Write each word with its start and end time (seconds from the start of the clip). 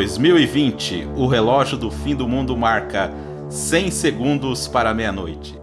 2020, 0.00 1.08
o 1.14 1.26
relógio 1.26 1.76
do 1.76 1.90
fim 1.90 2.14
do 2.14 2.26
mundo 2.26 2.56
marca 2.56 3.12
100 3.50 3.90
segundos 3.90 4.66
para 4.66 4.94
meia-noite. 4.94 5.60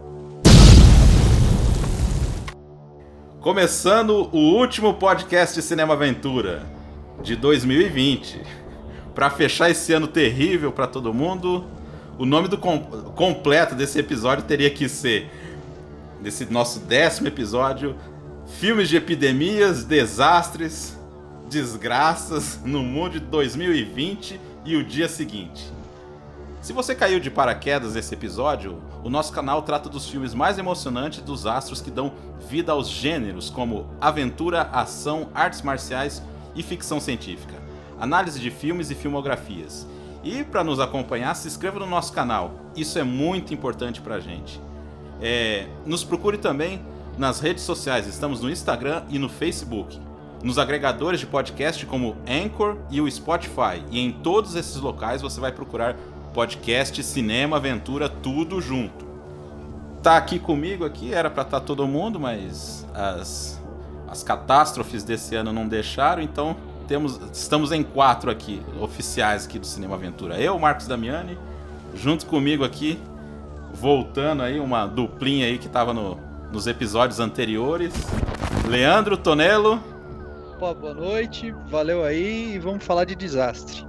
Começando 3.40 4.28
o 4.32 4.38
último 4.38 4.94
podcast 4.94 5.56
de 5.56 5.62
Cinema 5.62 5.94
Aventura 5.94 6.64
de 7.20 7.34
2020. 7.34 8.40
Para 9.12 9.28
fechar 9.28 9.70
esse 9.70 9.92
ano 9.92 10.06
terrível 10.06 10.70
para 10.70 10.86
todo 10.86 11.12
mundo, 11.12 11.64
o 12.16 12.24
nome 12.24 12.46
do 12.46 12.56
com 12.56 12.78
completo 13.16 13.74
desse 13.74 13.98
episódio 13.98 14.44
teria 14.44 14.70
que 14.70 14.88
ser 14.88 15.28
desse 16.22 16.44
nosso 16.44 16.78
décimo 16.78 17.26
episódio, 17.26 17.96
filmes 18.60 18.88
de 18.88 18.96
epidemias, 18.96 19.82
desastres, 19.82 20.96
desgraças 21.48 22.60
no 22.64 22.82
mundo 22.82 23.12
de 23.12 23.20
2020 23.20 24.40
e 24.64 24.76
o 24.76 24.84
dia 24.84 25.08
seguinte. 25.08 25.72
Se 26.60 26.72
você 26.72 26.94
caiu 26.94 27.18
de 27.18 27.30
paraquedas 27.30 27.94
nesse 27.94 28.12
episódio, 28.14 28.82
o 29.02 29.08
nosso 29.08 29.32
canal 29.32 29.62
trata 29.62 29.88
dos 29.88 30.08
filmes 30.08 30.34
mais 30.34 30.58
emocionantes 30.58 31.20
dos 31.20 31.46
astros 31.46 31.80
que 31.80 31.90
dão 31.90 32.12
vida 32.48 32.72
aos 32.72 32.88
gêneros 32.88 33.48
como 33.48 33.86
aventura, 34.00 34.62
ação, 34.72 35.28
artes 35.34 35.62
marciais 35.62 36.22
e 36.54 36.62
ficção 36.62 37.00
científica, 37.00 37.54
análise 37.98 38.38
de 38.40 38.50
filmes 38.50 38.90
e 38.90 38.94
filmografias. 38.94 39.86
E 40.22 40.42
para 40.42 40.64
nos 40.64 40.80
acompanhar, 40.80 41.34
se 41.34 41.46
inscreva 41.46 41.78
no 41.78 41.86
nosso 41.86 42.12
canal, 42.12 42.52
isso 42.76 42.98
é 42.98 43.04
muito 43.04 43.54
importante 43.54 44.00
para 44.00 44.16
a 44.16 44.20
gente. 44.20 44.60
É, 45.22 45.66
nos 45.86 46.04
procure 46.04 46.36
também 46.36 46.84
nas 47.16 47.40
redes 47.40 47.62
sociais, 47.62 48.06
estamos 48.06 48.40
no 48.40 48.50
Instagram 48.50 49.04
e 49.08 49.18
no 49.18 49.28
Facebook, 49.28 49.98
nos 50.42 50.58
agregadores 50.58 51.20
de 51.20 51.26
podcast 51.26 51.84
como 51.86 52.16
Anchor 52.28 52.76
e 52.90 53.00
o 53.00 53.10
Spotify, 53.10 53.82
e 53.90 54.00
em 54.00 54.12
todos 54.12 54.54
esses 54.54 54.76
locais 54.76 55.20
você 55.20 55.40
vai 55.40 55.52
procurar 55.52 55.96
podcast, 56.32 57.02
cinema, 57.02 57.56
aventura, 57.56 58.08
tudo 58.08 58.60
junto. 58.60 59.06
Tá 60.02 60.16
aqui 60.16 60.38
comigo 60.38 60.84
aqui, 60.84 61.12
era 61.12 61.28
para 61.28 61.42
estar 61.42 61.60
tá 61.60 61.66
todo 61.66 61.86
mundo, 61.86 62.20
mas 62.20 62.86
as, 62.94 63.60
as 64.06 64.22
catástrofes 64.22 65.02
desse 65.02 65.34
ano 65.34 65.52
não 65.52 65.66
deixaram, 65.66 66.22
então 66.22 66.56
temos, 66.86 67.20
estamos 67.32 67.72
em 67.72 67.82
quatro 67.82 68.30
aqui, 68.30 68.62
oficiais 68.80 69.44
aqui 69.44 69.58
do 69.58 69.66
Cinema 69.66 69.96
Aventura. 69.96 70.40
Eu, 70.40 70.58
Marcos 70.58 70.86
Damiani, 70.86 71.36
junto 71.94 72.24
comigo 72.26 72.64
aqui, 72.64 72.98
voltando 73.74 74.42
aí, 74.42 74.58
uma 74.58 74.86
duplinha 74.86 75.46
aí 75.46 75.58
que 75.58 75.68
tava 75.68 75.92
no, 75.92 76.18
nos 76.52 76.66
episódios 76.66 77.20
anteriores. 77.20 77.92
Leandro 78.66 79.16
Tonelo. 79.16 79.97
Pô, 80.58 80.74
boa 80.74 80.92
noite, 80.92 81.54
valeu 81.68 82.02
aí 82.02 82.54
e 82.54 82.58
vamos 82.58 82.82
falar 82.82 83.04
de 83.04 83.14
desastre. 83.14 83.86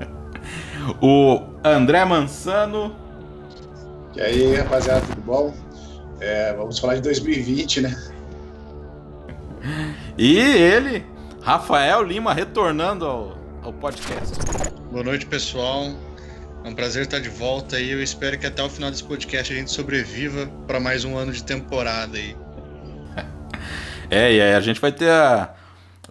o 1.00 1.40
André 1.64 2.04
Mansano. 2.04 2.94
E 4.14 4.20
aí, 4.20 4.54
rapaziada, 4.56 5.00
tudo 5.06 5.22
bom? 5.22 5.54
É, 6.20 6.52
vamos 6.52 6.78
falar 6.78 6.96
de 6.96 7.00
2020, 7.00 7.80
né? 7.80 7.96
E 10.18 10.38
ele, 10.38 11.06
Rafael 11.40 12.02
Lima, 12.02 12.34
retornando 12.34 13.06
ao, 13.06 13.38
ao 13.62 13.72
podcast. 13.72 14.36
Boa 14.90 15.04
noite, 15.04 15.24
pessoal. 15.24 15.94
É 16.62 16.68
um 16.68 16.74
prazer 16.74 17.04
estar 17.04 17.20
de 17.20 17.30
volta 17.30 17.76
aí. 17.76 17.90
Eu 17.90 18.02
espero 18.02 18.38
que 18.38 18.46
até 18.46 18.62
o 18.62 18.68
final 18.68 18.90
desse 18.90 19.04
podcast 19.04 19.50
a 19.50 19.56
gente 19.56 19.70
sobreviva 19.70 20.46
para 20.66 20.78
mais 20.78 21.06
um 21.06 21.16
ano 21.16 21.32
de 21.32 21.42
temporada 21.42 22.18
aí. 22.18 22.36
É, 24.12 24.32
e 24.32 24.42
aí 24.42 24.54
a 24.54 24.60
gente 24.60 24.80
vai 24.80 24.90
ter 24.90 25.08
a, 25.08 25.54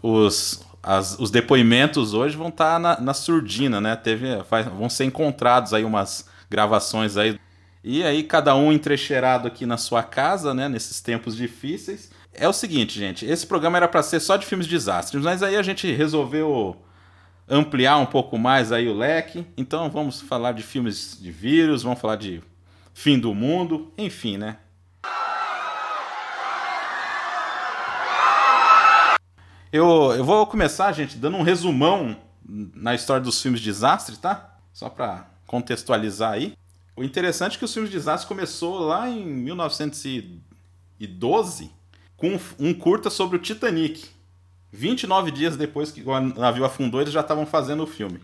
os, 0.01 0.65
as, 0.81 1.17
os 1.19 1.31
depoimentos 1.31 2.13
hoje 2.13 2.35
vão 2.35 2.49
estar 2.49 2.73
tá 2.73 2.79
na, 2.79 2.99
na 2.99 3.13
surdina, 3.13 3.79
né? 3.81 3.95
Teve, 3.95 4.37
vai, 4.49 4.63
vão 4.63 4.89
ser 4.89 5.05
encontrados 5.05 5.73
aí 5.73 5.83
umas 5.83 6.27
gravações 6.49 7.17
aí. 7.17 7.39
E 7.83 8.03
aí, 8.03 8.23
cada 8.23 8.55
um 8.55 8.71
entrecheirado 8.71 9.47
aqui 9.47 9.65
na 9.65 9.77
sua 9.77 10.03
casa, 10.03 10.53
né? 10.53 10.67
Nesses 10.67 10.99
tempos 10.99 11.35
difíceis. 11.35 12.11
É 12.33 12.47
o 12.47 12.53
seguinte, 12.53 12.97
gente. 12.97 13.25
Esse 13.25 13.45
programa 13.45 13.77
era 13.77 13.87
para 13.87 14.03
ser 14.03 14.19
só 14.19 14.37
de 14.37 14.45
filmes 14.45 14.67
de 14.67 14.75
desastres, 14.75 15.23
mas 15.23 15.41
aí 15.41 15.55
a 15.55 15.61
gente 15.61 15.91
resolveu 15.91 16.75
ampliar 17.47 17.97
um 17.97 18.05
pouco 18.05 18.37
mais 18.37 18.71
aí 18.71 18.87
o 18.87 18.93
leque. 18.93 19.45
Então 19.57 19.89
vamos 19.89 20.21
falar 20.21 20.51
de 20.51 20.63
filmes 20.63 21.17
de 21.19 21.31
vírus, 21.31 21.83
vamos 21.83 21.99
falar 21.99 22.15
de 22.15 22.41
fim 22.93 23.17
do 23.17 23.33
mundo, 23.33 23.91
enfim, 23.97 24.37
né? 24.37 24.57
Eu, 29.71 30.13
eu 30.13 30.25
vou 30.25 30.47
começar, 30.47 30.91
gente, 30.93 31.15
dando 31.15 31.37
um 31.37 31.43
resumão 31.43 32.17
na 32.43 32.95
história 32.95 33.23
dos 33.23 33.39
filmes 33.39 33.61
de 33.61 33.67
desastre, 33.67 34.17
tá? 34.17 34.57
Só 34.73 34.89
para 34.89 35.29
contextualizar 35.45 36.33
aí. 36.33 36.57
O 36.95 37.03
interessante 37.03 37.55
é 37.55 37.59
que 37.59 37.65
os 37.65 37.73
filmes 37.73 37.91
de 37.91 37.97
desastre 37.97 38.27
começou 38.27 38.79
lá 38.79 39.07
em 39.07 39.23
1912 39.23 41.69
com 42.17 42.39
um 42.59 42.73
curta 42.73 43.11
sobre 43.11 43.37
o 43.37 43.39
Titanic. 43.39 44.09
29 44.71 45.29
dias 45.29 45.55
depois 45.55 45.91
que 45.91 46.01
o 46.01 46.19
navio 46.19 46.65
afundou, 46.65 46.99
eles 46.99 47.13
já 47.13 47.21
estavam 47.21 47.45
fazendo 47.45 47.83
o 47.83 47.87
filme. 47.87 48.19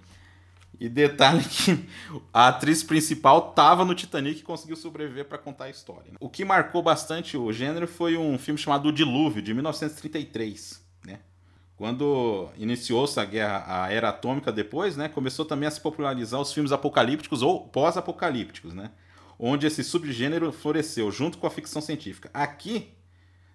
E 0.80 0.90
detalhe 0.90 1.44
que 1.48 1.88
a 2.34 2.48
atriz 2.48 2.82
principal 2.84 3.52
estava 3.52 3.86
no 3.86 3.94
Titanic 3.94 4.40
e 4.40 4.44
conseguiu 4.44 4.76
sobreviver 4.76 5.26
para 5.26 5.38
contar 5.38 5.66
a 5.66 5.70
história. 5.70 6.14
O 6.20 6.28
que 6.28 6.44
marcou 6.44 6.82
bastante 6.82 7.38
o 7.38 7.54
gênero 7.54 7.88
foi 7.88 8.18
um 8.18 8.36
filme 8.40 8.60
chamado 8.60 8.90
O 8.90 8.92
Dilúvio, 8.92 9.44
de 9.44 9.54
1933. 9.54 10.84
Quando 11.78 12.50
iniciou-se 12.58 13.20
a 13.20 13.26
guerra, 13.26 13.66
a 13.68 13.92
era 13.92 14.10
atômica 14.10 14.52
depois, 14.52 14.96
né, 14.96 15.10
começou 15.10 15.44
também 15.44 15.68
a 15.68 15.72
se 15.72 15.82
popularizar 15.82 16.40
os 16.40 16.54
filmes 16.54 16.72
apocalípticos 16.72 17.42
ou 17.42 17.68
pós-apocalípticos, 17.68 18.74
né, 18.74 18.92
onde 19.38 19.68
esse 19.68 19.84
subgênero 19.84 20.54
floresceu 20.54 21.12
junto 21.12 21.38
com 21.38 21.46
a 21.46 21.50
ficção 21.50 21.82
científica. 21.82 22.30
Aqui, 22.34 22.94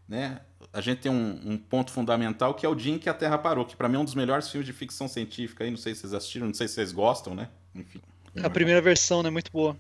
né, 0.07 0.41
a 0.73 0.81
gente 0.83 0.99
tem 0.99 1.11
um, 1.11 1.41
um 1.45 1.57
ponto 1.57 1.91
fundamental 1.91 2.53
que 2.53 2.67
é 2.67 2.69
o 2.69 2.75
dia 2.75 2.93
em 2.93 2.99
que 2.99 3.09
a 3.09 3.15
Terra 3.15 3.39
parou, 3.39 3.65
que 3.65 3.75
para 3.75 3.89
mim 3.89 3.97
é 3.97 4.01
um 4.01 4.05
dos 4.05 4.15
melhores 4.15 4.51
filmes 4.51 4.67
de 4.67 4.73
ficção 4.73 5.09
científica. 5.09 5.65
Aí 5.65 5.71
não 5.71 5.79
sei 5.79 5.95
se 5.95 6.03
vocês 6.03 6.13
assistiram, 6.13 6.47
não 6.47 6.55
sei 6.55 6.69
se 6.69 6.75
vocês 6.75 6.93
gostam, 6.93 7.35
né? 7.35 7.49
Enfim. 7.75 8.01
A 8.43 8.51
primeira 8.51 8.81
versão, 8.83 9.23
né, 9.23 9.31
muito 9.31 9.51
boa. 9.51 9.77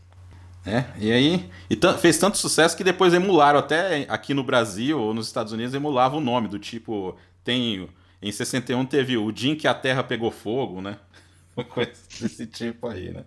É, 0.64 0.84
e 0.98 1.10
aí 1.10 1.50
e 1.70 1.78
fez 1.98 2.18
tanto 2.18 2.36
sucesso 2.36 2.76
que 2.76 2.84
depois 2.84 3.14
emularam 3.14 3.58
até 3.58 4.06
aqui 4.08 4.34
no 4.34 4.44
Brasil 4.44 5.00
ou 5.00 5.14
nos 5.14 5.26
Estados 5.26 5.52
Unidos 5.54 5.72
emulavam 5.72 6.18
o 6.18 6.22
nome 6.22 6.48
do 6.48 6.58
tipo 6.58 7.16
tem 7.42 7.88
em 8.22 8.30
61 8.30 8.84
teve 8.86 9.16
o 9.16 9.32
dia 9.32 9.52
em 9.52 9.56
que 9.56 9.66
a 9.66 9.74
Terra 9.74 10.02
pegou 10.02 10.30
fogo, 10.30 10.80
né? 10.80 10.98
Uma 11.56 11.64
coisa 11.64 11.92
desse 12.20 12.46
tipo 12.46 12.86
aí, 12.88 13.10
né? 13.10 13.24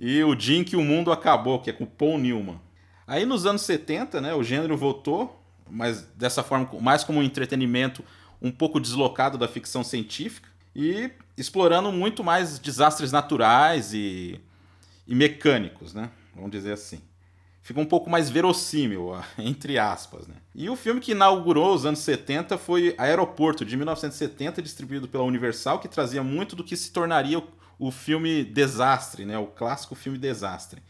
E 0.00 0.22
o 0.22 0.34
dia 0.34 0.58
em 0.58 0.64
que 0.64 0.76
o 0.76 0.82
mundo 0.82 1.12
acabou, 1.12 1.60
que 1.60 1.70
é 1.70 1.72
com 1.72 1.86
Paul 1.86 2.18
Newman. 2.18 2.60
Aí 3.06 3.24
nos 3.24 3.46
anos 3.46 3.62
70, 3.62 4.20
né, 4.20 4.34
o 4.34 4.42
gênero 4.42 4.76
voltou, 4.76 5.42
mas 5.68 6.02
dessa 6.14 6.42
forma 6.42 6.68
mais 6.80 7.04
como 7.04 7.18
um 7.18 7.22
entretenimento 7.22 8.04
um 8.40 8.50
pouco 8.50 8.80
deslocado 8.80 9.36
da 9.36 9.48
ficção 9.48 9.84
científica 9.84 10.48
e 10.74 11.10
explorando 11.36 11.92
muito 11.92 12.24
mais 12.24 12.58
desastres 12.58 13.12
naturais 13.12 13.92
e, 13.92 14.40
e 15.06 15.14
mecânicos, 15.14 15.92
né? 15.94 16.10
Vamos 16.34 16.50
dizer 16.50 16.72
assim 16.72 17.00
fica 17.62 17.80
um 17.80 17.86
pouco 17.86 18.10
mais 18.10 18.28
verossímil, 18.28 19.12
entre 19.38 19.78
aspas. 19.78 20.26
Né? 20.26 20.34
E 20.54 20.68
o 20.68 20.76
filme 20.76 21.00
que 21.00 21.12
inaugurou 21.12 21.74
os 21.74 21.86
anos 21.86 22.00
70 22.00 22.58
foi 22.58 22.94
Aeroporto, 22.98 23.64
de 23.64 23.76
1970, 23.76 24.60
distribuído 24.60 25.08
pela 25.08 25.24
Universal, 25.24 25.78
que 25.78 25.88
trazia 25.88 26.22
muito 26.22 26.56
do 26.56 26.64
que 26.64 26.76
se 26.76 26.92
tornaria 26.92 27.42
o, 27.78 27.90
filme 27.90 28.44
Desastre, 28.44 29.24
né? 29.24 29.38
o 29.38 29.46
clássico 29.46 29.94
filme 29.94 30.18
Desastre. 30.18 30.82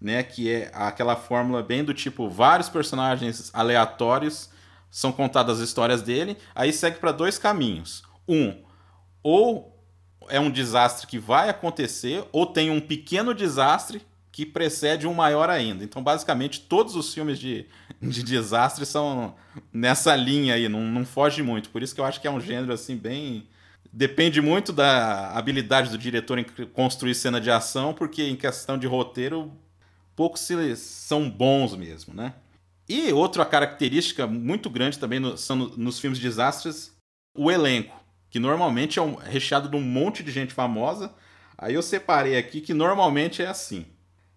Né, 0.00 0.22
que 0.22 0.50
é 0.50 0.70
aquela 0.74 1.16
fórmula 1.16 1.62
bem 1.62 1.82
do 1.82 1.94
tipo 1.94 2.28
vários 2.28 2.68
personagens 2.68 3.50
aleatórios 3.54 4.50
são 4.94 5.10
contadas 5.10 5.58
as 5.58 5.68
histórias 5.68 6.02
dele, 6.02 6.36
aí 6.54 6.72
segue 6.72 7.00
para 7.00 7.10
dois 7.10 7.36
caminhos. 7.36 8.04
Um, 8.28 8.62
ou 9.24 9.76
é 10.28 10.38
um 10.38 10.48
desastre 10.48 11.08
que 11.08 11.18
vai 11.18 11.48
acontecer, 11.48 12.24
ou 12.30 12.46
tem 12.46 12.70
um 12.70 12.80
pequeno 12.80 13.34
desastre 13.34 14.06
que 14.30 14.46
precede 14.46 15.04
um 15.04 15.12
maior 15.12 15.50
ainda. 15.50 15.82
Então, 15.82 16.00
basicamente, 16.00 16.60
todos 16.60 16.94
os 16.94 17.12
filmes 17.12 17.40
de, 17.40 17.66
de 18.00 18.22
desastre 18.22 18.86
são 18.86 19.34
nessa 19.72 20.14
linha 20.14 20.54
aí, 20.54 20.68
não, 20.68 20.82
não 20.82 21.04
foge 21.04 21.42
muito. 21.42 21.70
Por 21.70 21.82
isso 21.82 21.92
que 21.92 22.00
eu 22.00 22.04
acho 22.04 22.20
que 22.20 22.28
é 22.28 22.30
um 22.30 22.40
gênero 22.40 22.72
assim 22.72 22.96
bem. 22.96 23.48
Depende 23.92 24.40
muito 24.40 24.72
da 24.72 25.30
habilidade 25.30 25.90
do 25.90 25.98
diretor 25.98 26.38
em 26.38 26.44
construir 26.72 27.16
cena 27.16 27.40
de 27.40 27.50
ação, 27.50 27.92
porque 27.92 28.22
em 28.22 28.36
questão 28.36 28.78
de 28.78 28.86
roteiro, 28.86 29.50
poucos 30.14 30.48
são 30.76 31.28
bons 31.28 31.74
mesmo, 31.74 32.14
né? 32.14 32.32
E 32.88 33.12
outra 33.12 33.44
característica 33.44 34.26
muito 34.26 34.68
grande 34.68 34.98
também 34.98 35.18
no, 35.18 35.36
são 35.36 35.56
nos 35.56 35.98
filmes 35.98 36.18
de 36.18 36.26
desastres, 36.26 36.92
o 37.34 37.50
elenco, 37.50 37.94
que 38.30 38.38
normalmente 38.38 38.98
é 38.98 39.02
um, 39.02 39.14
recheado 39.14 39.68
de 39.68 39.76
um 39.76 39.80
monte 39.80 40.22
de 40.22 40.30
gente 40.30 40.52
famosa. 40.52 41.14
Aí 41.56 41.74
eu 41.74 41.82
separei 41.82 42.36
aqui 42.36 42.60
que 42.60 42.74
normalmente 42.74 43.42
é 43.42 43.46
assim. 43.46 43.86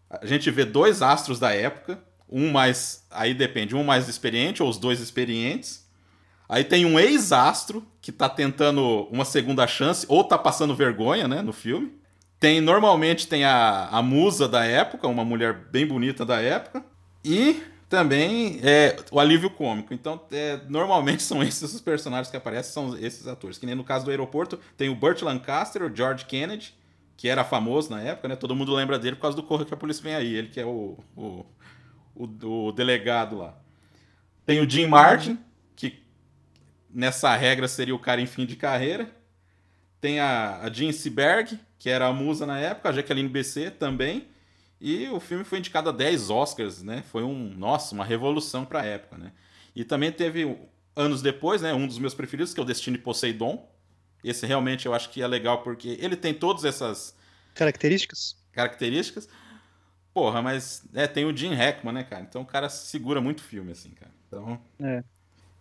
A 0.10 0.26
gente 0.26 0.50
vê 0.50 0.64
dois 0.64 1.02
astros 1.02 1.40
da 1.40 1.52
época, 1.54 2.02
um 2.30 2.52
mais. 2.52 3.06
Aí 3.12 3.34
depende, 3.34 3.76
um 3.76 3.84
mais 3.84 4.08
experiente 4.08 4.64
ou 4.64 4.70
os 4.70 4.78
dois 4.78 5.02
experientes. 5.02 5.86
Aí 6.48 6.64
tem 6.64 6.86
um 6.86 6.98
ex-astro 6.98 7.86
que 8.02 8.12
tá 8.12 8.30
tentando 8.30 9.08
uma 9.12 9.26
segunda 9.26 9.68
chance 9.68 10.06
ou 10.08 10.24
tá 10.24 10.38
passando 10.38 10.74
vergonha, 10.74 11.28
né, 11.28 11.42
no 11.42 11.52
filme. 11.52 11.94
Tem 12.40 12.62
normalmente 12.62 13.28
tem 13.28 13.44
a, 13.44 13.90
a 13.92 14.02
musa 14.02 14.48
da 14.48 14.64
época, 14.64 15.08
uma 15.08 15.26
mulher 15.26 15.54
bem 15.72 15.86
bonita 15.86 16.26
da 16.26 16.40
época. 16.40 16.86
E 17.26 17.62
também 17.90 18.60
é 18.64 18.98
o 19.12 19.20
alívio 19.20 19.50
cômico. 19.50 19.94
Então, 19.94 20.20
é, 20.32 20.60
normalmente 20.68 21.24
são 21.24 21.42
esses 21.44 21.74
os 21.74 21.82
personagens 21.82 22.30
que 22.30 22.38
aparecem, 22.38 22.72
são 22.72 22.98
esses 22.98 23.28
atores. 23.28 23.58
Que 23.58 23.66
nem 23.66 23.76
no 23.76 23.84
caso 23.84 24.06
do 24.06 24.12
aeroporto, 24.12 24.60
tem 24.76 24.90
o 24.90 24.96
Burt 24.96 25.22
Lancaster, 25.22 25.84
o 25.84 25.96
George 25.96 26.26
Kennedy, 26.26 26.74
que 27.16 27.28
era 27.28 27.44
famoso 27.44 27.90
na 27.90 28.02
época, 28.02 28.28
né? 28.28 28.36
Todo 28.36 28.56
mundo 28.56 28.74
lembra 28.74 29.00
dele 29.00 29.16
por 29.16 29.24
causa 29.24 29.38
do 29.38 29.44
Corre 29.44 29.66
que 29.66 29.74
a 29.74 29.78
Polícia 29.78 30.04
Vem 30.04 30.16
Aí, 30.16 30.36
ele 30.36 30.50
que 30.50 30.60
é 30.60 30.66
o, 30.66 30.98
o, 31.16 31.46
o, 32.16 32.68
o 32.68 32.72
delegado 32.72 33.38
lá. 33.38 33.58
Tem 34.46 34.60
o 34.60 34.70
Jim 34.70 34.86
Martin, 34.86 35.40
que 35.76 36.04
nessa 36.90 37.36
regra 37.36 37.68
seria 37.68 37.96
o 37.96 38.00
cara 38.00 38.22
em 38.22 38.26
fim 38.26 38.46
de 38.46 38.56
carreira. 38.56 39.10
Tem 40.00 40.20
a, 40.20 40.60
a 40.62 40.72
Jean 40.72 40.92
Seberg, 40.92 41.60
que 41.80 41.90
era 41.90 42.08
a 42.08 42.14
musa 42.14 42.46
na 42.46 42.60
época, 42.60 42.90
a 42.90 42.92
Jacqueline 42.92 43.28
BC 43.28 43.72
também. 43.72 44.28
E 44.80 45.08
o 45.10 45.20
filme 45.20 45.44
foi 45.44 45.60
indicado 45.60 45.90
a 45.90 45.92
10 45.92 46.30
Oscars, 46.30 46.84
né? 46.84 47.04
Foi 47.12 47.24
um, 47.24 47.54
nossa, 47.56 47.96
uma 47.96 48.06
revolução 48.06 48.64
para 48.64 48.82
a 48.82 48.86
época, 48.86 49.18
né? 49.18 49.32
E 49.76 49.84
também 49.84 50.12
teve 50.12 50.58
anos 50.96 51.22
depois, 51.22 51.62
né, 51.62 51.74
um 51.74 51.88
dos 51.88 52.00
meus 52.00 52.14
preferidos, 52.14 52.54
que 52.54 52.60
é 52.60 52.64
o 52.64 52.66
Destino 52.66 52.98
Poseidon. 53.00 53.70
Esse 54.24 54.46
realmente 54.46 54.86
eu 54.86 54.94
acho 54.94 55.10
que 55.10 55.22
é 55.22 55.28
legal 55.28 55.62
porque 55.62 55.98
ele 56.02 56.16
tem 56.16 56.34
todas 56.34 56.66
essas 56.66 57.16
características. 57.54 58.36
Características. 58.52 59.30
Porra, 60.14 60.42
mas 60.42 60.84
é, 60.94 61.06
tem 61.08 61.26
o 61.26 61.36
Jim 61.36 61.54
Hackman, 61.54 61.94
né, 61.94 62.04
cara? 62.04 62.24
Então 62.24 62.42
o 62.42 62.46
cara 62.46 62.70
segura 62.70 63.22
muito 63.22 63.44
filme 63.44 63.72
assim, 63.72 63.92
cara. 63.92 64.12
Então, 64.28 64.60
é. 64.80 65.04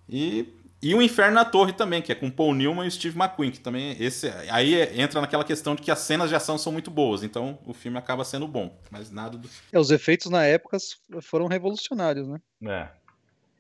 E 0.08 0.54
e 0.82 0.94
o 0.94 1.00
Inferno 1.00 1.34
na 1.34 1.44
Torre 1.44 1.72
também, 1.72 2.02
que 2.02 2.12
é 2.12 2.14
com 2.14 2.30
Paul 2.30 2.54
Newman 2.54 2.86
e 2.86 2.90
Steve 2.90 3.18
McQueen, 3.18 3.50
que 3.50 3.60
também 3.60 3.96
esse 3.98 4.28
aí 4.50 4.74
é, 4.74 5.00
entra 5.00 5.20
naquela 5.20 5.44
questão 5.44 5.74
de 5.74 5.82
que 5.82 5.90
as 5.90 6.00
cenas 6.00 6.28
de 6.28 6.34
ação 6.34 6.58
são 6.58 6.70
muito 6.70 6.90
boas, 6.90 7.22
então 7.22 7.58
o 7.66 7.72
filme 7.72 7.98
acaba 7.98 8.24
sendo 8.24 8.46
bom, 8.46 8.78
mas 8.90 9.10
nada 9.10 9.38
do... 9.38 9.48
É, 9.72 9.78
os 9.78 9.90
efeitos 9.90 10.30
na 10.30 10.44
época 10.44 10.76
foram 11.22 11.46
revolucionários, 11.46 12.28
né? 12.28 12.40
É. 12.62 12.88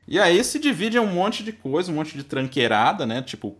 E 0.06 0.20
aí 0.20 0.42
se 0.44 0.58
divide 0.58 0.98
em 0.98 1.00
um 1.00 1.12
monte 1.12 1.42
de 1.42 1.52
coisa, 1.52 1.90
um 1.90 1.94
monte 1.94 2.16
de 2.16 2.22
tranqueirada, 2.22 3.06
né? 3.06 3.22
Tipo, 3.22 3.56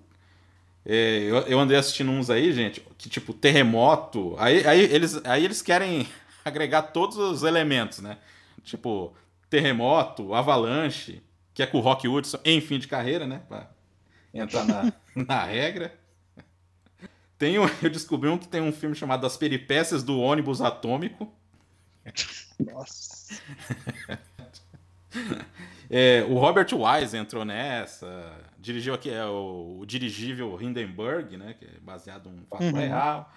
é, 0.85 1.23
eu, 1.23 1.39
eu, 1.39 1.59
andei 1.59 1.77
assistindo 1.77 2.11
uns 2.11 2.31
aí, 2.31 2.53
gente, 2.53 2.81
que 2.97 3.09
tipo 3.09 3.33
terremoto, 3.33 4.37
aí, 4.39 4.65
aí, 4.67 4.81
eles, 4.83 5.21
aí 5.25 5.45
eles 5.45 5.61
querem 5.61 6.07
agregar 6.45 6.83
todos 6.83 7.17
os 7.17 7.43
elementos, 7.43 8.01
né? 8.01 8.19
Tipo, 8.63 9.13
terremoto, 9.49 10.35
avalanche, 10.35 11.23
que 11.57 11.63
é 11.63 11.67
com 11.67 11.79
o 11.79 11.81
Rock 11.81 12.07
Hudson 12.07 12.39
em 12.45 12.61
fim 12.61 12.79
de 12.79 12.87
carreira, 12.87 13.27
né? 13.27 13.41
Pra 13.49 13.71
entrar 14.33 14.67
na, 14.67 14.93
na 15.17 15.43
regra. 15.43 15.99
Tem 17.39 17.59
um, 17.59 17.65
eu 17.83 17.89
descobri 17.89 18.29
um 18.29 18.37
que 18.37 18.47
tem 18.47 18.61
um 18.61 18.71
filme 18.71 18.95
chamado 18.95 19.25
As 19.25 19.39
Peripécias 19.39 20.03
do 20.03 20.21
Ônibus 20.21 20.61
Atômico. 20.61 21.35
Nossa. 22.61 23.41
é, 25.89 26.27
o 26.29 26.35
Robert 26.35 26.69
Wise 26.75 27.17
entrou 27.17 27.43
nessa. 27.43 28.39
Dirigiu 28.59 28.93
aqui 28.93 29.09
é, 29.09 29.25
o, 29.25 29.79
o 29.81 29.87
dirigível 29.87 30.61
Hindenburg, 30.61 31.39
né? 31.39 31.55
Que 31.59 31.65
é 31.65 31.81
baseado 31.81 32.29
em 32.29 32.35
um 32.35 32.45
fato 32.51 32.65
uhum. 32.65 32.73
real. 32.73 33.33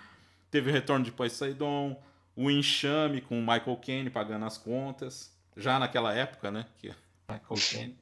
Teve 0.51 0.69
o 0.69 0.73
retorno 0.73 1.05
de 1.05 1.11
Poseidon. 1.13 1.97
O 2.35 2.51
Enxame 2.51 3.21
com 3.21 3.39
o 3.39 3.41
Michael 3.41 3.77
Caine 3.77 4.09
pagando 4.09 4.43
as 4.43 4.57
contas. 4.57 5.33
Já 5.55 5.79
naquela 5.79 6.13
época, 6.13 6.51
né? 6.51 6.65
Que 6.77 6.91
Michael 7.29 7.69
Caine. 7.71 7.97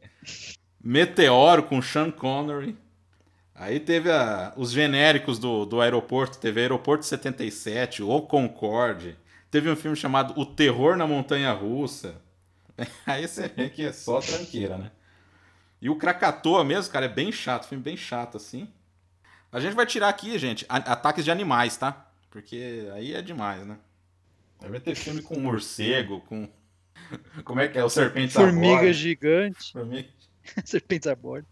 Meteoro 0.82 1.64
com 1.64 1.82
Sean 1.82 2.12
Connery. 2.12 2.78
Aí 3.54 3.80
teve 3.80 4.12
a, 4.12 4.54
os 4.56 4.72
genéricos 4.72 5.40
do, 5.40 5.66
do 5.66 5.82
aeroporto. 5.82 6.38
Teve 6.38 6.62
Aeroporto 6.62 7.06
77, 7.06 8.04
O 8.04 8.22
Concorde. 8.22 9.18
Teve 9.50 9.70
um 9.70 9.76
filme 9.76 9.98
chamado 9.98 10.40
O 10.40 10.46
Terror 10.46 10.96
na 10.96 11.08
Montanha 11.08 11.52
Russa. 11.52 12.22
Aí 13.06 13.28
você 13.28 13.48
vê 13.48 13.70
que 13.70 13.84
é 13.84 13.92
só 13.92 14.20
tranqueira, 14.20 14.78
né? 14.78 14.92
E 15.82 15.90
o 15.90 15.96
Krakatoa 15.96 16.64
mesmo, 16.64 16.92
cara, 16.92 17.06
é 17.06 17.10
bem 17.10 17.32
chato. 17.32 17.68
Filme 17.68 17.84
bem 17.84 17.98
chato, 17.98 18.38
assim. 18.38 18.68
A 19.52 19.60
gente 19.60 19.74
vai 19.74 19.86
tirar 19.86 20.10
aqui, 20.10 20.38
gente, 20.38 20.66
ataques 20.70 21.24
de 21.24 21.32
animais, 21.32 21.78
tá? 21.78 22.08
Porque 22.30 22.90
aí 22.94 23.14
é 23.14 23.22
demais, 23.22 23.66
né? 23.66 23.78
Vai 24.60 24.80
ter 24.80 24.96
filme 24.96 25.22
com 25.22 25.40
morcego, 25.40 26.22
com 26.22 26.50
como 27.44 27.60
é 27.60 27.68
que 27.68 27.78
é? 27.78 27.84
O 27.84 27.90
serpente 27.90 28.34
Formiga 28.34 28.92
gigante. 28.92 29.72
Formiga. 29.72 30.10
Serpentes 30.64 31.08
a 31.08 31.16
bordo. 31.16 31.48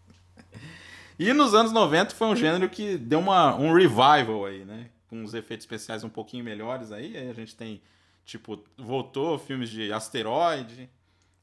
E 1.18 1.32
nos 1.32 1.54
anos 1.54 1.72
90 1.72 2.14
foi 2.14 2.26
um 2.26 2.36
gênero 2.36 2.68
que 2.68 2.98
deu 2.98 3.18
uma, 3.18 3.54
um 3.56 3.72
revival 3.72 4.44
aí, 4.44 4.64
né? 4.64 4.90
Com 5.08 5.24
os 5.24 5.32
efeitos 5.32 5.64
especiais 5.64 6.04
um 6.04 6.08
pouquinho 6.08 6.44
melhores 6.44 6.92
aí. 6.92 7.16
Aí 7.16 7.30
a 7.30 7.32
gente 7.32 7.56
tem, 7.56 7.80
tipo, 8.24 8.62
voltou 8.76 9.38
filmes 9.38 9.70
de 9.70 9.92
asteroide. 9.92 10.90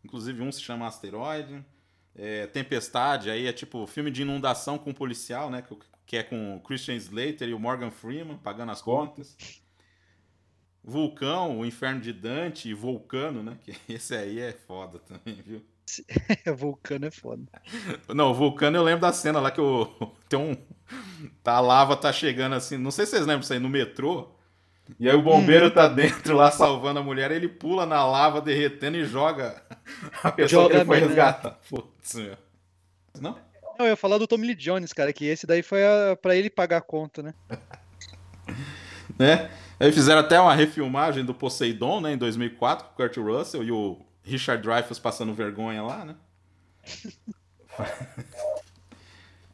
Inclusive 0.03 0.41
um 0.43 0.51
se 0.51 0.61
chama 0.61 0.85
Asteroide. 0.85 1.63
É, 2.15 2.45
Tempestade, 2.45 3.31
aí 3.31 3.47
é 3.47 3.53
tipo 3.53 3.87
filme 3.87 4.11
de 4.11 4.21
inundação 4.21 4.77
com 4.77 4.93
policial, 4.93 5.49
né? 5.49 5.63
Que 6.05 6.17
é 6.17 6.23
com 6.23 6.57
o 6.57 6.59
Christian 6.59 6.95
Slater 6.95 7.49
e 7.49 7.53
o 7.53 7.59
Morgan 7.59 7.89
Freeman 7.89 8.37
pagando 8.37 8.71
as 8.71 8.81
contas. 8.81 9.35
Vulcão, 10.83 11.59
o 11.59 11.65
Inferno 11.65 12.01
de 12.01 12.11
Dante 12.11 12.67
e 12.67 12.73
Vulcano, 12.73 13.41
né? 13.41 13.57
Que 13.63 13.75
esse 13.93 14.13
aí 14.15 14.39
é 14.39 14.51
foda 14.51 14.99
também, 14.99 15.41
viu? 15.41 15.61
Vulcano 16.57 17.05
é 17.05 17.11
foda. 17.11 17.43
Não, 18.09 18.33
Vulcano 18.33 18.77
eu 18.77 18.83
lembro 18.83 19.01
da 19.01 19.13
cena 19.13 19.39
lá 19.39 19.51
que 19.51 19.61
o 19.61 19.87
tem 20.27 20.39
um 20.39 20.55
tá 21.41 21.53
a 21.53 21.59
lava 21.59 21.95
tá 21.95 22.11
chegando 22.11 22.55
assim, 22.55 22.77
não 22.77 22.91
sei 22.91 23.05
se 23.05 23.11
vocês 23.11 23.21
lembram 23.21 23.39
disso 23.39 23.53
aí 23.53 23.59
no 23.59 23.69
metrô. 23.69 24.29
E 24.99 25.09
aí 25.09 25.15
o 25.15 25.21
bombeiro 25.21 25.67
hum. 25.67 25.71
tá 25.71 25.87
dentro 25.87 26.35
lá 26.35 26.51
salvando 26.51 26.99
a 26.99 27.03
mulher, 27.03 27.31
ele 27.31 27.47
pula 27.47 27.85
na 27.85 28.05
lava 28.05 28.41
derretendo 28.41 28.97
e 28.97 29.05
joga 29.05 29.63
a 30.21 30.29
pessoa 30.29 30.63
joga 30.63 30.73
que 30.73 30.75
ele 30.81 30.85
foi 30.85 30.99
resgatar. 30.99 31.57
Putz, 31.69 32.15
meu. 32.15 32.37
Não? 33.21 33.37
Não, 33.79 33.85
eu 33.85 33.91
ia 33.91 33.95
falar 33.95 34.17
do 34.17 34.27
Tommy 34.27 34.47
Lee 34.47 34.55
Jones, 34.55 34.91
cara, 34.91 35.13
que 35.13 35.25
esse 35.25 35.47
daí 35.47 35.63
foi 35.63 35.85
a, 35.85 36.17
pra 36.17 36.35
ele 36.35 36.49
pagar 36.49 36.77
a 36.77 36.81
conta, 36.81 37.23
né? 37.23 37.33
Né? 39.17 39.49
Aí 39.79 39.91
fizeram 39.91 40.21
até 40.21 40.39
uma 40.39 40.53
refilmagem 40.53 41.25
do 41.25 41.33
Poseidon, 41.33 41.99
né, 42.01 42.13
em 42.13 42.17
2004, 42.17 42.85
com 42.85 42.93
o 42.93 42.95
Kurt 42.95 43.17
Russell 43.17 43.63
e 43.63 43.71
o 43.71 43.99
Richard 44.23 44.63
Dreyfuss 44.63 44.99
passando 44.99 45.33
vergonha 45.33 45.83
lá, 45.83 46.05
né? 46.05 46.15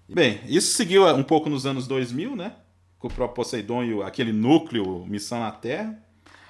Bem, 0.07 0.41
isso 0.45 0.75
seguiu 0.75 1.07
um 1.07 1.23
pouco 1.23 1.49
nos 1.49 1.65
anos 1.65 1.87
2000, 1.87 2.35
né? 2.35 2.53
Com 2.97 3.07
o 3.07 3.13
próprio 3.13 3.35
Poseidon 3.35 3.83
e 3.83 4.03
aquele 4.03 4.33
núcleo 4.33 5.05
Missão 5.05 5.39
na 5.39 5.51
Terra. 5.51 5.97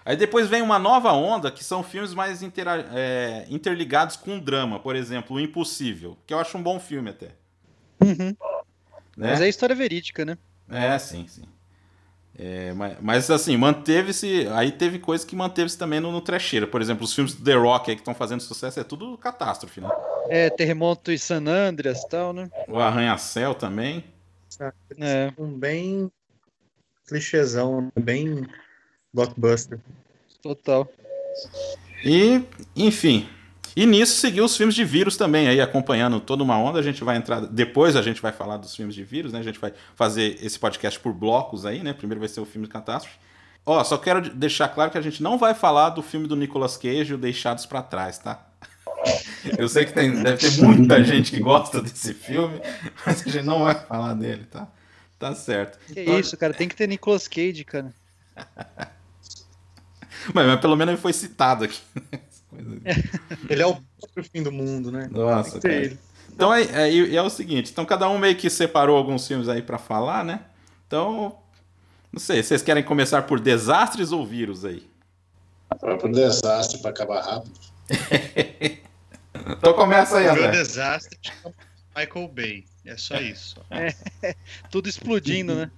Aí 0.05 0.15
depois 0.15 0.47
vem 0.47 0.61
uma 0.61 0.79
nova 0.79 1.11
onda, 1.11 1.51
que 1.51 1.63
são 1.63 1.83
filmes 1.83 2.13
mais 2.13 2.41
é, 2.41 3.45
interligados 3.49 4.15
com 4.15 4.39
drama. 4.39 4.79
Por 4.79 4.95
exemplo, 4.95 5.35
O 5.35 5.39
Impossível, 5.39 6.17
que 6.25 6.33
eu 6.33 6.39
acho 6.39 6.57
um 6.57 6.63
bom 6.63 6.79
filme 6.79 7.09
até. 7.11 7.35
Uhum. 8.01 8.35
Né? 9.15 9.31
Mas 9.31 9.41
é 9.41 9.49
história 9.49 9.75
verídica, 9.75 10.25
né? 10.25 10.37
É, 10.69 10.97
sim, 10.97 11.27
sim. 11.27 11.43
É, 12.41 12.71
mas, 12.73 12.97
mas, 13.01 13.29
assim, 13.29 13.57
manteve-se. 13.57 14.47
Aí 14.53 14.71
teve 14.71 14.97
coisa 14.97 15.27
que 15.27 15.35
manteve-se 15.35 15.77
também 15.77 15.99
no, 15.99 16.09
no 16.09 16.21
trecheiro. 16.21 16.67
Por 16.67 16.81
exemplo, 16.81 17.03
os 17.03 17.13
filmes 17.13 17.33
do 17.33 17.43
The 17.43 17.53
Rock 17.55 17.89
aí 17.89 17.97
que 17.97 18.01
estão 18.01 18.15
fazendo 18.15 18.39
sucesso 18.39 18.79
é 18.79 18.83
tudo 18.83 19.17
catástrofe, 19.17 19.81
né? 19.81 19.89
É, 20.29 20.49
Terremoto 20.49 21.11
e 21.11 21.19
San 21.19 21.45
Andreas 21.47 22.01
e 22.01 22.07
tal, 22.07 22.31
né? 22.31 22.49
O 22.67 22.79
Arranha-Céu 22.79 23.53
também. 23.53 24.05
É. 24.97 25.33
Um 25.37 25.51
bem 25.51 26.09
clichêzão, 27.05 27.91
bem 27.99 28.47
blockbuster. 29.13 29.77
Total. 30.41 30.87
E, 32.05 32.41
enfim, 32.73 33.27
e 33.79 33.85
nisso 33.85 34.19
seguiu 34.19 34.43
os 34.43 34.57
filmes 34.57 34.75
de 34.75 34.83
vírus 34.83 35.15
também, 35.15 35.47
aí 35.47 35.61
acompanhando 35.61 36.19
toda 36.19 36.43
uma 36.43 36.57
onda. 36.57 36.79
A 36.79 36.81
gente 36.81 37.01
vai 37.01 37.15
entrar. 37.15 37.39
Depois 37.45 37.95
a 37.95 38.01
gente 38.01 38.21
vai 38.21 38.33
falar 38.33 38.57
dos 38.57 38.75
filmes 38.75 38.93
de 38.93 39.05
vírus, 39.05 39.31
né? 39.31 39.39
A 39.39 39.41
gente 39.41 39.57
vai 39.57 39.73
fazer 39.95 40.37
esse 40.43 40.59
podcast 40.59 40.99
por 40.99 41.13
blocos 41.13 41.65
aí, 41.65 41.81
né? 41.81 41.93
Primeiro 41.93 42.19
vai 42.19 42.27
ser 42.27 42.41
o 42.41 42.45
filme 42.45 42.67
de 42.67 42.73
catástrofe. 42.73 43.15
Ó, 43.65 43.81
só 43.85 43.97
quero 43.97 44.33
deixar 44.35 44.67
claro 44.67 44.91
que 44.91 44.97
a 44.97 45.01
gente 45.01 45.23
não 45.23 45.37
vai 45.37 45.53
falar 45.53 45.91
do 45.91 46.01
filme 46.01 46.27
do 46.27 46.35
Nicolas 46.35 46.75
Cage, 46.75 47.13
o 47.13 47.17
Deixados 47.17 47.65
para 47.65 47.81
Trás, 47.81 48.17
tá? 48.17 48.45
Eu 49.57 49.69
sei 49.69 49.85
que 49.85 49.93
tem, 49.93 50.11
deve 50.23 50.37
ter 50.37 50.61
muita 50.61 51.01
gente 51.01 51.31
que 51.31 51.39
gosta 51.39 51.81
desse 51.81 52.13
filme, 52.13 52.59
mas 53.07 53.25
a 53.25 53.29
gente 53.29 53.45
não 53.45 53.63
vai 53.63 53.75
falar 53.75 54.13
dele, 54.13 54.43
tá? 54.51 54.67
Tá 55.17 55.33
certo. 55.33 55.79
Que 55.85 56.01
então, 56.01 56.19
isso, 56.19 56.35
cara, 56.35 56.53
tem 56.53 56.67
que 56.67 56.75
ter 56.75 56.85
Nicolas 56.85 57.29
Cage, 57.29 57.63
cara. 57.63 57.93
mas, 60.33 60.47
mas 60.47 60.59
pelo 60.59 60.75
menos 60.75 60.95
ele 60.95 61.01
foi 61.01 61.13
citado 61.13 61.63
aqui. 61.63 61.79
Ele 63.49 63.61
é 63.61 63.67
o 63.67 63.75
próprio 63.99 64.23
fim 64.23 64.43
do 64.43 64.51
mundo, 64.51 64.91
né? 64.91 65.07
Nossa, 65.11 65.59
cara. 65.59 65.73
Ele. 65.73 65.99
Então 66.33 66.53
é, 66.53 66.63
é, 66.63 67.15
é, 67.15 67.21
o 67.21 67.29
seguinte, 67.29 67.71
então 67.71 67.85
cada 67.85 68.07
um 68.07 68.17
meio 68.17 68.35
que 68.35 68.49
separou 68.49 68.97
alguns 68.97 69.27
filmes 69.27 69.49
aí 69.49 69.61
para 69.61 69.77
falar, 69.77 70.23
né? 70.23 70.45
Então, 70.87 71.37
não 72.11 72.19
sei, 72.19 72.41
vocês 72.41 72.61
querem 72.61 72.83
começar 72.83 73.23
por 73.23 73.39
desastres 73.39 74.11
ou 74.11 74.25
vírus 74.25 74.63
aí? 74.63 74.89
Por 75.99 76.11
desastre 76.11 76.79
para 76.81 76.91
acabar 76.91 77.21
rápido. 77.21 77.59
Então 79.57 79.73
começa 79.73 80.17
aí, 80.17 80.27
O 80.27 80.33
meu 80.33 80.43
André. 80.45 80.51
desastre 80.59 81.17
Michael 81.95 82.27
Bay. 82.29 82.65
É 82.85 82.97
só 82.97 83.15
isso. 83.15 83.55
Tudo 84.71 84.89
explodindo, 84.89 85.55
né? 85.55 85.71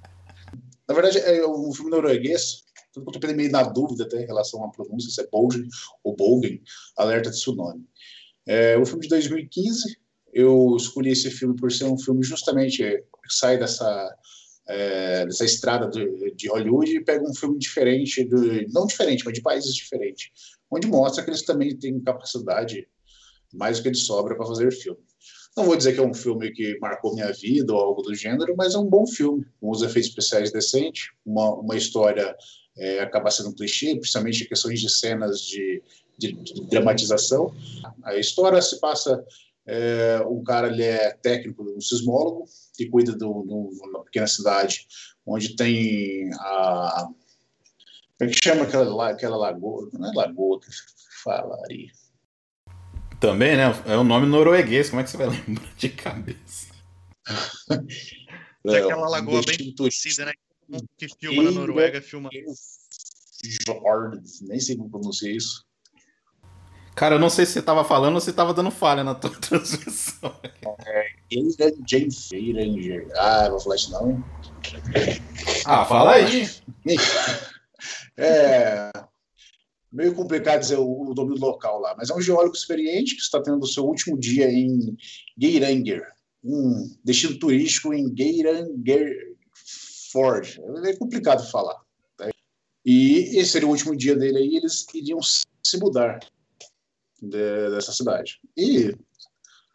Na 0.87 0.93
verdade, 0.93 1.19
é 1.19 1.45
um 1.45 1.71
filme 1.73 1.91
norueguês. 1.91 2.63
Tanto 2.93 3.11
que 3.11 3.17
eu 3.17 3.21
tô 3.21 3.33
meio 3.33 3.51
na 3.51 3.63
dúvida 3.63 4.03
até 4.03 4.21
em 4.21 4.25
relação 4.25 4.63
à 4.63 4.69
pronúncia, 4.69 5.09
se 5.09 5.21
é 5.21 5.27
Bolgen 5.27 5.67
ou 6.03 6.15
Bolgen, 6.15 6.61
Alerta 6.97 7.29
de 7.29 7.37
Tsunami. 7.37 7.85
É 8.45 8.77
um 8.77 8.85
filme 8.85 9.03
de 9.03 9.09
2015. 9.09 9.97
Eu 10.33 10.75
escolhi 10.77 11.11
esse 11.11 11.29
filme 11.29 11.55
por 11.55 11.71
ser 11.71 11.85
um 11.85 11.97
filme 11.97 12.23
justamente 12.23 12.83
é, 12.83 12.97
que 12.97 13.33
sai 13.33 13.57
dessa, 13.57 14.17
é, 14.67 15.25
dessa 15.25 15.45
estrada 15.45 15.89
de, 15.89 16.33
de 16.35 16.49
Hollywood 16.49 16.95
e 16.95 17.03
pega 17.03 17.23
um 17.29 17.33
filme 17.33 17.57
diferente, 17.57 18.23
do, 18.23 18.39
não 18.71 18.85
diferente, 18.85 19.23
mas 19.25 19.33
de 19.33 19.41
países 19.41 19.73
diferentes, 19.73 20.29
onde 20.69 20.87
mostra 20.87 21.23
que 21.23 21.29
eles 21.29 21.43
também 21.43 21.77
têm 21.77 21.99
capacidade 21.99 22.87
mais 23.53 23.77
do 23.77 23.83
que 23.83 23.91
de 23.91 23.99
sobra 23.99 24.35
para 24.35 24.47
fazer 24.47 24.71
filme. 24.71 24.99
Não 25.55 25.65
vou 25.65 25.75
dizer 25.75 25.93
que 25.93 25.99
é 25.99 26.03
um 26.03 26.13
filme 26.13 26.51
que 26.51 26.79
marcou 26.79 27.13
minha 27.13 27.31
vida 27.33 27.73
ou 27.73 27.79
algo 27.79 28.01
do 28.01 28.15
gênero, 28.15 28.55
mas 28.55 28.73
é 28.73 28.77
um 28.77 28.87
bom 28.87 29.05
filme, 29.05 29.45
com 29.59 29.69
os 29.69 29.81
efeitos 29.81 30.09
especiais 30.09 30.51
decentes, 30.51 31.09
uma, 31.25 31.53
uma 31.55 31.75
história 31.75 32.33
é, 32.77 32.99
acaba 32.99 33.31
sendo 33.31 33.49
um 33.49 33.55
clichê, 33.55 33.95
principalmente 33.95 34.43
em 34.43 34.47
questões 34.47 34.79
de 34.79 34.89
cenas 34.89 35.41
de, 35.41 35.83
de, 36.17 36.33
de 36.33 36.65
dramatização. 36.67 37.53
A 38.03 38.15
história 38.15 38.61
se 38.61 38.79
passa, 38.79 39.23
é, 39.65 40.21
um 40.27 40.43
cara 40.43 40.67
ele 40.67 40.83
é 40.83 41.11
técnico, 41.11 41.63
um 41.63 41.81
sismólogo, 41.81 42.45
que 42.75 42.87
cuida 42.87 43.15
de 43.15 43.23
uma 43.23 44.03
pequena 44.03 44.27
cidade 44.27 44.87
onde 45.25 45.55
tem 45.55 46.31
a... 46.33 47.07
Como 48.17 48.29
é 48.29 48.33
que 48.33 48.43
chama 48.43 48.63
aquela, 48.63 49.09
aquela 49.09 49.37
lagoa? 49.37 49.89
Não 49.93 50.11
é 50.11 50.15
lagoa 50.15 50.59
que 50.59 50.67
falaria. 51.23 51.91
Também, 53.19 53.55
né? 53.55 53.65
É 53.85 53.97
um 53.97 54.03
nome 54.03 54.25
norueguês, 54.25 54.89
como 54.89 55.01
é 55.01 55.03
que 55.03 55.11
você 55.11 55.17
vai 55.17 55.27
lembrar 55.47 55.75
de 55.75 55.89
cabeça? 55.89 56.71
É 58.67 58.77
aquela 58.77 59.09
lagoa 59.09 59.41
bem 59.45 59.73
conhecida, 59.75 60.25
né? 60.25 60.33
Mundo 60.71 60.87
que 60.97 61.07
filma 61.19 61.43
na 61.43 61.51
Noruega 61.51 62.01
filma. 62.01 62.29
Jords, 63.65 64.41
nem 64.41 64.59
sei 64.59 64.77
como 64.77 64.89
pronunciar 64.89 65.35
isso. 65.35 65.65
Cara, 66.95 67.15
eu 67.15 67.19
não 67.19 67.29
sei 67.29 67.45
se 67.45 67.53
você 67.53 67.61
tava 67.61 67.83
falando 67.83 68.15
ou 68.15 68.21
se 68.21 68.31
tava 68.31 68.53
dando 68.53 68.69
falha 68.69 69.03
na 69.03 69.15
tua 69.15 69.31
transmissão. 69.39 70.35
James 71.87 72.29
Ranger. 72.31 73.07
Ah, 73.15 73.49
vou 73.49 73.59
falar 73.59 73.75
isso 73.75 73.91
não. 73.91 74.23
Ah, 75.65 75.85
fala 75.85 76.13
aí. 76.13 76.49
É 78.17 78.91
meio 79.91 80.15
complicado 80.15 80.61
dizer 80.61 80.77
o, 80.77 80.85
o 80.85 81.13
nome 81.13 81.35
do 81.35 81.41
local 81.41 81.79
lá, 81.79 81.93
mas 81.97 82.09
é 82.09 82.15
um 82.15 82.21
geólogo 82.21 82.55
experiente 82.55 83.15
que 83.15 83.21
está 83.21 83.41
tendo 83.41 83.61
o 83.61 83.67
seu 83.67 83.83
último 83.83 84.17
dia 84.17 84.49
em 84.49 84.95
Geiranger, 85.37 86.03
um 86.43 86.95
destino 87.03 87.37
turístico 87.37 87.93
em 87.93 88.15
Geiranger 88.15 89.30
Ford. 90.11 90.59
É 90.85 90.95
complicado 90.95 91.49
falar. 91.49 91.79
Tá? 92.17 92.29
E 92.85 93.37
esse 93.39 93.51
seria 93.51 93.67
o 93.67 93.71
último 93.71 93.95
dia 93.95 94.15
dele 94.15 94.37
aí, 94.37 94.55
eles 94.55 94.85
iriam 94.93 95.19
se 95.21 95.77
mudar 95.79 96.19
de, 97.21 97.69
dessa 97.69 97.91
cidade. 97.91 98.39
E 98.57 98.95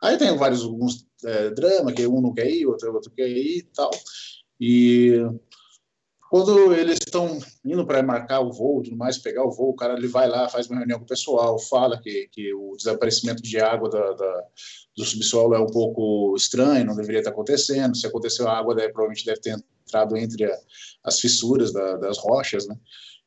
aí 0.03 0.17
tem 0.19 0.37
vários 0.37 0.63
alguns 0.63 1.07
é, 1.25 1.51
dramas, 1.51 1.95
que 1.95 2.07
um 2.07 2.21
não 2.21 2.35
quer 2.35 2.51
ir, 2.51 2.67
outro, 2.67 2.93
outro 2.93 3.11
quer 3.11 3.29
ir 3.29 3.59
e 3.59 3.63
tal. 3.63 3.91
E 4.61 5.21
quando 6.29 6.75
eles 6.75 6.99
estão 6.99 7.39
indo 7.65 7.87
para 7.87 8.03
marcar 8.03 8.41
o 8.41 8.53
voo, 8.53 8.83
tudo 8.83 8.97
mais, 8.97 9.19
pegar 9.19 9.45
o 9.45 9.51
voo, 9.51 9.71
o 9.71 9.77
cara 9.77 9.95
ele 9.95 10.09
vai 10.09 10.29
lá, 10.29 10.49
faz 10.49 10.67
uma 10.67 10.79
reunião 10.79 10.99
com 10.99 11.05
o 11.05 11.09
pessoal, 11.09 11.59
fala 11.59 12.01
que, 12.01 12.29
que 12.33 12.53
o 12.53 12.77
desaparecimento 12.77 13.43
de 13.43 13.61
água 13.61 13.89
da, 13.89 14.13
da, 14.13 14.45
do 14.97 15.05
subsolo 15.05 15.55
é 15.55 15.61
um 15.61 15.69
pouco 15.69 16.35
estranho, 16.37 16.85
não 16.85 16.97
deveria 16.97 17.21
estar 17.21 17.31
acontecendo. 17.31 17.97
Se 17.97 18.07
aconteceu 18.07 18.49
a 18.49 18.59
água, 18.59 18.75
deve, 18.75 18.93
provavelmente 18.93 19.25
deve 19.25 19.41
ter 19.41 19.57
entrado 19.87 20.17
entre 20.17 20.45
a, 20.45 20.59
as 21.05 21.21
fissuras 21.21 21.73
da, 21.73 21.97
das 21.97 22.19
rochas, 22.19 22.67
né? 22.67 22.77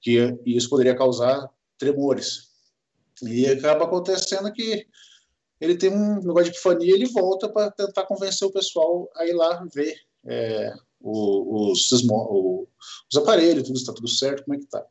Que 0.01 0.37
e 0.45 0.57
isso 0.57 0.69
poderia 0.69 0.95
causar 0.95 1.49
tremores. 1.77 2.49
E 3.23 3.45
acaba 3.47 3.85
acontecendo 3.85 4.51
que 4.53 4.87
ele 5.59 5.77
tem 5.77 5.89
um 5.89 6.15
negócio 6.15 6.45
de 6.45 6.49
epifania, 6.51 6.93
ele 6.93 7.07
volta 7.07 7.49
para 7.49 7.71
tentar 7.71 8.05
convencer 8.05 8.47
o 8.47 8.51
pessoal 8.51 9.09
a 9.15 9.25
ir 9.25 9.33
lá 9.33 9.65
ver. 9.73 9.95
É, 10.25 10.73
os, 11.01 11.91
os, 11.91 12.03
os 12.03 13.17
aparelhos, 13.17 13.63
tudo 13.63 13.77
está 13.77 13.93
tudo 13.93 14.07
certo, 14.07 14.43
como 14.43 14.55
é 14.55 14.57
que 14.57 14.65
está. 14.65 14.85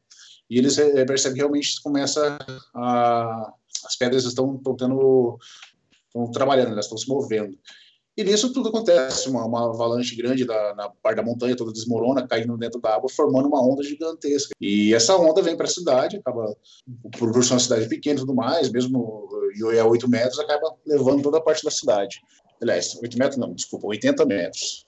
E 0.48 0.58
eles 0.58 0.76
percebem 1.06 1.34
que 1.34 1.40
realmente 1.40 1.80
começa 1.82 2.38
a, 2.74 3.52
as 3.84 3.96
pedras 3.96 4.24
estão, 4.24 4.56
estão 4.56 4.74
tendo, 4.74 5.38
estão 6.06 6.30
trabalhando, 6.30 6.72
elas 6.72 6.86
estão 6.86 6.96
se 6.96 7.08
movendo. 7.08 7.58
E 8.18 8.24
nisso 8.24 8.52
tudo 8.52 8.70
acontece, 8.70 9.28
uma, 9.28 9.46
uma 9.46 9.70
avalanche 9.70 10.16
grande 10.16 10.44
da, 10.44 10.74
na 10.74 10.88
parte 10.88 11.18
da 11.18 11.22
montanha 11.22 11.54
toda 11.54 11.70
desmorona, 11.70 12.26
caindo 12.26 12.56
dentro 12.56 12.80
da 12.80 12.96
água, 12.96 13.08
formando 13.08 13.46
uma 13.46 13.64
onda 13.64 13.80
gigantesca. 13.84 14.56
E 14.60 14.92
essa 14.92 15.16
onda 15.16 15.40
vem 15.40 15.56
para 15.56 15.66
a 15.66 15.70
cidade, 15.70 16.16
acaba, 16.16 16.52
por 17.16 17.44
ser 17.44 17.52
uma 17.52 17.60
cidade 17.60 17.88
pequena 17.88 18.16
e 18.16 18.18
tudo 18.18 18.34
mais, 18.34 18.72
mesmo 18.72 19.28
e 19.54 19.78
a 19.78 19.86
8 19.86 20.08
metros, 20.08 20.40
acaba 20.40 20.74
levando 20.84 21.22
toda 21.22 21.38
a 21.38 21.40
parte 21.40 21.62
da 21.62 21.70
cidade. 21.70 22.20
Aliás, 22.60 22.98
8 23.00 23.16
metros 23.16 23.36
não, 23.36 23.54
desculpa, 23.54 23.86
80 23.86 24.26
metros. 24.26 24.84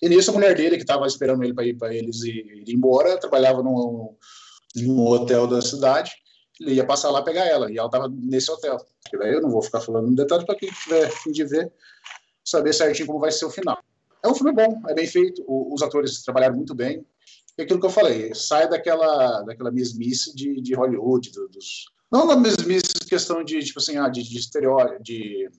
E 0.00 0.08
nisso 0.08 0.30
a 0.30 0.34
mulher 0.34 0.56
dele, 0.56 0.76
que 0.76 0.84
estava 0.84 1.06
esperando 1.06 1.44
ele 1.44 1.52
para 1.52 1.66
ir 1.66 1.76
para 1.76 1.94
eles 1.94 2.22
ir, 2.22 2.64
ir 2.66 2.74
embora, 2.74 3.20
trabalhava 3.20 3.62
num, 3.62 4.16
num 4.74 5.06
hotel 5.06 5.46
da 5.46 5.60
cidade, 5.60 6.12
ele 6.58 6.74
ia 6.74 6.86
passar 6.86 7.10
lá 7.10 7.20
pegar 7.20 7.44
ela, 7.44 7.70
e 7.70 7.76
ela 7.76 7.88
estava 7.88 8.08
nesse 8.08 8.50
hotel. 8.50 8.78
Daí 9.18 9.34
eu 9.34 9.42
não 9.42 9.50
vou 9.50 9.60
ficar 9.62 9.80
falando 9.80 10.14
detalhes 10.14 10.46
para 10.46 10.56
quem 10.56 10.70
tiver 10.70 11.10
fim 11.10 11.30
de 11.30 11.44
ver, 11.44 11.70
saber 12.48 12.72
certinho 12.72 13.06
como 13.06 13.20
vai 13.20 13.30
ser 13.30 13.44
o 13.44 13.50
final. 13.50 13.78
É 14.22 14.28
um 14.28 14.34
filme 14.34 14.52
bom, 14.52 14.82
é 14.88 14.94
bem 14.94 15.06
feito, 15.06 15.44
o, 15.46 15.72
os 15.74 15.82
atores 15.82 16.22
trabalharam 16.22 16.56
muito 16.56 16.74
bem. 16.74 17.04
E 17.56 17.62
aquilo 17.62 17.80
que 17.80 17.86
eu 17.86 17.90
falei, 17.90 18.34
sai 18.34 18.68
daquela, 18.68 19.42
daquela 19.42 19.70
mesmice 19.70 20.34
de, 20.34 20.60
de 20.60 20.74
Hollywood, 20.74 21.30
do, 21.32 21.48
dos, 21.48 21.86
não 22.10 22.26
na 22.26 22.36
mesmice 22.36 22.94
questão 23.08 23.44
de, 23.44 23.60
tipo 23.60 23.78
assim, 23.78 23.96
ah, 23.96 24.08
de, 24.08 24.22
de 24.22 24.38
estereótipo, 24.38 25.02
de 25.02 25.50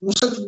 não, 0.00 0.12
sei, 0.18 0.46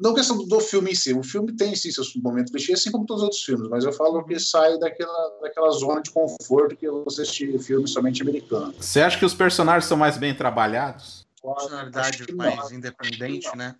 não 0.00 0.14
questão 0.14 0.38
do 0.46 0.60
filme 0.60 0.92
em 0.92 0.94
si. 0.94 1.12
O 1.12 1.22
filme 1.22 1.54
tem 1.54 1.74
sim 1.74 1.90
seus 1.90 2.14
momentos 2.16 2.52
clichê, 2.52 2.72
assim 2.72 2.90
como 2.90 3.04
todos 3.04 3.22
os 3.22 3.24
outros 3.24 3.42
filmes, 3.42 3.68
mas 3.68 3.84
eu 3.84 3.92
falo 3.92 4.24
que 4.24 4.38
sai 4.38 4.78
daquela, 4.78 5.38
daquela 5.42 5.70
zona 5.70 6.00
de 6.00 6.10
conforto 6.10 6.76
que 6.76 6.88
você 6.88 7.22
assistir 7.22 7.58
filme 7.58 7.86
somente 7.88 8.22
americano. 8.22 8.74
Você 8.78 9.00
acha 9.00 9.18
que 9.18 9.24
os 9.24 9.34
personagens 9.34 9.86
são 9.86 9.96
mais 9.96 10.16
bem 10.16 10.34
trabalhados? 10.34 11.26
Personalidade 11.42 12.32
mais 12.34 12.72
independente, 12.72 13.54
né? 13.56 13.74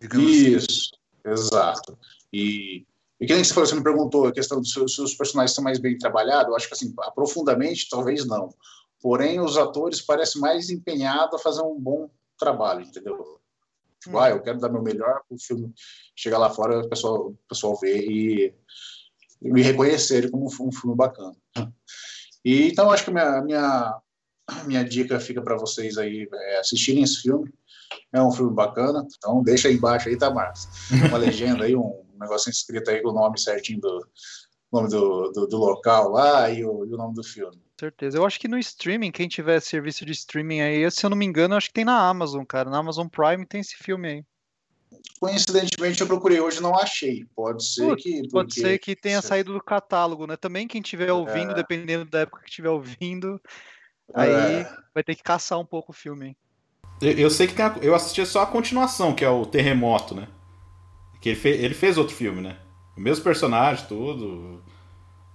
Digamos 0.00 0.30
Isso, 0.30 0.90
assim. 1.24 1.32
exato. 1.32 1.98
E, 2.32 2.86
e 3.20 3.26
que 3.26 3.34
nem 3.34 3.44
você 3.44 3.52
falou, 3.52 3.68
você 3.68 3.74
me 3.74 3.82
perguntou 3.82 4.26
a 4.26 4.32
questão 4.32 4.60
dos 4.60 4.72
seus, 4.72 4.94
seus 4.94 5.14
personagens 5.14 5.54
são 5.54 5.62
mais 5.62 5.78
bem 5.78 5.98
trabalhados, 5.98 6.48
eu 6.48 6.56
acho 6.56 6.68
que 6.68 6.74
assim, 6.74 6.92
aprofundamente, 7.00 7.88
talvez 7.90 8.26
não. 8.26 8.54
Porém, 9.00 9.40
os 9.40 9.56
atores 9.56 10.00
parecem 10.00 10.40
mais 10.40 10.70
empenhados 10.70 11.34
a 11.34 11.42
fazer 11.42 11.62
um 11.62 11.78
bom 11.78 12.10
trabalho, 12.38 12.82
entendeu? 12.82 13.40
Tipo, 14.02 14.18
ah, 14.18 14.30
eu 14.30 14.40
quero 14.40 14.58
dar 14.58 14.70
meu 14.70 14.82
melhor 14.82 15.20
para 15.28 15.34
o 15.34 15.38
filme 15.38 15.72
chegar 16.16 16.38
lá 16.38 16.48
fora, 16.48 16.80
o 16.80 16.88
pessoal, 16.88 17.28
o 17.28 17.38
pessoal 17.48 17.78
ver 17.78 18.02
e, 18.10 18.54
e 19.42 19.52
me 19.52 19.62
reconhecer 19.62 20.30
como 20.30 20.46
um 20.46 20.72
filme 20.72 20.96
bacana. 20.96 21.36
E, 22.42 22.68
então, 22.68 22.90
acho 22.90 23.04
que 23.04 23.10
minha, 23.10 23.42
minha, 23.42 24.00
minha 24.64 24.84
dica 24.84 25.18
fica 25.20 25.42
para 25.42 25.56
vocês 25.56 25.98
aí 25.98 26.28
é 26.32 26.58
assistirem 26.58 27.02
esse 27.02 27.22
filme. 27.22 27.52
É 28.12 28.22
um 28.22 28.30
filme 28.30 28.54
bacana, 28.54 29.06
então 29.16 29.42
deixa 29.42 29.68
aí 29.68 29.74
embaixo 29.74 30.08
aí, 30.08 30.16
tá, 30.16 30.30
Marcos? 30.30 30.68
Uma 31.08 31.18
legenda 31.18 31.64
aí, 31.64 31.74
um 31.74 32.04
negócio 32.20 32.50
escrito 32.50 32.90
aí 32.90 33.02
com 33.02 33.10
o 33.10 33.14
nome 33.14 33.38
certinho 33.38 33.80
do 33.80 34.06
nome 34.72 34.88
do, 34.88 35.32
do, 35.32 35.46
do 35.48 35.56
local 35.56 36.10
lá 36.10 36.48
e 36.48 36.64
o, 36.64 36.84
e 36.86 36.94
o 36.94 36.96
nome 36.96 37.14
do 37.14 37.24
filme 37.24 37.60
certeza. 37.80 38.18
Eu 38.18 38.26
acho 38.26 38.38
que 38.38 38.46
no 38.46 38.58
streaming, 38.58 39.10
quem 39.10 39.26
tiver 39.26 39.58
serviço 39.60 40.04
de 40.04 40.12
streaming 40.12 40.60
aí, 40.60 40.90
se 40.90 41.04
eu 41.04 41.10
não 41.10 41.16
me 41.16 41.24
engano, 41.24 41.54
acho 41.54 41.68
que 41.68 41.74
tem 41.74 41.84
na 41.84 42.08
Amazon, 42.08 42.44
cara. 42.44 42.68
Na 42.68 42.78
Amazon 42.78 43.08
Prime 43.08 43.46
tem 43.46 43.60
esse 43.60 43.76
filme 43.76 44.08
aí. 44.08 44.24
Coincidentemente, 45.18 46.00
eu 46.00 46.06
procurei 46.06 46.40
hoje 46.40 46.60
não 46.60 46.76
achei. 46.76 47.24
Pode 47.34 47.64
ser 47.64 47.86
Putz, 47.88 48.02
que. 48.02 48.28
Pode 48.28 48.48
porque... 48.48 48.60
ser 48.60 48.78
que 48.78 48.94
tenha 48.94 49.22
saído 49.22 49.52
do 49.52 49.62
catálogo, 49.62 50.26
né? 50.26 50.36
Também 50.36 50.68
quem 50.68 50.80
estiver 50.82 51.12
ouvindo, 51.12 51.52
é... 51.52 51.54
dependendo 51.54 52.04
da 52.04 52.20
época 52.20 52.42
que 52.42 52.50
estiver 52.50 52.68
ouvindo, 52.68 53.40
aí 54.14 54.30
é... 54.30 54.76
vai 54.94 55.02
ter 55.02 55.14
que 55.14 55.22
caçar 55.22 55.58
um 55.58 55.64
pouco 55.64 55.92
o 55.92 55.94
filme. 55.94 56.36
Eu, 57.00 57.12
eu 57.12 57.30
sei 57.30 57.46
que 57.46 57.54
tem 57.54 57.64
a... 57.64 57.76
eu 57.82 57.94
assisti 57.94 58.24
só 58.26 58.42
a 58.42 58.46
continuação, 58.46 59.14
que 59.14 59.24
é 59.24 59.30
o 59.30 59.46
Terremoto, 59.46 60.14
né? 60.14 60.28
Que 61.20 61.30
ele, 61.30 61.38
fe... 61.38 61.48
ele 61.48 61.74
fez 61.74 61.98
outro 61.98 62.14
filme, 62.14 62.40
né? 62.40 62.56
O 62.96 63.00
mesmo 63.00 63.24
personagem, 63.24 63.86
tudo. 63.86 64.62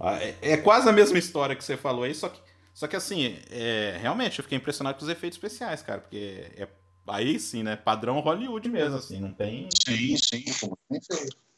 Ah, 0.00 0.22
é, 0.22 0.36
é, 0.42 0.56
quase 0.56 0.88
a 0.88 0.92
mesma 0.92 1.18
história 1.18 1.56
que 1.56 1.64
você 1.64 1.76
falou 1.76 2.04
aí, 2.04 2.14
só 2.14 2.28
que, 2.28 2.40
só 2.74 2.86
que 2.86 2.96
assim, 2.96 3.38
é, 3.50 3.96
realmente 4.00 4.38
eu 4.38 4.42
fiquei 4.42 4.58
impressionado 4.58 4.98
com 4.98 5.04
os 5.04 5.10
efeitos 5.10 5.36
especiais, 5.36 5.82
cara, 5.82 6.00
porque 6.00 6.50
é 6.56 6.68
aí 7.06 7.38
sim, 7.38 7.62
né? 7.62 7.76
Padrão 7.76 8.20
Hollywood 8.20 8.68
mesmo, 8.68 8.96
assim, 8.96 9.20
não 9.20 9.32
tem. 9.32 9.68
Sim, 9.86 10.16
sim. 10.16 10.44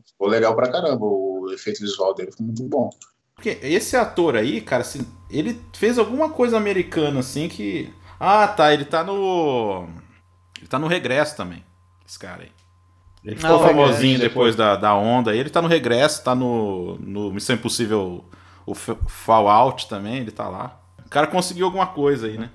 Ficou 0.06 0.28
legal 0.28 0.54
pra 0.54 0.70
caramba, 0.70 1.04
o 1.04 1.50
efeito 1.52 1.80
visual 1.80 2.14
dele 2.14 2.32
foi 2.32 2.46
muito 2.46 2.62
bom. 2.64 2.90
Porque 3.38 3.56
esse 3.62 3.96
ator 3.96 4.34
aí, 4.34 4.60
cara, 4.60 4.82
assim, 4.82 5.06
ele 5.30 5.62
fez 5.72 5.96
alguma 5.96 6.28
coisa 6.28 6.56
americana, 6.56 7.20
assim, 7.20 7.48
que. 7.48 7.88
Ah, 8.18 8.48
tá, 8.48 8.74
ele 8.74 8.84
tá 8.84 9.04
no. 9.04 9.86
Ele 10.58 10.66
tá 10.66 10.76
no 10.76 10.88
regresso 10.88 11.36
também, 11.36 11.64
esse 12.04 12.18
cara 12.18 12.42
aí. 12.42 12.50
Ele 13.24 13.36
ficou 13.36 13.60
famosinho 13.60 14.14
Regresso. 14.14 14.28
depois 14.28 14.56
da, 14.56 14.74
da 14.74 14.92
onda 14.92 15.30
aí. 15.30 15.38
Ele 15.38 15.50
tá 15.50 15.62
no 15.62 15.68
regresso, 15.68 16.24
tá 16.24 16.34
no, 16.34 16.96
no 16.98 17.32
Missão 17.32 17.54
Impossível, 17.54 18.24
o 18.66 18.74
Fallout 18.74 19.88
também, 19.88 20.16
ele 20.16 20.32
tá 20.32 20.48
lá. 20.48 20.80
O 21.06 21.08
cara 21.08 21.28
conseguiu 21.28 21.66
alguma 21.66 21.86
coisa 21.86 22.26
aí, 22.26 22.36
né? 22.36 22.50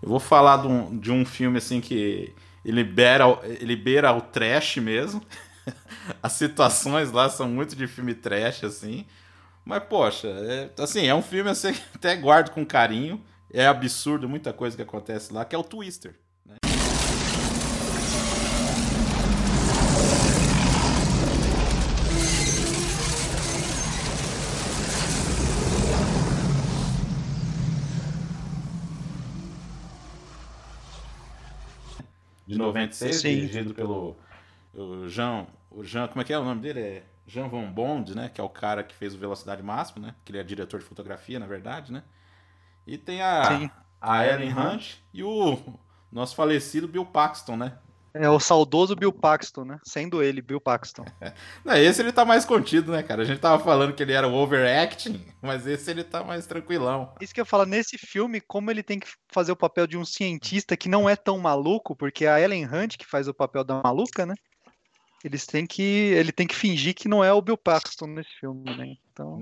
Eu 0.00 0.08
vou 0.08 0.20
falar 0.20 0.58
de 0.58 0.68
um, 0.68 0.96
de 0.96 1.10
um 1.10 1.24
filme 1.24 1.58
assim 1.58 1.80
que 1.80 2.32
ele 2.64 2.84
beira, 2.84 3.24
ele 3.60 3.74
beira 3.74 4.12
o 4.12 4.20
trash 4.20 4.76
mesmo. 4.76 5.20
As 6.22 6.32
situações 6.32 7.10
lá 7.10 7.28
são 7.28 7.48
muito 7.48 7.74
de 7.76 7.86
filme 7.86 8.14
trash, 8.14 8.64
assim. 8.64 9.06
Mas, 9.64 9.82
poxa, 9.84 10.28
é, 10.28 10.70
assim, 10.78 11.06
é 11.06 11.14
um 11.14 11.22
filme 11.22 11.50
assim, 11.50 11.72
que 11.72 11.82
até 11.94 12.16
guardo 12.16 12.50
com 12.50 12.64
carinho. 12.64 13.22
É 13.52 13.66
absurdo 13.66 14.28
muita 14.28 14.52
coisa 14.52 14.76
que 14.76 14.82
acontece 14.82 15.32
lá, 15.32 15.44
que 15.44 15.54
é 15.54 15.58
o 15.58 15.62
Twister. 15.62 16.14
né? 16.44 16.56
De 32.46 32.56
96, 32.56 33.16
Sim. 33.16 33.34
dirigido 33.34 33.74
pelo 33.74 34.16
o 34.76 35.08
Jean, 35.08 35.46
o 35.76 35.84
Jean, 35.84 36.08
como 36.08 36.22
é 36.22 36.24
que 36.24 36.32
é 36.32 36.38
o 36.38 36.44
nome 36.44 36.62
dele? 36.62 36.80
É 36.80 37.02
Jean 37.26 37.48
Van 37.48 37.70
Bond, 37.70 38.16
né? 38.16 38.30
Que 38.32 38.40
é 38.40 38.44
o 38.44 38.48
cara 38.48 38.82
que 38.82 38.94
fez 38.94 39.14
o 39.14 39.18
Velocidade 39.18 39.62
Máxima, 39.62 40.06
né? 40.06 40.14
Que 40.24 40.32
ele 40.32 40.38
é 40.38 40.42
diretor 40.42 40.80
de 40.80 40.86
fotografia, 40.86 41.38
na 41.38 41.46
verdade, 41.46 41.92
né? 41.92 42.02
E 42.86 42.96
tem 42.96 43.20
a, 43.20 43.44
Sim. 43.44 43.70
a 44.00 44.26
Ellen 44.26 44.54
Hunt 44.54 44.94
e 45.12 45.22
o 45.22 45.58
nosso 46.10 46.34
falecido 46.34 46.88
Bill 46.88 47.04
Paxton, 47.04 47.58
né? 47.58 47.78
É 48.14 48.30
o 48.30 48.40
saudoso 48.40 48.96
Bill 48.96 49.12
Paxton, 49.12 49.66
né? 49.66 49.78
Sendo 49.84 50.22
ele, 50.22 50.40
Bill 50.40 50.58
Paxton. 50.58 51.04
Não, 51.62 51.76
esse 51.76 52.00
ele 52.00 52.10
tá 52.10 52.24
mais 52.24 52.46
contido, 52.46 52.92
né, 52.92 53.02
cara? 53.02 53.20
A 53.20 53.24
gente 53.26 53.40
tava 53.40 53.62
falando 53.62 53.92
que 53.92 54.02
ele 54.02 54.14
era 54.14 54.26
o 54.26 54.32
overacting, 54.32 55.22
mas 55.42 55.66
esse 55.66 55.90
ele 55.90 56.02
tá 56.02 56.24
mais 56.24 56.46
tranquilão. 56.46 57.12
Isso 57.20 57.34
que 57.34 57.40
eu 57.40 57.44
falo, 57.44 57.66
nesse 57.66 57.98
filme, 57.98 58.40
como 58.40 58.70
ele 58.70 58.82
tem 58.82 58.98
que 58.98 59.08
fazer 59.30 59.52
o 59.52 59.56
papel 59.56 59.86
de 59.86 59.98
um 59.98 60.04
cientista 60.06 60.74
que 60.74 60.88
não 60.88 61.06
é 61.06 61.14
tão 61.14 61.38
maluco, 61.38 61.94
porque 61.94 62.26
a 62.26 62.40
Ellen 62.40 62.64
Hunt, 62.64 62.96
que 62.96 63.04
faz 63.04 63.28
o 63.28 63.34
papel 63.34 63.62
da 63.62 63.82
maluca, 63.82 64.24
né? 64.24 64.34
Eles 65.24 65.46
têm 65.46 65.66
que. 65.66 65.82
Ele 65.82 66.32
tem 66.32 66.46
que 66.46 66.54
fingir 66.54 66.94
que 66.94 67.08
não 67.08 67.22
é 67.24 67.32
o 67.32 67.42
Bill 67.42 67.56
Paxton 67.56 68.06
nesse 68.06 68.30
filme, 68.40 68.64
né? 68.76 68.96
Então 69.12 69.38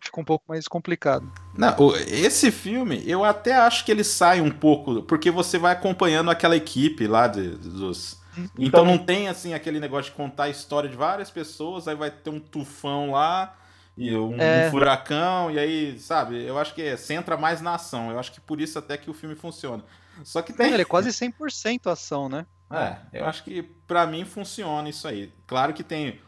fica 0.00 0.20
um 0.20 0.24
pouco 0.24 0.44
mais 0.48 0.68
complicado. 0.68 1.32
Não, 1.56 1.74
esse 1.96 2.50
filme, 2.52 3.02
eu 3.06 3.24
até 3.24 3.54
acho 3.54 3.84
que 3.86 3.90
ele 3.90 4.04
sai 4.04 4.38
um 4.40 4.50
pouco, 4.50 5.02
porque 5.02 5.30
você 5.30 5.56
vai 5.56 5.72
acompanhando 5.72 6.30
aquela 6.30 6.54
equipe 6.56 7.06
lá 7.06 7.26
de- 7.26 7.56
dos. 7.56 8.20
Então 8.58 8.84
não 8.84 8.98
tem 8.98 9.28
assim 9.28 9.54
aquele 9.54 9.80
negócio 9.80 10.10
de 10.10 10.16
contar 10.16 10.44
a 10.44 10.48
história 10.50 10.90
de 10.90 10.96
várias 10.96 11.30
pessoas, 11.30 11.88
aí 11.88 11.94
vai 11.94 12.10
ter 12.10 12.28
um 12.28 12.38
tufão 12.40 13.12
lá 13.12 13.56
e 13.96 14.14
um, 14.14 14.36
É. 14.38 14.66
um 14.66 14.70
furacão, 14.72 15.50
e 15.50 15.58
aí, 15.58 15.98
sabe, 15.98 16.44
eu 16.44 16.58
acho 16.58 16.74
que 16.74 16.82
é, 16.82 16.96
centra 16.98 17.36
mais 17.38 17.62
na 17.62 17.76
ação. 17.76 18.10
Eu 18.10 18.18
acho 18.18 18.30
que 18.32 18.40
por 18.42 18.60
isso 18.60 18.78
até 18.78 18.98
que 18.98 19.08
o 19.08 19.14
filme 19.14 19.34
funciona. 19.36 19.82
Só 20.22 20.42
que 20.42 20.52
tem. 20.52 20.72
Ele 20.72 20.82
é 20.82 20.84
quase 20.84 21.10
100% 21.12 21.86
ação, 21.90 22.28
né? 22.28 22.44
É, 22.70 22.96
eu 23.12 23.24
acho 23.26 23.44
que 23.44 23.62
pra 23.86 24.06
mim 24.06 24.24
funciona 24.24 24.88
isso 24.88 25.06
aí. 25.06 25.32
Claro 25.46 25.72
que 25.72 25.82
tem 25.82 26.20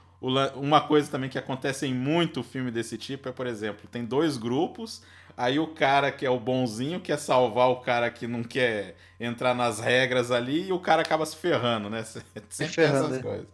uma 0.55 0.81
coisa 0.81 1.11
também 1.11 1.29
que 1.29 1.39
acontece 1.39 1.87
em 1.87 1.95
muito 1.95 2.43
filme 2.43 2.71
desse 2.71 2.97
tipo 2.97 3.29
é, 3.29 3.33
por 3.33 3.47
exemplo, 3.47 3.89
tem 3.89 4.05
dois 4.05 4.37
grupos, 4.37 5.03
aí 5.37 5.59
o 5.59 5.69
cara 5.69 6.11
que 6.11 6.25
é 6.25 6.31
o 6.31 6.41
bonzinho 6.41 7.01
quer 7.01 7.19
salvar 7.19 7.69
o 7.69 7.81
cara 7.81 8.11
que 8.11 8.27
não 8.27 8.43
quer 8.43 8.97
entrar 9.21 9.55
nas 9.55 9.79
regras 9.79 10.31
ali 10.31 10.69
e 10.69 10.73
o 10.73 10.81
cara 10.81 11.03
acaba 11.03 11.25
se 11.27 11.37
ferrando, 11.37 11.91
né? 11.91 12.03
Sempre 12.49 12.49
tem 12.57 12.69
ferrando, 12.69 13.07
essas 13.07 13.19
é. 13.19 13.23
coisas. 13.23 13.47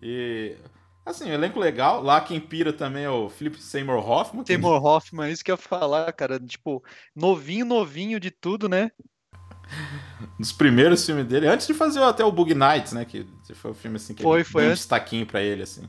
E 0.00 0.56
assim, 1.04 1.30
o 1.30 1.32
elenco 1.34 1.60
legal, 1.60 2.02
lá 2.02 2.20
quem 2.20 2.40
pira 2.40 2.72
também 2.72 3.04
é 3.04 3.10
o 3.10 3.28
Philip 3.28 3.60
Seymour 3.62 4.08
Hoffman. 4.08 4.44
que- 4.44 4.52
Seymour 4.52 4.84
Hoffman, 4.84 5.30
isso 5.30 5.44
que 5.44 5.50
eu 5.50 5.54
ia 5.54 5.58
falar, 5.58 6.12
cara. 6.12 6.40
Tipo, 6.40 6.82
novinho, 7.14 7.64
novinho 7.64 8.18
de 8.18 8.30
tudo, 8.30 8.68
né? 8.68 8.90
dos 10.38 10.52
primeiros 10.52 11.04
filmes 11.04 11.26
dele, 11.26 11.46
antes 11.46 11.66
de 11.66 11.74
fazer 11.74 12.02
até 12.02 12.24
o 12.24 12.32
Bug 12.32 12.54
Nights, 12.54 12.92
né, 12.92 13.04
que 13.04 13.26
foi 13.54 13.70
o 13.70 13.74
filme 13.74 13.96
assim 13.96 14.14
que 14.14 14.22
Foi, 14.22 14.38
ele 14.40 14.44
foi 14.44 14.62
deu 14.62 14.70
um 14.70 14.74
destaquinho 14.74 15.26
pra 15.26 15.42
ele 15.42 15.62
assim. 15.62 15.88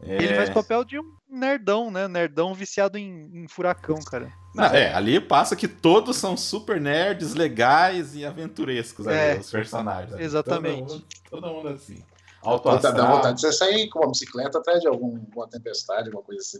Ele 0.00 0.26
É. 0.28 0.36
faz 0.36 0.50
papel 0.50 0.84
de 0.84 0.98
um 0.98 1.14
nerdão, 1.30 1.90
né? 1.90 2.06
Nerdão 2.06 2.52
viciado 2.52 2.98
em, 2.98 3.30
em 3.32 3.48
furacão, 3.48 3.96
cara. 4.04 4.30
Não, 4.54 4.64
é, 4.64 4.92
ali 4.92 5.18
passa 5.18 5.56
que 5.56 5.66
todos 5.66 6.16
são 6.16 6.36
super 6.36 6.78
nerds, 6.80 7.32
legais 7.34 8.14
e 8.14 8.24
aventurescos, 8.24 9.06
ali, 9.08 9.16
É, 9.16 9.38
os 9.38 9.50
personagens. 9.50 10.12
ali. 10.12 10.22
exatamente. 10.22 10.82
Todo 10.88 10.92
mundo, 10.92 11.04
todo 11.30 11.46
mundo 11.48 11.68
assim. 11.68 12.04
Alto 12.42 12.68
Dá, 12.78 13.06
vontade 13.06 13.36
de 13.36 13.40
você 13.40 13.52
sair 13.52 13.88
com 13.88 14.00
uma 14.00 14.10
bicicleta 14.10 14.58
atrás 14.58 14.80
de 14.80 14.86
algum- 14.86 15.16
alguma 15.16 15.48
tempestade, 15.48 16.08
alguma 16.08 16.22
coisa 16.22 16.42
assim. 16.42 16.58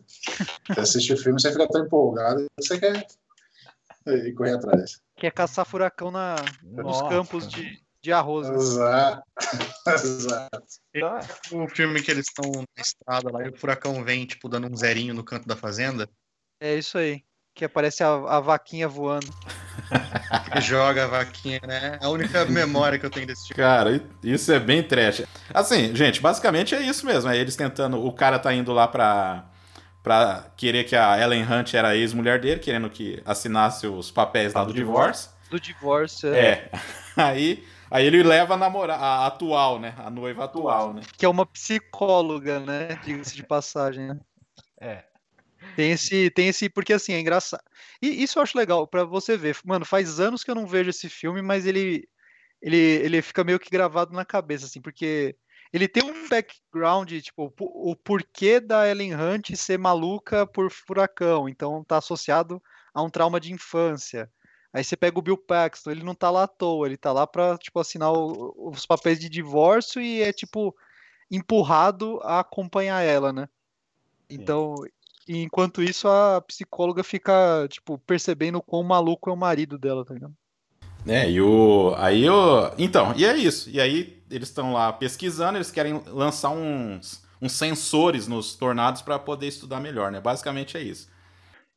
Você 0.73 0.81
assiste 0.81 1.13
o 1.13 1.17
filme, 1.19 1.39
você 1.39 1.53
fica 1.53 1.69
tão 1.69 1.85
empolgado, 1.85 2.47
você 2.59 2.79
quer 2.81 3.07
ir 4.07 4.33
correr 4.33 4.55
atrás. 4.55 5.03
Quer 5.17 5.31
caçar 5.33 5.65
furacão 5.65 6.11
na, 6.11 6.37
nos 6.63 6.85
Nossa. 6.85 7.09
campos 7.09 7.49
de, 7.49 7.79
de 8.03 8.13
arroz. 8.13 8.49
né? 8.49 8.57
Exato. 8.57 9.23
Exato. 10.93 11.29
O 11.53 11.69
filme 11.69 12.03
que 12.03 12.11
eles 12.11 12.27
estão 12.27 12.51
na 12.53 12.83
estrada 12.83 13.31
lá 13.31 13.45
e 13.45 13.49
o 13.51 13.57
furacão 13.57 14.03
vem, 14.05 14.27
tipo, 14.27 14.49
dando 14.49 14.71
um 14.71 14.77
zerinho 14.77 15.15
no 15.15 15.25
canto 15.25 15.47
da 15.47 15.57
fazenda. 15.57 16.09
É 16.61 16.75
isso 16.75 16.99
aí. 16.99 17.23
Que 17.55 17.65
aparece 17.65 18.03
a, 18.03 18.09
a 18.09 18.41
vaquinha 18.41 18.89
voando. 18.89 19.33
Que 20.53 20.61
joga 20.61 21.05
a 21.05 21.07
vaquinha, 21.07 21.61
né? 21.65 21.99
É 22.01 22.05
a 22.05 22.09
única 22.09 22.45
memória 22.47 22.99
que 22.99 23.07
eu 23.07 23.11
tenho 23.11 23.27
desse 23.29 23.47
tipo. 23.47 23.61
Cara, 23.61 24.03
isso 24.25 24.51
é 24.53 24.59
bem 24.59 24.83
trash. 24.83 25.23
Assim, 25.53 25.95
gente, 25.95 26.21
basicamente 26.21 26.75
é 26.75 26.83
isso 26.83 27.07
mesmo. 27.07 27.31
É 27.31 27.37
eles 27.37 27.55
tentando. 27.55 28.05
O 28.05 28.13
cara 28.13 28.41
tá 28.41 28.53
indo 28.53 28.73
lá 28.73 28.89
pra, 28.89 29.49
pra 30.05 30.51
querer 30.55 30.85
que 30.85 30.95
a 30.95 31.19
Ellen 31.19 31.51
Hunt 31.51 31.73
era 31.73 31.89
a 31.89 31.97
ex-mulher 31.97 32.39
dele, 32.39 32.61
querendo 32.61 32.91
que 32.91 33.23
assinasse 33.25 33.87
os 33.87 34.11
papéis 34.11 34.53
lá 34.53 34.63
do 34.63 34.75
divórcio. 34.75 35.31
Do 35.51 35.59
divórcio, 35.59 36.33
é. 36.33 36.39
É. 36.39 36.71
Aí, 37.17 37.65
aí 37.93 38.05
ele 38.07 38.25
leva 38.25 38.55
a 38.55 38.57
namorada, 38.57 39.01
a 39.01 39.27
atual, 39.29 39.79
né? 39.79 39.95
A 39.99 40.11
noiva 40.11 40.47
atual, 40.47 40.93
né? 40.93 41.03
Que 41.17 41.25
é 41.25 41.29
uma 41.29 41.47
psicóloga, 41.47 42.59
né? 42.59 42.99
Diga-se 43.05 43.37
de 43.37 43.45
passagem, 43.45 44.09
né? 44.09 44.19
É. 44.81 45.05
Tem 45.77 45.93
esse, 45.93 46.29
tem 46.31 46.49
esse, 46.49 46.69
porque 46.69 46.93
assim, 46.93 47.13
é 47.13 47.21
engraçado. 47.21 47.63
E 48.03 48.21
isso 48.21 48.37
eu 48.37 48.43
acho 48.43 48.59
legal 48.59 48.85
pra 48.89 49.05
você 49.05 49.37
ver. 49.37 49.57
Mano, 49.65 49.85
faz 49.85 50.19
anos 50.19 50.43
que 50.43 50.51
eu 50.51 50.57
não 50.57 50.67
vejo 50.67 50.91
esse 50.91 51.09
filme, 51.09 51.41
mas 51.41 51.67
ele, 51.67 52.09
ele, 52.61 52.77
ele 52.77 53.23
fica 53.23 53.45
meio 53.45 53.61
que 53.61 53.71
gravado 53.71 54.13
na 54.13 54.25
cabeça, 54.25 54.67
assim, 54.67 54.81
porque 54.81 55.37
ele 55.75 55.89
tem 55.89 56.05
um 56.05 56.29
background, 56.29 57.13
tipo, 57.21 57.45
o 57.47 57.51
po- 57.51 57.91
o 57.91 57.97
porquê 57.97 58.61
da 58.61 58.89
Ellen 58.89 59.15
Hunt 59.15 59.55
ser 59.57 59.79
maluca 59.79 60.47
por 60.47 60.71
furacão. 60.71 61.49
Então 61.49 61.83
tá 61.85 61.99
associado 61.99 62.63
a 62.95 63.03
um 63.03 63.11
trauma 63.11 63.41
de 63.41 63.53
infância. 63.53 64.31
Aí 64.73 64.83
você 64.85 64.97
pega 64.97 65.19
o 65.19 65.23
Bill 65.23 65.37
Paxton, 65.37 65.91
ele 65.91 66.03
não 66.05 66.15
tá 66.15 66.31
lá 66.31 66.45
à 66.45 66.49
toa, 66.49 66.87
ele 66.87 66.97
tá 66.97 67.13
lá 67.13 67.27
pra, 67.27 67.57
tipo, 67.59 67.79
assinar 67.81 68.13
o- 68.13 68.71
os 68.71 68.87
papéis 68.87 69.19
de 69.19 69.29
divórcio 69.29 70.01
e 70.01 70.23
é, 70.23 70.33
tipo, 70.33 70.75
empurrado 71.31 72.21
a 72.23 72.41
acompanhar 72.41 73.03
ela, 73.03 73.33
né? 73.33 73.49
Então, 74.29 74.75
enquanto 75.29 75.83
isso, 75.83 76.09
a 76.09 76.41
psicóloga 76.41 77.03
fica, 77.05 77.67
tipo, 77.69 77.99
percebendo 77.99 78.59
o 78.59 78.63
quão 78.63 78.83
maluco 78.83 79.31
é 79.31 79.33
o 79.33 79.37
marido 79.37 79.79
dela, 79.79 80.05
tá 80.05 80.15
ligado? 80.15 80.35
É, 81.07 81.31
e 81.31 81.41
o. 81.41 81.95
Aí 81.97 82.29
o. 82.29 82.71
Então, 82.79 83.13
e 83.17 83.25
é 83.25 83.37
isso. 83.37 83.69
E 83.71 83.81
aí 83.81 84.23
eles 84.31 84.49
estão 84.49 84.73
lá 84.73 84.93
pesquisando, 84.93 85.59
eles 85.59 85.71
querem 85.71 86.03
lançar 86.07 86.51
uns, 86.51 87.23
uns 87.41 87.53
sensores 87.53 88.27
nos 88.27 88.55
tornados 88.55 89.03
para 89.03 89.19
poder 89.19 89.47
estudar 89.47 89.81
melhor, 89.81 90.11
né? 90.11 90.21
Basicamente 90.21 90.77
é 90.77 90.83
isso. 90.83 91.13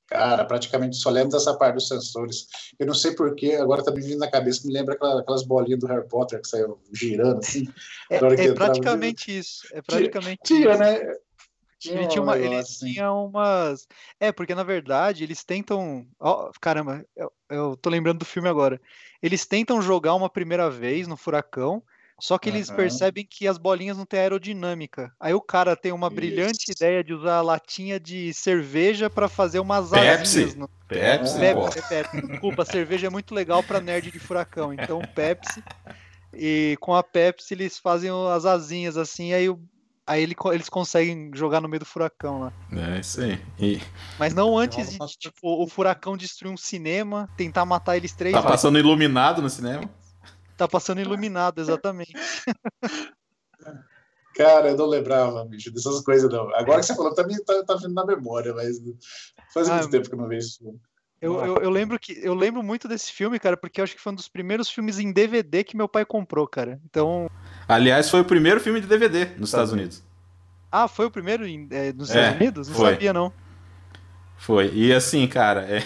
Cara, 0.09 0.45
praticamente 0.45 0.95
só 0.95 1.09
lembro 1.09 1.31
dessa 1.31 1.53
parte 1.53 1.75
dos 1.75 1.89
sensores. 1.89 2.47
Eu 2.79 2.87
não 2.87 2.93
sei 2.93 3.13
porquê, 3.13 3.55
agora 3.55 3.83
tá 3.83 3.91
me 3.91 4.01
vindo 4.01 4.19
na 4.19 4.31
cabeça, 4.31 4.65
me 4.65 4.73
lembra 4.73 4.93
aquela- 4.95 5.19
aquelas 5.19 5.43
bolinhas 5.43 5.81
do 5.81 5.87
Harry 5.87 6.07
Potter 6.07 6.41
que 6.41 6.47
saiu 6.47 6.79
girando 6.93 7.39
assim. 7.39 7.67
É, 8.09 8.17
que 8.17 8.25
é 8.25 8.45
entrava, 8.45 8.55
praticamente 8.55 9.37
isso. 9.37 9.67
É 9.73 9.81
praticamente 9.81 10.39
Tinha, 10.45 10.69
isso. 10.71 10.79
né? 10.79 10.99
Ele 11.85 12.07
tinha, 12.07 12.21
uma, 12.21 12.37
ele 12.37 12.55
assim. 12.55 12.91
tinha 12.93 13.11
umas. 13.11 13.87
É, 14.19 14.31
porque 14.31 14.55
na 14.55 14.63
verdade 14.63 15.23
eles 15.23 15.43
tentam. 15.43 16.07
Ó, 16.19 16.51
caramba, 16.59 17.05
eu, 17.15 17.31
eu 17.49 17.77
tô 17.77 17.89
lembrando 17.89 18.19
do 18.19 18.25
filme 18.25 18.49
agora. 18.49 18.81
Eles 19.21 19.45
tentam 19.45 19.81
jogar 19.81 20.15
uma 20.15 20.29
primeira 20.29 20.69
vez 20.69 21.07
no 21.07 21.15
furacão, 21.15 21.83
só 22.19 22.37
que 22.37 22.49
eles 22.49 22.67
Aham. 22.69 22.77
percebem 22.77 23.25
que 23.29 23.47
as 23.47 23.57
bolinhas 23.57 23.97
não 23.97 24.05
têm 24.05 24.19
aerodinâmica. 24.19 25.11
Aí 25.19 25.33
o 25.33 25.41
cara 25.41 25.75
tem 25.75 25.91
uma 25.91 26.09
brilhante 26.09 26.71
Isso. 26.71 26.71
ideia 26.71 27.03
de 27.03 27.13
usar 27.13 27.37
a 27.37 27.41
latinha 27.41 27.99
de 27.99 28.33
cerveja 28.33 29.09
pra 29.09 29.29
fazer 29.29 29.59
umas 29.59 29.91
Pepsi? 29.91 30.39
asinhas. 30.39 30.55
No... 30.55 30.69
Pepsi, 30.87 31.33
pô. 31.53 31.69
Pepsi, 31.69 31.81
Pepsi. 31.87 32.27
Desculpa, 32.31 32.65
cerveja 32.65 33.07
é 33.07 33.09
muito 33.09 33.35
legal 33.35 33.63
pra 33.63 33.79
nerd 33.81 34.11
de 34.11 34.19
furacão. 34.19 34.73
Então, 34.73 35.05
Pepsi. 35.13 35.63
E 36.33 36.77
com 36.81 36.93
a 36.93 37.03
Pepsi 37.03 37.53
eles 37.53 37.77
fazem 37.79 38.09
as 38.33 38.45
asinhas 38.45 38.97
assim, 38.97 39.33
aí, 39.33 39.49
o- 39.49 39.59
aí 40.07 40.23
ele 40.23 40.35
eles 40.53 40.69
conseguem 40.69 41.29
jogar 41.35 41.59
no 41.61 41.67
meio 41.67 41.81
do 41.81 41.85
furacão 41.85 42.39
lá. 42.39 42.53
É 42.71 42.99
isso 42.99 43.21
aí. 43.21 43.39
E 43.59 43.81
Mas 44.17 44.33
não 44.33 44.57
antes 44.57 44.89
de 44.91 44.97
tipo, 45.17 45.63
o 45.63 45.67
furacão 45.67 46.15
destruir 46.17 46.51
um 46.51 46.57
cinema, 46.57 47.29
tentar 47.37 47.65
matar 47.65 47.97
eles 47.97 48.13
três 48.13 48.33
tá 48.33 48.39
vezes. 48.39 48.51
passando 48.55 48.79
iluminado 48.79 49.41
no 49.41 49.49
cinema. 49.49 49.87
Tá 50.55 50.67
passando 50.67 51.01
iluminado, 51.01 51.59
exatamente. 51.61 52.13
Cara, 54.35 54.69
eu 54.69 54.77
não 54.77 54.85
lembrava, 54.85 55.43
bicho, 55.45 55.71
dessas 55.71 56.01
coisas, 56.01 56.31
não. 56.31 56.53
Agora 56.55 56.79
que 56.79 56.85
você 56.85 56.95
falou, 56.95 57.13
também 57.13 57.43
tá, 57.43 57.63
tá 57.65 57.75
vindo 57.75 57.93
na 57.93 58.05
memória, 58.05 58.53
mas 58.53 58.77
faz 59.51 59.67
muito 59.67 59.87
Ah, 59.87 59.89
tempo 59.89 60.07
que 60.07 60.13
eu 60.13 60.19
não 60.19 60.27
vejo 60.27 60.45
isso. 60.47 60.79
Eu, 61.21 61.43
eu, 61.43 61.55
eu 61.63 61.69
lembro 61.69 61.99
que 61.99 62.19
eu 62.21 62.35
lembro 62.35 62.61
muito 62.61 62.87
desse 62.87 63.11
filme, 63.11 63.39
cara, 63.39 63.57
porque 63.57 63.79
eu 63.81 63.83
acho 63.83 63.95
que 63.95 64.01
foi 64.01 64.11
um 64.13 64.15
dos 64.15 64.27
primeiros 64.27 64.69
filmes 64.69 64.99
em 64.99 65.11
DVD 65.11 65.63
que 65.63 65.75
meu 65.75 65.87
pai 65.87 66.05
comprou, 66.05 66.47
cara. 66.47 66.79
Então, 66.85 67.27
Aliás, 67.67 68.09
foi 68.09 68.21
o 68.21 68.25
primeiro 68.25 68.59
filme 68.59 68.79
de 68.79 68.87
DVD 68.87 69.25
nos 69.37 69.49
Estados 69.49 69.71
Unidos. 69.73 70.03
ah, 70.71 70.87
foi 70.87 71.05
o 71.07 71.11
primeiro 71.11 71.45
em- 71.47 71.67
é, 71.71 71.91
nos 71.91 72.09
É, 72.09 72.19
Estados 72.19 72.41
Unidos? 72.41 72.67
Não 72.69 72.75
foi. 72.75 72.91
sabia 72.91 73.13
não. 73.13 73.33
Foi. 74.37 74.71
E 74.73 74.93
assim, 74.93 75.27
cara, 75.27 75.61
é, 75.61 75.81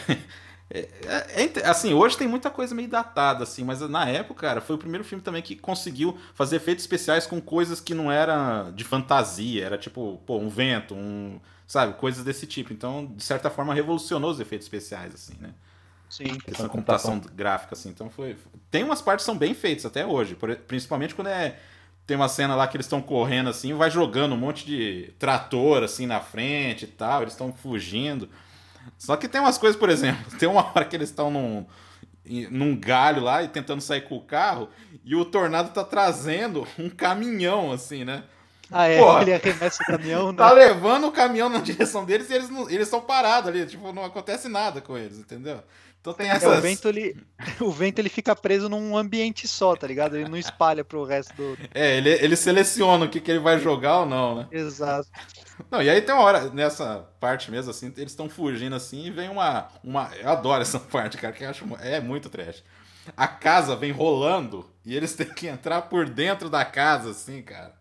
é- 0.80 1.42
é 1.42 1.44
inte- 1.44 1.62
assim, 1.64 1.94
hoje 1.94 2.18
tem 2.18 2.28
muita 2.28 2.50
coisa 2.50 2.74
meio 2.74 2.88
datada, 2.88 3.44
assim, 3.44 3.64
mas 3.64 3.82
na 3.82 4.08
época, 4.08 4.42
cara, 4.42 4.62
foi 4.62 4.76
o 4.76 4.80
primeiro 4.80 5.04
filme 5.04 5.24
também 5.24 5.42
que 5.42 5.56
conseguiu 5.56 6.18
fazer 6.34 6.58
efeitos 6.58 6.84
especiais 6.84 7.28
com 7.28 7.42
coisas 7.42 7.80
que 7.82 7.94
não 7.94 8.12
eram 8.12 8.72
de 8.74 8.84
fantasia, 8.84 9.66
era 9.66 9.78
tipo, 9.78 10.22
pô, 10.26 10.38
um 10.38 10.50
vento, 10.50 10.96
um, 10.96 11.40
sabe, 11.68 11.94
coisas 11.94 12.24
desse 12.24 12.48
tipo. 12.48 12.72
Então, 12.74 13.06
de 13.16 13.24
certa 13.24 13.50
forma, 13.50 13.74
revolucionou 13.74 14.32
os 14.32 14.40
efeitos 14.40 14.66
especiais, 14.66 15.14
assim, 15.14 15.34
né? 15.40 15.54
Sim. 16.10 16.38
Essa 16.46 16.68
computação 16.68 17.20
gráfica, 17.34 17.74
assim. 17.74 17.90
Então 17.90 18.10
foi. 18.10 18.36
Tem 18.70 18.84
umas 18.84 19.02
partes 19.02 19.24
que 19.24 19.32
são 19.32 19.38
bem 19.38 19.54
feitas 19.54 19.86
até 19.86 20.06
hoje. 20.06 20.36
por- 20.36 20.54
principalmente 20.58 21.16
quando 21.16 21.28
é. 21.28 21.58
Tem 22.06 22.18
uma 22.18 22.28
cena 22.28 22.56
lá 22.56 22.68
que 22.68 22.76
eles 22.76 22.86
estão 22.86 23.02
correndo 23.02 23.50
assim, 23.50 23.74
vai 23.74 23.90
jogando 23.90 24.34
um 24.34 24.38
monte 24.38 24.66
de 24.66 25.14
trator 25.20 25.84
assim 25.84 26.06
na 26.06 26.20
frente 26.20 26.84
e 26.84 26.88
tal, 26.88 27.22
eles 27.22 27.34
estão 27.34 27.54
fugindo. 27.54 28.28
Só 28.98 29.16
que 29.18 29.28
tem 29.28 29.42
umas 29.42 29.58
coisas, 29.58 29.80
por 29.80 29.90
exemplo, 29.90 30.24
tem 30.38 30.48
uma 30.48 30.66
hora 30.66 30.86
que 30.86 30.96
eles 30.96 31.10
estão 31.10 31.32
num, 31.32 31.66
num 32.50 32.76
galho 32.80 33.22
lá 33.22 33.42
e 33.44 33.48
tentando 33.48 33.82
sair 33.82 34.02
com 34.02 34.16
o 34.16 34.22
carro, 34.22 34.70
e 35.04 35.16
o 35.16 35.26
tornado 35.26 35.72
tá 35.72 35.84
trazendo 35.84 36.68
um 36.78 36.90
caminhão, 36.90 37.72
assim, 37.72 38.04
né? 38.06 38.24
Ah, 38.74 38.88
é, 38.88 39.00
Porra. 39.00 39.22
ele 39.24 39.34
arremessa 39.34 39.84
o 39.84 39.86
caminhão, 39.86 40.28
né? 40.32 40.38
Tá 40.38 40.52
levando 40.54 41.08
o 41.08 41.12
caminhão 41.12 41.50
na 41.50 41.60
direção 41.62 42.06
deles 42.06 42.30
e 42.30 42.34
eles 42.34 42.50
não- 42.50 42.70
eles 42.70 42.88
estão 42.88 43.02
parados 43.02 43.50
ali, 43.50 43.66
tipo, 43.66 43.92
não 43.92 44.06
acontece 44.06 44.48
nada 44.48 44.80
com 44.80 44.98
eles, 44.98 45.18
entendeu? 45.18 45.62
Então 46.02 46.14
tem 46.14 46.28
É, 46.30 46.32
essas. 46.32 46.58
o 46.58 46.62
vento 46.62 46.90
ele 46.90 47.16
o 47.62 47.72
vento 47.72 48.00
ele 48.00 48.10
fica 48.10 48.36
preso 48.36 48.68
num 48.68 48.98
ambiente 48.98 49.48
só, 49.48 49.76
tá 49.76 49.86
ligado? 49.88 50.18
Ele 50.18 50.28
não 50.30 50.38
espalha 50.38 50.84
pro 50.84 51.04
resto 51.04 51.34
do 51.36 51.58
É, 51.74 51.98
ele, 51.98 52.10
ele 52.10 52.36
seleciona 52.36 53.06
o 53.06 53.10
que, 53.10 53.22
que 53.22 53.30
ele 53.32 53.40
vai 53.40 53.60
jogar 53.60 54.00
ou 54.02 54.06
não, 54.06 54.36
né? 54.36 54.48
Exato. 54.52 55.08
Não, 55.70 55.82
e 55.82 55.90
aí 55.90 56.02
tem 56.02 56.14
uma 56.16 56.24
hora, 56.24 56.50
nessa 56.50 57.08
parte 57.20 57.52
mesmo, 57.52 57.70
assim, 57.70 57.94
eles 57.98 58.12
estão 58.12 58.28
fugindo 58.28 58.76
assim 58.76 59.06
e 59.06 59.12
vem 59.12 59.30
uma, 59.30 59.68
uma. 59.84 60.10
Eu 60.18 60.30
adoro 60.30 60.62
essa 60.62 60.80
parte, 60.82 61.18
cara, 61.18 61.34
que 61.34 61.44
eu 61.44 61.50
acho. 61.50 61.66
É 61.80 62.00
muito 62.00 62.30
trash. 62.30 62.64
A 63.16 63.28
casa 63.28 63.76
vem 63.76 63.92
rolando 63.92 64.68
e 64.86 64.96
eles 64.96 65.14
têm 65.16 65.28
que 65.32 65.48
entrar 65.48 65.84
por 65.84 66.10
dentro 66.10 66.50
da 66.50 66.66
casa, 66.66 67.12
assim, 67.12 67.42
cara. 67.44 67.80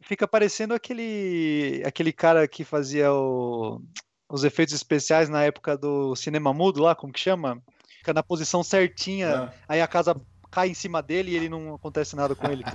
Fica 0.00 0.28
parecendo 0.28 0.72
aquele 0.72 1.82
aquele 1.84 2.12
cara 2.12 2.46
que 2.46 2.62
fazia 2.64 3.12
o- 3.12 3.82
os 4.28 4.44
efeitos 4.44 4.74
especiais 4.74 5.28
na 5.28 5.42
época 5.42 5.76
do 5.76 6.14
cinema 6.16 6.52
mudo 6.52 6.80
lá, 6.82 6.94
como 6.94 7.12
que 7.12 7.20
chama? 7.20 7.62
Fica 7.98 8.12
na 8.12 8.22
posição 8.22 8.62
certinha, 8.62 9.36
Ah. 9.44 9.52
aí 9.68 9.80
a 9.80 9.86
casa 9.86 10.16
cai 10.50 10.68
em 10.68 10.74
cima 10.74 11.02
dele 11.02 11.32
e 11.32 11.36
ele 11.36 11.48
não 11.48 11.74
acontece 11.74 12.14
nada 12.16 12.34
com 12.34 12.46
ele. 12.50 12.62
tá? 12.64 12.74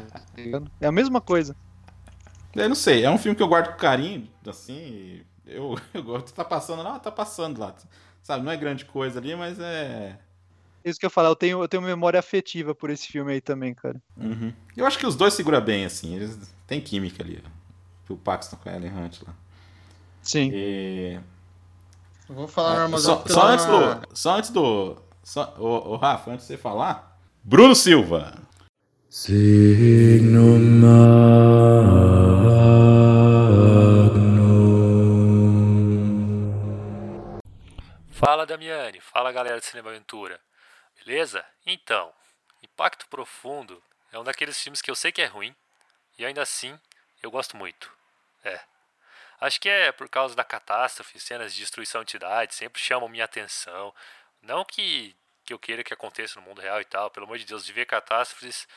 É 0.79 0.87
a 0.87 0.91
mesma 0.91 1.19
coisa. 1.21 1.55
Eu 2.55 2.67
não 2.67 2.75
sei, 2.75 3.03
é 3.05 3.09
um 3.09 3.17
filme 3.17 3.35
que 3.35 3.41
eu 3.41 3.47
guardo 3.47 3.71
com 3.71 3.77
carinho, 3.77 4.27
assim, 4.45 5.21
eu, 5.45 5.75
eu 5.93 6.03
gosto. 6.03 6.33
Tá 6.33 6.43
passando 6.43 6.83
lá, 6.83 6.99
tá 6.99 7.09
passando 7.11 7.59
lá. 7.59 7.73
Sabe, 8.21 8.43
não 8.45 8.51
é 8.51 8.57
grande 8.57 8.85
coisa 8.85 9.19
ali, 9.19 9.35
mas 9.35 9.57
é. 9.59 10.19
Isso 10.83 10.99
que 10.99 11.05
eu 11.05 11.09
falo, 11.09 11.29
eu 11.29 11.35
tenho, 11.35 11.61
eu 11.61 11.67
tenho 11.67 11.81
memória 11.83 12.19
afetiva 12.19 12.73
por 12.75 12.89
esse 12.89 13.07
filme 13.07 13.31
aí 13.33 13.41
também, 13.41 13.73
cara. 13.73 14.01
Uhum. 14.17 14.51
Eu 14.75 14.85
acho 14.85 14.97
que 14.97 15.05
os 15.07 15.15
dois 15.15 15.33
seguram 15.33 15.61
bem, 15.61 15.85
assim, 15.85 16.15
eles 16.15 16.37
têm 16.67 16.81
química 16.81 17.23
ali. 17.23 17.41
ó. 18.09 18.13
O 18.13 18.17
Paxton 18.17 18.57
com 18.57 18.67
a 18.69 18.75
Ellen 18.75 18.91
Hunt 18.91 19.21
lá. 19.25 19.33
Sim. 20.21 20.49
E. 20.53 21.19
Eu 22.31 22.35
vou 22.35 22.47
falar 22.47 22.89
É, 22.89 22.97
só, 22.97 23.17
pela- 23.17 23.33
só 23.35 23.47
antes 23.47 23.65
do. 23.65 24.15
Só 24.15 24.31
antes 24.37 24.49
do. 24.51 24.97
Só, 25.21 25.53
ô, 25.59 25.91
ô, 25.91 25.95
Rafa, 25.97 26.31
antes 26.31 26.47
de 26.47 26.53
você 26.53 26.57
falar. 26.57 27.19
Bruno 27.43 27.75
Silva. 27.75 28.33
Signum 29.09 30.57
magnum. 36.41 37.39
Fala 38.11 38.45
Damiani, 38.45 39.01
fala 39.01 39.31
galera 39.31 39.59
do 39.59 39.65
Cinema 39.65 39.89
Aventura. 39.89 40.39
Beleza? 41.03 41.43
Então, 41.65 42.11
Impacto 42.63 43.07
Profundo 43.09 43.81
é 44.11 44.19
um 44.19 44.23
daqueles 44.23 44.57
filmes 44.61 44.81
que 44.81 44.89
eu 44.91 44.95
sei 44.95 45.11
que 45.11 45.21
é 45.21 45.25
ruim 45.25 45.53
e 46.17 46.25
ainda 46.25 46.41
assim 46.41 46.77
eu 47.21 47.29
gosto 47.31 47.57
muito. 47.57 47.91
É. 48.43 48.59
Acho 49.41 49.59
que 49.59 49.67
é 49.67 49.91
por 49.91 50.07
causa 50.07 50.35
da 50.35 50.43
catástrofe, 50.43 51.19
cenas 51.19 51.53
de 51.53 51.61
destruição 51.61 52.03
de 52.03 52.11
cidades 52.11 52.55
sempre 52.55 52.79
chamam 52.79 53.09
minha 53.09 53.25
atenção. 53.25 53.93
Não 54.39 54.63
que, 54.63 55.15
que 55.43 55.51
eu 55.51 55.57
queira 55.57 55.83
que 55.83 55.93
aconteça 55.93 56.39
no 56.39 56.45
mundo 56.45 56.61
real 56.61 56.79
e 56.79 56.85
tal, 56.85 57.09
pelo 57.09 57.25
amor 57.25 57.39
de 57.39 57.45
Deus, 57.45 57.65
de 57.65 57.73
ver 57.73 57.87
catástrofes 57.87 58.67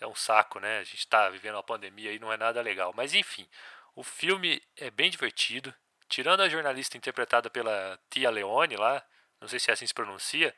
é 0.00 0.06
um 0.06 0.14
saco, 0.14 0.58
né? 0.58 0.78
A 0.78 0.84
gente 0.84 1.06
tá 1.06 1.28
vivendo 1.28 1.56
uma 1.56 1.62
pandemia 1.62 2.10
e 2.10 2.18
não 2.18 2.32
é 2.32 2.38
nada 2.38 2.62
legal. 2.62 2.92
Mas 2.96 3.12
enfim, 3.12 3.46
o 3.94 4.02
filme 4.02 4.62
é 4.78 4.90
bem 4.90 5.10
divertido. 5.10 5.74
Tirando 6.08 6.40
a 6.40 6.48
jornalista 6.48 6.96
interpretada 6.96 7.50
pela 7.50 7.98
Tia 8.08 8.30
Leone 8.30 8.76
lá, 8.76 9.02
não 9.40 9.48
sei 9.48 9.60
se 9.60 9.70
é 9.70 9.74
assim 9.74 9.86
se 9.86 9.94
pronuncia, 9.94 10.54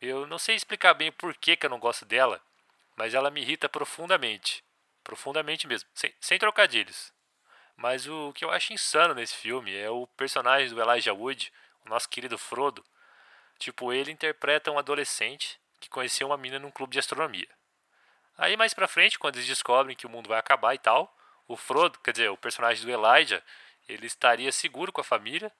eu 0.00 0.26
não 0.26 0.38
sei 0.38 0.54
explicar 0.54 0.94
bem 0.94 1.10
por 1.10 1.34
que, 1.36 1.56
que 1.56 1.66
eu 1.66 1.70
não 1.70 1.80
gosto 1.80 2.04
dela, 2.04 2.40
mas 2.96 3.12
ela 3.14 3.30
me 3.30 3.40
irrita 3.40 3.68
profundamente. 3.68 4.62
Profundamente 5.02 5.66
mesmo, 5.66 5.88
sem, 5.94 6.14
sem 6.20 6.38
trocadilhos. 6.38 7.12
Mas 7.76 8.06
o 8.06 8.32
que 8.32 8.44
eu 8.44 8.50
acho 8.50 8.72
insano 8.72 9.14
nesse 9.14 9.34
filme 9.34 9.74
é 9.76 9.90
o 9.90 10.06
personagem 10.06 10.68
do 10.68 10.80
Elijah 10.80 11.12
Wood, 11.12 11.52
o 11.84 11.88
nosso 11.88 12.08
querido 12.08 12.38
Frodo. 12.38 12.84
Tipo, 13.58 13.92
ele 13.92 14.12
interpreta 14.12 14.70
um 14.70 14.78
adolescente 14.78 15.58
que 15.80 15.90
conheceu 15.90 16.28
uma 16.28 16.36
mina 16.36 16.58
num 16.58 16.70
clube 16.70 16.92
de 16.92 16.98
astronomia. 16.98 17.48
Aí 18.36 18.56
mais 18.56 18.74
pra 18.74 18.88
frente, 18.88 19.18
quando 19.18 19.36
eles 19.36 19.46
descobrem 19.46 19.96
que 19.96 20.06
o 20.06 20.10
mundo 20.10 20.28
vai 20.28 20.38
acabar 20.38 20.74
e 20.74 20.78
tal, 20.78 21.14
o 21.46 21.56
Frodo, 21.56 21.98
quer 22.00 22.12
dizer, 22.12 22.30
o 22.30 22.36
personagem 22.36 22.84
do 22.84 22.90
Elijah, 22.90 23.42
ele 23.88 24.06
estaria 24.06 24.50
seguro 24.50 24.92
com 24.92 25.00
a 25.00 25.04
família, 25.04 25.52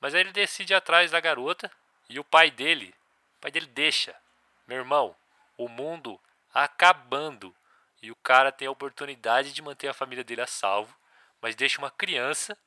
mas 0.00 0.14
aí 0.14 0.20
ele 0.20 0.32
decide 0.32 0.72
ir 0.72 0.76
atrás 0.76 1.10
da 1.10 1.20
garota 1.20 1.70
e 2.08 2.18
o 2.18 2.24
pai 2.24 2.50
dele, 2.50 2.94
o 3.36 3.40
pai 3.40 3.50
dele 3.50 3.66
deixa. 3.66 4.14
Meu 4.66 4.78
irmão, 4.78 5.14
o 5.56 5.68
mundo 5.68 6.20
acabando 6.52 7.54
e 8.02 8.10
o 8.10 8.16
cara 8.16 8.50
tem 8.50 8.66
a 8.66 8.70
oportunidade 8.70 9.52
de 9.52 9.62
manter 9.62 9.88
a 9.88 9.94
família 9.94 10.24
dele 10.24 10.40
a 10.40 10.46
salvo, 10.46 10.96
mas 11.46 11.54
deixa 11.54 11.78
uma 11.78 11.92
criança 11.92 12.58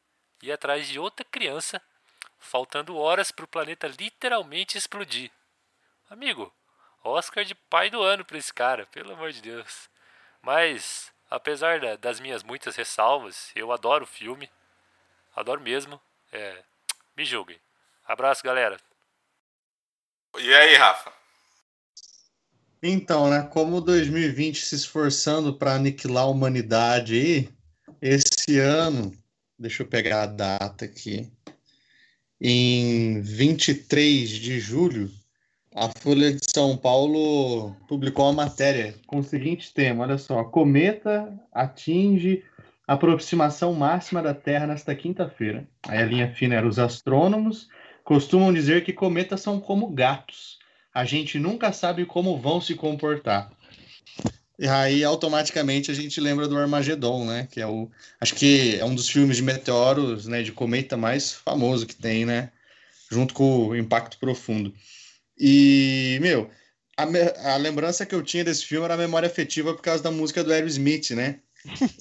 ir 0.42 0.54
atrás 0.54 0.88
de 0.88 0.98
outra 0.98 1.26
criança, 1.26 1.82
faltando 2.39 2.96
horas 2.96 3.30
para 3.30 3.44
o 3.44 3.48
planeta 3.48 3.89
literalmente 3.89 4.78
explodir. 4.78 5.30
Amigo, 6.10 6.50
Oscar 7.04 7.44
de 7.44 7.54
pai 7.54 7.89
do 7.89 8.02
ano 8.02 8.24
para 8.24 8.38
esse 8.38 8.54
cara, 8.54 8.86
pelo 8.86 9.12
amor 9.12 9.34
de 9.34 9.42
Deus. 9.42 9.89
Mas, 10.42 11.12
apesar 11.30 11.82
da- 11.82 11.98
das 11.98 12.22
minhas 12.22 12.42
muitas 12.42 12.78
ressalvas, 12.78 13.52
eu 13.54 13.70
adoro 13.74 14.06
o 14.06 14.08
filme. 14.08 14.50
Adoro 15.36 15.60
mesmo. 15.60 16.00
É, 16.32 16.63
me 17.18 17.26
julguem. 17.26 17.60
Abraço, 18.08 18.42
galera. 18.42 18.80
E 20.38 20.54
aí, 20.54 20.76
Rafa? 20.76 21.12
Então, 22.82 23.30
né? 23.30 23.44
Como 23.44 23.82
2020 23.82 24.65
se 24.65 24.76
esforçando 24.76 25.54
para 25.58 25.76
aniquilar 25.76 26.24
a 26.24 26.28
humanidade 26.28 27.13
aí, 27.15 27.59
esse 28.01 28.59
ano, 28.59 29.12
deixa 29.57 29.83
eu 29.83 29.88
pegar 29.88 30.23
a 30.23 30.27
data 30.27 30.85
aqui, 30.85 31.31
em 32.41 33.21
23 33.21 34.29
de 34.29 34.59
julho, 34.59 35.12
a 35.75 35.89
Folha 35.99 36.33
de 36.33 36.39
São 36.49 36.75
Paulo 36.77 37.75
publicou 37.88 38.25
uma 38.25 38.45
matéria 38.45 38.95
com 39.05 39.19
o 39.19 39.23
seguinte 39.23 39.73
tema: 39.73 40.03
olha 40.03 40.17
só, 40.17 40.43
cometa 40.43 41.31
atinge 41.51 42.43
a 42.88 42.93
aproximação 42.93 43.73
máxima 43.73 44.21
da 44.21 44.33
Terra 44.33 44.67
nesta 44.67 44.95
quinta-feira. 44.95 45.67
Aí 45.88 45.99
a 45.99 46.05
linha 46.05 46.33
fina 46.33 46.55
era 46.55 46.67
os 46.67 46.79
astrônomos 46.79 47.67
costumam 48.03 48.51
dizer 48.51 48.83
que 48.83 48.91
cometas 48.91 49.41
são 49.41 49.59
como 49.59 49.89
gatos 49.89 50.59
a 50.93 51.05
gente 51.05 51.39
nunca 51.39 51.71
sabe 51.71 52.05
como 52.05 52.38
vão 52.38 52.59
se 52.59 52.75
comportar. 52.75 53.51
E 54.62 54.67
aí, 54.67 55.06
automaticamente, 55.06 55.89
a 55.89 55.93
gente 55.93 56.19
lembra 56.19 56.45
do 56.45 56.58
Armagedon, 56.58 57.26
né? 57.26 57.48
Que 57.50 57.62
é 57.62 57.65
o. 57.65 57.89
Acho 58.19 58.36
que 58.36 58.78
é 58.78 58.84
um 58.84 58.93
dos 58.93 59.08
filmes 59.10 59.38
de 59.38 59.43
meteoros, 59.43 60.28
né? 60.28 60.43
De 60.43 60.52
cometa 60.52 60.98
mais 60.98 61.32
famoso 61.32 61.86
que 61.88 61.95
tem, 61.95 62.26
né? 62.26 62.52
Junto 63.10 63.34
com 63.34 63.67
o 63.69 63.76
Impacto 63.76 64.19
Profundo. 64.19 64.74
E, 65.38 66.17
meu, 66.22 66.50
a, 66.98 67.06
me- 67.06 67.34
a 67.45 67.56
lembrança 67.56 68.06
que 68.06 68.13
eu 68.13 68.22
tinha 68.22 68.43
desse 68.43 68.65
filme 68.65 68.84
era 68.84 68.95
a 68.95 68.98
memória 68.98 69.28
afetiva 69.28 69.74
por 69.74 69.82
causa 69.82 70.04
da 70.04 70.12
música 70.12 70.43
do 70.43 70.52
Aerosmith, 70.52 71.12
né? 71.12 71.39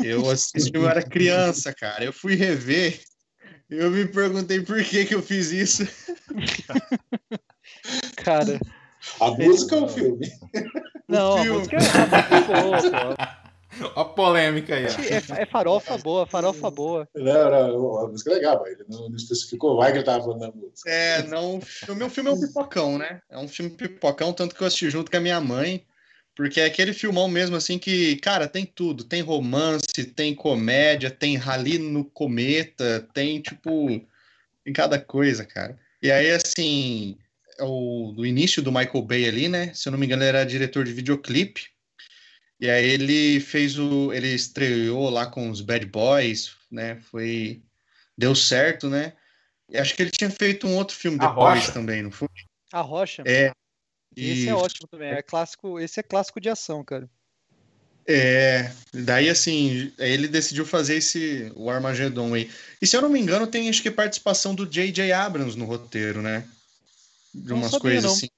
Eu 0.03 0.29
assisti, 0.29 0.73
eu 0.75 0.89
era 0.89 1.01
criança, 1.03 1.73
cara. 1.73 2.05
Eu 2.05 2.13
fui 2.13 2.35
rever. 2.35 3.01
Eu 3.71 3.91
me 3.91 4.05
perguntei 4.07 4.61
por 4.63 4.83
que 4.83 5.05
que 5.05 5.15
eu 5.15 5.23
fiz 5.23 5.53
isso. 5.53 5.87
Cara, 8.17 8.59
A 9.21 9.31
música 9.31 9.77
ou 9.77 9.85
o 9.85 9.89
filme? 9.89 10.27
Não, 11.09 11.39
a 11.39 11.45
música 11.45 11.77
é, 11.77 12.63
boa, 12.63 13.17
a 13.97 14.05
polêmica 14.05 14.75
aí. 14.75 14.87
ó. 14.87 15.39
É, 15.39 15.43
é 15.43 15.47
farofa 15.47 15.97
boa, 15.99 16.27
farofa 16.27 16.71
boa. 16.71 17.09
Não, 17.15 17.51
não, 17.51 17.99
a 17.99 18.09
música 18.09 18.31
é 18.31 18.35
legal, 18.35 18.61
mas 18.63 18.73
ele 18.73 18.85
não, 18.89 19.09
não 19.09 19.17
especificou. 19.17 19.73
O 19.73 19.77
Wagner 19.79 20.05
tava 20.05 20.25
falando 20.25 20.41
da 20.41 20.51
música. 20.51 20.91
É, 20.91 21.23
não, 21.25 21.61
o 21.89 21.95
meu 21.95 22.11
filme 22.11 22.31
é 22.31 22.33
um 22.33 22.41
pipocão, 22.41 22.99
né? 22.99 23.21
É 23.31 23.39
um 23.39 23.49
filme 23.49 23.71
pipocão, 23.71 24.33
tanto 24.33 24.55
que 24.55 24.63
eu 24.63 24.67
assisti 24.67 24.91
junto 24.91 25.11
com 25.11 25.17
a 25.17 25.21
minha 25.21 25.41
mãe, 25.41 25.85
porque 26.37 26.61
é 26.61 26.67
aquele 26.67 26.93
filmão 26.93 27.29
mesmo 27.29 27.57
assim 27.57 27.79
que, 27.79 28.17
cara, 28.17 28.47
tem 28.47 28.67
tudo, 28.67 29.05
tem 29.05 29.23
romance, 29.23 30.05
tem 30.15 30.35
comédia, 30.35 31.11
tem 31.11 31.37
rali 31.37 31.79
no 31.79 32.05
cometa, 32.05 33.07
tem 33.13 33.41
tipo, 33.41 33.89
tem 34.65 34.73
cada 34.73 34.99
coisa, 34.99 35.45
cara. 35.45 35.79
E 36.03 36.13
aí, 36.13 36.31
assim, 36.31 37.17
o 37.61 38.13
do 38.15 38.27
início 38.27 38.63
do 38.63 38.73
Michael 38.73 39.03
Bay 39.03 39.29
ali, 39.29 39.49
né? 39.49 39.73
Se 39.75 39.89
eu 39.89 39.93
não 39.93 39.99
me 39.99 40.07
engano, 40.07 40.23
ele 40.23 40.29
era 40.29 40.45
diretor 40.45 40.85
de 40.85 40.93
videoclipe. 40.93 41.67
E 42.61 42.69
aí 42.69 42.85
ele 42.85 43.41
fez 43.41 43.79
o. 43.79 44.13
Ele 44.13 44.29
estreou 44.29 45.09
lá 45.11 45.27
com 45.27 45.49
os 45.51 45.61
Bad 45.61 45.87
Boys, 45.87 46.57
né? 46.71 46.97
Foi. 47.11 47.63
Deu 48.17 48.35
certo, 48.35 48.89
né? 48.89 49.13
E 49.71 49.79
acho 49.79 49.95
que 49.95 50.03
ele 50.03 50.11
tinha 50.11 50.31
feito 50.31 50.67
um 50.67 50.77
outro 50.77 50.97
filme 50.97 51.19
A 51.21 51.29
depois 51.29 51.61
Rocha. 51.61 51.73
também, 51.73 52.03
não 52.03 52.11
foi? 52.11 52.29
A 52.73 52.81
Rocha. 52.81 53.23
É. 53.27 53.53
Esse 54.17 54.43
Isso. 54.43 54.51
é 54.51 54.55
ótimo 54.55 54.89
também. 54.89 55.11
É 55.11 55.23
clássico, 55.23 55.79
esse 55.79 56.01
é 56.01 56.03
clássico 56.03 56.41
de 56.41 56.49
ação, 56.49 56.83
cara. 56.83 57.09
É, 58.11 58.73
daí 58.93 59.29
assim, 59.29 59.93
ele 59.99 60.27
decidiu 60.27 60.65
fazer 60.65 60.97
esse 60.97 61.53
o 61.55 61.69
Armageddon 61.69 62.33
aí. 62.33 62.51
E 62.81 62.87
se 62.87 62.97
eu 62.97 63.03
não 63.03 63.11
me 63.11 63.21
engano, 63.21 63.47
tem 63.47 63.69
acho 63.69 63.83
que 63.83 63.91
participação 63.91 64.55
do 64.55 64.67
J.J. 64.67 65.13
Abrams 65.13 65.57
no 65.59 65.67
roteiro, 65.67 66.23
né? 66.23 66.49
De 67.35 67.53
umas 67.53 67.71
sabia, 67.71 67.81
coisas 67.81 68.05
não. 68.05 68.13
assim. 68.13 68.29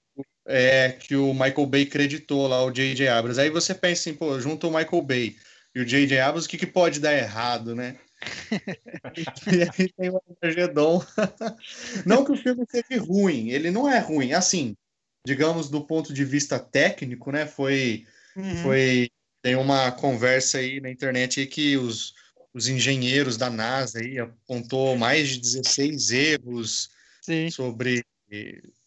É, 0.47 0.91
que 0.91 1.15
o 1.15 1.33
Michael 1.33 1.67
Bay 1.67 1.87
creditou 1.87 2.47
lá 2.47 2.65
o 2.65 2.71
J.J. 2.71 3.09
Abrams. 3.09 3.41
Aí 3.41 3.51
você 3.51 3.75
pensa 3.75 4.01
assim, 4.03 4.15
pô, 4.15 4.39
junto 4.41 4.69
o 4.69 4.71
Michael 4.71 5.03
Bay 5.03 5.37
e 5.75 5.81
o 5.81 5.85
J.J. 5.85 6.19
Abrams, 6.19 6.47
o 6.47 6.51
que, 6.51 6.59
que 6.59 6.67
pode 6.67 6.99
dar 6.99 7.15
errado, 7.15 7.75
né? 7.75 7.97
e 9.51 9.63
aí 9.63 9.93
tem 9.97 10.11
o 10.11 10.21
Armageddon. 10.43 11.05
não 12.05 12.25
que 12.25 12.33
o 12.33 12.37
filme 12.37 12.67
seja 12.69 13.01
ruim, 13.01 13.51
ele 13.51 13.71
não 13.71 13.89
é 13.89 13.99
ruim. 13.99 14.33
Assim, 14.33 14.77
digamos, 15.25 15.71
do 15.71 15.87
ponto 15.87 16.13
de 16.13 16.25
vista 16.25 16.59
técnico, 16.59 17.31
né? 17.31 17.47
Foi 17.47 18.05
Uhum. 18.37 18.57
foi 18.63 19.11
tem 19.43 19.57
uma 19.57 19.91
conversa 19.91 20.59
aí 20.59 20.81
na 20.81 20.91
internet 20.91 21.41
aí 21.41 21.47
que 21.47 21.77
os, 21.77 22.15
os 22.53 22.69
engenheiros 22.69 23.37
da 23.37 23.49
NASA 23.49 24.01
aí 24.01 24.19
apontou 24.19 24.97
mais 24.97 25.29
de 25.29 25.41
16 25.41 26.11
erros 26.11 26.91
Sim. 27.23 27.51
sobre 27.51 28.05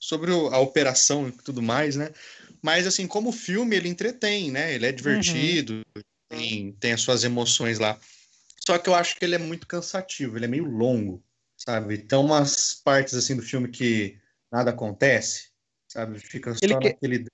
sobre 0.04 0.32
a 0.34 0.58
operação 0.60 1.30
e 1.30 1.32
tudo 1.32 1.62
mais, 1.62 1.96
né? 1.96 2.12
Mas 2.62 2.86
assim, 2.86 3.08
como 3.08 3.32
filme 3.32 3.74
ele 3.76 3.88
entretém, 3.88 4.52
né? 4.52 4.74
Ele 4.74 4.86
é 4.86 4.92
divertido, 4.92 5.82
tem, 6.28 6.74
tem 6.74 6.92
as 6.92 7.00
suas 7.02 7.24
emoções 7.24 7.80
lá. 7.80 7.98
Só 8.68 8.78
que 8.78 8.90
eu 8.90 8.96
acho 8.96 9.16
que 9.18 9.24
ele 9.24 9.36
é 9.36 9.38
muito 9.38 9.66
cansativo, 9.66 10.38
ele 10.38 10.44
é 10.44 10.48
meio 10.50 10.66
longo, 10.66 11.24
sabe? 11.58 11.98
Tem 12.00 12.20
umas 12.20 12.74
partes 12.74 13.14
assim 13.14 13.36
do 13.36 13.42
filme 13.42 13.70
que 13.70 14.18
nada 14.52 14.72
acontece, 14.72 15.52
sabe? 15.88 16.20
Fica 16.20 16.54
só 16.54 16.60
Ele 16.62 16.76
que- 16.80 16.90
naquele 16.90 17.26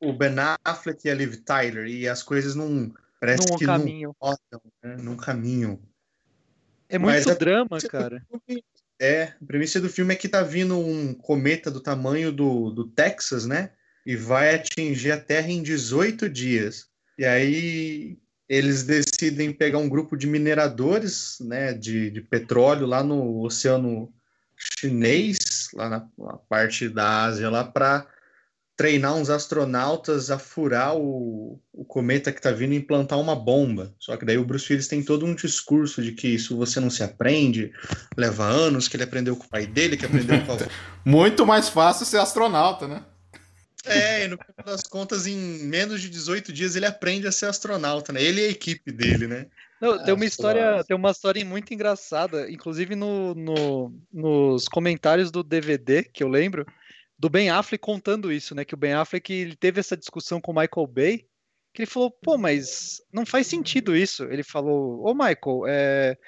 o 0.00 0.12
Ben 0.12 0.34
Affleck 0.64 1.04
e 1.06 1.10
a 1.10 1.14
Liv 1.14 1.36
Tyler 1.38 1.86
e 1.86 2.08
as 2.08 2.22
coisas 2.22 2.54
não 2.54 2.94
parece 3.20 3.48
Num 3.48 3.58
que 3.58 3.66
caminho. 3.66 4.14
não 4.20 4.28
rodam, 4.28 4.72
né? 4.82 4.96
Num 4.96 5.16
caminho. 5.16 5.82
É 6.88 6.98
muito 6.98 7.14
Mas 7.14 7.26
é- 7.26 7.34
drama, 7.34 7.80
cara. 7.90 8.24
É, 9.02 9.32
a 9.42 9.44
premissa 9.44 9.80
do 9.80 9.88
filme 9.88 10.14
é 10.14 10.16
que 10.16 10.28
tá 10.28 10.44
vindo 10.44 10.78
um 10.78 11.12
cometa 11.12 11.72
do 11.72 11.80
tamanho 11.80 12.30
do, 12.30 12.70
do 12.70 12.84
Texas, 12.84 13.44
né? 13.44 13.70
E 14.06 14.14
vai 14.14 14.54
atingir 14.54 15.10
a 15.10 15.18
Terra 15.18 15.48
em 15.48 15.60
18 15.60 16.28
dias. 16.28 16.86
E 17.18 17.24
aí 17.24 18.16
eles 18.48 18.84
decidem 18.84 19.52
pegar 19.52 19.78
um 19.78 19.88
grupo 19.88 20.16
de 20.16 20.28
mineradores, 20.28 21.38
né, 21.40 21.72
de, 21.72 22.10
de 22.12 22.20
petróleo 22.20 22.86
lá 22.86 23.02
no 23.02 23.42
Oceano 23.42 24.12
Chinês, 24.56 25.70
lá 25.74 25.88
na, 25.88 26.08
na 26.16 26.36
parte 26.36 26.88
da 26.88 27.24
Ásia, 27.24 27.50
lá 27.50 27.64
para 27.64 28.06
treinar 28.82 29.14
uns 29.14 29.30
astronautas 29.30 30.28
a 30.28 30.40
furar 30.40 30.96
o, 30.96 31.60
o 31.72 31.84
cometa 31.84 32.32
que 32.32 32.40
tá 32.42 32.50
vindo 32.50 32.72
e 32.72 32.76
implantar 32.76 33.20
uma 33.20 33.36
bomba. 33.36 33.94
Só 33.96 34.16
que 34.16 34.24
daí 34.24 34.36
o 34.36 34.44
Bruce 34.44 34.72
Willis 34.72 34.88
tem 34.88 35.04
todo 35.04 35.24
um 35.24 35.36
discurso 35.36 36.02
de 36.02 36.10
que 36.10 36.26
isso 36.26 36.56
você 36.56 36.80
não 36.80 36.90
se 36.90 37.04
aprende, 37.04 37.72
leva 38.16 38.42
anos, 38.44 38.88
que 38.88 38.96
ele 38.96 39.04
aprendeu 39.04 39.36
com 39.36 39.44
o 39.44 39.48
pai 39.48 39.68
dele, 39.68 39.96
que 39.96 40.04
aprendeu 40.04 40.44
com 40.44 40.50
a 40.50 40.54
avó. 40.56 40.64
Muito 41.06 41.46
mais 41.46 41.68
fácil 41.68 42.04
ser 42.04 42.18
astronauta, 42.18 42.88
né? 42.88 43.04
É, 43.84 44.24
e 44.24 44.28
no 44.28 44.36
final 44.36 44.64
das 44.66 44.82
contas, 44.82 45.28
em 45.28 45.36
menos 45.36 46.00
de 46.00 46.10
18 46.10 46.52
dias, 46.52 46.74
ele 46.74 46.86
aprende 46.86 47.28
a 47.28 47.32
ser 47.32 47.46
astronauta, 47.46 48.12
né? 48.12 48.20
Ele 48.20 48.40
e 48.40 48.46
a 48.46 48.50
equipe 48.50 48.90
dele, 48.90 49.28
né? 49.28 49.46
Não, 49.80 50.02
tem 50.04 50.12
uma 50.12 50.24
Ah, 50.24 50.26
história, 50.26 50.62
claro. 50.62 50.84
tem 50.84 50.96
uma 50.96 51.10
história 51.12 51.44
muito 51.44 51.72
engraçada, 51.72 52.50
inclusive 52.50 52.96
no, 52.96 53.32
no- 53.36 53.94
nos 54.12 54.66
comentários 54.68 55.30
do 55.30 55.44
DVD 55.44 56.02
que 56.02 56.22
eu 56.24 56.28
lembro, 56.28 56.66
do 57.22 57.28
Ben 57.30 57.50
Affleck 57.50 57.80
contando 57.80 58.32
isso, 58.32 58.52
né? 58.52 58.64
Que 58.64 58.74
o 58.74 58.76
Ben 58.76 58.94
Affleck 58.94 59.32
ele 59.32 59.54
teve 59.54 59.78
essa 59.78 59.96
discussão 59.96 60.40
com 60.40 60.50
o 60.50 60.54
Michael 60.56 60.86
Bay, 60.88 61.18
que 61.72 61.82
ele 61.82 61.86
falou, 61.86 62.10
pô, 62.10 62.36
mas 62.36 63.00
não 63.12 63.24
faz 63.24 63.46
sentido 63.46 63.96
isso. 63.96 64.24
Ele 64.24 64.42
falou, 64.42 65.06
ô 65.06 65.14
Michael, 65.14 65.62
é, 65.68 66.18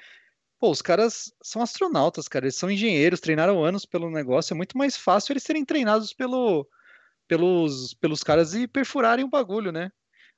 pô, 0.57 0.71
os 0.71 0.81
caras 0.81 1.33
são 1.43 1.61
astronautas, 1.61 2.29
cara, 2.29 2.45
eles 2.45 2.55
são 2.55 2.71
engenheiros, 2.71 3.19
treinaram 3.19 3.61
anos 3.61 3.85
pelo 3.85 4.09
negócio, 4.09 4.53
é 4.53 4.55
muito 4.55 4.77
mais 4.77 4.95
fácil 4.95 5.33
eles 5.33 5.43
serem 5.43 5.65
treinados 5.65 6.13
pelo, 6.13 6.65
pelos, 7.27 7.93
pelos 7.95 8.23
caras 8.23 8.53
e 8.53 8.65
perfurarem 8.65 9.25
o 9.25 9.29
bagulho, 9.29 9.73
né? 9.73 9.91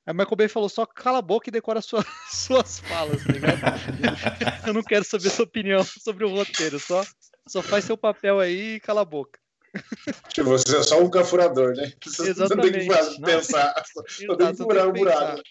Aí 0.04 0.12
Michael 0.12 0.36
Bay 0.36 0.48
falou, 0.48 0.68
só 0.68 0.84
cala 0.84 1.18
a 1.18 1.22
boca 1.22 1.48
e 1.48 1.52
decora 1.52 1.80
sua- 1.80 2.04
suas 2.32 2.80
falas, 2.80 3.22
tá 3.22 3.32
ligado? 3.32 3.60
Eu 4.66 4.74
não 4.74 4.82
quero 4.82 5.04
saber 5.04 5.30
sua 5.30 5.44
opinião 5.44 5.84
sobre 5.84 6.24
o 6.24 6.34
roteiro, 6.34 6.80
só, 6.80 7.04
só 7.46 7.62
faz 7.62 7.84
seu 7.84 7.96
papel 7.96 8.40
aí 8.40 8.74
e 8.74 8.80
cala 8.80 9.02
a 9.02 9.04
boca. 9.04 9.38
Tipo, 10.32 10.50
você 10.50 10.76
é 10.76 10.82
só 10.82 11.02
um 11.02 11.10
cafurador, 11.10 11.74
né? 11.74 11.92
Você 12.04 12.28
não 12.28 12.62
tem 12.62 12.72
que 12.72 12.78
Exatamente. 12.78 13.20
pensar. 13.20 13.74
Só 14.26 14.36
tem 14.36 14.52
que 14.52 14.56
furar 14.56 14.88
o 14.88 14.92
que 14.92 14.98
buraco. 15.00 15.42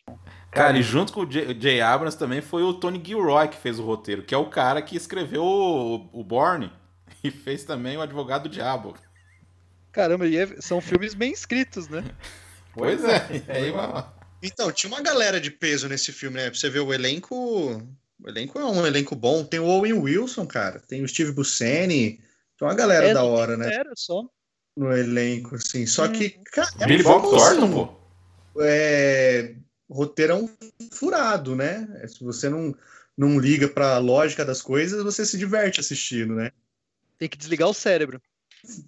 Cara, 0.51 0.77
e 0.77 0.81
junto 0.81 1.13
com 1.13 1.21
o 1.21 1.25
J. 1.25 1.53
J. 1.53 1.81
Abrams 1.81 2.17
também 2.17 2.41
foi 2.41 2.63
o 2.63 2.73
Tony 2.73 3.01
Gilroy 3.03 3.47
que 3.47 3.57
fez 3.57 3.77
o 3.79 3.83
roteiro, 3.83 4.23
que 4.23 4.33
é 4.33 4.37
o 4.37 4.49
cara 4.49 4.81
que 4.81 4.95
escreveu 4.95 5.43
o, 5.43 6.09
o 6.13 6.23
Borne 6.23 6.71
e 7.23 7.29
fez 7.29 7.63
também 7.63 7.97
o 7.97 8.01
Advogado 8.01 8.43
do 8.43 8.49
Diabo. 8.49 8.95
Caramba, 9.91 10.27
e 10.27 10.37
é- 10.37 10.61
são 10.61 10.79
filmes 10.79 11.13
bem 11.13 11.31
escritos, 11.31 11.87
né? 11.87 12.03
Pois 12.73 13.03
é. 13.03 13.43
E 13.47 13.51
aí. 13.51 13.73
Então, 14.41 14.71
tinha 14.71 14.91
uma 14.91 15.01
galera 15.01 15.41
de 15.41 15.49
peso 15.49 15.89
nesse 15.89 16.11
filme, 16.11 16.37
né? 16.37 16.49
Pra 16.49 16.59
você 16.59 16.69
ver 16.69 16.79
o 16.79 16.93
elenco. 16.93 17.35
O 18.23 18.29
elenco 18.29 18.59
é 18.59 18.65
um 18.65 18.85
elenco 18.85 19.15
bom. 19.15 19.43
Tem 19.43 19.59
o 19.59 19.65
Owen 19.65 19.93
Wilson, 19.93 20.45
cara. 20.45 20.79
Tem 20.79 21.03
o 21.03 21.07
Steve 21.07 21.31
Buscemi. 21.31 22.19
Tem 22.57 22.67
uma 22.67 22.75
galera 22.75 23.07
É, 23.07 23.13
da 23.13 23.23
hora, 23.23 23.55
né? 23.55 23.73
Era 23.73 23.91
só. 23.95 24.27
No 24.75 24.95
elenco, 24.95 25.55
assim. 25.55 25.85
Só 25.85 26.07
que, 26.07 26.31
cara, 26.45 26.69
é 26.79 26.85
Billy 26.87 27.03
Bob 27.03 27.23
Thornton, 27.29 27.71
pô. 27.71 28.61
é, 28.61 29.55
roteirão 29.89 30.49
furado, 30.91 31.55
né? 31.55 31.87
Se 32.07 32.23
você 32.23 32.49
não, 32.49 32.75
não 33.17 33.39
liga 33.39 33.67
pra 33.67 33.97
lógica 33.97 34.45
das 34.45 34.61
coisas, 34.61 35.03
você 35.03 35.25
se 35.25 35.37
diverte 35.37 35.79
assistindo, 35.79 36.35
né? 36.35 36.51
Tem 37.17 37.27
que 37.27 37.37
desligar 37.37 37.67
o 37.67 37.73
cérebro. 37.73 38.21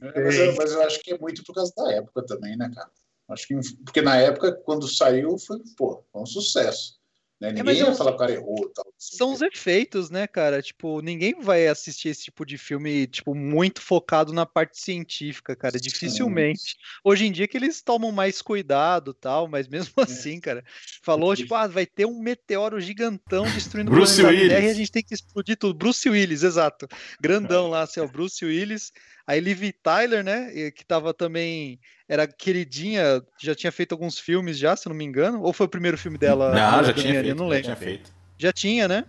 É, 0.02 0.24
Mas 0.24 0.36
eu, 0.36 0.56
mas 0.56 0.72
eu 0.72 0.82
acho 0.84 1.00
que 1.02 1.14
é 1.14 1.18
muito 1.18 1.44
por 1.44 1.54
causa 1.56 1.74
da 1.76 1.94
época 1.94 2.26
também, 2.26 2.56
né, 2.58 2.70
cara? 2.74 2.92
Acho 3.30 3.48
que 3.48 3.56
porque 3.86 4.02
na 4.02 4.18
época, 4.18 4.52
quando 4.66 4.88
saiu, 4.88 5.38
foi, 5.38 5.60
pô, 5.78 6.04
foi 6.12 6.22
um 6.22 6.26
sucesso. 6.26 6.99
Né? 7.40 7.50
Ninguém 7.50 7.64
mas 7.64 7.78
ia 7.78 7.96
falar 7.96 8.12
que 8.12 8.16
o 8.16 8.20
cara 8.20 8.34
errou 8.34 8.70
tal. 8.76 8.86
assim. 8.98 9.16
São 9.16 9.32
os 9.32 9.42
efeitos, 9.42 10.10
né, 10.10 10.28
cara? 10.28 10.62
Tipo, 10.62 11.00
ninguém 11.02 11.40
vai 11.40 11.68
assistir 11.68 12.10
esse 12.10 12.24
tipo 12.24 12.46
de 12.46 12.58
filme, 12.58 13.08
tipo, 13.08 13.34
muito 13.34 13.82
focado 13.82 14.34
na 14.34 14.46
parte 14.46 14.78
científica, 14.80 15.56
cara. 15.56 15.80
Dificilmente. 15.80 16.76
Hoje 17.04 17.26
em 17.26 17.32
dia 17.32 17.48
que 17.48 17.56
eles 17.56 17.82
tomam 17.82 18.12
mais 18.12 18.42
cuidado 18.42 19.14
tal, 19.14 19.48
mas 19.48 19.68
mesmo 19.70 19.94
É. 19.98 20.02
assim, 20.04 20.40
cara. 20.40 20.64
Falou, 21.02 21.34
tipo, 21.36 21.56
ah, 21.56 21.66
vai 21.68 21.86
ter 21.86 22.06
um 22.06 22.20
meteoro 22.20 22.80
gigantão 22.82 23.44
destruindo 23.52 23.90
Bruce 23.90 24.20
o 24.20 24.26
planeta 24.26 24.50
Terra 24.50 24.68
e 24.68 24.72
a 24.72 24.74
gente 24.74 24.92
tem 24.92 25.04
que 25.04 25.14
explodir 25.14 25.56
tudo. 25.58 25.74
Bruce 25.78 26.10
Willis, 26.10 26.44
exato. 26.44 26.88
Grandão 27.22 27.70
lá, 27.70 27.84
assim, 27.84 28.02
ó, 28.02 28.08
Bruce 28.08 28.44
Willis. 28.44 28.92
Aí 29.30 29.40
Liv 29.40 29.72
Tyler, 29.84 30.24
né, 30.24 30.72
que 30.72 30.84
tava 30.84 31.14
também, 31.14 31.80
era 32.08 32.26
queridinha, 32.26 33.22
já 33.40 33.54
tinha 33.54 33.72
feito 33.72 33.92
alguns 33.92 34.18
filmes 34.18 34.58
já, 34.58 34.76
se 34.76 34.88
eu 34.88 34.90
não 34.90 34.98
me 34.98 35.06
engano. 35.06 35.44
Ou 35.44 35.54
foi 35.54 35.68
o 35.68 35.70
primeiro 35.70 36.00
filme 36.00 36.18
dela? 36.18 36.52
Não, 36.52 36.80
a 36.80 36.82
já 36.82 36.94
tinha 36.94 37.14
Eu 37.14 37.22
feito. 37.22 37.36
não 37.38 37.46
já 37.46 37.50
lembro. 37.52 37.64
tinha 37.66 37.76
feito. 37.76 38.12
Já 38.40 38.52
tinha, 38.52 38.88
né? 38.88 39.06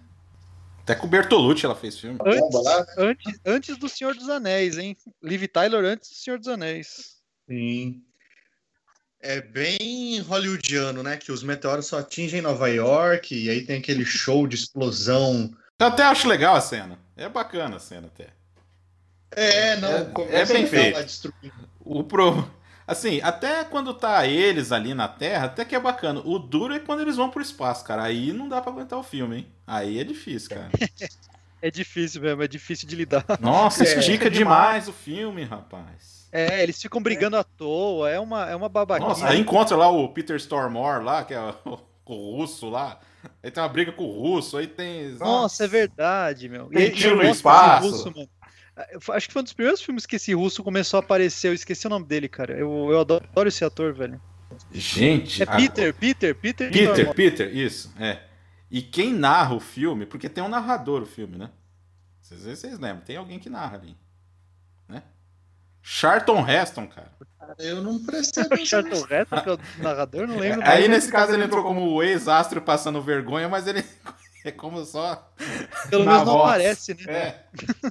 Até 0.82 0.94
com 0.94 1.06
o 1.06 1.08
Bertolucci 1.08 1.64
ela 1.64 1.74
fez 1.74 1.98
filme. 1.98 2.18
A 2.20 2.24
bomba 2.38 2.60
lá, 2.60 2.80
né? 2.80 2.86
Antes, 2.98 3.40
antes 3.46 3.76
do 3.78 3.88
Senhor 3.88 4.14
dos 4.14 4.28
Anéis, 4.28 4.76
hein? 4.76 4.94
Liv 5.22 5.46
Tyler 5.46 5.82
antes 5.86 6.10
do 6.10 6.16
Senhor 6.16 6.38
dos 6.38 6.48
Anéis. 6.48 7.16
Sim. 7.48 8.02
É 9.22 9.40
bem 9.40 10.20
hollywoodiano, 10.20 11.02
né? 11.02 11.16
Que 11.16 11.32
os 11.32 11.42
meteoros 11.42 11.86
só 11.86 11.98
atingem 11.98 12.42
Nova 12.42 12.68
York 12.68 13.34
e 13.34 13.48
aí 13.48 13.64
tem 13.64 13.78
aquele 13.78 14.04
show 14.04 14.46
de 14.46 14.56
explosão. 14.56 15.50
Eu 15.78 15.86
até 15.86 16.02
acho 16.02 16.28
legal 16.28 16.56
a 16.56 16.60
cena. 16.60 16.98
É 17.16 17.26
bacana 17.26 17.76
a 17.76 17.80
cena 17.80 18.08
até. 18.08 18.38
É, 19.32 19.76
não, 19.76 19.88
É- 20.28 20.40
é 20.40 20.46
bem 20.46 20.66
feito. 20.66 21.32
O 21.80 22.02
pro... 22.04 22.48
Assim, 22.86 23.20
até 23.22 23.62
quando 23.62 23.94
tá 23.94 24.26
eles 24.26 24.72
ali 24.72 24.94
na 24.94 25.06
Terra, 25.06 25.46
até 25.46 25.64
que 25.64 25.76
é 25.76 25.80
bacana. 25.80 26.20
O 26.24 26.38
duro 26.40 26.74
é 26.74 26.80
quando 26.80 27.00
eles 27.02 27.14
vão 27.16 27.30
pro 27.30 27.40
espaço, 27.40 27.84
cara. 27.84 28.02
Aí 28.02 28.32
não 28.32 28.48
dá 28.48 28.60
pra 28.60 28.72
aguentar 28.72 28.98
o 28.98 29.02
filme, 29.04 29.36
hein? 29.36 29.46
Aí 29.64 30.00
é 30.00 30.04
difícil, 30.04 30.50
cara. 30.50 30.70
É 31.62 31.70
difícil 31.70 32.22
mesmo, 32.22 32.42
é 32.42 32.48
difícil 32.48 32.88
de 32.88 32.96
lidar. 32.96 33.22
Nossa, 33.38 33.84
É, 33.84 33.98
estica 33.98 34.28
é 34.28 34.30
demais 34.30 34.88
o 34.88 34.94
filme, 34.94 35.44
rapaz. 35.44 36.26
É, 36.32 36.62
eles 36.62 36.80
ficam 36.80 37.02
brigando 37.02 37.36
à 37.36 37.44
toa, 37.44 38.08
é 38.08 38.18
uma, 38.18 38.48
é 38.48 38.56
uma 38.56 38.70
babaquinha. 38.70 39.10
Nossa, 39.10 39.28
aí 39.28 39.38
encontra 39.38 39.76
lá 39.76 39.90
o 39.90 40.08
Peter 40.08 40.36
Stormore 40.36 41.04
lá, 41.04 41.22
que 41.22 41.34
é 41.34 41.38
o, 41.66 41.78
o 42.06 42.36
russo 42.38 42.70
lá. 42.70 42.98
Aí 43.42 43.50
tem 43.50 43.62
uma 43.62 43.68
briga 43.68 43.92
com 43.92 44.04
o 44.04 44.10
russo, 44.22 44.56
aí 44.56 44.66
tem. 44.66 45.10
Nossa, 45.18 45.64
é 45.64 45.68
verdade, 45.68 46.48
meu. 46.48 46.66
Tem 46.68 46.86
E- 46.86 46.90
tiro 46.92 47.16
no 47.16 47.24
espaço. 47.24 47.90
russo, 47.90 48.10
mano. 48.16 48.28
Eu 48.90 49.14
Acho 49.14 49.26
que 49.26 49.32
foi 49.32 49.40
um 49.40 49.44
dos 49.44 49.52
primeiros 49.52 49.82
filmes 49.82 50.06
que 50.06 50.16
esse 50.16 50.32
russo 50.34 50.62
começou 50.62 50.98
a 50.98 51.02
aparecer. 51.02 51.48
Eu 51.48 51.54
esqueci 51.54 51.86
o 51.86 51.90
nome 51.90 52.06
dele, 52.06 52.28
cara. 52.28 52.52
Eu, 52.56 52.88
eu 52.90 53.00
adoro 53.00 53.48
esse 53.48 53.64
ator, 53.64 53.92
velho. 53.92 54.20
Gente. 54.72 55.42
É 55.42 55.46
a- 55.48 55.56
Peter, 55.56 55.94
Peter, 55.94 56.34
Peter. 56.34 56.70
Peter, 56.70 56.88
Stormare. 56.90 57.16
Peter, 57.16 57.56
isso, 57.56 57.92
é. 57.98 58.22
E 58.70 58.82
quem 58.82 59.12
narra 59.12 59.54
o 59.54 59.60
filme, 59.60 60.06
porque 60.06 60.28
tem 60.28 60.42
um 60.44 60.48
narrador 60.48 61.02
o 61.02 61.06
filme, 61.06 61.36
né? 61.36 61.50
Vocês, 62.20 62.42
vocês 62.58 62.78
lembram, 62.78 63.04
tem 63.04 63.16
alguém 63.16 63.38
que 63.38 63.50
narra 63.50 63.76
ali. 63.76 63.96
Né? 64.88 65.02
Charlton 65.82 66.48
Heston, 66.48 66.86
cara. 66.86 67.10
Eu 67.58 67.82
não 67.82 67.98
prestei 68.04 68.44
O 68.44 68.46
atenção. 68.46 68.66
Charlton 68.66 69.06
Heston, 69.12 69.40
que 69.40 69.48
é 69.48 69.52
o 69.52 69.58
narrador, 69.82 70.26
não 70.28 70.38
lembro. 70.38 70.62
Aí 70.68 70.86
nesse 70.86 71.10
caso 71.10 71.32
ele 71.32 71.44
entrou 71.44 71.62
como 71.64 71.80
o 71.94 72.02
ex-astro 72.02 72.60
passando 72.62 73.02
vergonha, 73.02 73.48
mas 73.48 73.66
ele 73.66 73.84
é 74.44 74.52
como 74.52 74.84
só. 74.84 75.32
Pelo 75.88 76.04
menos 76.04 76.20
não 76.24 76.34
voz. 76.34 76.48
aparece, 76.50 76.94
né? 76.94 77.12
É. 77.12 77.44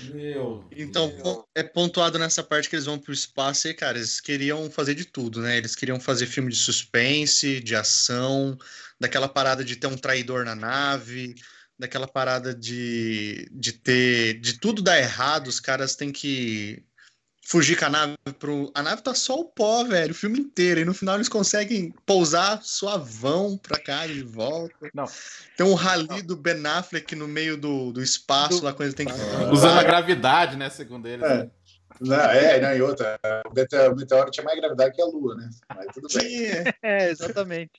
Meu. 0.00 0.64
Então, 0.72 1.46
é 1.54 1.62
pontuado 1.62 2.18
nessa 2.18 2.42
parte 2.42 2.68
que 2.68 2.76
eles 2.76 2.86
vão 2.86 2.98
pro 2.98 3.12
espaço 3.12 3.68
e, 3.68 3.74
cara, 3.74 3.98
eles 3.98 4.20
queriam 4.20 4.70
fazer 4.70 4.94
de 4.94 5.04
tudo, 5.04 5.40
né? 5.40 5.56
Eles 5.56 5.74
queriam 5.74 6.00
fazer 6.00 6.26
filme 6.26 6.50
de 6.50 6.56
suspense, 6.56 7.60
de 7.60 7.74
ação, 7.74 8.56
daquela 8.98 9.28
parada 9.28 9.64
de 9.64 9.76
ter 9.76 9.86
um 9.86 9.96
traidor 9.96 10.44
na 10.44 10.54
nave, 10.54 11.34
daquela 11.78 12.06
parada 12.06 12.54
de, 12.54 13.48
de 13.52 13.72
ter. 13.72 14.40
de 14.40 14.58
tudo 14.58 14.82
dar 14.82 14.98
errado, 14.98 15.48
os 15.48 15.60
caras 15.60 15.94
têm 15.94 16.12
que 16.12 16.84
fugir 17.44 17.76
com 17.78 17.84
a 17.86 17.90
nave 17.90 18.16
pro. 18.38 18.70
A 18.74 18.82
nave 18.82 19.02
tá 19.02 19.14
só 19.14 19.38
o 19.40 19.44
pó, 19.44 19.84
velho, 19.84 20.12
o 20.12 20.14
filme 20.14 20.38
inteiro. 20.38 20.80
E 20.80 20.84
no 20.84 20.94
final 20.94 21.16
eles 21.16 21.28
conseguem 21.28 21.92
pousar 22.06 22.60
suavão 22.62 23.56
pra 23.58 23.78
cá 23.78 24.06
e 24.06 24.14
de 24.14 24.22
volta. 24.22 24.74
Não. 24.94 25.04
Tem 25.56 25.66
um 25.66 25.74
rally 25.74 26.22
do 26.22 26.36
Ben 26.36 26.64
Affleck 26.66 27.14
no 27.16 27.26
meio 27.28 27.56
do, 27.56 27.92
do 27.92 28.02
espaço, 28.02 28.60
Do- 28.60 28.64
lá 28.64 28.72
quando 28.72 28.88
ele 28.88 28.96
tem 28.96 29.06
que. 29.06 29.12
Usando 29.52 29.78
a 29.78 29.82
gravidade, 29.82 30.56
né? 30.56 30.70
Segundo 30.70 31.06
eles. 31.08 31.24
É. 31.28 31.48
Não, 32.00 32.16
é, 32.16 32.58
não, 32.60 32.74
e 32.74 32.82
outra. 32.82 33.18
O 33.48 33.54
mete- 33.54 33.76
o 33.76 33.94
meteoro 33.94 34.30
tinha 34.30 34.42
mais 34.44 34.58
gravidade 34.58 34.94
que 34.94 35.02
a 35.02 35.04
Lua, 35.04 35.34
né? 35.36 35.50
Mas 35.74 35.86
tudo 35.94 36.08
bem. 36.12 36.28
Sim, 36.28 36.44
é. 36.46 36.74
É, 36.82 37.10
exatamente. 37.10 37.70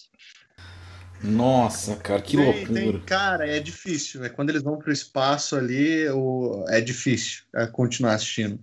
Nossa, 1.21 1.95
cara, 1.97 2.21
que 2.21 2.36
Tem- 2.36 2.45
loucura. 2.45 2.73
tem- 2.73 2.99
cara, 3.02 3.47
é 3.49 3.60
difícil. 3.60 4.23
É 4.23 4.30
quando 4.30 4.49
eles 4.49 4.62
vão 4.62 4.78
pro 4.78 4.91
espaço 4.91 5.56
ali, 5.56 6.08
o, 6.10 6.65
é 6.69 6.82
difícil 6.82 7.43
é, 7.56 7.65
continuar 7.65 8.13
assistindo. 8.13 8.60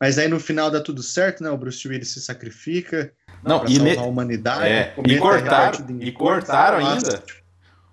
Mas 0.00 0.18
aí 0.18 0.28
no 0.28 0.38
final 0.38 0.70
dá 0.70 0.80
tudo 0.80 1.02
certo, 1.02 1.42
né? 1.42 1.50
O 1.50 1.56
Bruce 1.56 1.86
Willis 1.86 2.10
se 2.10 2.20
sacrifica 2.20 3.12
Não, 3.42 3.60
pra 3.60 3.70
e, 3.70 3.76
salvar 3.76 3.94
ne- 3.96 4.00
a 4.00 4.02
humanidade. 4.02 4.64
é, 4.64 4.94
e 5.06 5.18
cortaram, 5.18 5.86
e 6.00 6.12
cortaram 6.12 6.80
Nossa, 6.80 7.08
ainda. 7.08 7.24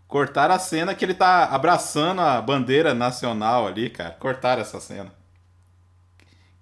Cortaram 0.07 0.53
a 0.55 0.59
cena 0.59 0.93
que 0.93 1.03
ele 1.03 1.15
tá 1.15 1.45
abraçando 1.45 2.21
a 2.21 2.39
bandeira 2.41 2.93
nacional 2.93 3.67
ali, 3.67 3.89
cara. 3.89 4.11
Cortaram 4.11 4.61
essa 4.61 4.79
cena. 4.79 5.11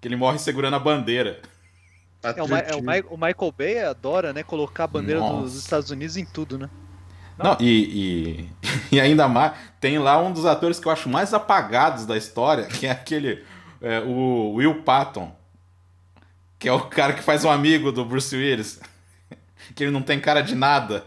Que 0.00 0.08
ele 0.08 0.16
morre 0.16 0.38
segurando 0.38 0.76
a 0.76 0.78
bandeira. 0.78 1.40
É, 2.22 2.42
o, 2.42 2.48
Ma- 2.48 2.58
é, 2.58 2.74
o, 2.74 2.82
Ma- 2.82 2.94
o 3.10 3.16
Michael 3.16 3.52
Bay 3.56 3.78
adora, 3.84 4.32
né, 4.32 4.42
colocar 4.42 4.84
a 4.84 4.86
bandeira 4.86 5.20
Nossa. 5.20 5.42
dos 5.42 5.56
Estados 5.56 5.90
Unidos 5.90 6.16
em 6.16 6.24
tudo, 6.24 6.58
né? 6.58 6.70
Não, 7.36 7.56
e, 7.60 8.48
e, 8.90 8.92
e 8.96 9.00
ainda 9.00 9.28
mais, 9.28 9.52
tem 9.78 9.98
lá 9.98 10.18
um 10.18 10.32
dos 10.32 10.46
atores 10.46 10.80
que 10.80 10.88
eu 10.88 10.92
acho 10.92 11.08
mais 11.08 11.34
apagados 11.34 12.06
da 12.06 12.16
história, 12.16 12.64
que 12.66 12.86
é 12.86 12.90
aquele, 12.90 13.44
é, 13.84 14.00
o 14.00 14.54
Will 14.54 14.82
Patton, 14.82 15.34
que 16.58 16.68
é 16.68 16.72
o 16.72 16.88
cara 16.88 17.12
que 17.12 17.22
faz 17.22 17.44
um 17.44 17.50
amigo 17.50 17.92
do 17.92 18.04
Bruce 18.04 18.34
Willis, 18.34 18.80
que 19.74 19.84
ele 19.84 19.90
não 19.92 20.02
tem 20.02 20.20
cara 20.20 20.40
de 20.40 20.54
nada. 20.54 21.04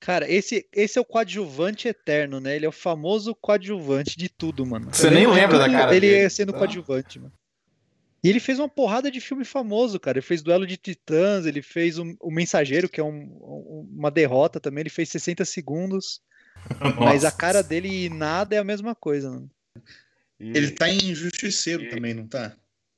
Cara, 0.00 0.30
esse, 0.30 0.66
esse 0.72 0.98
é 0.98 1.00
o 1.00 1.04
coadjuvante 1.04 1.88
eterno, 1.88 2.38
né? 2.38 2.56
Ele 2.56 2.66
é 2.66 2.68
o 2.68 2.72
famoso 2.72 3.34
coadjuvante 3.34 4.18
de 4.18 4.28
tudo, 4.28 4.66
mano. 4.66 4.88
Você 4.92 5.08
nem 5.08 5.26
de 5.26 5.32
lembra 5.32 5.58
da 5.58 5.70
cara 5.70 5.96
Ele 5.96 6.08
dele. 6.10 6.28
sendo 6.28 6.52
Não. 6.52 6.58
coadjuvante, 6.58 7.18
mano. 7.18 7.32
E 8.22 8.28
ele 8.28 8.40
fez 8.40 8.58
uma 8.58 8.68
porrada 8.68 9.10
de 9.10 9.20
filme 9.20 9.44
famoso, 9.46 9.98
cara. 10.00 10.18
Ele 10.18 10.26
fez 10.26 10.42
Duelo 10.42 10.66
de 10.66 10.76
Titãs, 10.76 11.46
ele 11.46 11.62
fez 11.62 11.98
o, 11.98 12.16
o 12.20 12.30
Mensageiro, 12.30 12.88
que 12.88 13.00
é 13.00 13.04
um- 13.04 13.08
um- 13.10 13.88
uma 13.98 14.10
derrota 14.10 14.58
também. 14.60 14.82
Ele 14.82 14.90
fez 14.90 15.08
60 15.10 15.44
segundos. 15.44 16.20
Mas 16.98 17.24
a 17.24 17.28
Nossa. 17.28 17.36
cara 17.38 17.62
dele 17.62 18.04
e 18.06 18.08
nada 18.10 18.54
é 18.54 18.58
a 18.58 18.64
mesma 18.64 18.94
coisa, 18.94 19.30
mano. 19.30 19.50
Ele 20.40 20.70
tá 20.72 20.88
em 20.88 21.14
Justiceiro 21.14 21.88
também, 21.90 22.14
não 22.14 22.26
tá? 22.26 22.52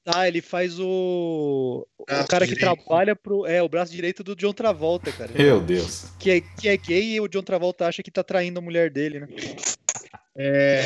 Ah, 0.09 0.29
ele 0.29 0.41
faz 0.41 0.79
o. 0.79 1.85
O 1.99 2.05
Braço 2.05 2.29
cara 2.29 2.47
que 2.47 2.55
direito. 2.55 2.77
trabalha 2.85 3.17
pro. 3.17 3.45
É, 3.45 3.61
o 3.63 3.69
braço 3.69 3.91
direito 3.93 4.23
do 4.23 4.37
John 4.37 4.53
Travolta, 4.53 5.11
cara. 5.11 5.33
Meu 5.37 5.61
Deus. 5.61 6.07
Que 6.19 6.31
é, 6.31 6.41
que 6.41 6.69
é 6.69 6.77
gay 6.77 7.15
e 7.15 7.21
o 7.21 7.27
John 7.27 7.43
Travolta 7.43 7.87
acha 7.87 8.03
que 8.05 8.11
tá 8.11 8.23
traindo 8.23 8.61
a 8.61 8.63
mulher 8.63 8.89
dele, 8.91 9.21
né? 9.21 9.27
É. 10.37 10.83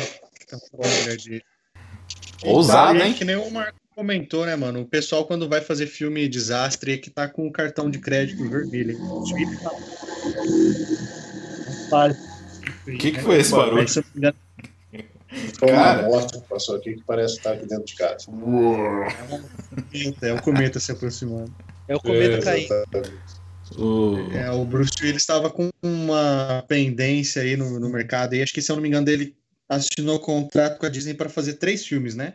Tá 0.49 0.57
falando, 0.71 0.99
mulher 1.01 1.17
de- 1.17 1.43
Ousado, 2.43 2.97
E 2.97 3.01
aí, 3.03 3.09
hein? 3.09 3.13
Que 3.13 3.23
nem 3.23 3.35
o 3.35 3.49
Marco 3.51 3.77
comentou, 3.95 4.43
né, 4.45 4.55
mano? 4.55 4.81
O 4.81 4.85
pessoal, 4.87 5.23
quando 5.25 5.47
vai 5.47 5.61
fazer 5.61 5.85
filme 5.85 6.27
desastre, 6.27 6.93
é 6.93 6.97
que 6.97 7.11
tá 7.11 7.27
com 7.29 7.45
o 7.47 7.51
cartão 7.51 7.91
de 7.91 7.99
crédito 7.99 8.49
vermelho. 8.49 8.99
O 9.03 9.23
Twitter 9.23 9.59
tá- 9.61 9.71
Não 9.71 9.79
faz. 11.89 12.17
O 12.87 12.97
que, 12.97 13.11
que 13.11 13.19
foi 13.21 13.37
esse 13.39 13.51
barulho? 13.51 13.85
Foi 15.57 15.71
uma 15.71 15.77
Cara. 15.81 16.03
moto 16.03 16.41
que 16.41 16.47
passou 16.47 16.75
aqui 16.75 16.95
que 16.95 17.03
parece 17.05 17.37
estar 17.37 17.53
aqui 17.53 17.65
dentro 17.65 17.85
de 17.85 17.95
casa. 17.95 18.25
É 20.21 20.33
o 20.33 20.41
cometa 20.41 20.79
se 20.79 20.91
aproximando. 20.91 21.53
É 21.87 21.95
o 21.95 21.99
cometa 21.99 22.37
É, 22.37 22.41
caindo. 22.41 22.73
O- 23.77 24.17
É, 24.33 24.51
o 24.51 24.65
Bruce 24.65 24.91
Willis 25.01 25.21
estava 25.21 25.49
com 25.49 25.69
uma 25.81 26.63
pendência 26.67 27.41
aí 27.41 27.55
no, 27.55 27.79
no 27.79 27.89
mercado. 27.89 28.35
E 28.35 28.41
acho 28.43 28.53
que, 28.53 28.61
se 28.61 28.69
eu 28.71 28.75
não 28.75 28.83
me 28.83 28.89
engano, 28.89 29.09
ele 29.09 29.35
assinou 29.69 30.19
contrato 30.19 30.77
com 30.77 30.85
a 30.85 30.89
Disney 30.89 31.13
para 31.13 31.29
fazer 31.29 31.53
três 31.53 31.85
filmes, 31.85 32.13
né? 32.13 32.33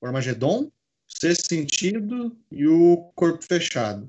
O 0.00 0.06
Armagedon, 0.06 0.70
Sexto 1.08 1.48
Sentido 1.48 2.36
e 2.52 2.66
o 2.68 3.10
Corpo 3.16 3.42
Fechado. 3.44 4.08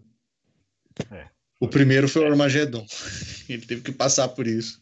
É. 1.12 1.26
O 1.60 1.67
primeiro 1.67 2.08
foi 2.08 2.23
o 2.23 2.28
Armagedon. 2.28 2.86
Ele 3.50 3.65
teve 3.65 3.82
que 3.82 3.91
passar 3.91 4.28
por 4.30 4.45
isso. 4.45 4.80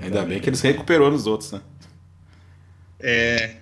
Ainda 0.00 0.24
bem 0.24 0.40
que 0.40 0.48
ele 0.48 0.56
se 0.56 0.66
recuperou 0.66 1.10
nos 1.10 1.26
outros, 1.26 1.50
né? 1.52 1.60
É, 3.04 3.56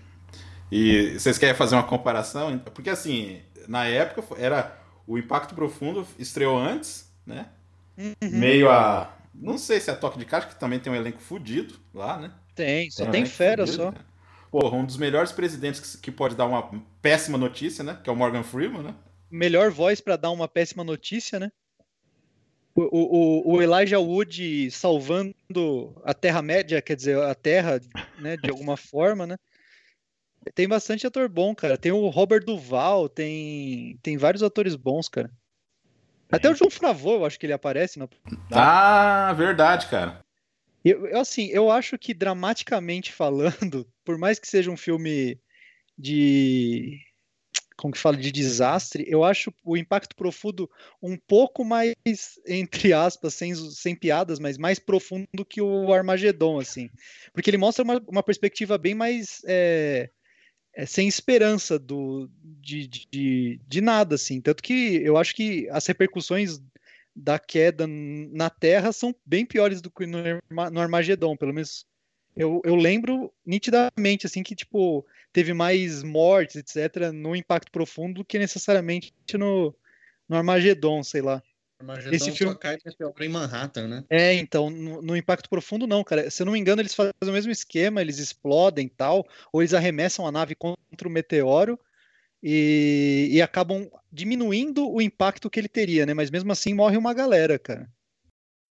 E 0.71 1.19
vocês 1.19 1.37
querem 1.37 1.55
fazer 1.55 1.75
uma 1.75 1.83
comparação? 1.83 2.57
Porque 2.59 2.89
assim, 2.89 3.41
na 3.69 3.85
época 3.87 4.23
era 4.41 4.79
o 5.07 5.19
Impacto 5.19 5.55
Profundo 5.55 6.07
estreou 6.19 6.57
antes, 6.59 7.13
né? 7.27 7.49
Uhum. 7.99 8.15
Meio 8.23 8.71
a. 8.71 9.15
Não 9.35 9.59
sei 9.59 9.81
se 9.81 9.91
é 9.91 9.95
Toque 9.95 10.19
de 10.19 10.25
Caixa, 10.25 10.49
que 10.49 10.59
também 10.59 10.79
tem 10.79 10.93
um 10.93 10.97
elenco 10.97 11.21
fudido 11.21 11.75
lá, 11.93 12.19
né? 12.19 12.33
Tem, 12.55 12.91
só 12.91 13.05
um 13.05 13.11
tem 13.11 13.21
elenco 13.23 13.35
fera 13.35 13.67
fudido, 13.67 13.85
só. 13.85 13.93
cara. 13.93 14.07
Porra, 14.51 14.77
um 14.77 14.85
dos 14.85 14.97
melhores 14.97 15.33
presidentes 15.33 15.81
que, 15.81 15.99
que 15.99 16.11
pode 16.13 16.37
dar 16.37 16.47
uma 16.47 16.69
péssima 17.01 17.39
notícia, 17.39 17.83
né? 17.83 17.99
Que 18.03 18.09
é 18.09 18.13
o 18.13 18.17
Morgan 18.17 18.43
Freeman, 18.43 18.83
né? 18.83 18.95
Melhor 19.31 19.71
voz 19.71 20.01
pra 20.01 20.17
dar 20.17 20.31
uma 20.31 20.47
péssima 20.47 20.85
notícia, 20.85 21.41
né? 21.41 21.51
O, 22.75 22.83
o, 22.83 23.55
o 23.55 23.63
Elijah 23.63 23.99
Wood 23.99 24.71
salvando 24.71 25.35
a 26.05 26.15
Terra-média, 26.15 26.81
quer 26.81 26.97
dizer, 26.97 27.19
a 27.19 27.35
Terra, 27.35 27.81
né, 28.19 28.37
de 28.37 28.51
alguma 28.51 28.77
forma, 28.79 29.27
né? 29.27 29.37
Tem 30.55 30.67
bastante 30.67 31.07
ator 31.07 31.29
bom, 31.29 31.55
cara. 31.55 31.79
Tem 31.79 31.93
o 31.93 32.09
Robert 32.09 32.45
Duval, 32.45 33.09
tem, 33.09 33.99
tem 34.03 34.17
vários 34.17 34.43
atores 34.43 34.75
bons, 34.75 35.09
cara. 35.09 35.31
Até 36.31 36.51
o 36.51 36.55
João 36.55 36.71
Favreau, 36.71 37.17
eu 37.17 37.27
acho 37.27 37.39
que 37.39 37.45
ele 37.45 37.53
aparece. 37.53 37.99
No... 37.99 38.09
Ah, 38.51 39.33
verdade, 39.35 39.87
cara. 39.87 40.25
Eu, 40.85 41.07
eu, 41.07 41.21
assim, 41.21 41.47
eu 41.49 41.71
acho 41.71 41.99
que 41.99 42.15
dramaticamente 42.15 43.13
falando, 43.13 43.87
por 44.03 44.19
mais 44.19 44.39
que 44.39 44.49
seja 44.49 44.71
um 44.71 44.77
filme 44.77 45.39
de 45.97 46.99
como 47.77 47.93
que 47.93 47.99
fala 47.99 48.17
de 48.17 48.31
desastre, 48.31 49.05
eu 49.07 49.25
acho 49.25 49.53
o 49.65 49.77
impacto 49.77 50.15
profundo 50.15 50.71
um 51.03 51.17
pouco 51.17 51.65
mais 51.65 51.95
entre 52.47 52.93
aspas, 52.93 53.35
sem, 53.35 53.55
sem 53.55 53.95
piadas, 53.95 54.39
mas 54.39 54.59
mais 54.59 54.79
profundo 54.79 55.45
que 55.49 55.61
o 55.61 55.93
Armagedon, 55.93 56.59
assim, 56.59 56.91
porque 57.33 57.51
ele 57.51 57.59
mostra 57.59 57.85
uma, 57.85 58.03
uma 58.09 58.23
perspectiva 58.23 58.79
bem 58.79 58.95
mais 58.95 59.43
é, 59.47 60.11
é, 60.75 60.87
sem 60.87 61.09
esperança 61.09 61.79
do 61.79 62.31
de, 62.43 62.87
de, 62.87 63.61
de 63.67 63.81
nada, 63.81 64.15
assim, 64.15 64.41
tanto 64.41 64.63
que 64.63 64.97
eu 65.03 65.17
acho 65.17 65.35
que 65.35 65.69
as 65.71 65.87
repercussões 65.87 66.61
da 67.15 67.39
queda 67.39 67.87
na 67.87 68.49
Terra 68.49 68.91
são 68.93 69.15
bem 69.25 69.45
piores 69.45 69.83
do 69.83 69.91
que 69.91 70.07
no, 70.07 70.19
no 70.71 70.81
Armagedon, 70.81 71.37
pelo 71.37 71.53
menos 71.53 71.87
eu, 72.35 72.63
eu 72.65 72.75
lembro 72.75 73.31
nitidamente 73.45 74.27
assim 74.27 74.43
que 74.43 74.55
tipo 74.55 75.05
teve 75.33 75.53
mais 75.53 76.03
mortes 76.03 76.57
etc 76.57 77.11
no 77.13 77.35
impacto 77.35 77.71
profundo 77.73 78.17
do 78.21 78.25
que 78.25 78.39
necessariamente 78.39 79.13
no 79.35 79.75
no 80.29 80.37
Armagedon, 80.37 81.03
sei 81.03 81.21
lá. 81.21 81.43
Armagedon 81.81 82.15
Esse 82.15 82.31
só 82.31 82.37
filme- 82.37 82.57
cai 82.57 82.79
meteoro 82.85 83.15
em 83.25 83.29
Manhattan, 83.29 83.89
né? 83.89 84.05
É, 84.09 84.33
então, 84.35 84.71
no, 84.71 85.03
no 85.03 85.17
Impacto 85.17 85.51
Profundo 85.51 85.87
não, 85.87 86.03
cara. 86.05 86.31
Se 86.31 86.43
eu 86.43 86.47
não 86.47 86.53
me 86.53 86.59
engano, 86.59 86.81
eles 86.81 86.95
fazem 86.95 87.13
o 87.23 87.33
mesmo 87.33 87.51
esquema, 87.51 88.01
eles 88.01 88.19
explodem 88.19 88.87
e 88.87 88.91
tal, 88.91 89.27
ou 89.53 89.61
eles 89.61 89.75
arremessam 89.75 90.27
a 90.27 90.33
nave 90.33 90.55
contra 90.55 91.07
o 91.07 91.11
meteoro 91.11 91.79
e, 92.43 93.29
e 93.33 93.43
acabam 93.43 93.91
diminuindo 94.11 94.89
o 94.91 95.03
impacto 95.03 95.51
que 95.51 95.59
ele 95.61 95.69
teria, 95.69 96.07
né? 96.07 96.15
Mas 96.15 96.31
mesmo 96.31 96.51
assim 96.53 96.73
morre 96.73 96.97
uma 96.97 97.13
galera, 97.13 97.59
cara. 97.59 97.91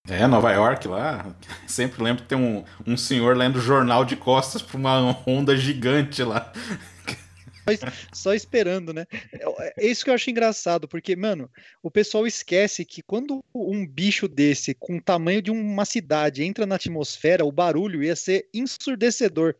É, 0.09 0.27
Nova 0.27 0.51
York 0.51 0.87
lá. 0.87 1.35
Sempre 1.67 2.03
lembro 2.03 2.23
que 2.23 2.29
tem 2.29 2.37
um, 2.37 2.63
um 2.85 2.97
senhor 2.97 3.35
lendo 3.37 3.61
jornal 3.61 4.03
de 4.03 4.15
costas 4.15 4.61
pra 4.61 4.77
uma 4.77 5.17
onda 5.27 5.55
gigante 5.55 6.23
lá. 6.23 6.51
Só 8.11 8.33
esperando, 8.33 8.91
né? 8.93 9.05
É 9.31 9.73
é 9.77 9.87
isso 9.87 10.03
que 10.03 10.09
eu 10.09 10.15
acho 10.15 10.29
engraçado, 10.29 10.87
porque, 10.87 11.15
mano, 11.15 11.49
o 11.83 11.91
pessoal 11.91 12.25
esquece 12.25 12.83
que 12.83 13.03
quando 13.03 13.43
um 13.53 13.85
bicho 13.85 14.27
desse, 14.27 14.73
com 14.73 14.97
o 14.97 15.01
tamanho 15.01 15.41
de 15.41 15.51
uma 15.51 15.85
cidade, 15.85 16.43
entra 16.43 16.65
na 16.65 16.75
atmosfera, 16.75 17.45
o 17.45 17.51
barulho 17.51 18.03
ia 18.03 18.15
ser 18.15 18.47
ensurdecedor. 18.53 19.55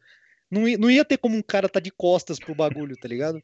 Não 0.50 0.68
ia, 0.68 0.78
não 0.78 0.90
ia 0.90 1.06
ter 1.06 1.18
como 1.18 1.38
um 1.38 1.42
cara 1.44 1.70
tá 1.70 1.80
de 1.80 1.92
costas 1.92 2.40
pro 2.40 2.56
bagulho, 2.56 2.98
tá 2.98 3.08
ligado? 3.08 3.40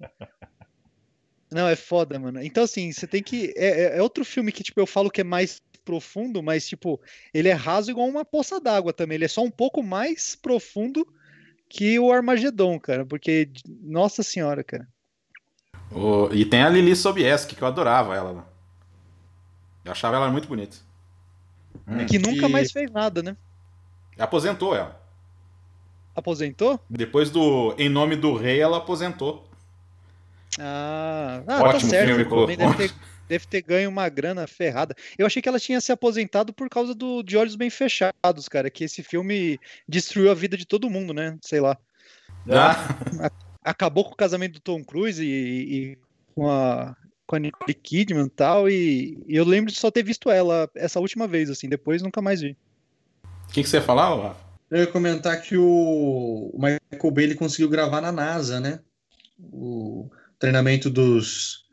Não, 1.51 1.67
é 1.67 1.75
foda, 1.75 2.17
mano. 2.17 2.41
Então, 2.41 2.63
assim, 2.63 2.91
você 2.91 3.05
tem 3.05 3.21
que. 3.21 3.53
É, 3.55 3.67
é- 3.83 3.97
é 3.97 4.01
outro 4.01 4.25
filme 4.25 4.51
que, 4.51 4.63
tipo, 4.63 4.79
eu 4.79 4.87
falo 4.87 5.11
que 5.11 5.21
é 5.21 5.23
mais 5.23 5.61
profundo, 5.85 6.41
mas, 6.41 6.67
tipo, 6.67 6.99
ele 7.33 7.47
é 7.47 7.53
raso 7.53 7.91
igual 7.91 8.07
uma 8.07 8.25
poça 8.25 8.59
d'água 8.59 8.91
também. 8.91 9.15
Ele 9.15 9.25
é 9.25 9.29
só 9.29 9.41
um 9.43 9.51
pouco 9.51 9.83
mais 9.83 10.35
profundo 10.35 11.07
que 11.69 11.99
o 11.99 12.11
Armagedon, 12.11 12.79
cara. 12.79 13.05
Porque, 13.05 13.49
nossa 13.81 14.23
senhora, 14.23 14.63
cara. 14.63 14.87
O- 15.91 16.29
e 16.33 16.43
tem 16.43 16.63
a 16.63 16.69
Lili 16.69 16.95
Sobieski, 16.95 17.55
que 17.55 17.61
eu 17.61 17.67
adorava 17.67 18.15
ela. 18.15 18.49
Eu 19.85 19.91
achava 19.91 20.15
ela 20.15 20.31
muito 20.31 20.47
bonita. 20.47 20.77
Hum. 21.87 22.05
Que 22.07 22.17
nunca 22.17 22.47
que- 22.47 22.51
mais 22.51 22.71
fez 22.71 22.89
nada, 22.91 23.21
né? 23.21 23.37
Aposentou 24.17 24.75
ela. 24.75 24.99
Aposentou? 26.15 26.79
Depois 26.89 27.29
do 27.29 27.75
Em 27.77 27.89
Nome 27.89 28.15
do 28.15 28.33
Rei, 28.35 28.59
ela 28.61 28.77
aposentou. 28.77 29.47
Ah, 30.57 31.43
ah 31.45 31.63
Ótimo 31.63 31.81
tá 31.81 31.87
certo. 31.87 32.07
filme, 32.07 32.55
deve 32.55 32.75
ter, 32.77 32.93
deve 33.27 33.47
ter 33.47 33.61
ganho 33.61 33.89
uma 33.89 34.07
grana 34.09 34.47
ferrada. 34.47 34.95
Eu 35.17 35.25
achei 35.25 35.41
que 35.41 35.49
ela 35.49 35.59
tinha 35.59 35.81
se 35.81 35.91
aposentado 35.91 36.53
por 36.53 36.69
causa 36.69 36.93
do 36.93 37.23
De 37.23 37.37
Olhos 37.37 37.55
Bem 37.55 37.69
Fechados, 37.69 38.47
cara. 38.49 38.69
Que 38.69 38.83
esse 38.83 39.03
filme 39.03 39.59
destruiu 39.87 40.31
a 40.31 40.35
vida 40.35 40.57
de 40.57 40.65
todo 40.65 40.89
mundo, 40.89 41.13
né? 41.13 41.37
Sei 41.41 41.59
lá. 41.59 41.77
Ah, 42.49 43.31
Acabou 43.63 44.05
com 44.05 44.11
o 44.11 44.15
casamento 44.17 44.53
do 44.53 44.59
Tom 44.59 44.83
Cruise 44.83 45.23
e, 45.23 45.27
e 45.93 45.97
com 46.35 46.49
a 46.49 46.95
com 47.27 47.35
a 47.35 47.39
Nicole 47.39 47.73
Kidman 47.73 48.27
e 48.27 48.29
tal. 48.29 48.69
E, 48.69 49.17
e 49.27 49.35
eu 49.35 49.43
lembro 49.43 49.71
de 49.71 49.79
só 49.79 49.89
ter 49.89 50.03
visto 50.03 50.29
ela 50.29 50.69
essa 50.75 50.99
última 50.99 51.27
vez, 51.27 51.49
assim. 51.49 51.67
Depois 51.67 52.01
nunca 52.01 52.21
mais 52.21 52.41
vi. 52.41 52.55
O 53.49 53.51
que, 53.51 53.63
que 53.63 53.69
você 53.69 53.77
ia 53.77 53.81
falar, 53.81 54.13
Rafa? 54.15 54.45
Eu 54.69 54.79
ia 54.79 54.87
comentar 54.87 55.41
que 55.41 55.57
o 55.57 56.51
o 56.53 56.57
Michael 56.57 57.11
Bay 57.11 57.23
ele 57.25 57.35
conseguiu 57.35 57.69
gravar 57.69 58.01
na 58.01 58.11
NASA, 58.11 58.59
né? 58.59 58.79
O 59.39 60.09
treinamento 60.39 60.89
dos, 60.89 61.64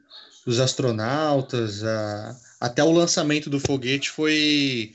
dos 0.46 0.58
astronautas, 0.60 1.84
a- 1.84 2.36
até 2.60 2.82
o 2.82 2.90
lançamento 2.92 3.50
do 3.50 3.60
foguete 3.60 4.10
foi, 4.10 4.94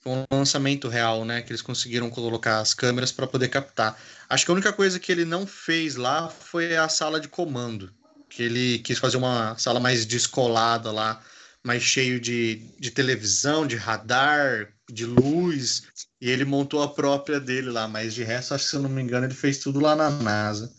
foi 0.00 0.12
um 0.12 0.24
lançamento 0.32 0.88
real, 0.88 1.24
né? 1.24 1.42
Que 1.42 1.52
eles 1.52 1.62
conseguiram 1.62 2.10
colocar 2.10 2.60
as 2.60 2.74
câmeras 2.74 3.12
para 3.12 3.26
poder 3.26 3.48
captar. 3.48 3.98
Acho 4.28 4.44
que 4.44 4.50
a 4.50 4.54
única 4.54 4.72
coisa 4.72 4.98
que 5.00 5.12
ele 5.12 5.24
não 5.24 5.46
fez 5.46 5.96
lá 5.96 6.28
foi 6.30 6.76
a 6.76 6.88
sala 6.88 7.20
de 7.20 7.28
comando, 7.28 7.92
que 8.28 8.42
ele 8.42 8.78
quis 8.80 8.98
fazer 8.98 9.16
uma 9.16 9.56
sala 9.58 9.80
mais 9.80 10.06
descolada 10.06 10.90
lá, 10.92 11.22
mais 11.64 11.82
cheio 11.82 12.20
de, 12.20 12.56
de 12.78 12.90
televisão, 12.90 13.66
de 13.66 13.76
radar, 13.76 14.72
de 14.90 15.04
luz. 15.06 15.82
E 16.20 16.28
ele 16.30 16.44
montou 16.44 16.82
a 16.82 16.88
própria 16.92 17.40
dele 17.40 17.70
lá, 17.70 17.88
mas 17.88 18.14
de 18.14 18.22
resto, 18.24 18.54
acho 18.54 18.64
que 18.64 18.70
se 18.70 18.76
eu 18.76 18.82
não 18.82 18.90
me 18.90 19.02
engano, 19.02 19.26
ele 19.26 19.34
fez 19.34 19.58
tudo 19.58 19.80
lá 19.80 19.94
na 19.96 20.10
NASA. 20.10 20.72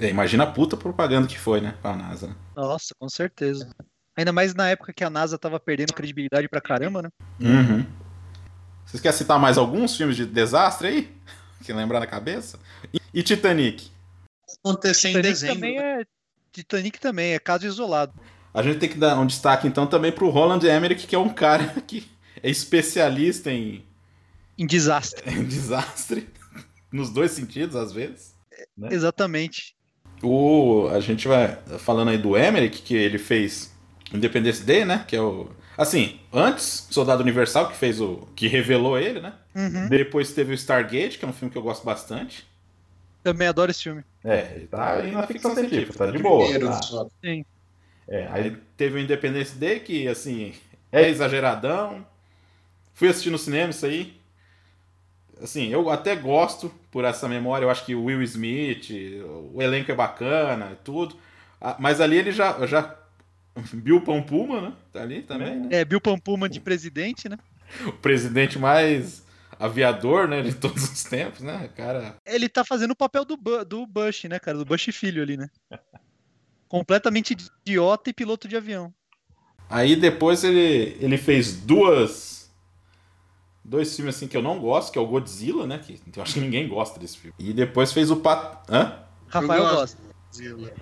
É, 0.00 0.08
imagina 0.08 0.44
a 0.44 0.46
puta 0.46 0.76
propaganda 0.76 1.26
que 1.26 1.38
foi, 1.38 1.60
né? 1.60 1.74
Pra 1.80 1.96
NASA. 1.96 2.28
né? 2.28 2.34
Nossa, 2.56 2.94
com 2.98 3.08
certeza. 3.08 3.70
Ainda 4.16 4.32
mais 4.32 4.54
na 4.54 4.68
época 4.68 4.92
que 4.92 5.04
a 5.04 5.10
NASA 5.10 5.38
tava 5.38 5.58
perdendo 5.58 5.92
credibilidade 5.92 6.48
pra 6.48 6.60
caramba, 6.60 7.02
né? 7.02 7.08
Uhum. 7.40 7.84
Vocês 8.84 9.00
querem 9.00 9.16
citar 9.16 9.38
mais 9.38 9.58
alguns 9.58 9.96
filmes 9.96 10.16
de 10.16 10.26
desastre 10.26 10.88
aí? 10.88 11.14
Que 11.64 11.72
lembrar 11.72 11.98
na 11.98 12.06
cabeça? 12.06 12.58
E, 13.14 13.22
Titanic? 13.22 13.90
Acontecer 14.58 15.08
em 15.08 15.12
Titanic 15.12 15.28
dezembro. 15.32 15.54
também 15.54 15.78
é. 15.78 16.04
Titanic 16.52 17.00
também 17.00 17.32
é 17.32 17.38
caso 17.38 17.66
isolado. 17.66 18.12
A 18.52 18.62
gente 18.62 18.78
tem 18.78 18.88
que 18.88 18.98
dar 18.98 19.18
um 19.18 19.26
destaque 19.26 19.66
então 19.66 19.86
também 19.86 20.12
pro 20.12 20.28
Roland 20.28 20.60
Emmerich, 20.62 21.06
que 21.06 21.16
é 21.16 21.18
um 21.18 21.32
cara 21.32 21.64
que 21.86 22.06
é 22.42 22.50
especialista 22.50 23.50
em, 23.50 23.82
Em 24.58 24.66
desastre. 24.66 25.24
em 25.32 25.44
desastre, 25.44 26.28
nos 26.92 27.08
dois 27.08 27.30
sentidos, 27.30 27.74
às 27.76 27.92
vezes. 27.92 28.34
Né? 28.76 28.90
Exatamente. 28.92 29.74
O, 30.24 30.88
a 30.88 31.00
gente 31.00 31.28
vai 31.28 31.58
falando 31.78 32.08
aí 32.08 32.18
do 32.18 32.36
Emmerich, 32.36 32.82
que 32.82 32.94
ele 32.94 33.18
fez 33.18 33.72
Independence 34.12 34.64
Day, 34.64 34.84
né? 34.84 35.04
Que 35.06 35.16
é 35.16 35.20
o. 35.20 35.48
Assim, 35.76 36.20
antes, 36.32 36.86
Soldado 36.90 37.22
Universal, 37.22 37.68
que 37.68 37.76
fez 37.76 38.00
o. 38.00 38.28
que 38.34 38.48
revelou 38.48 38.98
ele, 38.98 39.20
né? 39.20 39.34
Uhum. 39.54 39.88
Depois 39.88 40.32
teve 40.32 40.52
o 40.52 40.54
Stargate, 40.54 41.18
que 41.18 41.24
é 41.24 41.28
um 41.28 41.32
filme 41.32 41.50
que 41.50 41.58
eu 41.58 41.62
gosto 41.62 41.84
bastante. 41.84 42.46
Também 43.22 43.48
adoro 43.48 43.70
esse 43.70 43.82
filme. 43.82 44.04
É, 44.22 44.52
ele 44.56 44.66
tá 44.66 44.94
aí 44.94 45.10
na 45.10 45.26
ficção 45.26 45.54
científica, 45.54 45.98
tá 45.98 46.10
de 46.10 46.18
boa. 46.18 46.46
Tá. 46.58 46.82
só. 46.82 47.08
É, 48.06 48.28
aí 48.30 48.56
teve 48.76 48.98
o 48.98 49.00
Independence 49.00 49.56
Day, 49.56 49.80
que 49.80 50.06
assim, 50.06 50.52
é 50.92 51.08
exageradão. 51.08 52.06
Fui 52.92 53.08
assistir 53.08 53.30
no 53.30 53.38
cinema 53.38 53.70
isso 53.70 53.86
aí. 53.86 54.14
Assim, 55.42 55.68
eu 55.68 55.90
até 55.90 56.14
gosto 56.16 56.72
por 56.90 57.04
essa 57.04 57.28
memória. 57.28 57.64
Eu 57.64 57.70
acho 57.70 57.84
que 57.84 57.94
o 57.94 58.04
Will 58.04 58.22
Smith, 58.22 58.90
o 59.52 59.60
elenco 59.60 59.90
é 59.90 59.94
bacana 59.94 60.70
e 60.72 60.76
tudo. 60.84 61.16
Ah, 61.60 61.76
Mas 61.78 62.00
ali 62.00 62.16
ele 62.16 62.32
já. 62.32 62.66
já 62.66 62.94
Bill 63.72 64.00
Pampuma, 64.00 64.60
né? 64.60 64.72
Tá 64.92 65.02
ali 65.02 65.22
também, 65.22 65.56
né? 65.60 65.68
É, 65.70 65.84
Bill 65.84 66.00
Pampuma 66.00 66.48
de 66.48 66.60
presidente, 66.60 67.28
né? 67.28 67.38
O 67.86 67.92
presidente 67.92 68.58
mais 68.58 69.24
aviador, 69.58 70.28
né? 70.28 70.42
De 70.42 70.54
todos 70.54 70.84
os 70.84 71.02
tempos, 71.04 71.40
né? 71.40 71.68
Cara. 71.76 72.16
Ele 72.26 72.48
tá 72.48 72.64
fazendo 72.64 72.92
o 72.92 72.96
papel 72.96 73.24
do, 73.24 73.36
Bu- 73.36 73.64
do 73.64 73.86
Bush, 73.86 74.24
né, 74.24 74.38
cara? 74.38 74.58
Do 74.58 74.64
Bush 74.64 74.84
filho 74.92 75.22
ali, 75.22 75.36
né? 75.36 75.48
Completamente 76.68 77.36
idiota 77.64 78.10
e 78.10 78.12
piloto 78.12 78.48
de 78.48 78.56
avião. 78.56 78.92
Aí 79.68 79.96
depois 79.96 80.44
ele, 80.44 80.96
ele 81.00 81.16
fez 81.16 81.56
duas. 81.56 82.33
Dois 83.64 83.96
filmes 83.96 84.16
assim 84.16 84.28
que 84.28 84.36
eu 84.36 84.42
não 84.42 84.58
gosto, 84.60 84.92
que 84.92 84.98
é 84.98 85.00
o 85.00 85.06
Godzilla, 85.06 85.66
né? 85.66 85.78
Que 85.78 85.98
eu 86.14 86.22
acho 86.22 86.34
que 86.34 86.40
ninguém 86.40 86.68
gosta 86.68 87.00
desse 87.00 87.16
filme. 87.16 87.34
E 87.38 87.52
depois 87.52 87.92
fez 87.92 88.10
o 88.10 88.16
Pat. 88.16 88.62
Hã? 88.68 88.98
Rafael 89.28 89.62
gosto. 89.62 89.76
gosta. 89.76 89.98
Godzilla. 90.26 90.72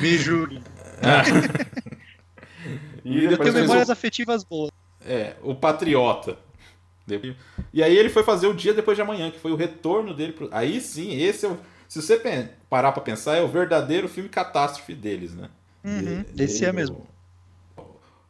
Me 0.00 0.16
julgue. 0.18 0.62
E 3.04 3.22
Eu 3.24 3.30
depois 3.30 3.52
tenho 3.52 3.62
memórias 3.62 3.88
o, 3.88 3.92
afetivas 3.92 4.42
boas. 4.42 4.72
é, 5.04 5.36
o 5.42 5.54
Patriota. 5.54 6.36
E 7.72 7.80
aí 7.84 7.96
ele 7.96 8.08
foi 8.08 8.24
fazer 8.24 8.48
o 8.48 8.54
Dia 8.54 8.74
Depois 8.74 8.96
de 8.96 9.02
Amanhã, 9.02 9.30
que 9.30 9.38
foi 9.38 9.52
o 9.52 9.56
retorno 9.56 10.12
dele. 10.12 10.32
Pro... 10.32 10.48
Aí 10.50 10.80
sim, 10.80 11.14
esse 11.16 11.46
é 11.46 11.48
o. 11.48 11.56
Se 11.88 12.02
você 12.02 12.18
parar 12.68 12.90
pra 12.90 13.00
pensar, 13.00 13.36
é 13.36 13.42
o 13.42 13.46
verdadeiro 13.46 14.08
filme 14.08 14.28
catástrofe 14.28 14.92
deles, 14.92 15.32
né? 15.34 15.48
Uhum, 15.84 16.24
E- 16.36 16.42
esse 16.42 16.64
é 16.64 16.72
mesmo. 16.72 17.06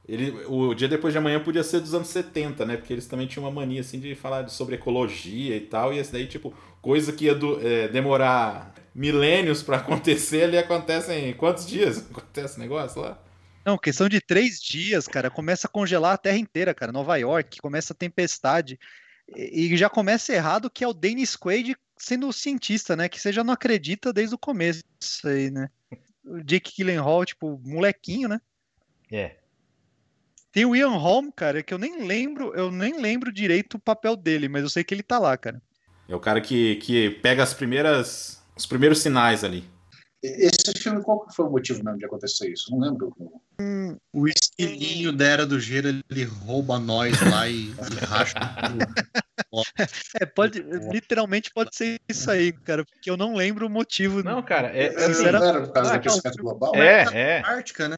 Ele, 0.08 0.30
o 0.46 0.72
Dia 0.74 0.88
Depois 0.88 1.12
de 1.12 1.18
Amanhã 1.18 1.42
podia 1.42 1.64
ser 1.64 1.80
dos 1.80 1.92
anos 1.94 2.08
70, 2.08 2.64
né? 2.64 2.76
Porque 2.76 2.92
eles 2.92 3.06
também 3.06 3.26
tinham 3.26 3.44
uma 3.44 3.50
mania 3.50 3.80
assim 3.80 3.98
de 3.98 4.14
falar 4.14 4.48
sobre 4.48 4.76
ecologia 4.76 5.56
e 5.56 5.60
tal. 5.60 5.92
E 5.92 5.98
esse 5.98 6.12
daí, 6.12 6.26
tipo, 6.26 6.54
coisa 6.80 7.12
que 7.12 7.24
ia 7.24 7.34
do- 7.34 7.60
é, 7.66 7.88
demorar 7.88 8.72
milênios 8.94 9.62
pra 9.62 9.78
acontecer, 9.78 10.44
ali 10.44 10.56
acontece 10.58 11.12
em 11.12 11.34
quantos 11.34 11.66
dias 11.66 11.98
acontece 12.10 12.52
esse 12.52 12.60
negócio 12.60 13.00
lá? 13.02 13.20
Não, 13.64 13.76
questão 13.76 14.08
de 14.08 14.20
três 14.20 14.60
dias, 14.60 15.08
cara. 15.08 15.28
Começa 15.28 15.66
a 15.66 15.70
congelar 15.70 16.14
a 16.14 16.18
terra 16.18 16.38
inteira, 16.38 16.72
cara. 16.72 16.92
Nova 16.92 17.16
York, 17.16 17.60
começa 17.60 17.92
a 17.92 17.96
tempestade. 17.96 18.78
E 19.34 19.66
e 19.72 19.76
já 19.76 19.90
começa 19.90 20.32
errado 20.32 20.70
que 20.70 20.84
é 20.84 20.88
o 20.88 20.94
Dennis 20.94 21.34
Quaid 21.36 21.76
sendo 21.96 22.28
o 22.28 22.32
cientista, 22.32 22.94
né? 22.94 23.08
Que 23.08 23.20
você 23.20 23.32
já 23.32 23.42
não 23.42 23.52
acredita 23.54 24.12
desde 24.12 24.36
o 24.36 24.38
começo 24.38 24.84
isso 25.00 25.26
aí, 25.26 25.50
né? 25.50 25.68
O 26.24 26.40
Jake 26.44 26.72
Gyllenhaal, 26.76 27.24
tipo, 27.24 27.60
molequinho, 27.64 28.28
né? 28.28 28.40
É. 29.10 29.36
Tem 30.56 30.64
o 30.64 30.74
Ian 30.74 30.96
Holm, 30.96 31.30
cara, 31.30 31.62
que 31.62 31.74
eu 31.74 31.76
nem 31.76 32.06
lembro, 32.06 32.54
eu 32.54 32.72
nem 32.72 32.98
lembro 32.98 33.30
direito 33.30 33.74
o 33.74 33.78
papel 33.78 34.16
dele, 34.16 34.48
mas 34.48 34.62
eu 34.62 34.70
sei 34.70 34.82
que 34.82 34.94
ele 34.94 35.02
tá 35.02 35.18
lá, 35.18 35.36
cara. 35.36 35.60
É 36.08 36.16
o 36.16 36.18
cara 36.18 36.40
que, 36.40 36.76
que 36.76 37.10
pega 37.10 37.42
as 37.42 37.52
primeiras. 37.52 38.42
os 38.56 38.64
primeiros 38.64 39.00
sinais 39.00 39.44
ali. 39.44 39.68
Esse 40.22 40.72
filme, 40.78 41.02
qual 41.02 41.26
que 41.26 41.36
foi 41.36 41.44
o 41.44 41.50
motivo 41.50 41.84
mesmo 41.84 41.98
de 41.98 42.06
acontecer 42.06 42.50
isso? 42.50 42.70
Não 42.70 42.78
lembro. 42.80 43.12
O 44.14 44.26
esquilinho 44.26 45.12
da 45.12 45.26
Era 45.26 45.46
do 45.46 45.60
Gelo, 45.60 46.00
ele 46.10 46.24
rouba 46.24 46.78
nós 46.78 47.20
lá 47.30 47.46
e, 47.46 47.66
e 47.66 48.04
racha 48.06 48.34
tudo. 48.38 48.86
É, 50.20 50.26
pode, 50.26 50.60
literalmente 50.92 51.50
pode 51.54 51.74
ser 51.76 52.00
isso 52.08 52.30
aí, 52.30 52.52
cara, 52.52 52.84
porque 52.84 53.08
eu 53.08 53.16
não 53.16 53.34
lembro 53.34 53.66
o 53.66 53.70
motivo. 53.70 54.22
Não, 54.22 54.42
cara, 54.42 54.68
é. 54.68 54.86
Era- 54.86 55.06
assim, 55.06 55.26
era 55.26 55.38
por 55.38 55.72
causa 55.72 55.90
do 55.90 55.94
ah, 55.94 55.96
aquecimento 55.96 56.42
global? 56.42 56.74
é, 56.74 57.04
é. 57.12 57.42
Ártica, 57.44 57.88
né? 57.88 57.96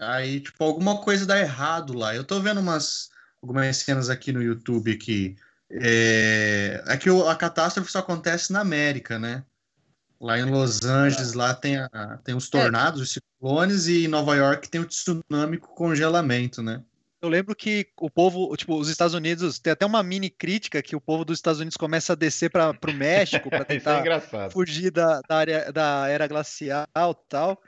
Aí, 0.00 0.40
tipo, 0.40 0.64
alguma 0.64 0.98
coisa 1.02 1.26
dá 1.26 1.38
errado 1.38 1.92
lá. 1.92 2.14
Eu 2.14 2.24
tô 2.24 2.40
vendo 2.40 2.60
umas 2.60 3.10
algumas 3.42 3.76
cenas 3.78 4.10
aqui 4.10 4.32
no 4.32 4.42
YouTube 4.42 4.96
que 4.96 5.36
é, 5.70 6.82
é 6.86 6.96
que 6.96 7.08
a 7.08 7.34
catástrofe 7.34 7.90
só 7.90 8.00
acontece 8.00 8.52
na 8.52 8.60
América, 8.60 9.18
né? 9.18 9.44
Lá 10.20 10.38
em 10.38 10.44
Los 10.44 10.84
Angeles, 10.84 11.32
lá 11.32 11.54
tem, 11.54 11.78
a, 11.78 12.18
tem 12.22 12.34
os 12.34 12.50
tornados, 12.50 13.00
os 13.00 13.10
ciclones, 13.10 13.86
e 13.86 14.04
em 14.04 14.08
Nova 14.08 14.36
York 14.36 14.68
tem 14.68 14.80
o 14.80 14.84
tsunami 14.84 15.56
com 15.56 15.68
congelamento, 15.68 16.62
né? 16.62 16.82
Eu 17.22 17.28
lembro 17.28 17.54
que 17.54 17.86
o 17.98 18.10
povo, 18.10 18.54
tipo, 18.56 18.78
os 18.78 18.88
Estados 18.88 19.14
Unidos, 19.14 19.58
tem 19.58 19.72
até 19.72 19.86
uma 19.86 20.02
mini 20.02 20.28
crítica 20.28 20.82
que 20.82 20.96
o 20.96 21.00
povo 21.00 21.24
dos 21.24 21.38
Estados 21.38 21.60
Unidos 21.60 21.76
começa 21.76 22.12
a 22.12 22.16
descer 22.16 22.50
para 22.50 22.70
o 22.70 22.92
México 22.92 23.48
para 23.48 23.64
tentar 23.64 24.06
é 24.06 24.50
fugir 24.50 24.90
da, 24.90 25.20
da, 25.26 25.36
área, 25.36 25.72
da 25.72 26.08
era 26.08 26.26
glacial 26.26 27.14
tal. 27.28 27.62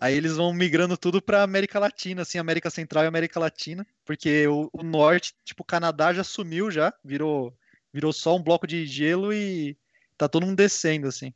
Aí 0.00 0.14
eles 0.14 0.36
vão 0.36 0.52
migrando 0.52 0.96
tudo 0.96 1.20
para 1.20 1.42
América 1.42 1.78
Latina, 1.78 2.22
assim, 2.22 2.38
América 2.38 2.70
Central 2.70 3.04
e 3.04 3.06
América 3.08 3.40
Latina, 3.40 3.86
porque 4.04 4.46
o, 4.46 4.70
o, 4.72 4.82
norte, 4.84 5.34
tipo, 5.44 5.62
o 5.62 5.66
Canadá 5.66 6.12
já 6.12 6.22
sumiu 6.22 6.70
já, 6.70 6.92
virou 7.04 7.52
virou 7.92 8.12
só 8.12 8.36
um 8.36 8.42
bloco 8.42 8.66
de 8.66 8.86
gelo 8.86 9.32
e 9.32 9.76
tá 10.16 10.28
todo 10.28 10.46
mundo 10.46 10.56
descendo 10.56 11.08
assim. 11.08 11.32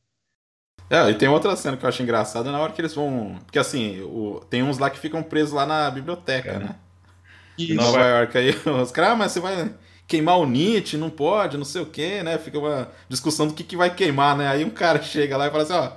É, 0.88 1.10
e 1.10 1.14
tem 1.14 1.28
outra 1.28 1.56
cena 1.56 1.76
que 1.76 1.84
eu 1.84 1.88
acho 1.88 2.02
engraçada 2.02 2.52
na 2.52 2.60
hora 2.60 2.72
que 2.72 2.80
eles 2.80 2.94
vão, 2.94 3.38
porque 3.44 3.58
assim, 3.58 4.00
o... 4.02 4.40
tem 4.48 4.62
uns 4.62 4.78
lá 4.78 4.90
que 4.90 4.98
ficam 4.98 5.22
presos 5.22 5.52
lá 5.52 5.66
na 5.66 5.90
biblioteca, 5.90 6.50
é. 6.50 6.58
né? 6.58 6.76
Isso. 7.58 7.72
Em 7.72 7.76
Nova 7.76 7.98
York 7.98 8.38
aí 8.38 8.50
os 8.82 8.92
caras, 8.92 9.12
ah, 9.12 9.16
mas 9.16 9.32
você 9.32 9.40
vai 9.40 9.74
queimar 10.06 10.38
o 10.38 10.46
NIT, 10.46 10.96
não 10.96 11.10
pode, 11.10 11.56
não 11.56 11.64
sei 11.64 11.82
o 11.82 11.86
que, 11.86 12.22
né? 12.22 12.38
Fica 12.38 12.58
uma 12.58 12.90
discussão 13.08 13.46
do 13.46 13.54
que, 13.54 13.64
que 13.64 13.76
vai 13.76 13.94
queimar, 13.94 14.36
né? 14.36 14.48
Aí 14.48 14.64
um 14.64 14.70
cara 14.70 15.00
chega 15.02 15.36
lá 15.36 15.46
e 15.46 15.50
fala 15.50 15.62
assim, 15.62 15.72
ó, 15.72 15.92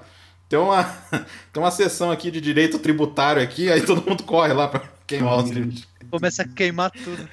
tem 0.49 0.59
uma, 0.59 0.83
tem 1.51 1.61
uma 1.61 1.71
sessão 1.71 2.11
aqui 2.11 2.29
de 2.31 2.39
direito 2.39 2.79
tributário 2.79 3.41
aqui, 3.41 3.71
aí 3.71 3.81
todo 3.81 4.07
mundo 4.07 4.23
corre 4.23 4.53
lá 4.53 4.67
para 4.67 4.83
queimar 5.07 5.43
os 5.43 5.49
livros. 5.49 5.87
Começa 6.09 6.43
a 6.43 6.47
queimar 6.47 6.91
tudo. 6.91 7.27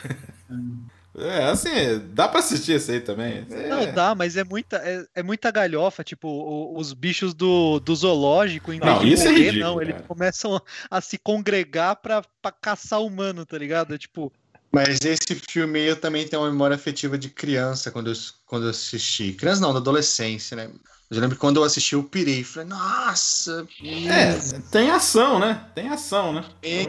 É, 1.14 1.44
assim, 1.50 1.70
dá 2.14 2.26
pra 2.26 2.40
assistir 2.40 2.76
isso 2.76 2.90
aí 2.90 3.00
também. 3.00 3.46
É... 3.50 3.68
Não, 3.68 3.92
dá, 3.92 4.14
mas 4.14 4.36
é 4.36 4.44
muita, 4.44 4.76
é, 4.76 5.04
é 5.16 5.22
muita 5.22 5.50
galhofa, 5.50 6.02
tipo, 6.02 6.26
o, 6.26 6.78
os 6.78 6.94
bichos 6.94 7.34
do, 7.34 7.78
do 7.80 7.94
zoológico, 7.94 8.72
em 8.72 8.80
vez 8.80 8.94
não, 8.94 9.00
de 9.00 9.12
isso 9.12 9.24
é 9.24 9.30
morrer, 9.30 9.40
é 9.40 9.44
ridículo, 9.44 9.74
não, 9.74 9.82
eles 9.82 9.96
começam 10.08 10.56
a, 10.56 10.62
a, 10.90 11.00
se 11.02 11.18
congregar 11.18 11.96
pra, 11.96 12.22
pra 12.40 12.50
caçar 12.50 13.02
humano, 13.02 13.44
tá 13.44 13.58
ligado? 13.58 13.94
É 13.94 13.98
tipo... 13.98 14.32
Mas 14.74 15.00
esse 15.02 15.34
filme 15.34 15.80
eu 15.80 15.96
também 15.96 16.26
tenho 16.26 16.40
uma 16.40 16.50
memória 16.50 16.74
afetiva 16.74 17.18
de 17.18 17.28
criança, 17.28 17.90
quando 17.90 18.10
eu, 18.10 18.16
quando 18.46 18.64
eu 18.64 18.70
assisti. 18.70 19.34
Criança 19.34 19.60
não, 19.60 19.74
da 19.74 19.80
adolescência, 19.80 20.56
né? 20.56 20.70
Eu 21.12 21.20
lembro 21.20 21.36
que 21.36 21.40
quando 21.40 21.58
eu 21.58 21.64
assisti, 21.64 21.94
eu 21.94 22.02
pirei. 22.02 22.42
Falei, 22.42 22.70
nossa! 22.70 23.66
É, 23.84 24.60
tem 24.70 24.90
ação, 24.90 25.38
né? 25.38 25.66
Tem 25.74 25.90
ação, 25.90 26.32
né? 26.32 26.42
É, 26.62 26.84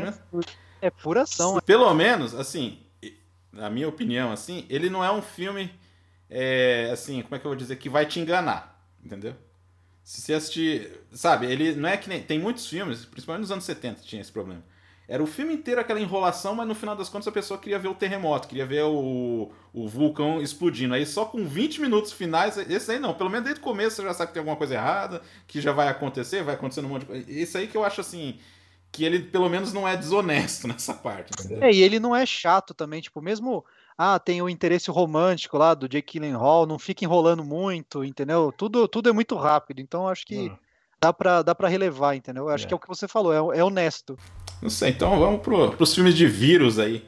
é 0.81 0.89
pura 0.89 1.23
ação. 1.23 1.59
Pelo 1.65 1.93
menos, 1.93 2.33
assim, 2.33 2.79
na 3.51 3.69
minha 3.69 3.87
opinião, 3.87 4.31
assim, 4.31 4.65
ele 4.69 4.89
não 4.89 5.03
é 5.03 5.11
um 5.11 5.21
filme, 5.21 5.69
é, 6.29 6.89
assim, 6.93 7.21
como 7.21 7.35
é 7.35 7.39
que 7.39 7.45
eu 7.45 7.49
vou 7.49 7.57
dizer, 7.57 7.75
que 7.75 7.89
vai 7.89 8.05
te 8.05 8.17
enganar, 8.17 8.81
entendeu? 9.03 9.35
Se 10.05 10.21
você 10.21 10.33
assistir, 10.33 11.01
sabe, 11.11 11.45
ele 11.45 11.75
não 11.75 11.89
é 11.89 11.97
que 11.97 12.07
nem, 12.07 12.23
tem 12.23 12.39
muitos 12.39 12.65
filmes, 12.65 13.03
principalmente 13.03 13.41
nos 13.41 13.51
anos 13.51 13.65
70 13.65 14.03
tinha 14.03 14.21
esse 14.21 14.31
problema, 14.31 14.63
era 15.07 15.21
o 15.21 15.27
filme 15.27 15.53
inteiro 15.53 15.81
aquela 15.81 15.99
enrolação, 15.99 16.55
mas 16.55 16.67
no 16.67 16.73
final 16.73 16.95
das 16.95 17.09
contas 17.09 17.27
a 17.27 17.31
pessoa 17.31 17.59
queria 17.59 17.77
ver 17.77 17.89
o 17.89 17.95
terremoto, 17.95 18.47
queria 18.47 18.65
ver 18.65 18.83
o, 18.83 19.51
o 19.73 19.87
vulcão 19.87 20.41
explodindo. 20.41 20.93
Aí 20.93 21.05
só 21.05 21.25
com 21.25 21.45
20 21.45 21.81
minutos 21.81 22.13
finais, 22.13 22.57
esse 22.57 22.91
aí 22.91 22.99
não, 22.99 23.13
pelo 23.13 23.29
menos 23.29 23.45
desde 23.45 23.61
o 23.61 23.63
começo 23.63 23.97
você 23.97 24.03
já 24.03 24.13
sabe 24.13 24.27
que 24.29 24.33
tem 24.33 24.39
alguma 24.39 24.55
coisa 24.55 24.75
errada, 24.75 25.21
que 25.45 25.59
já 25.59 25.73
vai 25.73 25.89
acontecer, 25.89 26.43
vai 26.43 26.55
acontecendo 26.55 26.85
um 26.85 26.89
monte 26.89 27.01
de 27.01 27.07
coisa. 27.07 27.31
Esse 27.31 27.57
aí 27.57 27.67
que 27.67 27.75
eu 27.75 27.83
acho 27.83 27.99
assim, 27.99 28.39
que 28.93 29.03
ele 29.03 29.19
pelo 29.19 29.49
menos 29.49 29.73
não 29.73 29.85
é 29.85 29.97
desonesto 29.97 30.67
nessa 30.69 30.93
parte. 30.93 31.31
Entendeu? 31.37 31.63
É, 31.63 31.71
e 31.71 31.81
ele 31.81 31.99
não 31.99 32.15
é 32.15 32.25
chato 32.25 32.73
também, 32.73 33.01
tipo, 33.01 33.21
mesmo. 33.21 33.65
Ah, 33.97 34.17
tem 34.17 34.41
o 34.41 34.49
interesse 34.49 34.89
romântico 34.89 35.57
lá 35.57 35.73
do 35.73 35.87
Jake 35.87 36.13
Gyllenhaal, 36.13 36.65
não 36.65 36.79
fica 36.79 37.03
enrolando 37.03 37.43
muito, 37.43 38.03
entendeu? 38.03 38.51
Tudo, 38.51 38.87
tudo 38.87 39.09
é 39.09 39.11
muito 39.11 39.35
rápido, 39.35 39.81
então 39.81 40.07
acho 40.07 40.25
que 40.25 40.47
ah. 40.47 40.57
Dá 41.03 41.11
pra, 41.11 41.41
dá 41.41 41.53
pra 41.53 41.67
relevar, 41.67 42.15
entendeu? 42.15 42.47
Acho 42.47 42.63
é. 42.63 42.67
que 42.67 42.73
é 42.73 42.77
o 42.77 42.79
que 42.79 42.87
você 42.87 43.07
falou, 43.07 43.53
é, 43.53 43.59
é 43.59 43.63
honesto. 43.63 44.17
Não 44.61 44.69
sei, 44.69 44.91
então 44.91 45.19
vamos 45.19 45.41
pro, 45.41 45.73
pros 45.73 45.93
filmes 45.93 46.15
de 46.15 46.25
vírus 46.25 46.79
aí. 46.79 47.05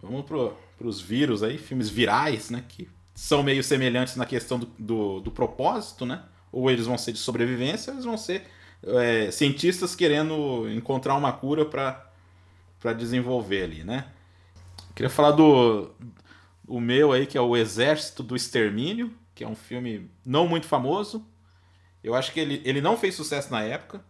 Vamos 0.00 0.24
pro, 0.24 0.56
pros 0.76 1.00
vírus 1.00 1.42
aí, 1.42 1.58
filmes 1.58 1.88
virais, 1.88 2.50
né? 2.50 2.64
Que 2.68 2.88
são 3.12 3.42
meio 3.42 3.64
semelhantes 3.64 4.14
na 4.14 4.24
questão 4.24 4.60
do, 4.60 4.66
do, 4.78 5.20
do 5.20 5.30
propósito, 5.32 6.06
né? 6.06 6.22
Ou 6.52 6.70
eles 6.70 6.86
vão 6.86 6.96
ser 6.96 7.12
de 7.12 7.18
sobrevivência, 7.18 7.90
ou 7.90 7.96
eles 7.96 8.04
vão 8.04 8.16
ser 8.16 8.44
é, 8.84 9.30
cientistas 9.32 9.96
querendo 9.96 10.70
encontrar 10.70 11.16
uma 11.16 11.32
cura 11.32 11.64
para 11.64 12.92
desenvolver 12.92 13.64
ali, 13.64 13.82
né? 13.82 14.06
Queria 14.94 15.10
falar 15.10 15.32
do 15.32 15.90
o 16.66 16.80
meu 16.80 17.12
aí, 17.12 17.26
que 17.26 17.36
é 17.36 17.40
o 17.40 17.56
Exército 17.56 18.22
do 18.22 18.36
Extermínio, 18.36 19.12
que 19.34 19.42
é 19.42 19.48
um 19.48 19.56
filme 19.56 20.08
não 20.24 20.46
muito 20.46 20.66
famoso. 20.66 21.26
Eu 22.02 22.14
acho 22.14 22.32
que 22.32 22.40
ele, 22.40 22.62
ele 22.64 22.80
não 22.80 22.96
fez 22.96 23.14
sucesso 23.14 23.50
na 23.50 23.62
época, 23.62 24.04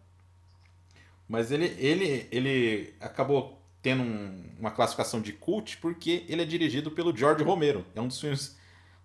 mas 1.29 1.51
ele, 1.51 1.75
ele, 1.79 2.29
ele 2.31 2.95
acabou 3.01 3.61
tendo 3.83 4.03
um, 4.03 4.45
uma 4.59 4.71
classificação 4.71 5.21
de 5.21 5.33
cult 5.33 5.77
porque 5.79 6.25
ele 6.29 6.43
é 6.43 6.45
dirigido 6.45 6.91
pelo 6.91 7.17
George 7.17 7.45
Romero. 7.45 7.85
É 7.95 8.01
um 8.01 8.09
dos 8.09 8.21
filmes, 8.21 8.57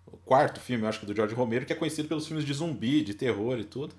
o 0.06 0.16
quarto 0.16 0.60
filme, 0.60 0.84
eu 0.84 0.88
acho 0.88 1.00
que 1.00 1.06
do 1.06 1.14
George 1.14 1.34
Romero, 1.34 1.66
que 1.66 1.72
é 1.72 1.76
conhecido 1.76 2.08
pelos 2.08 2.26
filmes 2.26 2.44
de 2.44 2.52
zumbi, 2.52 3.02
de 3.02 3.14
terror 3.14 3.58
e 3.58 3.64
tudo. 3.64 3.94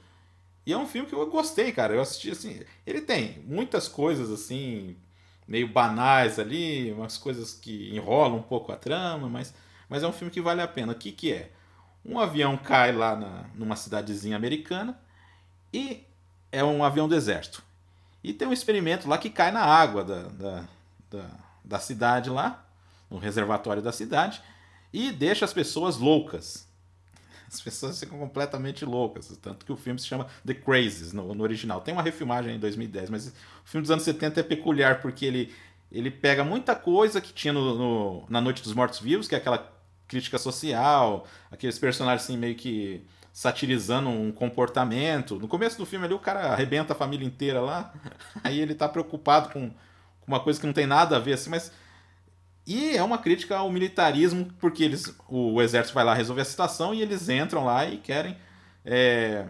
E 0.65 0.73
é 0.73 0.77
um 0.77 0.87
filme 0.87 1.07
que 1.07 1.13
eu 1.13 1.29
gostei, 1.29 1.71
cara. 1.71 1.93
Eu 1.93 2.01
assisti 2.01 2.31
assim. 2.31 2.61
Ele 2.85 3.01
tem 3.01 3.39
muitas 3.45 3.87
coisas 3.87 4.31
assim, 4.31 4.97
meio 5.47 5.67
banais 5.67 6.39
ali, 6.39 6.91
umas 6.91 7.17
coisas 7.17 7.53
que 7.53 7.95
enrolam 7.95 8.37
um 8.37 8.41
pouco 8.41 8.71
a 8.71 8.75
trama, 8.75 9.29
mas, 9.29 9.53
mas 9.87 10.01
é 10.01 10.07
um 10.07 10.13
filme 10.13 10.31
que 10.31 10.41
vale 10.41 10.61
a 10.61 10.67
pena. 10.67 10.93
O 10.93 10.95
que, 10.95 11.11
que 11.11 11.31
é? 11.31 11.51
Um 12.05 12.19
avião 12.19 12.55
cai 12.55 12.91
lá 12.91 13.15
na, 13.15 13.45
numa 13.55 13.75
cidadezinha 13.75 14.35
americana 14.35 14.99
e 15.73 16.03
é 16.51 16.63
um 16.63 16.83
avião 16.83 17.07
do 17.07 17.15
exército. 17.15 17.63
E 18.23 18.31
tem 18.31 18.47
um 18.47 18.53
experimento 18.53 19.09
lá 19.09 19.17
que 19.17 19.29
cai 19.29 19.51
na 19.51 19.63
água 19.63 20.03
da, 20.03 20.23
da, 20.23 20.63
da, 21.11 21.29
da 21.63 21.79
cidade 21.79 22.29
lá, 22.29 22.65
no 23.09 23.17
reservatório 23.17 23.81
da 23.81 23.91
cidade, 23.91 24.41
e 24.93 25.11
deixa 25.11 25.45
as 25.45 25.53
pessoas 25.53 25.97
loucas. 25.97 26.67
As 27.51 27.61
pessoas 27.61 27.99
ficam 27.99 28.17
completamente 28.17 28.83
loucas. 28.83 29.27
Tanto 29.41 29.65
que 29.65 29.71
o 29.71 29.77
filme 29.77 29.99
se 29.99 30.07
chama 30.07 30.27
The 30.45 30.55
Crazies 30.55 31.13
no, 31.13 31.33
no, 31.33 31.43
original. 31.43 31.79
Tem 31.79 31.93
uma 31.93 32.01
refilmagem 32.01 32.55
em 32.55 32.59
2010, 32.59 33.09
mas 33.09 33.27
o 33.27 33.33
filme 33.63 33.83
dos 33.83 33.91
anos 33.91 34.03
70 34.03 34.39
é 34.39 34.43
peculiar 34.43 35.01
porque 35.01 35.25
ele, 35.25 35.53
ele 35.91 36.09
pega 36.09 36.43
muita 36.43 36.75
coisa 36.75 37.21
que 37.21 37.31
tinha 37.31 37.53
no, 37.53 37.75
no 37.75 38.25
na 38.27 38.41
Noite 38.41 38.63
dos 38.63 38.73
Mortos 38.73 38.99
Vivos, 38.99 39.27
que 39.27 39.35
é 39.35 39.37
aquela 39.37 39.74
crítica 40.07 40.37
social, 40.37 41.25
aqueles 41.51 41.79
personagens 41.79 42.23
assim 42.23 42.37
meio 42.37 42.55
que 42.55 43.05
satirizando 43.33 44.09
um 44.09 44.31
comportamento. 44.31 45.37
No 45.39 45.47
começo 45.47 45.77
do 45.77 45.85
filme 45.85 46.05
ali 46.05 46.13
o 46.13 46.19
cara 46.19 46.53
arrebenta 46.53 46.93
a 46.93 46.95
família 46.95 47.25
inteira 47.25 47.59
lá, 47.59 47.93
aí 48.43 48.59
ele 48.59 48.75
tá 48.75 48.87
preocupado 48.87 49.49
com, 49.49 49.71
uma 50.27 50.39
coisa 50.39 50.59
que 50.59 50.65
não 50.65 50.73
tem 50.73 50.87
nada 50.87 51.17
a 51.17 51.19
ver 51.19 51.33
assim, 51.33 51.49
mas 51.49 51.71
e 52.65 52.97
é 52.97 53.03
uma 53.03 53.19
crítica 53.19 53.57
ao 53.57 53.69
militarismo, 53.69 54.47
porque 54.59 54.83
eles, 54.83 55.15
o 55.29 55.61
exército 55.61 55.93
vai 55.93 56.03
lá 56.03 56.15
resolver 56.15 56.41
a 56.41 56.45
situação 56.45 56.95
e 56.95 57.01
eles 57.01 57.29
entram 57.29 57.63
lá 57.63 57.85
e 57.85 57.97
querem 57.97 58.35
é, 58.83 59.45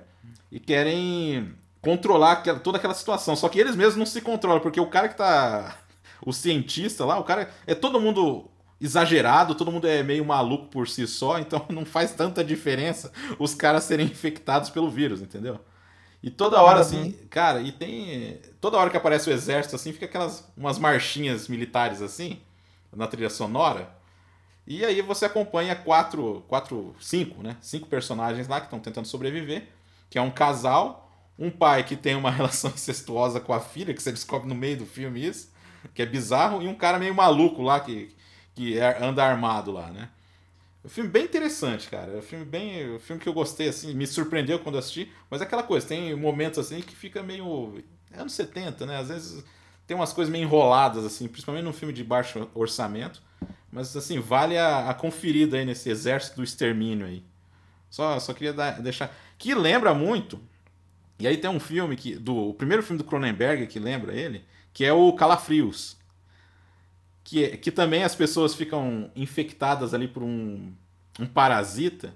e 0.51 0.59
querem 0.59 1.55
controlar 1.81 2.33
aquela, 2.33 2.59
toda 2.59 2.77
aquela 2.77 2.93
situação. 2.93 3.35
Só 3.35 3.47
que 3.47 3.59
eles 3.59 3.75
mesmos 3.75 3.95
não 3.95 4.05
se 4.05 4.19
controlam, 4.19 4.59
porque 4.59 4.79
o 4.79 4.87
cara 4.87 5.07
que 5.07 5.15
tá 5.15 5.77
o 6.25 6.33
cientista 6.33 7.05
lá, 7.05 7.19
o 7.19 7.23
cara 7.23 7.49
é 7.67 7.75
todo 7.75 8.01
mundo 8.01 8.49
exagerado, 8.79 9.55
todo 9.55 9.71
mundo 9.71 9.87
é 9.87 10.03
meio 10.03 10.25
maluco 10.25 10.67
por 10.67 10.87
si 10.87 11.07
só, 11.07 11.37
então 11.39 11.65
não 11.69 11.85
faz 11.85 12.11
tanta 12.11 12.43
diferença 12.43 13.11
os 13.39 13.53
caras 13.53 13.83
serem 13.83 14.05
infectados 14.07 14.69
pelo 14.69 14.89
vírus, 14.89 15.21
entendeu? 15.21 15.59
E 16.21 16.31
toda 16.31 16.61
hora 16.61 16.79
assim, 16.79 17.11
cara, 17.29 17.61
e 17.61 17.71
tem 17.71 18.39
toda 18.59 18.77
hora 18.77 18.89
que 18.89 18.97
aparece 18.97 19.29
o 19.29 19.33
exército 19.33 19.75
assim, 19.75 19.93
fica 19.93 20.05
aquelas 20.05 20.51
umas 20.57 20.79
marchinhas 20.79 21.47
militares 21.47 22.01
assim, 22.01 22.39
na 22.91 23.05
trilha 23.05 23.29
sonora. 23.29 23.95
E 24.65 24.83
aí 24.83 25.01
você 25.03 25.25
acompanha 25.25 25.75
quatro, 25.75 26.43
quatro, 26.47 26.95
cinco, 26.99 27.43
né? 27.43 27.55
Cinco 27.61 27.87
personagens 27.87 28.47
lá 28.47 28.59
que 28.59 28.65
estão 28.65 28.79
tentando 28.79 29.05
sobreviver, 29.05 29.67
que 30.09 30.17
é 30.17 30.21
um 30.21 30.31
casal, 30.31 31.11
um 31.37 31.51
pai 31.51 31.83
que 31.83 31.95
tem 31.95 32.15
uma 32.15 32.31
relação 32.31 32.71
incestuosa 32.71 33.39
com 33.39 33.53
a 33.53 33.59
filha, 33.59 33.93
que 33.93 34.01
você 34.01 34.11
descobre 34.11 34.49
no 34.49 34.55
meio 34.55 34.77
do 34.77 34.85
filme 34.87 35.23
isso, 35.23 35.51
que 35.93 36.01
é 36.01 36.05
bizarro, 36.07 36.63
e 36.63 36.67
um 36.67 36.73
cara 36.73 36.97
meio 36.97 37.13
maluco 37.13 37.61
lá 37.61 37.79
que 37.79 38.14
que 38.55 38.79
é, 38.79 39.03
anda 39.03 39.23
armado 39.23 39.71
lá, 39.71 39.91
né? 39.91 40.09
É 40.83 40.87
um 40.87 40.89
filme 40.89 41.09
bem 41.09 41.25
interessante, 41.25 41.89
cara. 41.89 42.13
É 42.13 42.17
um 42.17 42.21
filme 42.21 42.45
bem. 42.45 42.95
um 42.95 42.99
filme 42.99 43.21
que 43.21 43.27
eu 43.27 43.33
gostei, 43.33 43.67
assim, 43.67 43.93
me 43.93 44.07
surpreendeu 44.07 44.59
quando 44.59 44.77
assisti. 44.77 45.11
Mas 45.29 45.41
é 45.41 45.43
aquela 45.43 45.63
coisa, 45.63 45.85
tem 45.85 46.15
momentos 46.15 46.59
assim 46.59 46.81
que 46.81 46.95
fica 46.95 47.21
meio. 47.21 47.83
Anos 48.15 48.33
70, 48.33 48.85
né? 48.85 48.97
Às 48.97 49.09
vezes 49.09 49.43
tem 49.85 49.95
umas 49.95 50.13
coisas 50.13 50.31
meio 50.31 50.43
enroladas, 50.43 51.03
assim, 51.03 51.27
principalmente 51.27 51.63
num 51.63 51.73
filme 51.73 51.93
de 51.93 52.03
baixo 52.03 52.49
orçamento. 52.53 53.21
Mas 53.71 53.95
assim, 53.95 54.19
vale 54.19 54.57
a, 54.57 54.89
a 54.89 54.93
conferida 54.93 55.57
aí 55.57 55.65
nesse 55.65 55.89
exército 55.89 56.37
do 56.37 56.43
extermínio 56.43 57.05
aí. 57.05 57.23
Só, 57.89 58.19
só 58.19 58.33
queria 58.33 58.53
dar, 58.53 58.81
deixar. 58.81 59.13
Que 59.37 59.53
lembra 59.53 59.93
muito. 59.93 60.39
E 61.19 61.27
aí 61.27 61.37
tem 61.37 61.49
um 61.49 61.59
filme 61.59 61.95
que. 61.95 62.15
Do, 62.15 62.49
o 62.49 62.53
primeiro 62.53 62.83
filme 62.83 62.97
do 62.97 63.07
Cronenberg 63.07 63.67
que 63.67 63.79
lembra 63.79 64.13
ele, 64.13 64.45
que 64.73 64.85
é 64.85 64.93
o 64.93 65.13
Calafrios. 65.13 65.94
Que, 67.25 67.57
que 67.57 67.71
também 67.71 68.03
as 68.03 68.13
pessoas 68.13 68.53
ficam 68.53 69.09
infectadas 69.15 69.95
ali 69.95 70.07
por 70.07 70.21
um, 70.21 70.71
um 71.19 71.25
parasita 71.25 72.15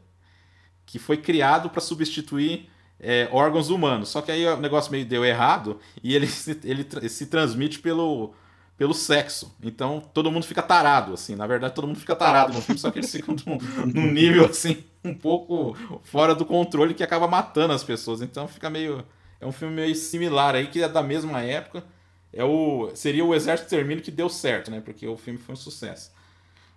que 0.85 0.99
foi 0.99 1.17
criado 1.17 1.67
para 1.69 1.81
substituir 1.81 2.69
é, 2.99 3.27
órgãos 3.31 3.71
humanos. 3.71 4.09
Só 4.09 4.21
que 4.21 4.31
aí 4.31 4.45
o 4.45 4.57
negócio 4.57 4.91
meio 4.91 5.05
deu 5.05 5.25
errado 5.25 5.79
e 6.03 6.15
ele 6.15 6.27
se, 6.27 6.59
ele 6.63 6.87
se 7.09 7.25
transmite 7.25 7.79
pelo, 7.79 8.35
pelo 8.77 8.93
sexo. 8.93 9.55
Então 9.63 9.99
todo 10.13 10.31
mundo 10.31 10.45
fica 10.45 10.61
tarado, 10.61 11.13
assim. 11.13 11.35
Na 11.35 11.47
verdade, 11.47 11.73
todo 11.73 11.87
mundo 11.87 11.99
fica 11.99 12.15
tarado 12.15 12.53
no 12.53 12.61
filme, 12.61 12.79
só 12.79 12.91
que 12.91 12.99
eles 12.99 13.11
ficam 13.11 13.35
num, 13.45 13.57
num 13.87 14.11
nível 14.11 14.45
assim, 14.45 14.83
um 15.03 15.15
pouco 15.15 15.75
fora 16.03 16.35
do 16.35 16.45
controle 16.45 16.93
que 16.93 17.03
acaba 17.03 17.27
matando 17.27 17.73
as 17.73 17.83
pessoas. 17.83 18.21
Então 18.21 18.47
fica 18.47 18.69
meio. 18.69 19.03
É 19.41 19.47
um 19.47 19.51
filme 19.51 19.73
meio 19.73 19.95
similar 19.95 20.53
aí, 20.53 20.67
que 20.67 20.83
é 20.83 20.87
da 20.87 21.01
mesma 21.01 21.41
época. 21.41 21.83
É 22.31 22.43
o, 22.43 22.91
seria 22.95 23.25
o 23.25 23.33
Exército 23.33 23.69
Termino 23.69 24.01
que 24.01 24.11
deu 24.11 24.29
certo, 24.29 24.69
né? 24.69 24.81
Porque 24.81 25.07
o 25.07 25.17
filme 25.17 25.39
foi 25.39 25.53
um 25.53 25.57
sucesso. 25.57 26.11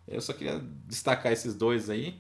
Eu 0.09 0.21
só 0.21 0.33
queria 0.33 0.63
destacar 0.87 1.33
esses 1.33 1.55
dois 1.55 1.91
aí. 1.91 2.19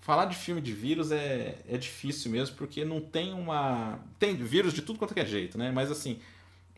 Falar 0.00 0.26
de 0.26 0.36
filme 0.36 0.60
de 0.60 0.72
vírus 0.72 1.10
é, 1.12 1.58
é 1.68 1.78
difícil 1.78 2.30
mesmo, 2.30 2.56
porque 2.56 2.84
não 2.84 3.00
tem 3.00 3.32
uma. 3.32 3.98
Tem 4.18 4.34
vírus 4.36 4.72
de 4.74 4.82
tudo 4.82 4.98
quanto 4.98 5.18
é 5.18 5.24
jeito, 5.24 5.56
né? 5.56 5.70
Mas 5.70 5.90
assim, 5.90 6.20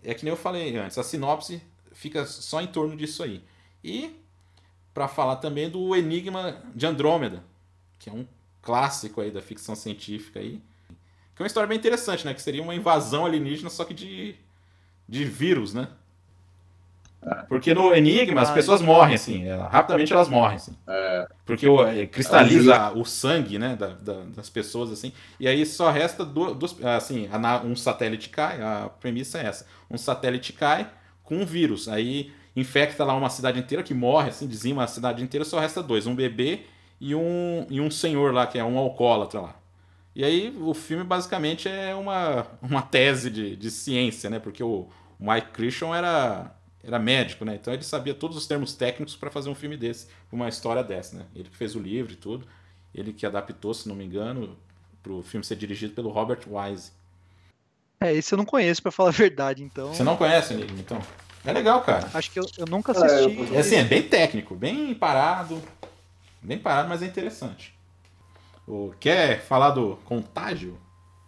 é 0.05 0.15
que 0.15 0.25
nem 0.25 0.31
eu 0.31 0.37
falei 0.37 0.77
antes, 0.77 0.99
a 0.99 1.03
sinopse 1.03 1.61
fica 1.93 2.25
só 2.27 2.61
em 2.61 2.67
torno 2.67 2.97
disso 2.97 3.23
aí. 3.23 3.43
E 3.83 4.15
para 4.95 5.09
falar 5.09 5.37
também 5.37 5.69
do 5.69 5.95
Enigma 5.95 6.63
de 6.75 6.87
Andrômeda, 6.87 7.43
que 7.99 8.09
é 8.09 8.13
um 8.13 8.27
clássico 8.63 9.21
aí 9.21 9.31
da 9.31 9.43
ficção 9.43 9.75
científica 9.75 10.41
aí. 10.41 10.61
Que 11.35 11.43
é 11.43 11.45
uma 11.45 11.47
história 11.47 11.69
bem 11.69 11.77
interessante, 11.77 12.25
né? 12.25 12.33
Que 12.33 12.41
seria 12.41 12.63
uma 12.63 12.75
invasão 12.75 13.27
alienígena, 13.27 13.69
só 13.69 13.85
que 13.85 13.93
de, 13.93 14.37
de 15.09 15.25
vírus, 15.25 15.75
né? 15.75 15.89
Porque 17.49 17.73
no 17.75 17.95
Enigma 17.95 18.41
as 18.41 18.51
pessoas 18.51 18.81
morrem, 18.83 19.15
assim, 19.15 19.45
é, 19.49 19.57
rapidamente 19.57 20.13
elas 20.13 20.29
morrem, 20.29 20.57
assim. 20.57 20.77
É, 20.87 21.29
Porque 21.45 21.67
o- 21.69 21.85
é, 21.87 22.07
cristaliza 22.07 22.93
o 22.93 23.05
sangue, 23.05 23.59
né, 23.59 23.77
da- 23.77 23.95
da- 23.95 24.25
das 24.35 24.51
pessoas, 24.51 24.91
assim. 24.93 25.13
E 25.39 25.47
aí 25.49 25.65
só 25.65 25.91
resta 25.91 26.25
du- 26.25 26.55
duas, 26.55 26.77
assim, 26.85 27.29
um 27.65 27.75
satélite 27.77 28.29
cai, 28.29 28.61
a 28.63 28.89
premissa 29.01 29.39
é 29.39 29.47
essa. 29.47 29.67
Um 29.91 29.97
satélite 29.99 30.53
cai 30.53 30.89
com 31.23 31.37
um 31.39 31.47
vírus, 31.47 31.89
aí 31.89 32.33
infecta 32.55 33.05
lá 33.05 33.15
uma 33.15 33.31
cidade 33.31 33.59
inteira 33.59 33.83
que 33.83 33.95
morre, 33.95 34.31
assim, 34.31 34.47
dizima 34.47 34.85
a 34.85 34.87
cidade 34.87 35.23
inteira, 35.23 35.45
só 35.45 35.59
resta 35.59 35.83
dois, 35.83 36.07
um 36.07 36.15
bebê 36.15 36.61
e 37.01 37.15
um, 37.15 37.67
e 37.71 37.81
um 37.81 37.91
senhor 37.91 38.33
lá, 38.33 38.47
que 38.47 38.59
é 38.59 38.65
um 38.65 38.79
alcoólatra 38.79 39.41
lá. 39.41 39.55
E 40.17 40.25
aí 40.25 40.57
o 40.63 40.73
filme 40.73 41.05
basicamente 41.05 41.69
é 41.69 41.95
uma, 41.95 42.47
uma 42.63 42.81
tese 42.81 43.29
de, 43.29 43.55
de 43.55 43.71
ciência, 43.71 44.31
né? 44.31 44.39
Porque 44.39 44.63
o 44.63 44.89
Mike 45.21 45.51
Christian 45.51 45.95
era, 45.95 46.57
era 46.83 46.99
médico, 46.99 47.45
né? 47.45 47.57
Então 47.57 47.71
ele 47.75 47.83
sabia 47.83 48.15
todos 48.15 48.35
os 48.35 48.47
termos 48.47 48.73
técnicos 48.73 49.15
para 49.15 49.31
fazer 49.31 49.51
um 49.51 49.55
filme 49.55 49.77
desse, 49.77 50.07
uma 50.33 50.49
história 50.49 50.83
dessa, 50.83 51.19
né? 51.19 51.27
Ele 51.35 51.51
que 51.51 51.57
fez 51.57 51.77
o 51.77 51.79
livro 51.79 52.15
e 52.15 52.17
tudo, 52.17 52.49
ele 52.95 53.13
que 53.13 53.27
adaptou, 53.27 53.75
se 53.75 53.87
não 53.87 53.95
me 53.95 54.07
engano, 54.07 54.57
para 55.03 55.13
o 55.13 55.23
filme 55.23 55.45
ser 55.45 55.57
dirigido 55.57 55.93
pelo 55.93 56.09
Robert 56.09 56.41
Wise. 56.49 56.93
É, 58.01 58.15
esse 58.15 58.33
eu 58.33 58.39
não 58.39 58.47
conheço, 58.47 58.81
pra 58.83 58.91
falar 58.91 59.11
a 59.11 59.13
verdade, 59.13 59.63
então. 59.63 59.93
Você 59.93 60.03
não 60.03 60.17
conhece 60.17 60.55
Enigma, 60.55 60.81
então? 60.81 60.99
É 61.45 61.53
legal, 61.53 61.83
cara. 61.83 62.09
Acho 62.15 62.31
que 62.31 62.41
eu, 62.41 62.47
eu 62.57 62.65
nunca 62.65 62.93
É, 62.93 62.97
eu- 62.97 63.05
assisti. 63.05 63.55
É 63.55 63.59
assim, 63.61 63.77
é 63.77 63.85
bem 63.85 64.03
técnico, 64.03 64.55
bem 64.55 64.95
parado. 64.95 65.63
Bem 66.41 66.59
parado, 66.59 66.89
mas 66.89 67.03
é 67.03 67.07
interessante. 67.07 67.76
O, 68.67 68.93
quer 68.99 69.41
falar 69.41 69.71
do 69.71 69.97
Contágio? 70.05 70.79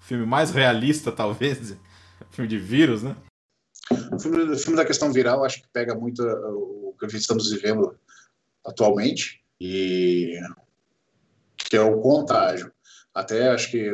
Filme 0.01 0.27
mais 0.27 0.51
realista, 0.51 1.13
talvez. 1.13 1.77
Filme 2.31 2.49
de 2.49 2.59
vírus, 2.59 3.03
né? 3.03 3.17
o, 4.13 4.19
filme, 4.19 4.43
o 4.43 4.59
filme 4.59 4.77
da 4.77 4.85
questão 4.85 5.13
viral 5.13 5.45
acho 5.45 5.63
que 5.63 5.69
pega 5.73 5.95
muito 5.95 6.23
uh, 6.23 6.89
o 6.89 6.95
que 6.99 7.17
estamos 7.17 7.51
vivendo 7.51 7.97
atualmente 8.67 9.43
e 9.61 10.39
que 11.57 11.77
é 11.77 11.81
o 11.81 12.01
contágio. 12.01 12.73
Até 13.15 13.49
acho 13.49 13.71
que 13.71 13.91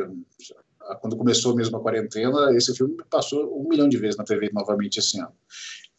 ah, 0.82 0.96
quando 0.96 1.16
começou 1.16 1.54
mesmo 1.54 1.76
a 1.76 1.80
quarentena, 1.80 2.54
esse 2.56 2.74
filme 2.74 2.96
passou 3.08 3.60
um 3.60 3.68
milhão 3.68 3.88
de 3.88 3.96
vezes 3.96 4.16
na 4.16 4.24
TV 4.24 4.50
novamente 4.52 4.98
esse 4.98 5.18
ano. 5.18 5.34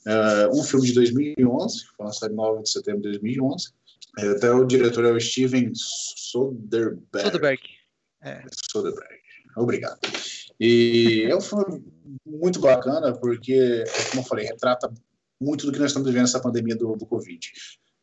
Uh, 0.05 0.59
um 0.59 0.63
filme 0.63 0.85
de 0.85 0.93
2011, 0.93 1.85
foi 1.97 2.05
lançado 2.05 2.31
em 2.31 2.35
9 2.35 2.63
de 2.63 2.69
setembro 2.69 3.01
de 3.01 3.09
2011. 3.09 3.73
É, 4.17 4.27
Até 4.29 4.51
o 4.51 4.65
diretor 4.65 5.05
é 5.05 5.11
o 5.11 5.19
Steven 5.19 5.71
Soderbergh. 5.73 7.25
Soderbergh. 7.25 7.61
Soderbergh. 8.71 9.21
Obrigado. 9.55 9.99
E 10.59 11.27
é 11.29 11.35
um 11.35 11.41
filme 11.41 11.83
muito 12.25 12.59
bacana, 12.59 13.13
porque, 13.13 13.83
como 14.09 14.21
eu 14.21 14.27
falei, 14.27 14.45
retrata 14.45 14.91
muito 15.39 15.65
do 15.65 15.71
que 15.71 15.79
nós 15.79 15.91
estamos 15.91 16.07
vivendo 16.07 16.23
nessa 16.23 16.41
pandemia 16.41 16.75
do, 16.75 16.95
do 16.95 17.05
Covid. 17.05 17.51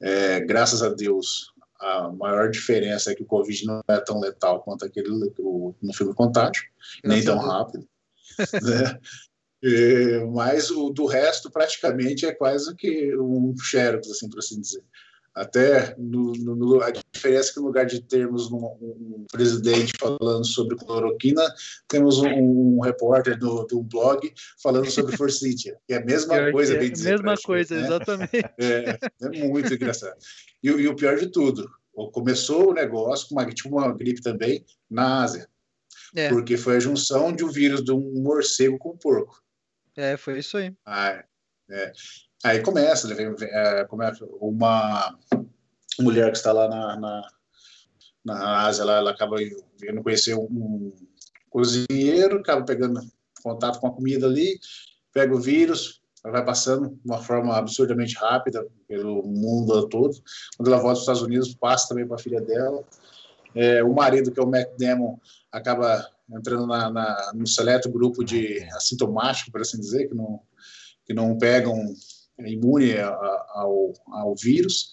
É, 0.00 0.40
graças 0.40 0.82
a 0.82 0.88
Deus, 0.88 1.52
a 1.80 2.10
maior 2.10 2.50
diferença 2.50 3.10
é 3.10 3.14
que 3.14 3.22
o 3.22 3.26
Covid 3.26 3.66
não 3.66 3.82
é 3.88 4.00
tão 4.00 4.20
letal 4.20 4.62
quanto 4.62 4.84
aquele 4.84 5.08
o, 5.38 5.74
no 5.82 5.92
filme 5.92 6.14
Contágio, 6.14 6.64
nem 7.04 7.24
tão 7.24 7.38
rápido. 7.38 7.86
né? 8.62 9.00
É, 9.64 10.24
mas 10.26 10.70
o 10.70 10.90
do 10.90 11.06
resto, 11.06 11.50
praticamente, 11.50 12.26
é 12.26 12.32
quase 12.32 12.74
que 12.74 13.16
um 13.16 13.54
xerox, 13.56 14.10
assim, 14.10 14.28
por 14.28 14.38
assim 14.38 14.60
dizer. 14.60 14.82
Até 15.34 15.94
no, 15.96 16.32
no, 16.34 16.82
a 16.82 16.90
diferença 16.90 17.50
é 17.50 17.54
que 17.54 17.60
no 17.60 17.66
lugar 17.66 17.86
de 17.86 18.02
termos 18.02 18.52
um, 18.52 18.58
um 18.58 19.26
presidente 19.32 19.92
falando 19.98 20.44
sobre 20.46 20.76
cloroquina, 20.76 21.42
temos 21.88 22.18
um, 22.18 22.28
um 22.76 22.80
repórter 22.80 23.38
do, 23.38 23.64
do 23.64 23.82
blog 23.82 24.30
falando 24.62 24.90
sobre 24.90 25.16
forcítia, 25.16 25.78
que 25.86 25.94
é 25.94 25.96
a 25.96 26.04
mesma 26.04 26.34
Pior 26.34 26.52
coisa, 26.52 26.74
é 26.74 26.78
bem 26.78 26.88
a 26.88 26.92
dizer. 26.92 27.10
mesma 27.12 27.34
coisa, 27.42 27.74
né? 27.76 27.82
exatamente. 27.86 28.36
É, 28.58 28.98
é 29.22 29.28
muito 29.48 29.72
engraçado. 29.72 30.16
E, 30.62 30.70
o- 30.70 30.78
e 30.78 30.86
o 30.86 30.94
pior 30.94 31.16
de 31.16 31.28
tudo, 31.28 31.66
começou 32.12 32.70
o 32.70 32.74
negócio 32.74 33.28
com 33.28 33.34
uma, 33.34 33.46
tipo 33.46 33.68
uma 33.76 33.90
gripe 33.94 34.20
também 34.20 34.62
na 34.90 35.22
Ásia, 35.22 35.48
É, 36.14 36.28
porque 36.28 36.58
foi 36.58 36.76
a 36.76 36.80
junção 36.80 37.32
de 37.34 37.42
um 37.42 37.48
vírus 37.48 37.82
de 37.82 37.90
um 37.90 38.22
morcego 38.22 38.76
com 38.78 38.90
um 38.90 38.96
porco. 38.98 39.42
é, 39.96 40.14
foi 40.18 40.38
isso 40.40 40.58
aí. 40.58 40.74
Ah, 40.84 41.24
é. 41.70 41.92
Aí 42.44 42.60
começa, 42.60 43.06
ele 43.06 43.14
vem- 43.14 43.34
vem- 43.34 43.50
é, 43.50 43.84
começa 43.84 44.24
uma 44.40 45.16
mulher 46.00 46.30
que 46.30 46.38
está 46.38 46.52
lá 46.52 46.68
na, 46.68 46.96
na, 46.96 47.28
na 48.24 48.66
Ásia, 48.66 48.84
lá, 48.84 48.96
ela 48.96 49.10
acaba 49.10 49.36
vindo 49.36 50.02
conhecer 50.02 50.34
um 50.34 50.92
cozinheiro, 51.50 52.38
acaba 52.38 52.64
pegando 52.64 53.00
contato 53.42 53.78
com 53.78 53.86
a 53.86 53.92
comida 53.92 54.26
ali, 54.26 54.58
pega 55.12 55.34
o 55.34 55.40
vírus, 55.40 56.02
ela 56.24 56.34
vai 56.34 56.44
passando 56.44 56.88
de 56.88 57.00
uma 57.04 57.18
forma 57.18 57.56
absurdamente 57.56 58.16
rápida 58.16 58.66
pelo 58.88 59.22
mundo 59.22 59.88
todo. 59.88 60.16
Quando 60.56 60.68
ela 60.68 60.80
volta 60.80 60.86
para 60.86 60.92
os 60.94 61.00
Estados 61.00 61.22
Unidos, 61.22 61.54
passa 61.54 61.88
também 61.88 62.06
para 62.06 62.16
a 62.16 62.20
filha 62.20 62.40
dela. 62.40 62.82
É, 63.54 63.82
o 63.84 63.92
marido, 63.92 64.32
que 64.32 64.40
é 64.40 64.42
o 64.42 64.46
Matt 64.48 64.70
Damon, 64.78 65.18
acaba 65.50 66.08
entrando 66.30 66.66
na, 66.66 66.90
na, 66.90 67.32
no 67.34 67.46
seleto 67.46 67.90
grupo 67.90 68.24
de 68.24 68.62
assintomático, 68.74 69.50
por 69.50 69.60
assim 69.60 69.78
dizer, 69.78 70.08
que 70.08 70.14
não, 70.14 70.40
que 71.04 71.12
não 71.12 71.36
pegam 71.36 71.92
imune 72.38 72.92
a- 72.98 73.08
a- 73.08 73.46
ao, 73.54 73.92
ao 74.08 74.34
vírus. 74.34 74.88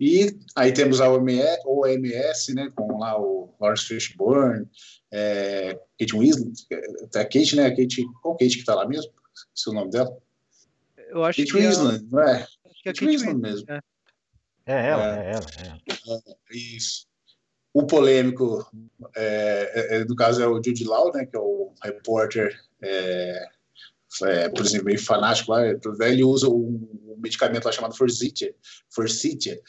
E 0.00 0.36
aí 0.56 0.72
temos 0.72 1.00
a 1.00 1.08
OMS, 1.08 1.60
OMS 1.66 2.54
né, 2.54 2.68
com 2.74 2.98
lá 2.98 3.18
o 3.20 3.54
Lawrence 3.60 3.84
Fishburne, 3.86 4.66
é, 5.12 5.78
Kate 5.98 6.16
Winslet, 6.16 6.66
até 7.04 7.20
a 7.20 7.24
Kate, 7.24 7.54
né? 7.56 7.66
A 7.66 7.70
Kate, 7.76 8.04
qual 8.20 8.36
Kate 8.36 8.54
que 8.54 8.60
está 8.60 8.74
lá 8.74 8.86
mesmo? 8.88 9.12
Esse 9.56 9.68
é 9.68 9.70
o 9.70 9.74
nome 9.74 9.90
dela? 9.90 10.18
Eu 11.08 11.24
acho 11.24 11.38
Kate 11.40 11.52
que, 11.52 11.58
a, 11.58 11.68
Winslet, 11.70 12.04
não 12.10 12.20
é? 12.20 12.34
acho 12.42 12.82
que 12.82 12.88
a 12.88 12.92
Kate 12.92 13.00
Kate 13.00 13.06
Winslet 13.06 13.34
mesmo. 13.36 13.66
é. 13.70 13.80
É 14.66 14.86
ela, 14.88 15.16
É. 15.22 15.26
é 15.26 15.32
ela, 15.32 15.46
é. 15.60 16.34
Isso. 16.50 17.06
O 17.72 17.86
polêmico, 17.86 18.66
é, 19.16 19.72
é, 19.74 19.96
é, 19.96 20.04
no 20.04 20.16
caso, 20.16 20.42
é 20.42 20.46
o 20.46 20.54
Jude 20.62 20.84
Law, 20.84 21.12
né, 21.12 21.26
que 21.26 21.36
é 21.36 21.40
o 21.40 21.72
repórter, 21.82 22.58
é, 22.82 23.48
é, 24.22 24.48
por 24.48 24.64
exemplo, 24.64 24.86
meio 24.86 24.98
fanático 24.98 25.52
lá. 25.52 25.62
Ele 26.00 26.24
usa 26.24 26.48
um, 26.48 27.16
medicamento 27.24 27.64
lá 27.64 27.72
chamado 27.72 27.96
Forsythia. 27.96 28.54
Forsythia. 28.94 29.60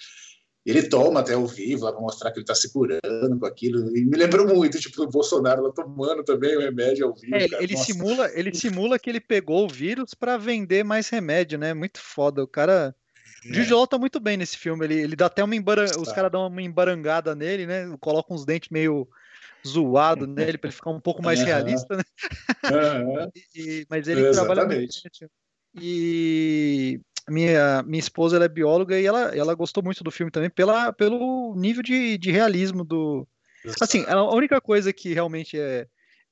Ele 0.66 0.82
toma 0.90 1.20
até 1.20 1.34
ao 1.34 1.46
vivo 1.46 1.86
lá 1.86 1.92
para 1.92 2.02
mostrar 2.02 2.32
que 2.32 2.40
ele 2.40 2.44
está 2.44 2.56
se 2.56 2.74
curando 2.74 3.40
com 3.40 3.46
aquilo. 3.46 3.96
E 3.96 4.04
me 4.04 4.18
lembrou 4.18 4.48
muito, 4.48 4.80
tipo, 4.80 5.04
o 5.04 5.10
Bolsonaro 5.10 5.62
lá 5.62 5.72
tomando 5.72 6.24
também 6.24 6.58
o 6.58 6.60
remédio 6.60 7.06
ao 7.06 7.14
vivo. 7.14 7.36
É, 7.36 7.44
ele, 7.44 7.50
cara. 7.50 7.64
ele 7.64 7.74
Nossa. 7.74 7.86
simula, 7.86 8.32
ele 8.34 8.56
simula 8.56 9.00
que 9.00 9.10
ele 9.10 9.22
pegou 9.22 9.66
o 9.66 9.70
vírus 9.70 10.16
pra 10.16 10.38
vender 10.38 10.84
mais 10.84 11.08
remédio, 11.08 11.60
né? 11.60 11.74
Muito 11.74 12.00
foda. 12.00 12.44
O 12.44 12.48
cara. 12.48 12.96
O 13.48 13.54
Jude 13.54 13.74
Law 13.74 13.86
tá 13.86 14.00
muito 14.00 14.20
bem 14.20 14.38
nesse 14.38 14.58
filme. 14.58 14.86
Ele, 14.86 15.02
ele 15.02 15.16
dá 15.16 15.28
até 15.28 15.44
uma 15.44 15.56
embara... 15.56 15.84
Os 15.84 16.08
Tá. 16.08 16.16
caras 16.16 16.32
dão 16.32 16.48
uma 16.48 16.62
embarangada 16.64 17.36
nele, 17.36 17.68
né? 17.68 17.96
Colocam 18.00 18.36
uns 18.36 18.44
dentes 18.44 18.70
meio 18.72 19.08
zoados 19.68 20.28
nele 20.30 20.58
pra 20.58 20.68
ele 20.70 20.76
ficar 20.76 20.92
um 20.92 21.00
pouco 21.00 21.22
mais 21.24 21.40
Aham. 21.40 21.46
realista, 21.46 21.98
né? 21.98 22.04
Aham. 22.70 23.30
E- 23.56 23.86
mas 23.90 24.08
ele 24.08 24.22
trabalha 24.32 24.62
Exatamente. 24.64 25.02
filme. 25.02 25.32
E 25.78 27.00
minha, 27.28 27.84
minha 27.84 28.00
esposa 28.00 28.36
ela 28.36 28.46
é 28.46 28.50
bióloga 28.50 29.00
e 29.00 29.06
ela, 29.06 29.36
ela 29.36 29.54
gostou 29.54 29.84
muito 29.84 30.04
do 30.04 30.12
filme 30.12 30.32
também 30.32 30.50
pela, 30.50 30.94
pelo 30.94 31.54
nível 31.56 31.82
de, 31.84 32.18
de 32.18 32.32
realismo 32.32 32.84
do. 32.84 33.28
Assim, 33.82 34.06
a 34.08 34.22
única 34.34 34.62
coisa 34.62 34.94
que 34.94 35.14
realmente 35.14 35.60
é. 35.60 35.88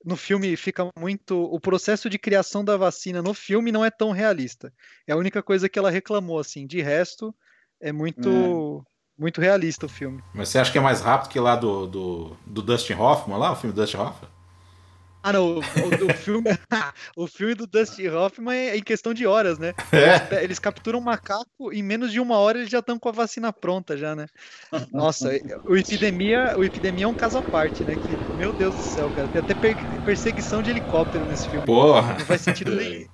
no 0.06 0.16
filme 0.16 0.56
fica 0.56 0.90
muito. 0.98 1.36
O 1.42 1.60
processo 1.60 2.10
de 2.10 2.20
criação 2.20 2.64
da 2.64 2.78
vacina 2.78 3.22
no 3.22 3.34
filme 3.34 3.72
não 3.72 3.84
é 3.84 3.90
tão 3.90 4.12
realista. 4.12 4.72
É 5.08 5.14
a 5.14 5.18
única 5.18 5.42
coisa 5.42 5.68
que 5.68 5.80
ela 5.80 5.90
reclamou, 5.90 6.40
assim. 6.40 6.66
De 6.68 6.82
resto, 6.82 7.36
é 7.82 7.92
muito. 7.92 8.86
Muito 9.18 9.40
realista 9.40 9.86
o 9.86 9.90
filme. 9.90 10.24
Mas 10.34 10.50
você 10.50 10.60
acha 10.60 10.72
que 10.72 10.78
é 10.78 10.82
mais 10.82 11.02
rápido 11.02 11.30
que 11.30 11.40
lá 11.40 11.56
do, 11.56 11.86
do, 11.88 12.38
do 12.46 12.62
Dustin 12.62 12.94
Hoffman, 12.94 13.38
lá, 13.38 13.52
o 13.52 13.56
filme 13.56 13.74
do 13.74 13.82
Dustin 13.82 13.98
Hoffman? 13.98 14.30
Ah, 15.26 15.32
não, 15.32 15.56
o, 15.56 15.60
o, 15.60 16.14
filme, 16.14 16.50
o 17.16 17.28
filme 17.28 17.56
do 17.56 17.66
Dustin 17.66 18.10
Hoffman 18.10 18.54
é 18.54 18.76
em 18.76 18.84
questão 18.84 19.14
de 19.14 19.26
horas, 19.26 19.58
né? 19.58 19.74
É. 19.94 20.44
Eles, 20.44 20.60
capturam 20.60 21.00
um 21.00 21.04
macaco, 21.04 21.72
em 21.72 21.82
menos 21.82 22.12
de 22.12 22.20
uma 22.20 22.38
hora 22.38 22.58
eles 22.58 22.70
já 22.70 22.80
estão 22.80 23.00
com 23.00 23.08
a 23.08 23.14
vacina 23.14 23.54
pronta 23.54 23.96
já, 23.96 24.14
né? 24.14 24.26
Nossa, 24.92 25.30
o 25.64 25.78
Epidemia, 25.78 26.56
o 26.58 26.64
Epidemia 26.64 27.06
é 27.06 27.08
um 27.08 27.14
caso 27.14 27.38
à 27.38 27.42
parte, 27.42 27.86
né? 27.86 27.96
Que, 27.96 28.34
meu 28.36 28.52
Deus 28.52 28.76
do 28.76 28.82
céu, 28.82 29.10
cara, 29.16 29.30
tem 29.30 29.42
até 29.42 29.54
per- 29.54 29.78
perseguição 30.04 30.62
de 30.62 30.72
helicóptero 30.72 31.24
nesse 31.24 31.48
filme. 31.48 31.66
Porra! 31.66 32.16
Não 32.16 32.26
faz 32.26 32.42
sentido 32.42 32.76
nenhum. 32.76 33.08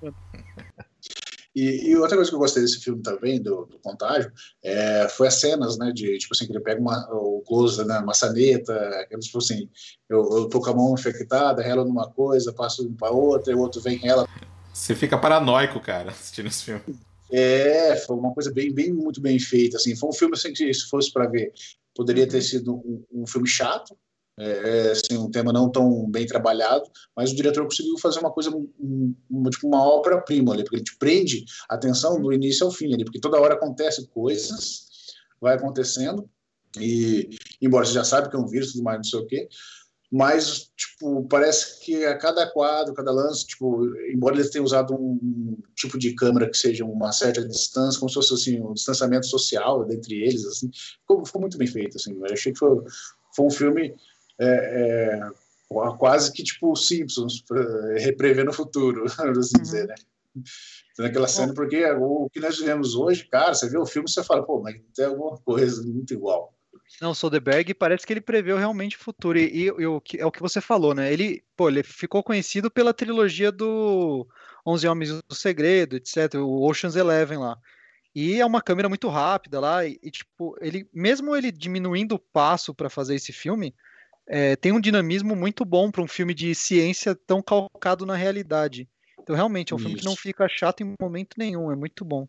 E, 1.59 1.89
e 1.89 1.95
outra 1.97 2.15
coisa 2.15 2.31
que 2.31 2.35
eu 2.35 2.39
gostei 2.39 2.63
desse 2.63 2.79
filme 2.79 3.03
também, 3.03 3.41
do, 3.41 3.65
do 3.65 3.77
Contágio, 3.79 4.31
é, 4.63 5.09
foi 5.09 5.27
as 5.27 5.41
cenas, 5.41 5.77
né, 5.77 5.91
de, 5.91 6.17
tipo 6.17 6.33
assim, 6.33 6.45
que 6.45 6.53
ele 6.53 6.61
pega 6.61 6.79
uma, 6.79 7.05
o 7.11 7.43
close 7.45 7.83
na 7.83 8.01
maçaneta, 8.01 8.73
aqueles, 9.01 9.25
tipo 9.25 9.39
assim, 9.39 9.69
eu, 10.09 10.19
eu 10.37 10.45
tô 10.47 10.61
com 10.61 10.69
a 10.69 10.73
mão 10.73 10.93
infectada, 10.93 11.61
rela 11.61 11.83
numa 11.83 12.09
coisa, 12.09 12.53
passo 12.53 12.87
um 12.87 12.93
pra 12.93 13.11
outra, 13.11 13.51
e 13.51 13.55
o 13.55 13.59
outro 13.59 13.81
vem 13.81 13.97
rela. 13.97 14.25
Você 14.73 14.95
fica 14.95 15.17
paranoico, 15.17 15.81
cara, 15.81 16.11
assistindo 16.11 16.47
esse 16.47 16.63
filme. 16.63 16.81
É, 17.29 17.97
foi 17.97 18.15
uma 18.15 18.33
coisa 18.33 18.51
bem, 18.53 18.73
bem, 18.73 18.93
muito 18.93 19.19
bem 19.19 19.37
feita, 19.37 19.75
assim, 19.75 19.97
foi 19.97 20.09
um 20.09 20.13
filme, 20.13 20.35
assim, 20.35 20.53
que 20.53 20.73
se 20.73 20.87
fosse 20.89 21.11
para 21.11 21.27
ver, 21.27 21.51
poderia 21.93 22.25
ter 22.25 22.41
sido 22.41 22.75
um, 22.75 23.03
um 23.11 23.27
filme 23.27 23.49
chato, 23.49 23.97
é, 24.39 24.91
assim, 24.91 25.17
um 25.17 25.29
tema 25.29 25.51
não 25.51 25.69
tão 25.69 26.09
bem 26.09 26.25
trabalhado, 26.25 26.89
mas 27.15 27.31
o 27.31 27.35
diretor 27.35 27.65
conseguiu 27.65 27.97
fazer 27.97 28.19
uma 28.19 28.31
coisa, 28.31 28.49
um, 28.49 29.13
tipo 29.49 29.67
uma 29.67 29.83
obra-prima 29.83 30.53
ali, 30.53 30.63
porque 30.63 30.77
ele 30.77 30.83
te 30.83 30.97
prende 30.97 31.43
a 31.69 31.75
atenção 31.75 32.21
do 32.21 32.31
início 32.31 32.65
ao 32.65 32.71
fim 32.71 32.93
ali, 32.93 33.03
porque 33.03 33.19
toda 33.19 33.39
hora 33.39 33.55
acontece 33.55 34.07
coisas, 34.07 34.87
vai 35.41 35.55
acontecendo, 35.55 36.29
e 36.79 37.29
embora 37.61 37.85
você 37.85 37.93
já 37.93 38.03
sabe 38.03 38.29
que 38.29 38.35
é 38.35 38.39
um 38.39 38.47
vírus 38.47 38.71
tudo 38.71 38.83
mais, 38.83 38.97
não 38.97 39.03
sei 39.03 39.19
o 39.19 39.27
quê, 39.27 39.49
mas, 40.11 40.71
tipo, 40.75 41.27
parece 41.27 41.79
que 41.81 42.03
a 42.03 42.17
cada 42.17 42.49
quadro, 42.49 42.95
cada 42.95 43.11
lance, 43.11 43.45
tipo, 43.45 43.85
embora 44.11 44.35
eles 44.35 44.49
tenham 44.49 44.65
usado 44.65 44.95
um 44.95 45.55
tipo 45.75 45.99
de 45.99 46.15
câmera 46.15 46.49
que 46.49 46.57
seja 46.57 46.83
uma 46.83 47.11
certa 47.11 47.47
distância, 47.47 47.99
como 47.99 48.09
se 48.09 48.15
fosse, 48.15 48.33
assim, 48.33 48.59
um 48.59 48.73
distanciamento 48.73 49.27
social 49.27 49.85
entre 49.91 50.15
eles, 50.15 50.45
assim, 50.45 50.71
ficou, 51.01 51.23
ficou 51.23 51.41
muito 51.41 51.59
bem 51.59 51.67
feito, 51.67 51.97
assim, 51.97 52.15
eu 52.15 52.25
achei 52.25 52.51
que 52.51 52.57
foi, 52.57 52.81
foi 53.35 53.45
um 53.45 53.51
filme 53.51 53.93
é, 54.39 55.21
é, 55.21 55.29
quase 55.97 56.31
que 56.31 56.43
tipo 56.43 56.75
Simpsons, 56.75 57.43
reprever 57.97 58.45
no 58.45 58.53
futuro, 58.53 59.05
assim 59.37 59.61
dizer, 59.61 59.87
né? 59.87 59.95
Naquela 60.97 61.27
cena, 61.27 61.53
porque 61.53 61.83
o 61.85 62.29
que 62.29 62.39
nós 62.39 62.57
vivemos 62.57 62.95
hoje, 62.95 63.25
cara, 63.25 63.53
você 63.53 63.69
vê 63.69 63.77
o 63.77 63.85
filme 63.85 64.07
e 64.07 64.11
você 64.11 64.23
fala, 64.23 64.43
pô, 64.43 64.61
mas 64.61 64.79
tem 64.95 65.05
alguma 65.05 65.37
coisa 65.37 65.81
muito 65.81 66.13
igual. 66.13 66.53
Não, 67.01 67.13
Soderbergh 67.13 67.73
parece 67.73 68.05
que 68.05 68.13
ele 68.13 68.21
preveu 68.21 68.57
realmente 68.57 68.97
o 68.97 68.99
futuro. 68.99 69.37
E, 69.37 69.43
e, 69.43 69.65
e 69.65 69.85
o 69.85 70.01
que, 70.01 70.19
é 70.19 70.25
o 70.25 70.31
que 70.31 70.41
você 70.41 70.59
falou, 70.59 70.93
né? 70.93 71.11
Ele, 71.11 71.43
pô, 71.55 71.69
ele 71.69 71.83
ficou 71.83 72.23
conhecido 72.23 72.69
pela 72.69 72.93
trilogia 72.93 73.51
do 73.51 74.27
Onze 74.65 74.87
Homens 74.87 75.09
do 75.11 75.35
Segredo, 75.35 75.95
etc., 75.95 76.35
o 76.35 76.67
Ocean's 76.67 76.95
Eleven 76.95 77.37
lá. 77.37 77.57
E 78.13 78.39
é 78.39 78.45
uma 78.45 78.61
câmera 78.61 78.89
muito 78.89 79.07
rápida 79.07 79.59
lá, 79.59 79.85
e, 79.85 79.99
e 80.01 80.09
tipo, 80.09 80.55
ele, 80.59 80.89
mesmo 80.93 81.35
ele 81.35 81.51
diminuindo 81.51 82.15
o 82.15 82.19
passo 82.19 82.73
para 82.73 82.89
fazer 82.89 83.15
esse 83.15 83.31
filme, 83.31 83.73
é, 84.29 84.55
tem 84.55 84.71
um 84.71 84.79
dinamismo 84.79 85.35
muito 85.35 85.65
bom 85.65 85.89
para 85.91 86.01
um 86.03 86.07
filme 86.07 86.33
de 86.33 86.53
ciência 86.55 87.13
tão 87.15 87.41
calcado 87.41 88.05
na 88.05 88.15
realidade. 88.15 88.87
Então, 89.19 89.35
realmente, 89.35 89.73
é 89.73 89.75
um 89.75 89.79
filme 89.79 89.95
que 89.95 90.05
não 90.05 90.13
Isso. 90.13 90.21
fica 90.21 90.47
chato 90.47 90.81
em 90.81 90.93
momento 91.01 91.35
nenhum, 91.37 91.71
é 91.71 91.75
muito 91.75 92.05
bom. 92.05 92.27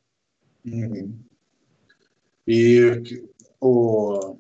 Uhum. 0.67 1.19
E 2.47 3.23
o, 3.61 4.37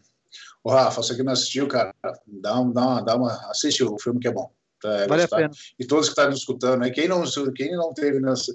o 0.64 0.70
Rafa, 0.70 1.02
você 1.02 1.14
que 1.14 1.22
não 1.22 1.32
assistiu, 1.32 1.68
cara, 1.68 1.94
dá, 2.26 2.58
um- 2.60 2.72
dá, 2.72 2.80
uma, 2.86 3.00
dá 3.02 3.16
uma. 3.16 3.50
Assiste 3.50 3.82
o 3.84 3.96
filme 3.98 4.18
que 4.20 4.28
é 4.28 4.32
bom. 4.32 4.50
Tá, 4.80 4.88
Vale 5.06 5.12
a 5.22 5.26
gostar. 5.26 5.36
pena. 5.36 5.50
E 5.78 5.86
todos 5.86 6.06
que 6.06 6.12
estão 6.12 6.30
nos 6.30 6.40
escutando, 6.40 6.80
né? 6.80 6.90
quem, 6.90 7.06
não, 7.06 7.22
quem 7.54 7.72
não 7.76 7.92
teve 7.92 8.20
nessa. 8.20 8.54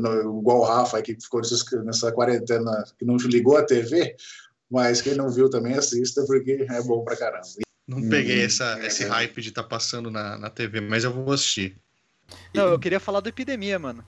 não- 0.00 0.40
Igual 0.40 0.58
o 0.60 0.64
Rafa 0.64 1.00
que 1.02 1.14
ficou 1.20 1.40
nessa, 1.40 1.82
nessa 1.82 2.12
quarentena, 2.12 2.84
que 2.98 3.04
não 3.04 3.16
ligou 3.16 3.56
a 3.56 3.64
TV, 3.64 4.16
mas 4.70 5.00
quem 5.00 5.14
não 5.14 5.30
viu 5.30 5.48
também 5.48 5.74
assista, 5.74 6.24
porque 6.26 6.66
é 6.68 6.82
bom 6.82 7.02
pra 7.04 7.16
caramba. 7.16 7.46
Não 7.88 7.98
Hum, 7.98 8.10
peguei 8.10 8.44
essa, 8.44 8.78
é 8.80 8.86
esse 8.86 9.04
verdade. 9.04 9.20
hype 9.24 9.40
de 9.40 9.48
estar 9.48 9.64
passando 9.64 10.10
na, 10.10 10.36
na 10.36 10.50
TV, 10.50 10.78
mas 10.80 11.04
eu 11.04 11.12
vou 11.12 11.32
assistir. 11.32 11.74
Não, 12.54 12.66
eu 12.68 12.78
queria 12.78 13.00
falar 13.00 13.20
do 13.20 13.30
Epidemia, 13.30 13.78
mano. 13.78 14.04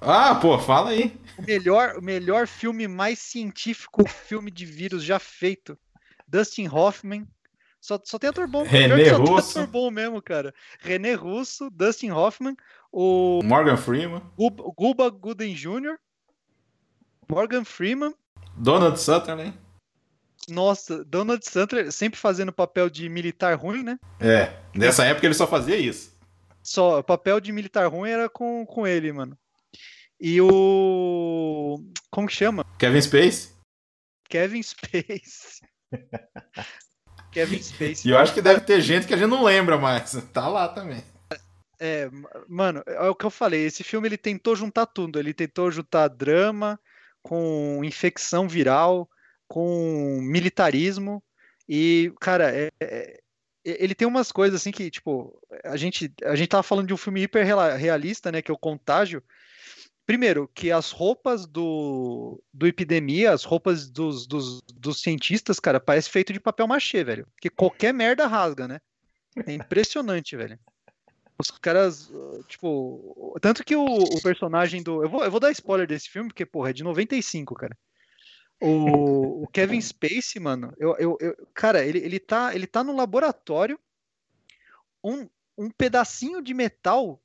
Ah, 0.00 0.34
pô, 0.34 0.58
fala 0.58 0.90
aí. 0.90 1.16
O 1.38 1.42
melhor, 1.42 1.96
o 1.98 2.02
melhor 2.02 2.46
filme 2.48 2.88
mais 2.88 3.18
científico, 3.20 4.06
filme 4.08 4.50
de 4.50 4.66
vírus 4.66 5.04
já 5.04 5.18
feito. 5.20 5.78
Dustin 6.26 6.68
Hoffman. 6.68 7.26
Só, 7.80 8.00
só 8.04 8.18
tem 8.18 8.28
ator 8.30 8.48
bom. 8.48 8.64
René 8.64 9.08
só 9.08 9.16
tem 9.16 9.28
Russo. 9.28 9.58
ator 9.60 9.66
bom 9.70 9.90
mesmo, 9.90 10.20
cara. 10.20 10.52
René 10.80 11.14
Russo, 11.14 11.70
Dustin 11.70 12.10
Hoffman, 12.10 12.56
o 12.90 13.40
Morgan 13.44 13.76
Freeman, 13.76 14.20
Gub- 14.36 14.74
Guba 14.76 15.08
Gooden 15.08 15.54
Jr., 15.54 15.96
Morgan 17.28 17.64
Freeman. 17.64 18.12
Donald 18.56 18.98
Sutherland. 18.98 19.54
Nossa, 20.48 21.04
Donald 21.04 21.44
Sutherland 21.44 21.92
sempre 21.92 22.18
fazendo 22.18 22.52
papel 22.52 22.88
de 22.88 23.08
militar 23.08 23.56
ruim, 23.56 23.82
né? 23.82 23.98
É, 24.20 24.52
nessa 24.74 25.04
época 25.04 25.26
ele 25.26 25.34
só 25.34 25.46
fazia 25.46 25.76
isso. 25.76 26.16
Só, 26.62 27.02
papel 27.02 27.40
de 27.40 27.52
militar 27.52 27.86
ruim 27.86 28.10
era 28.10 28.28
com, 28.28 28.64
com 28.66 28.86
ele, 28.86 29.12
mano. 29.12 29.38
E 30.20 30.40
o. 30.40 31.78
Como 32.10 32.26
que 32.26 32.34
chama? 32.34 32.64
Kevin 32.78 33.00
Space. 33.00 33.50
Kevin 34.28 34.62
Space. 34.62 35.60
Kevin 37.30 37.62
Space. 37.62 38.08
E 38.08 38.10
eu 38.10 38.18
acho 38.18 38.32
que 38.32 38.40
deve 38.40 38.60
ter 38.62 38.80
gente 38.80 39.06
que 39.06 39.14
a 39.14 39.16
gente 39.16 39.28
não 39.28 39.44
lembra 39.44 39.76
mais. 39.76 40.14
Tá 40.32 40.48
lá 40.48 40.68
também. 40.68 41.04
É, 41.78 42.08
mano, 42.48 42.82
é 42.86 43.08
o 43.08 43.14
que 43.14 43.26
eu 43.26 43.30
falei. 43.30 43.66
Esse 43.66 43.84
filme 43.84 44.08
ele 44.08 44.16
tentou 44.16 44.56
juntar 44.56 44.86
tudo. 44.86 45.18
Ele 45.18 45.34
tentou 45.34 45.70
juntar 45.70 46.08
drama 46.08 46.80
com 47.22 47.82
infecção 47.84 48.48
viral, 48.48 49.08
com 49.48 50.18
militarismo. 50.20 51.22
E, 51.68 52.12
cara, 52.20 52.54
é- 52.54 52.70
é- 52.80 53.20
ele 53.64 53.94
tem 53.94 54.06
umas 54.06 54.30
coisas 54.30 54.60
assim 54.60 54.70
que, 54.70 54.90
tipo, 54.90 55.36
a 55.64 55.76
gente, 55.76 56.12
a 56.24 56.36
gente 56.36 56.48
tava 56.48 56.62
falando 56.62 56.86
de 56.86 56.94
um 56.94 56.96
filme 56.96 57.22
hiper 57.22 57.44
realista, 57.44 58.30
né? 58.30 58.40
Que 58.40 58.50
é 58.50 58.54
o 58.54 58.58
Contágio. 58.58 59.22
Primeiro, 60.06 60.48
que 60.54 60.70
as 60.70 60.92
roupas 60.92 61.46
do, 61.46 62.40
do 62.54 62.64
Epidemia, 62.64 63.32
as 63.32 63.42
roupas 63.42 63.90
dos, 63.90 64.24
dos, 64.24 64.62
dos 64.62 65.00
cientistas, 65.02 65.58
cara, 65.58 65.80
parece 65.80 66.08
feito 66.08 66.32
de 66.32 66.38
papel 66.38 66.68
machê, 66.68 67.02
velho. 67.02 67.26
Que 67.40 67.50
qualquer 67.50 67.92
merda 67.92 68.24
rasga, 68.28 68.68
né? 68.68 68.80
É 69.44 69.52
impressionante, 69.52 70.36
velho. 70.36 70.56
Os 71.38 71.50
caras, 71.50 72.10
tipo. 72.48 73.36
Tanto 73.42 73.64
que 73.64 73.74
o, 73.74 73.84
o 73.84 74.22
personagem 74.22 74.80
do. 74.82 75.02
Eu 75.02 75.08
vou, 75.08 75.24
eu 75.24 75.30
vou 75.30 75.40
dar 75.40 75.50
spoiler 75.50 75.86
desse 75.88 76.08
filme, 76.08 76.28
porque, 76.28 76.46
porra, 76.46 76.70
é 76.70 76.72
de 76.72 76.84
95, 76.84 77.54
cara. 77.56 77.76
O, 78.60 79.42
o 79.42 79.46
Kevin 79.48 79.80
Spacey, 79.80 80.40
mano, 80.40 80.72
eu, 80.78 80.96
eu, 80.98 81.18
eu- 81.20 81.48
cara, 81.52 81.84
ele, 81.84 81.98
ele, 81.98 82.18
tá, 82.18 82.54
ele 82.54 82.66
tá 82.66 82.82
no 82.82 82.94
laboratório. 82.96 83.78
Um, 85.04 85.28
um 85.56 85.70
pedacinho 85.70 86.42
de 86.42 86.52
metal 86.54 87.20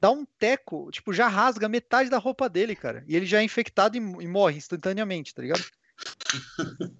dá 0.00 0.10
um 0.10 0.24
teco, 0.38 0.90
tipo, 0.90 1.12
já 1.12 1.28
rasga 1.28 1.68
metade 1.68 2.08
da 2.08 2.18
roupa 2.18 2.48
dele, 2.48 2.74
cara. 2.76 3.04
E 3.06 3.14
ele 3.16 3.26
já 3.26 3.40
é 3.40 3.44
infectado 3.44 3.96
e, 3.96 4.00
e 4.00 4.26
morre 4.26 4.56
instantaneamente, 4.56 5.34
tá 5.34 5.42
ligado? 5.42 5.64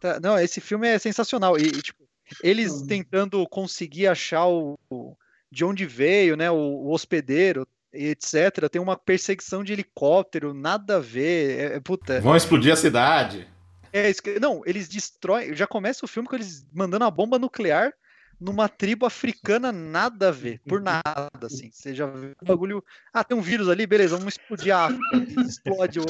Tá, 0.00 0.20
não, 0.20 0.38
esse 0.38 0.60
filme 0.60 0.86
é 0.86 0.98
sensacional. 0.98 1.56
E, 1.58 1.62
e, 1.62 1.80
tipo, 1.82 2.06
eles 2.42 2.82
tentando 2.86 3.46
conseguir 3.48 4.06
achar 4.06 4.46
o, 4.46 4.78
o- 4.90 5.16
de 5.50 5.64
onde 5.64 5.86
veio, 5.86 6.36
né, 6.36 6.50
o, 6.50 6.54
o 6.56 6.90
hospedeiro, 6.92 7.66
etc. 7.94 8.68
Tem 8.70 8.80
uma 8.82 8.96
perseguição 8.96 9.62
de 9.64 9.72
helicóptero, 9.72 10.52
nada 10.52 10.96
a 10.96 11.00
ver. 11.00 11.58
É, 11.58 11.76
é, 11.76 11.80
puta, 11.80 12.20
Vão 12.20 12.36
explodir 12.36 12.72
a 12.72 12.76
cidade. 12.76 13.48
é 13.92 14.10
não, 14.40 14.62
eles 14.66 14.88
destroem. 14.88 15.54
Já 15.54 15.66
começa 15.66 16.04
o 16.04 16.08
filme 16.08 16.28
com 16.28 16.34
eles 16.34 16.66
mandando 16.72 17.04
a 17.04 17.10
bomba 17.10 17.38
nuclear 17.38 17.92
numa 18.40 18.68
tribo 18.68 19.06
africana, 19.06 19.70
nada 19.70 20.28
a 20.28 20.32
ver, 20.32 20.60
por 20.66 20.80
nada, 20.80 21.30
assim. 21.44 21.70
Você 21.72 21.94
já 21.94 22.04
vê 22.06 22.32
o 22.42 22.44
bagulho. 22.44 22.84
Ah, 23.12 23.22
tem 23.22 23.36
um 23.36 23.40
vírus 23.40 23.68
ali, 23.68 23.86
beleza, 23.86 24.16
vamos 24.16 24.34
explodir 24.34 24.74
a 24.74 24.86
África. 24.86 25.40
Explode 25.46 26.00
o- 26.00 26.04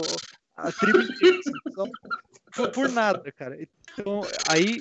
a 0.57 0.73
tribo 0.73 1.01
inteira. 1.03 1.39
assim, 1.39 1.91
por, 2.57 2.71
por 2.71 2.89
nada, 2.89 3.31
cara. 3.33 3.59
Então, 3.93 4.23
aí 4.49 4.81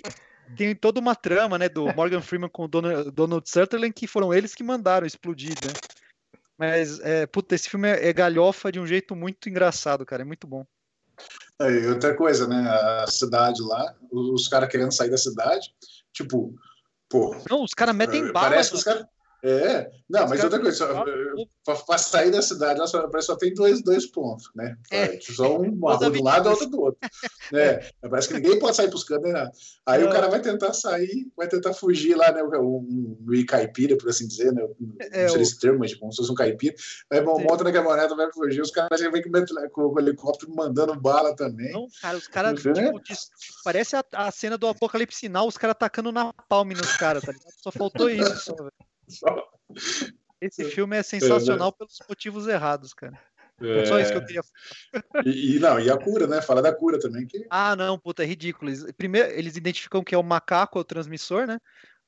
tem 0.56 0.74
toda 0.76 1.00
uma 1.00 1.16
trama, 1.16 1.58
né, 1.58 1.68
do 1.68 1.94
Morgan 1.96 2.22
Freeman 2.22 2.50
com 2.50 2.64
o 2.66 2.68
Donald, 2.68 3.12
Donald 3.12 3.50
Sutherland, 3.50 3.94
que 3.94 4.08
foram 4.08 4.34
eles 4.34 4.54
que 4.56 4.64
mandaram 4.64 5.06
explodir, 5.06 5.50
né? 5.66 5.74
Mas, 6.58 7.00
é, 7.00 7.26
puta, 7.26 7.56
esse 7.56 7.70
filme 7.70 7.90
é, 7.90 8.10
é 8.10 8.14
galhofa 8.14 8.72
de 8.72 8.80
um 8.80 8.86
jeito 8.86 9.16
muito 9.16 9.50
engraçado, 9.50 10.06
cara. 10.06 10.22
É 10.22 10.26
muito 10.26 10.48
bom. 10.48 10.66
Aí, 11.60 11.88
outra 11.88 12.16
coisa, 12.16 12.48
né? 12.48 12.68
A 12.70 13.08
cidade 13.08 13.62
lá, 13.62 13.96
os 14.12 14.48
caras 14.48 14.70
querendo 14.70 14.92
sair 14.92 15.10
da 15.10 15.18
cidade, 15.18 15.74
tipo, 16.12 16.56
pô. 17.10 17.36
Não, 17.50 17.64
os 17.64 17.74
caras 17.74 17.96
metem 17.96 18.24
eh, 18.24 18.32
bala. 18.32 18.50
Parece 18.50 18.72
que 18.72 18.78
os 18.78 18.84
caras. 18.84 19.06
É, 19.46 19.92
não, 20.10 20.26
mas 20.30 20.42
outra 20.42 20.58
coisa, 20.58 20.88
para 21.66 21.98
sair 21.98 22.32
da 22.32 22.42
cidade, 22.42 22.80
ela 22.80 22.88
só, 22.88 23.10
só 23.20 23.36
tem 23.36 23.54
dois, 23.54 23.84
dois 23.84 24.06
pontos, 24.06 24.50
né? 24.56 24.78
É. 24.90 25.20
Só 25.20 25.60
um, 25.60 25.70
uma 25.70 25.96
rua 25.96 26.10
do 26.10 26.24
lado 26.24 26.48
e 26.48 26.52
outra 26.52 26.68
do 26.68 26.82
outro. 26.82 27.00
né? 27.52 27.80
Parece 28.02 28.30
que 28.30 28.36
ninguém 28.36 28.58
pode 28.58 28.78
sair 28.78 28.90
buscando 28.90 29.28
nada. 29.28 29.52
Aí 29.86 30.02
é. 30.02 30.06
o 30.06 30.10
cara 30.10 30.30
vai 30.30 30.40
tentar 30.40 30.72
sair, 30.72 31.30
vai 31.36 31.50
tentar 31.50 31.74
fugir 31.74 32.16
lá, 32.16 32.32
né? 32.32 32.42
Um, 32.42 33.18
um 33.20 33.46
caipira, 33.46 33.98
por 33.98 34.10
assim 34.10 34.28
dizer, 34.28 34.54
né? 34.54 34.66
É, 35.12 35.24
não 35.24 35.30
sei 35.30 35.40
o... 35.40 35.42
esse 35.42 35.60
termo, 35.60 35.80
mas 35.80 35.90
tipo, 35.90 36.00
como 36.00 36.14
se 36.14 36.18
fosse 36.18 36.32
um 36.32 36.36
caipira. 36.36 36.76
Aí 37.12 37.20
monta 37.20 37.66
na 37.66 37.74
caminhoneta, 37.74 38.16
vai 38.16 38.32
fugir, 38.32 38.62
os 38.62 38.72
caras 38.72 39.02
vêm 39.02 39.22
com, 39.72 39.82
o 39.82 40.00
helicóptero 40.00 40.56
mandando 40.56 40.96
bala 40.96 41.36
também. 41.36 41.74
Não, 41.74 41.88
cara, 42.02 42.18
os 42.18 42.30
caras, 42.30 42.62
tipo, 42.62 42.74
né? 42.80 42.94
parece 43.66 43.98
a, 43.98 44.06
a, 44.14 44.32
cena 44.32 44.58
do 44.58 44.68
Apocalipse 44.68 45.20
Sinal, 45.20 45.50
os 45.50 45.58
caras 45.58 45.74
atacando 45.74 46.14
na 46.14 46.32
palme 46.48 46.74
nos 46.76 46.96
caras, 46.96 47.24
tá 47.24 47.34
ligado? 47.34 47.54
Só 47.62 47.72
faltou 47.72 48.10
isso, 48.10 48.38
só, 48.38 48.56
velho. 48.56 48.72
Esse 50.42 50.66
filme 50.66 50.98
é 50.98 51.04
sensacional 51.04 51.70
é, 51.70 51.72
né? 51.72 51.78
pelos 51.78 51.98
motivos 52.08 52.48
errados, 52.48 52.94
cara. 52.94 53.18
É... 53.62 53.86
Só 53.86 54.00
isso 54.00 54.12
que 54.12 54.18
eu 54.18 54.26
queria 54.26 54.42
falar. 54.44 55.26
E, 55.26 55.56
e, 55.56 55.60
não, 55.60 55.80
e 55.80 55.90
a 55.90 55.98
cura, 55.98 56.28
né? 56.28 56.42
Fala 56.42 56.62
da 56.62 56.74
cura 56.74 57.00
também. 57.00 57.26
Que... 57.26 57.46
Ah, 57.50 57.76
não, 57.76 57.98
puta, 57.98 58.24
é 58.24 58.26
ridículo. 58.26 58.72
Primeiro, 58.98 59.32
eles 59.32 59.56
identificam 59.56 60.04
que 60.04 60.14
é 60.14 60.18
o 60.18 60.24
macaco, 60.24 60.78
é 60.78 60.82
o 60.82 60.86
transmissor, 60.86 61.48
né? 61.48 61.60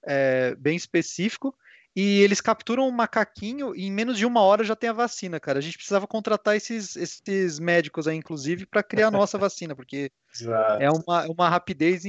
É, 0.06 0.56
bem 0.56 0.76
específico. 0.76 1.56
E 1.96 2.20
eles 2.22 2.42
capturam 2.42 2.86
um 2.86 2.92
macaquinho 2.92 3.74
e 3.74 3.86
em 3.86 3.92
menos 3.92 4.18
de 4.18 4.26
uma 4.26 4.42
hora 4.42 4.66
já 4.66 4.76
tem 4.76 4.90
a 4.90 4.94
vacina, 4.94 5.40
cara. 5.40 5.60
A 5.60 5.62
gente 5.62 5.78
precisava 5.78 6.06
contratar 6.06 6.58
esses, 6.58 6.98
esses 6.98 7.58
médicos 7.58 8.06
aí, 8.06 8.18
inclusive, 8.18 8.66
para 8.66 8.84
criar 8.84 9.08
a 9.08 9.12
nossa 9.12 9.38
vacina, 9.38 9.74
porque 9.74 10.12
é 10.82 10.90
uma, 10.92 11.26
uma 11.28 11.50
rapidez 11.50 12.04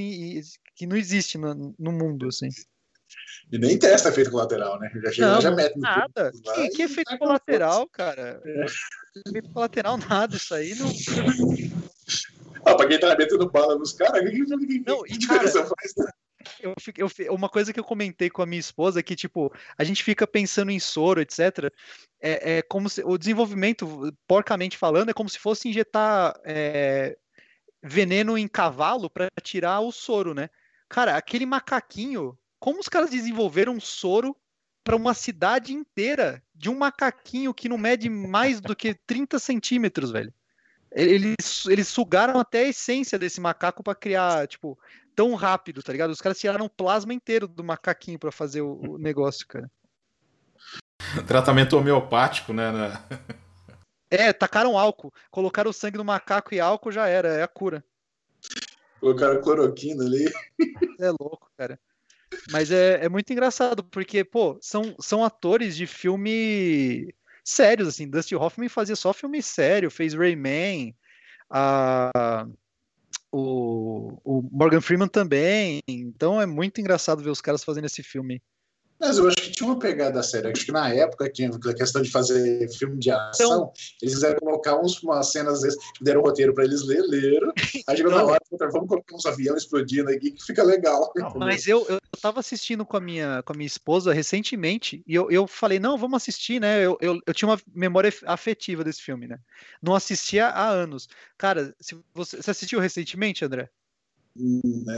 que 0.75 0.85
não 0.85 0.97
existe 0.97 1.37
no, 1.37 1.73
no 1.79 1.91
mundo, 1.93 2.27
assim. 2.27 2.49
E 3.51 3.57
nem 3.57 3.77
testa 3.77 4.09
efeito 4.09 4.31
colateral, 4.31 4.79
né? 4.79 4.91
Já 5.03 5.11
chega 5.11 5.27
não, 5.27 5.41
já 5.41 5.51
mete 5.51 5.77
Nada. 5.79 6.31
Que, 6.55 6.69
que 6.69 6.81
efeito 6.83 7.11
tá 7.11 7.17
colateral, 7.17 7.87
cara? 7.87 8.41
É. 8.45 8.65
Efeito 9.27 9.51
colateral, 9.51 9.97
nada. 9.97 10.35
Isso 10.35 10.53
aí 10.53 10.75
não. 10.75 10.87
Ah, 12.65 12.75
pra 12.75 12.87
quem 12.87 12.99
tá 12.99 13.15
metendo 13.15 13.49
bala 13.49 13.77
nos 13.77 13.93
caras, 13.93 14.21
que, 14.29 14.43
que, 14.43 14.83
não, 14.85 15.03
que 15.03 15.17
diferença 15.17 15.63
cara, 15.63 15.73
faz, 15.75 15.93
né? 15.97 16.11
Eu, 16.59 16.73
eu, 16.97 17.33
uma 17.33 17.49
coisa 17.49 17.71
que 17.71 17.79
eu 17.79 17.83
comentei 17.83 18.29
com 18.29 18.41
a 18.41 18.45
minha 18.45 18.59
esposa 18.59 18.99
é 18.99 19.03
que, 19.03 19.15
tipo, 19.15 19.51
a 19.77 19.83
gente 19.83 20.03
fica 20.03 20.25
pensando 20.25 20.71
em 20.71 20.79
soro, 20.79 21.21
etc. 21.21 21.71
É, 22.21 22.57
é 22.57 22.61
como 22.61 22.89
se 22.89 23.03
o 23.03 23.17
desenvolvimento, 23.17 24.13
porcamente 24.27 24.77
falando, 24.77 25.09
é 25.09 25.13
como 25.13 25.29
se 25.29 25.39
fosse 25.39 25.69
injetar 25.69 26.39
é, 26.43 27.17
veneno 27.81 28.37
em 28.37 28.47
cavalo 28.47 29.09
para 29.09 29.29
tirar 29.41 29.79
o 29.79 29.91
soro, 29.91 30.33
né? 30.33 30.49
Cara, 30.89 31.15
aquele 31.15 31.45
macaquinho 31.45 32.37
como 32.59 32.79
os 32.79 32.87
caras 32.87 33.09
desenvolveram 33.09 33.73
um 33.73 33.79
soro 33.79 34.35
para 34.83 34.95
uma 34.95 35.13
cidade 35.13 35.73
inteira 35.73 36.41
de 36.55 36.69
um 36.69 36.77
macaquinho 36.77 37.53
que 37.53 37.67
não 37.67 37.77
mede 37.77 38.09
mais 38.09 38.61
do 38.61 38.75
que 38.75 38.95
30 39.05 39.37
centímetros, 39.37 40.11
velho. 40.11 40.33
Eles, 40.91 41.65
eles 41.67 41.87
sugaram 41.89 42.39
até 42.39 42.61
a 42.61 42.69
essência 42.69 43.19
desse 43.19 43.41
macaco 43.41 43.83
para 43.83 43.93
criar, 43.93 44.47
tipo, 44.47 44.79
tão 45.13 45.35
rápido, 45.35 45.83
tá 45.83 45.91
ligado? 45.91 46.11
Os 46.11 46.21
caras 46.21 46.39
tiraram 46.39 46.65
o 46.65 46.69
plasma 46.69 47.13
inteiro 47.13 47.47
do 47.47 47.63
macaquinho 47.63 48.17
para 48.17 48.31
fazer 48.31 48.61
o, 48.61 48.79
o, 48.79 48.97
negócio, 48.97 49.45
cara. 49.45 49.69
Tratamento 51.27 51.77
homeopático, 51.77 52.53
né? 52.53 52.71
né? 52.71 52.93
É, 54.09 54.31
tacaram 54.31 54.77
álcool, 54.77 55.13
colocaram 55.29 55.69
o 55.69 55.73
sangue 55.73 55.97
no 55.97 56.05
macaco 56.05 56.53
e 56.53 56.61
álcool 56.61 56.93
já 56.93 57.07
era, 57.07 57.27
é 57.27 57.43
a 57.43 57.47
cura. 57.47 57.83
Colocaram 59.01 59.41
cloroquina 59.41 60.05
ali. 60.05 60.31
É 60.99 61.09
louco, 61.09 61.51
cara. 61.57 61.77
Mas 62.51 62.71
é, 62.71 63.05
é 63.05 63.09
muito 63.09 63.31
engraçado, 63.31 63.83
porque, 63.83 64.23
pô, 64.23 64.57
são, 64.61 64.95
são 64.99 65.23
atores 65.23 65.75
de 65.75 65.87
filme 65.87 67.13
sérios, 67.43 67.87
assim. 67.87 68.09
Dusty 68.09 68.35
Hoffman 68.35 68.69
fazia 68.69 68.95
só 68.95 69.13
filme 69.13 69.41
sério, 69.41 69.89
fez 69.89 70.13
Rayman, 70.13 70.93
a, 71.49 72.45
o, 73.31 74.19
o 74.23 74.49
Morgan 74.51 74.81
Freeman 74.81 75.07
também. 75.07 75.81
Então 75.87 76.41
é 76.41 76.45
muito 76.45 76.81
engraçado 76.81 77.23
ver 77.23 77.29
os 77.29 77.41
caras 77.41 77.63
fazendo 77.63 77.85
esse 77.85 78.03
filme. 78.03 78.41
Mas 78.99 79.17
eu 79.17 79.27
acho 79.27 79.37
que 79.37 79.51
tinha 79.51 79.69
uma 79.69 79.79
pegada 79.79 80.21
séria. 80.23 80.51
Acho 80.51 80.65
que 80.65 80.71
na 80.71 80.89
época, 80.93 81.29
tinha 81.29 81.49
a 81.49 81.73
questão 81.73 82.01
de 82.01 82.09
fazer 82.09 82.67
filme 82.77 82.97
de 82.97 83.11
ação, 83.11 83.47
então, 83.47 83.73
eles 84.01 84.15
quiseram 84.15 84.39
colocar 84.39 84.75
uns, 84.79 85.01
umas 85.03 85.31
cenas, 85.31 85.55
às 85.55 85.61
vezes, 85.61 85.79
deram 86.01 86.21
um 86.21 86.23
roteiro 86.23 86.53
para 86.53 86.63
eles 86.63 86.83
ler, 86.85 87.01
leram. 87.01 87.51
Aí 87.87 87.97
chegou 87.97 88.11
na 88.11 88.23
hora, 88.23 88.41
vamos 88.71 88.87
colocar 88.87 89.15
uns 89.15 89.25
aviões 89.25 89.63
explodindo 89.63 90.09
aqui, 90.09 90.31
que 90.31 90.43
fica 90.43 90.63
legal. 90.63 91.11
Não, 91.15 91.33
mas 91.35 91.67
eu, 91.67 91.85
eu 91.87 91.99
tava 92.21 92.39
assistindo 92.39 92.85
com 92.85 92.97
a 92.97 93.01
minha, 93.01 93.43
com 93.43 93.53
a 93.53 93.55
minha 93.55 93.67
esposa 93.67 94.13
recentemente, 94.13 95.03
e 95.05 95.13
eu, 95.13 95.29
eu 95.29 95.47
falei, 95.47 95.79
não, 95.79 95.97
vamos 95.97 96.17
assistir, 96.17 96.59
né? 96.59 96.83
Eu, 96.83 96.97
eu, 96.99 97.19
eu 97.25 97.33
tinha 97.33 97.49
uma 97.49 97.59
memória 97.73 98.11
afetiva 98.25 98.83
desse 98.83 99.01
filme, 99.01 99.27
né? 99.27 99.39
Não 99.81 99.93
assistia 99.93 100.47
há 100.47 100.67
anos. 100.69 101.07
Cara, 101.37 101.75
se 101.79 101.97
você, 102.13 102.37
você 102.37 102.51
assistiu 102.51 102.79
recentemente, 102.79 103.45
André? 103.45 103.69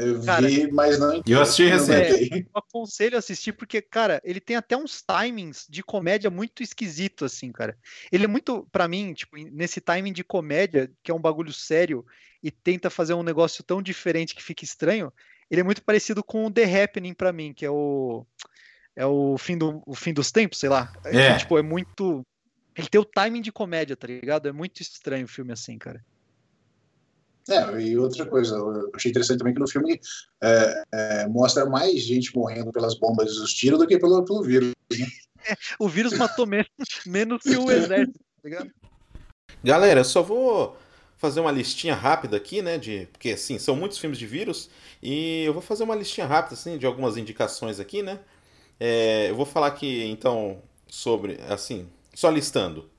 Eu 0.02 0.22
cara, 0.24 0.48
vi, 0.48 0.72
mas 0.72 1.00
não. 1.00 1.22
Eu 1.26 1.42
assisti 1.42 1.68
recente. 1.68 2.34
É, 2.34 2.40
eu 2.40 2.46
aconselho 2.54 3.16
a 3.16 3.20
assistir 3.20 3.54
porque, 3.54 3.82
cara, 3.82 4.22
ele 4.24 4.40
tem 4.40 4.56
até 4.56 4.76
uns 4.76 5.02
timings 5.02 5.66
de 5.70 5.82
comédia 5.82 6.30
muito 6.30 6.62
esquisito, 6.62 7.26
assim, 7.26 7.52
cara. 7.52 7.78
Ele 8.12 8.26
é 8.26 8.28
muito, 8.28 8.68
para 8.72 8.88
mim, 8.88 9.14
tipo, 9.14 9.38
nesse 9.38 9.80
timing 9.80 10.14
de 10.14 10.24
comédia, 10.24 10.92
que 11.02 11.12
é 11.12 11.14
um 11.14 11.22
bagulho 11.22 11.54
sério 11.54 12.06
e 12.44 12.52
tenta 12.52 12.90
fazer 12.90 13.14
um 13.14 13.24
negócio 13.24 13.64
tão 13.64 13.82
diferente 13.82 14.36
que 14.36 14.44
fica 14.44 14.64
estranho, 14.64 15.12
ele 15.50 15.62
é 15.62 15.64
muito 15.64 15.84
parecido 15.84 16.24
com 16.24 16.46
o 16.46 16.52
The 16.52 16.84
Happening 16.84 17.14
para 17.14 17.34
mim, 17.34 17.54
que 17.54 17.66
é 17.66 17.70
o 17.70 18.26
é 18.96 19.06
o 19.06 19.38
fim 19.38 19.58
do 19.58 19.82
o 19.86 19.96
fim 19.96 20.14
dos 20.14 20.32
tempos, 20.32 20.60
sei 20.60 20.70
lá. 20.70 20.92
É. 21.06 21.38
tipo, 21.38 21.58
é 21.58 21.62
muito 21.62 22.26
ele 22.76 22.88
tem 22.88 23.02
o 23.02 23.06
timing 23.06 23.42
de 23.42 23.52
comédia, 23.52 23.96
tá 23.96 24.08
ligado? 24.08 24.48
É 24.48 24.52
muito 24.52 24.82
estranho 24.82 25.26
o 25.26 25.28
filme 25.28 25.52
assim, 25.52 25.78
cara. 25.78 26.04
É, 27.50 27.82
e 27.82 27.97
outra 27.97 28.26
coisa, 28.26 28.56
eu 28.56 28.91
achei 28.93 29.10
interessante 29.10 29.39
também 29.39 29.54
que 29.54 29.60
no 29.60 29.68
filme 29.68 30.00
é, 30.41 30.84
é, 30.93 31.28
mostra 31.28 31.66
mais 31.66 32.02
gente 32.02 32.36
morrendo 32.36 32.72
pelas 32.72 32.97
bombas 32.97 33.32
e 33.32 33.39
os 33.39 33.54
tiros 33.54 33.80
do 33.80 33.88
que 33.88 33.97
pelo, 33.97 34.24
pelo 34.24 34.43
vírus. 34.43 34.72
Né? 34.91 35.08
É, 35.47 35.56
o 35.80 35.89
vírus 35.89 36.14
matou 36.14 36.45
menos, 36.45 36.70
menos 37.06 37.41
que 37.41 37.58
o 37.58 37.70
exército, 37.72 38.20
tá 38.20 38.50
ligado? 38.50 38.72
Galera, 39.64 40.02
eu 40.02 40.06
só 40.06 40.22
vou 40.22 40.78
fazer 41.18 41.41
uma 41.41 41.52
listinha 41.52 41.95
rápida 41.95 42.38
aqui, 42.38 42.62
né? 42.62 42.78
De, 42.78 43.08
porque 43.12 43.32
assim, 43.32 43.60
são 43.60 43.76
muitos 43.76 43.97
filmes 43.97 44.18
de 44.18 44.26
vírus, 44.26 44.70
e 45.02 45.43
eu 45.43 45.54
vou 45.54 45.62
fazer 45.62 45.84
uma 45.84 45.95
listinha 45.95 46.26
rápida, 46.26 46.56
assim, 46.56 46.78
de 46.78 46.86
algumas 46.86 47.18
indicações 47.18 47.80
aqui, 47.80 48.02
né? 48.02 48.20
É, 48.80 49.30
eu 49.30 49.36
vou 49.36 49.45
falar 49.45 49.68
aqui, 49.68 50.06
então, 50.06 50.62
sobre, 50.88 51.38
assim, 51.50 51.89
só 52.14 52.30
listando. 52.30 52.89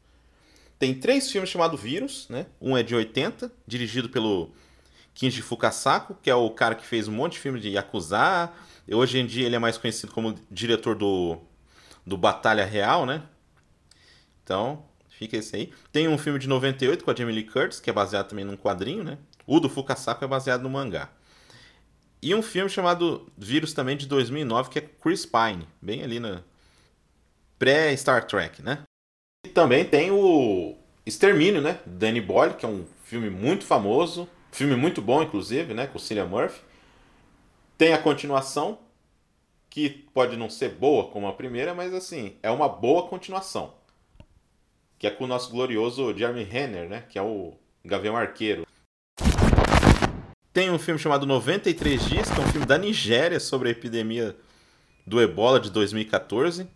Tem 0.81 0.95
três 0.95 1.31
filmes 1.31 1.51
chamados 1.51 1.79
Vírus, 1.79 2.27
né? 2.31 2.47
Um 2.59 2.75
é 2.75 2.83
de 2.83 2.95
80, 2.95 3.53
dirigido 3.67 4.09
pelo 4.09 4.51
Kinji 5.13 5.43
Fukasako, 5.43 6.17
que 6.23 6.31
é 6.31 6.35
o 6.35 6.49
cara 6.49 6.75
que 6.75 6.87
fez 6.87 7.07
um 7.07 7.13
monte 7.13 7.33
de 7.33 7.41
filme 7.41 7.61
de 7.61 7.69
Yakuza. 7.69 8.51
Hoje 8.91 9.19
em 9.19 9.27
dia 9.27 9.45
ele 9.45 9.55
é 9.55 9.59
mais 9.59 9.77
conhecido 9.77 10.11
como 10.11 10.35
diretor 10.51 10.95
do, 10.95 11.37
do 12.07 12.17
Batalha 12.17 12.65
Real, 12.65 13.05
né? 13.05 13.23
Então, 14.43 14.87
fica 15.11 15.37
esse 15.37 15.55
aí. 15.55 15.71
Tem 15.93 16.09
um 16.09 16.17
filme 16.17 16.39
de 16.39 16.49
98 16.49 17.05
com 17.05 17.11
a 17.11 17.15
Jamie 17.15 17.35
Lee 17.35 17.45
Curtis, 17.45 17.79
que 17.79 17.91
é 17.91 17.93
baseado 17.93 18.29
também 18.29 18.47
num 18.47 18.57
quadrinho, 18.57 19.05
né? 19.05 19.19
O 19.47 19.61
do 19.61 19.69
Fukasako 19.69 20.25
é 20.25 20.29
baseado 20.29 20.63
no 20.63 20.71
mangá. 20.71 21.11
E 22.23 22.35
um 22.35 22.41
filme 22.41 22.71
chamado 22.71 23.31
Vírus 23.37 23.75
também 23.75 23.99
de 23.99 24.07
2009, 24.07 24.71
que 24.71 24.79
é 24.79 24.83
Chris 24.83 25.27
Pine, 25.27 25.69
bem 25.81 26.03
ali 26.03 26.19
na 26.19 26.43
pré-Star 27.59 28.27
Trek, 28.27 28.63
né? 28.63 28.83
Também 29.55 29.85
tem 29.85 30.11
o 30.11 30.77
Extermínio, 31.05 31.61
né? 31.61 31.81
Danny 31.85 32.21
Boyle, 32.21 32.55
que 32.55 32.65
é 32.65 32.69
um 32.69 32.85
filme 33.05 33.29
muito 33.29 33.65
famoso, 33.65 34.29
filme 34.53 34.77
muito 34.77 35.03
bom, 35.03 35.23
inclusive, 35.23 35.75
né? 35.75 35.87
Com 35.87 35.99
Cillian 35.99 36.27
Murphy. 36.27 36.61
Tem 37.77 37.93
a 37.93 37.99
continuação, 37.99 38.79
que 39.69 39.89
pode 39.89 40.37
não 40.37 40.51
ser 40.51 40.71
boa 40.71 41.09
como 41.09 41.27
a 41.27 41.33
primeira, 41.33 41.75
mas 41.75 41.95
assim, 41.95 42.37
é 42.43 42.51
uma 42.51 42.69
boa 42.69 43.09
continuação. 43.09 43.75
Que 44.99 45.07
é 45.07 45.11
com 45.11 45.25
o 45.25 45.27
nosso 45.27 45.51
glorioso 45.51 46.17
Jeremy 46.17 46.45
Renner, 46.45 46.89
né? 46.89 47.05
Que 47.09 47.19
é 47.19 47.23
o 47.23 47.55
Gavião 47.85 48.17
Arqueiro. 48.17 48.67
Tem 50.53 50.71
um 50.71 50.79
filme 50.79 50.99
chamado 50.99 51.25
93 51.25 52.05
Dias, 52.05 52.31
que 52.31 52.41
é 52.41 52.45
um 52.45 52.49
filme 52.49 52.67
da 52.67 52.77
Nigéria 52.77 53.41
sobre 53.41 53.69
a 53.69 53.73
epidemia 53.73 54.37
do 55.07 55.21
ebola 55.21 55.59
de 55.59 55.71
2014. 55.71 56.69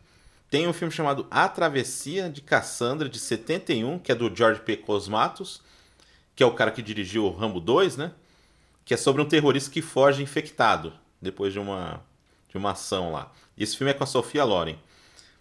Tem 0.51 0.69
um 0.69 0.73
filme 0.73 0.93
chamado 0.93 1.27
A 1.31 1.49
Travessia 1.49 2.31
de 2.31 2.41
Cassandra, 2.41 3.09
de 3.09 3.19
71, 3.19 3.99
que 3.99 4.13
é 4.13 4.15
do 4.15 4.35
George 4.35 4.61
P. 4.61 4.77
Cosmatos, 4.77 5.61
que 6.37 6.43
é 6.43 6.47
o 6.47 6.55
cara 6.55 6.71
que 6.71 6.83
dirigiu 6.83 7.25
o 7.25 7.31
Rambo 7.31 7.61
2, 7.61 7.97
né? 7.97 8.13
Que 8.85 8.95
é 8.95 8.97
sobre 8.97 9.21
um 9.23 9.25
terrorista 9.25 9.71
que 9.71 9.83
foge 9.83 10.23
infectado 10.23 10.93
depois 11.21 11.53
de 11.53 11.59
uma, 11.59 12.01
de 12.49 12.57
uma 12.57 12.73
ação 12.73 13.13
lá. 13.13 13.33
Esse 13.57 13.77
filme 13.77 13.91
é 13.91 13.95
com 13.95 14.05
a 14.05 14.07
Sofia 14.07 14.45
Loren. 14.45 14.77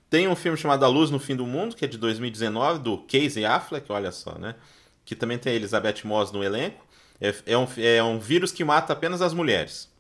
Tem 0.10 0.28
um 0.28 0.36
filme 0.36 0.58
chamado 0.58 0.86
A 0.86 0.88
Luz 0.88 1.10
no 1.10 1.20
Fim 1.20 1.36
do 1.36 1.46
Mundo, 1.46 1.76
que 1.76 1.84
é 1.84 1.88
de 1.88 1.98
2019, 1.98 2.80
do 2.80 2.98
Casey 3.00 3.46
Affleck, 3.46 3.92
olha 3.92 4.12
só, 4.12 4.38
né? 4.38 4.56
Que 5.04 5.16
também 5.16 5.38
tem 5.38 5.54
a 5.54 5.56
Elizabeth 5.56 6.02
Moss 6.04 6.32
no 6.32 6.44
elenco. 6.44 6.86
É, 7.20 7.34
é, 7.48 7.58
um, 7.58 7.68
é 7.78 8.04
um 8.04 8.20
vírus 8.20 8.52
que 8.52 8.64
mata 8.64 8.94
apenas 8.94 9.22
as 9.22 9.34
mulheres. 9.34 9.92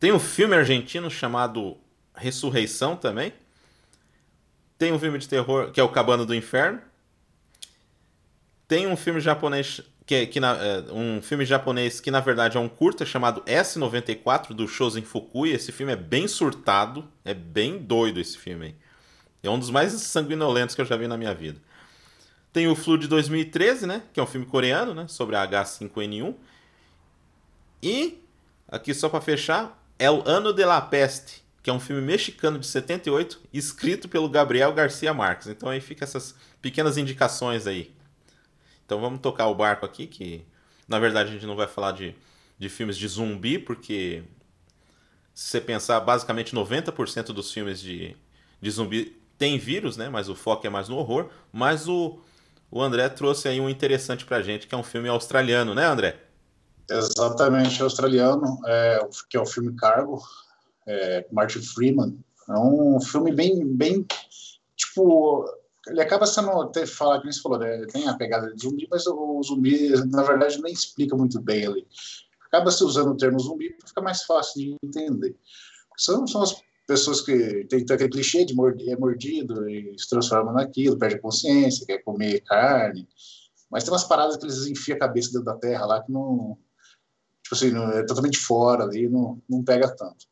Tem 0.00 0.12
um 0.12 0.18
filme 0.18 0.54
argentino 0.54 1.10
chamado 1.10 1.76
Ressurreição 2.18 2.96
também. 2.96 3.32
Tem 4.76 4.92
um 4.92 4.98
filme 4.98 5.18
de 5.18 5.28
terror 5.28 5.70
que 5.70 5.80
é 5.80 5.82
o 5.82 5.88
Cabana 5.88 6.24
do 6.24 6.34
Inferno. 6.34 6.80
Tem 8.66 8.86
um 8.86 8.96
filme 8.96 9.20
japonês 9.20 9.80
que, 10.04 10.26
que 10.26 10.40
na, 10.40 10.56
é, 10.56 10.92
um 10.92 11.20
filme 11.20 11.44
japonês 11.44 12.00
que 12.00 12.10
na 12.10 12.20
verdade 12.20 12.56
é 12.56 12.60
um 12.60 12.68
curta 12.68 13.04
chamado 13.04 13.42
S94 13.42 14.54
do 14.54 14.68
Shozen 14.68 15.04
Fukui. 15.04 15.50
Esse 15.50 15.72
filme 15.72 15.92
é 15.92 15.96
bem 15.96 16.28
surtado, 16.28 17.06
é 17.24 17.34
bem 17.34 17.78
doido 17.78 18.20
esse 18.20 18.36
filme. 18.36 18.66
Aí. 18.66 18.74
É 19.42 19.50
um 19.50 19.58
dos 19.58 19.70
mais 19.70 19.92
sanguinolentos 19.92 20.74
que 20.74 20.80
eu 20.80 20.86
já 20.86 20.96
vi 20.96 21.06
na 21.06 21.16
minha 21.16 21.34
vida. 21.34 21.60
Tem 22.52 22.66
o 22.66 22.74
Flu 22.74 22.98
de 22.98 23.06
2013, 23.06 23.86
né, 23.86 24.02
que 24.12 24.18
é 24.18 24.22
um 24.22 24.26
filme 24.26 24.46
coreano, 24.46 24.94
né, 24.94 25.06
sobre 25.08 25.36
a 25.36 25.46
H5N1. 25.46 26.34
E 27.82 28.22
aqui 28.66 28.92
só 28.94 29.08
para 29.08 29.20
fechar, 29.20 29.80
é 29.98 30.10
o 30.10 30.26
Ano 30.26 30.52
de 30.52 30.64
la 30.64 30.80
Peste, 30.80 31.42
que 31.62 31.70
é 31.70 31.72
um 31.72 31.80
filme 31.80 32.02
mexicano 32.02 32.58
de 32.58 32.66
78, 32.66 33.40
escrito 33.52 34.08
pelo 34.08 34.28
Gabriel 34.28 34.72
Garcia 34.72 35.12
Marques. 35.12 35.48
Então 35.48 35.68
aí 35.68 35.80
fica 35.80 36.04
essas 36.04 36.34
pequenas 36.62 36.96
indicações 36.96 37.66
aí. 37.66 37.94
Então 38.84 39.00
vamos 39.00 39.20
tocar 39.20 39.46
o 39.48 39.54
barco 39.54 39.84
aqui, 39.84 40.06
que 40.06 40.44
na 40.86 40.98
verdade 40.98 41.30
a 41.30 41.32
gente 41.32 41.46
não 41.46 41.56
vai 41.56 41.66
falar 41.66 41.92
de, 41.92 42.14
de 42.58 42.68
filmes 42.68 42.96
de 42.96 43.06
zumbi, 43.06 43.58
porque 43.58 44.22
se 45.34 45.48
você 45.48 45.60
pensar, 45.60 46.00
basicamente 46.00 46.54
90% 46.54 47.26
dos 47.26 47.52
filmes 47.52 47.80
de, 47.80 48.16
de 48.60 48.70
zumbi 48.70 49.16
tem 49.38 49.56
vírus, 49.58 49.96
né? 49.96 50.08
Mas 50.08 50.28
o 50.28 50.34
foco 50.34 50.66
é 50.66 50.70
mais 50.70 50.88
no 50.88 50.96
horror. 50.96 51.28
Mas 51.52 51.86
o, 51.86 52.18
o 52.70 52.82
André 52.82 53.08
trouxe 53.08 53.46
aí 53.46 53.60
um 53.60 53.68
interessante 53.68 54.24
pra 54.24 54.42
gente, 54.42 54.66
que 54.66 54.74
é 54.74 54.78
um 54.78 54.82
filme 54.82 55.08
australiano, 55.08 55.74
né, 55.74 55.86
André? 55.86 56.16
Exatamente, 56.90 57.82
australiano, 57.82 58.58
é, 58.66 58.98
que 59.28 59.36
é 59.36 59.40
o 59.40 59.46
filme 59.46 59.76
Cargo, 59.76 60.20
é, 60.88 61.26
Martin 61.30 61.60
Freeman. 61.60 62.18
É 62.48 62.58
um 62.58 63.00
filme 63.00 63.32
bem, 63.32 63.64
bem, 63.66 64.06
tipo, 64.74 65.44
ele 65.86 66.00
acaba 66.00 66.26
sendo, 66.26 66.50
até 66.62 66.86
falar, 66.86 67.20
que 67.20 67.30
você 67.30 67.40
falou, 67.40 67.58
né, 67.58 67.86
tem 67.92 68.08
a 68.08 68.16
pegada 68.16 68.52
de 68.54 68.62
zumbi, 68.62 68.88
mas 68.90 69.06
o 69.06 69.42
zumbi, 69.42 69.90
na 70.06 70.22
verdade, 70.22 70.60
nem 70.62 70.72
explica 70.72 71.14
muito 71.14 71.40
bem 71.40 71.66
ali. 71.66 71.86
Acaba 72.46 72.70
se 72.70 72.82
usando 72.82 73.10
o 73.10 73.16
termo 73.16 73.38
zumbi 73.38 73.70
para 73.74 73.88
ficar 73.88 74.00
mais 74.00 74.22
fácil 74.22 74.54
de 74.54 74.76
entender. 74.82 75.36
São, 75.96 76.26
são 76.26 76.42
as 76.42 76.56
pessoas 76.86 77.20
que 77.20 77.66
tem 77.68 77.80
aquele 77.80 78.08
clichê 78.08 78.44
de 78.46 78.54
morder, 78.54 78.94
é 78.94 78.96
mordido 78.96 79.68
e 79.68 79.94
se 79.98 80.08
transforma 80.08 80.52
naquilo, 80.52 80.98
perde 80.98 81.16
a 81.16 81.20
consciência, 81.20 81.84
quer 81.84 81.98
comer 81.98 82.40
carne, 82.40 83.06
mas 83.70 83.84
tem 83.84 83.92
umas 83.92 84.04
paradas 84.04 84.38
que 84.38 84.44
eles 84.46 84.66
enfiam 84.66 84.96
a 84.96 85.00
cabeça 85.00 85.30
dentro 85.30 85.44
da 85.44 85.56
terra 85.56 85.84
lá 85.84 86.02
que 86.02 86.10
não, 86.10 86.56
tipo 87.42 87.54
assim, 87.54 87.70
não, 87.70 87.90
é 87.90 88.02
totalmente 88.06 88.38
fora 88.38 88.84
ali, 88.84 89.06
não, 89.06 89.42
não 89.48 89.62
pega 89.62 89.94
tanto. 89.94 90.26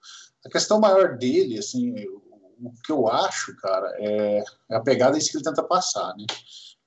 A 0.47 0.51
questão 0.51 0.81
maior 0.81 1.17
dele, 1.19 1.59
assim, 1.59 1.93
o, 2.61 2.73
que 2.85 2.93
eu 2.93 3.09
acho, 3.09 3.55
cara, 3.57 3.95
é, 3.99 4.45
é 4.71 4.77
a 4.77 4.81
pegada 4.81 5.19
em 5.19 5.21
que 5.21 5.37
ele 5.37 5.45
tenta 5.45 5.63
passar, 5.63 6.15
né? 6.17 6.25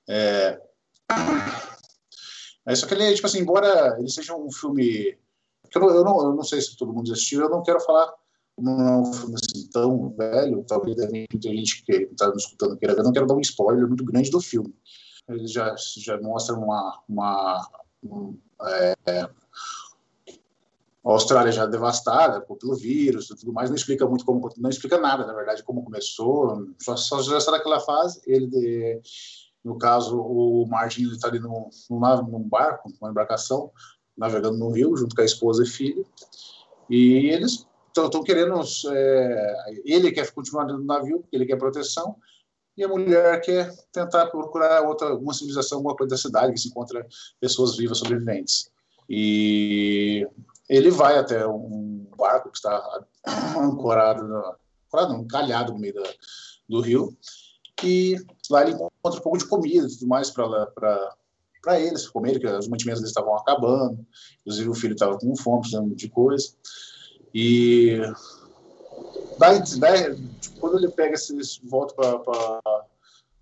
É, 0.08 0.60
é 2.66 2.74
só 2.74 2.86
que 2.86 2.94
ele, 2.94 3.14
tipo 3.14 3.26
assim, 3.26 3.40
embora 3.40 3.96
ele 3.98 4.10
seja 4.10 4.34
um 4.34 4.50
filme 4.50 5.18
eu 5.72 5.80
não, 5.80 5.90
eu 5.90 6.04
não, 6.04 6.22
eu 6.22 6.34
não 6.34 6.42
sei 6.42 6.60
se 6.60 6.76
todo 6.76 6.92
mundo 6.92 7.12
assistiu, 7.12 7.42
eu 7.42 7.48
não 7.48 7.62
quero 7.62 7.80
falar 7.80 8.12
não 8.60 8.80
é 8.80 8.96
um 8.96 9.12
filme 9.12 9.34
assim 9.36 9.68
tão 9.68 10.10
velho, 10.10 10.64
talvez 10.66 10.96
ter 10.96 11.28
gente 11.42 11.84
que 11.84 11.92
está 11.92 12.28
me 12.30 12.36
escutando 12.36 12.76
queira 12.76 12.94
ver, 12.94 13.02
não 13.02 13.12
quero 13.12 13.26
dar 13.26 13.34
um 13.34 13.40
spoiler 13.40 13.86
muito 13.86 14.04
grande 14.04 14.30
do 14.30 14.40
filme. 14.40 14.74
Ele 15.28 15.46
já, 15.46 15.74
já 15.98 16.20
mostra 16.20 16.54
uma, 16.54 17.02
uma 17.08 17.68
um, 18.02 18.38
é, 18.62 18.94
a 21.04 21.10
Austrália 21.10 21.50
já 21.50 21.66
devastada 21.66 22.40
pelo 22.40 22.76
vírus 22.76 23.30
e 23.30 23.36
tudo 23.36 23.52
mais, 23.52 23.70
não 23.70 23.76
explica 23.76 24.06
muito 24.06 24.24
como, 24.24 24.48
não 24.58 24.70
explica 24.70 24.98
nada, 24.98 25.26
na 25.26 25.32
verdade, 25.32 25.62
como 25.62 25.82
começou, 25.82 26.66
só, 26.78 26.96
só 26.96 27.22
já 27.22 27.38
está 27.38 27.52
naquela 27.52 27.80
fase, 27.80 28.20
ele, 28.26 29.00
no 29.64 29.78
caso, 29.78 30.20
o 30.20 30.66
Martin 30.66 31.04
está 31.10 31.28
ali 31.28 31.38
num, 31.38 31.70
num 31.90 32.42
barco, 32.42 32.90
numa 33.00 33.10
embarcação, 33.10 33.70
navegando 34.16 34.58
no 34.58 34.70
rio, 34.70 34.94
junto 34.96 35.14
com 35.14 35.22
a 35.22 35.24
esposa 35.24 35.62
e 35.62 35.66
filho, 35.66 36.06
e 36.88 37.30
eles 37.30 37.66
estão 37.96 38.22
querendo. 38.22 38.60
É, 38.92 39.56
ele 39.84 40.12
quer 40.12 40.30
continuar 40.32 40.66
no 40.66 40.84
navio, 40.84 41.24
ele 41.32 41.46
quer 41.46 41.56
proteção, 41.56 42.16
e 42.76 42.84
a 42.84 42.88
mulher 42.88 43.40
quer 43.40 43.74
tentar 43.92 44.26
procurar 44.26 44.82
outra, 44.82 45.08
alguma 45.08 45.32
civilização, 45.32 45.78
alguma 45.78 45.96
coisa 45.96 46.10
da 46.10 46.20
cidade, 46.20 46.52
que 46.52 46.60
se 46.60 46.68
encontra 46.68 47.06
pessoas 47.40 47.76
vivas, 47.76 47.98
sobreviventes. 47.98 48.70
E 49.08 50.26
ele 50.70 50.90
vai 50.90 51.18
até 51.18 51.44
um 51.44 52.06
barco 52.16 52.48
que 52.48 52.56
está 52.56 53.04
ancorado, 53.58 54.22
ancorado 54.86 55.12
não, 55.12 55.26
calhado 55.26 55.72
no 55.72 55.80
meio 55.80 55.94
da, 55.94 56.02
do 56.68 56.80
rio, 56.80 57.16
e 57.82 58.16
lá 58.48 58.62
ele 58.62 58.72
encontra 58.72 59.18
um 59.18 59.22
pouco 59.22 59.38
de 59.38 59.46
comida 59.46 59.86
e 59.86 59.90
tudo 59.90 60.06
mais 60.06 60.30
para 60.30 61.80
eles 61.80 62.08
comerem, 62.08 62.40
que 62.40 62.46
os 62.46 62.68
mantimentos 62.68 63.00
deles 63.00 63.10
estavam 63.10 63.36
acabando, 63.36 64.06
inclusive 64.40 64.68
o 64.68 64.74
filho 64.74 64.92
estava 64.92 65.18
com 65.18 65.34
fome, 65.34 65.62
precisando 65.62 65.94
de 65.94 66.08
coisa. 66.08 66.54
E 67.34 68.00
daí, 69.38 69.60
daí 69.78 70.16
quando 70.60 70.78
ele 70.78 70.88
pega 70.88 71.14
esses 71.14 71.60
volta 71.64 71.94
para 71.94 72.60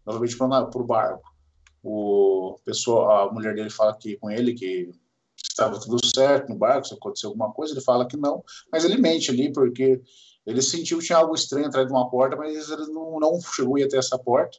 novamente 0.07 0.37
para 0.37 0.81
o 0.81 0.85
barco, 0.85 1.31
o 1.83 2.59
pessoa, 2.65 3.25
a 3.25 3.33
mulher 3.33 3.55
dele 3.55 3.71
fala 3.71 3.99
com 4.19 4.31
ele 4.31 4.55
que 4.55 4.91
estava 5.43 5.79
tudo 5.79 5.99
certo 6.05 6.49
no 6.49 6.57
barco, 6.57 6.87
se 6.87 6.95
aconteceu 6.95 7.31
alguma 7.31 7.53
coisa, 7.53 7.73
ele 7.73 7.81
fala 7.81 8.07
que 8.07 8.17
não, 8.17 8.43
mas 8.73 8.85
ele 8.85 8.97
mente 8.97 9.31
ali 9.31 9.53
porque 9.53 10.01
ele 10.47 10.63
sentiu 10.63 10.99
que 10.99 11.07
tinha 11.07 11.19
algo 11.19 11.35
estranho 11.35 11.67
atrás 11.67 11.87
de 11.87 11.93
uma 11.93 12.09
porta, 12.09 12.37
mas 12.37 12.71
ele 12.71 12.87
não, 12.87 13.21
não 13.21 13.41
chegou 13.41 13.77
a 13.77 13.81
ir 13.81 13.85
até 13.85 13.99
essa 13.99 14.19
porta. 14.19 14.57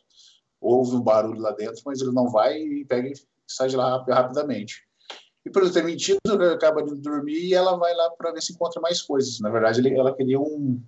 Houve 0.62 0.96
um 0.96 1.02
barulho 1.02 1.42
lá 1.42 1.52
dentro, 1.52 1.82
mas 1.86 2.02
ele 2.02 2.12
não 2.12 2.30
vai 2.30 2.60
e 2.60 2.86
pega 2.86 3.08
e 3.08 3.14
sai 3.48 3.70
de 3.70 3.76
lá 3.76 4.04
rapidamente. 4.08 4.84
E 5.46 5.50
por 5.50 5.64
ele 5.64 5.72
ter 5.72 5.84
mentido, 5.84 6.20
ele 6.28 6.54
acaba 6.54 6.84
de 6.84 6.94
dormir 6.96 7.40
e 7.40 7.54
ela 7.56 7.76
vai 7.78 7.96
lá 7.96 8.10
para 8.12 8.32
ver 8.32 8.42
se 8.42 8.54
encontra 8.54 8.80
mais 8.82 9.02
coisas. 9.02 9.40
Na 9.40 9.50
verdade, 9.50 9.80
ele, 9.80 9.98
ela 9.98 10.16
queria 10.16 10.40
um 10.40 10.80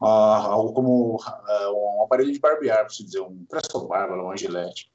uh, 0.00 0.06
algo 0.06 0.72
como 0.72 1.16
uh, 1.16 1.98
um 1.98 2.04
aparelho 2.04 2.32
de 2.32 2.38
barbear, 2.38 2.80
para 2.80 2.90
se 2.90 3.04
dizer, 3.04 3.20
um 3.20 3.44
presto 3.48 3.86
barba, 3.86 4.14
um 4.14 4.36
gilete. 4.36 4.92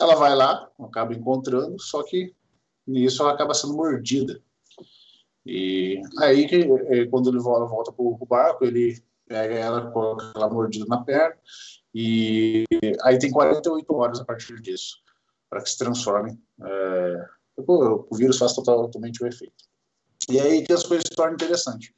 Ela 0.00 0.14
vai 0.14 0.34
lá, 0.34 0.70
acaba 0.80 1.14
encontrando, 1.14 1.80
só 1.80 2.02
que 2.02 2.34
nisso 2.86 3.22
ela 3.22 3.32
acaba 3.32 3.54
sendo 3.54 3.74
mordida. 3.74 4.42
E 5.44 6.00
aí, 6.20 6.44
eh, 6.44 7.06
quando 7.06 7.30
ele 7.30 7.40
volta, 7.40 7.92
para 7.92 8.04
o 8.04 8.26
barco, 8.26 8.64
ele 8.64 9.02
pega 9.26 9.54
ela, 9.54 9.90
coloca 9.90 10.32
ela 10.36 10.48
mordida 10.48 10.84
na 10.86 11.02
perna, 11.02 11.36
e 11.94 12.64
aí 13.02 13.18
tem 13.18 13.30
48 13.30 13.94
horas 13.94 14.20
a 14.20 14.24
partir 14.24 14.60
disso, 14.60 14.98
para 15.50 15.62
que 15.62 15.70
se 15.70 15.78
transforme. 15.78 16.38
É, 16.62 17.26
o, 17.56 18.06
o 18.10 18.16
vírus 18.16 18.38
faz 18.38 18.54
totalmente 18.54 19.22
o 19.22 19.26
efeito. 19.26 19.64
E 20.30 20.40
aí 20.40 20.62
que 20.64 20.72
as 20.72 20.84
coisas 20.84 21.04
se 21.08 21.14
tornam 21.14 21.34
interessantes. 21.34 21.92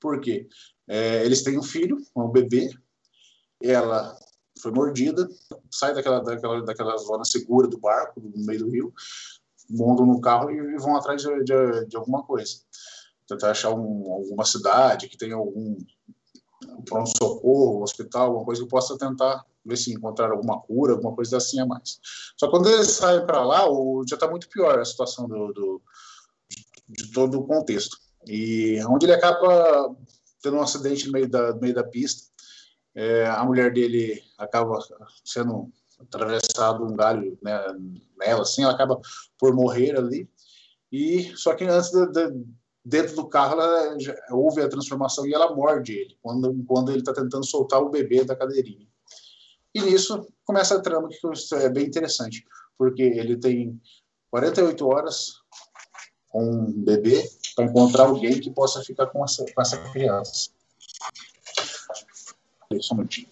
Por 0.00 0.20
quê? 0.20 0.48
É, 0.86 1.24
eles 1.24 1.42
têm 1.42 1.58
um 1.58 1.62
filho, 1.62 1.98
um 2.16 2.28
bebê, 2.28 2.70
ela 3.62 4.16
foi 4.60 4.72
mordida, 4.72 5.28
sai 5.70 5.94
daquela, 5.94 6.20
daquela, 6.20 6.62
daquela 6.64 6.96
zona 6.96 7.24
segura 7.24 7.68
do 7.68 7.78
barco, 7.78 8.20
no 8.20 8.44
meio 8.44 8.60
do 8.60 8.70
rio, 8.70 8.92
montam 9.70 10.06
no 10.06 10.20
carro 10.20 10.50
e 10.50 10.76
vão 10.76 10.96
atrás 10.96 11.22
de, 11.22 11.44
de, 11.44 11.86
de 11.86 11.96
alguma 11.96 12.22
coisa. 12.22 12.56
Tentar 13.26 13.50
achar 13.50 13.70
um, 13.70 14.12
alguma 14.12 14.44
cidade 14.44 15.08
que 15.08 15.18
tenha 15.18 15.36
algum 15.36 15.76
pronto-socorro, 16.86 17.82
hospital, 17.82 18.26
alguma 18.26 18.44
coisa 18.44 18.62
que 18.62 18.68
possa 18.68 18.96
tentar 18.96 19.44
ver 19.64 19.76
se 19.76 19.92
encontrar 19.92 20.30
alguma 20.30 20.60
cura, 20.60 20.94
alguma 20.94 21.14
coisa 21.14 21.36
assim 21.36 21.60
a 21.60 21.66
mais. 21.66 22.00
Só 22.36 22.46
que 22.46 22.52
quando 22.52 22.68
eles 22.68 22.90
saem 22.90 23.26
para 23.26 23.44
lá, 23.44 23.70
o, 23.70 24.02
já 24.08 24.16
está 24.16 24.28
muito 24.28 24.48
pior 24.48 24.78
a 24.78 24.84
situação 24.84 25.28
do, 25.28 25.52
do, 25.52 25.82
de 26.88 27.12
todo 27.12 27.38
o 27.38 27.46
contexto. 27.46 27.98
E 28.26 28.82
onde 28.86 29.06
ele 29.06 29.14
acaba 29.14 29.94
tendo 30.42 30.56
um 30.56 30.62
acidente 30.62 31.06
no 31.06 31.12
meio 31.12 31.28
da, 31.28 31.52
no 31.52 31.60
meio 31.60 31.74
da 31.74 31.84
pista, 31.84 32.28
é, 32.94 33.26
a 33.26 33.44
mulher 33.44 33.72
dele 33.72 34.22
acaba 34.38 34.78
sendo 35.24 35.70
atravessado 35.98 36.84
um 36.84 36.94
galho 36.94 37.38
né, 37.42 37.58
nela, 38.18 38.42
assim, 38.42 38.62
ela 38.62 38.72
acaba 38.72 39.00
por 39.38 39.54
morrer 39.54 39.96
ali. 39.96 40.28
E 40.90 41.32
só 41.36 41.54
que 41.54 41.64
antes 41.64 41.90
de, 41.90 42.06
de, 42.06 42.44
dentro 42.84 43.16
do 43.16 43.28
carro 43.28 43.60
ela 43.60 43.96
houve 44.30 44.62
a 44.62 44.68
transformação 44.68 45.26
e 45.26 45.34
ela 45.34 45.54
morde 45.54 45.92
ele 45.92 46.16
quando 46.22 46.64
quando 46.66 46.90
ele 46.90 47.00
está 47.00 47.12
tentando 47.12 47.44
soltar 47.44 47.82
o 47.82 47.90
bebê 47.90 48.24
da 48.24 48.36
cadeirinha. 48.36 48.86
E 49.74 49.82
nisso 49.82 50.26
começa 50.44 50.76
a 50.76 50.80
trama, 50.80 51.08
que 51.08 51.18
é 51.56 51.68
bem 51.68 51.86
interessante, 51.86 52.44
porque 52.78 53.02
ele 53.02 53.36
tem 53.36 53.78
48 54.30 54.86
horas 54.86 55.34
com 56.28 56.42
um 56.42 56.72
bebê 56.72 57.28
para 57.54 57.66
encontrar 57.66 58.04
alguém 58.04 58.40
que 58.40 58.50
possa 58.50 58.82
ficar 58.82 59.06
com 59.06 59.24
essa, 59.24 59.44
com 59.52 59.60
essa 59.60 59.76
criança. 59.90 60.50
Só 62.80 62.94
um 62.94 62.98
minutinho. 62.98 63.28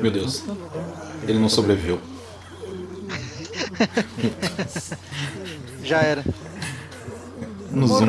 Meu 0.00 0.10
Deus, 0.10 0.44
ele 1.26 1.38
não 1.38 1.48
sobreviveu. 1.48 2.00
Já 5.82 6.00
era. 6.00 6.24
No 7.70 7.86
Zoom. 7.86 8.08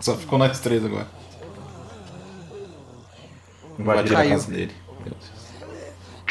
Só 0.00 0.16
ficou 0.16 0.38
nós 0.38 0.58
três 0.60 0.82
agora. 0.84 1.08
Invadir 3.78 4.16
a 4.16 4.28
casa 4.28 4.50
dele. 4.50 4.74
Meu 5.04 5.12
Deus. 5.12 5.30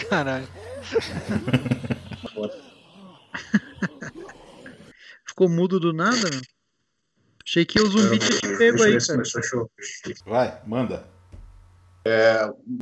Caralho. 0.10 0.48
Ficou 5.26 5.50
mudo 5.50 5.80
do 5.80 5.94
nada? 5.94 6.30
Achei 7.46 7.66
que 7.66 7.82
o 7.82 7.90
zumbi 7.90 8.20
tinha 8.20 8.40
te 8.40 8.58
pego 8.58 8.84
aí, 8.84 8.98
cara. 9.00 9.24
Vai, 10.26 10.62
manda. 10.68 11.08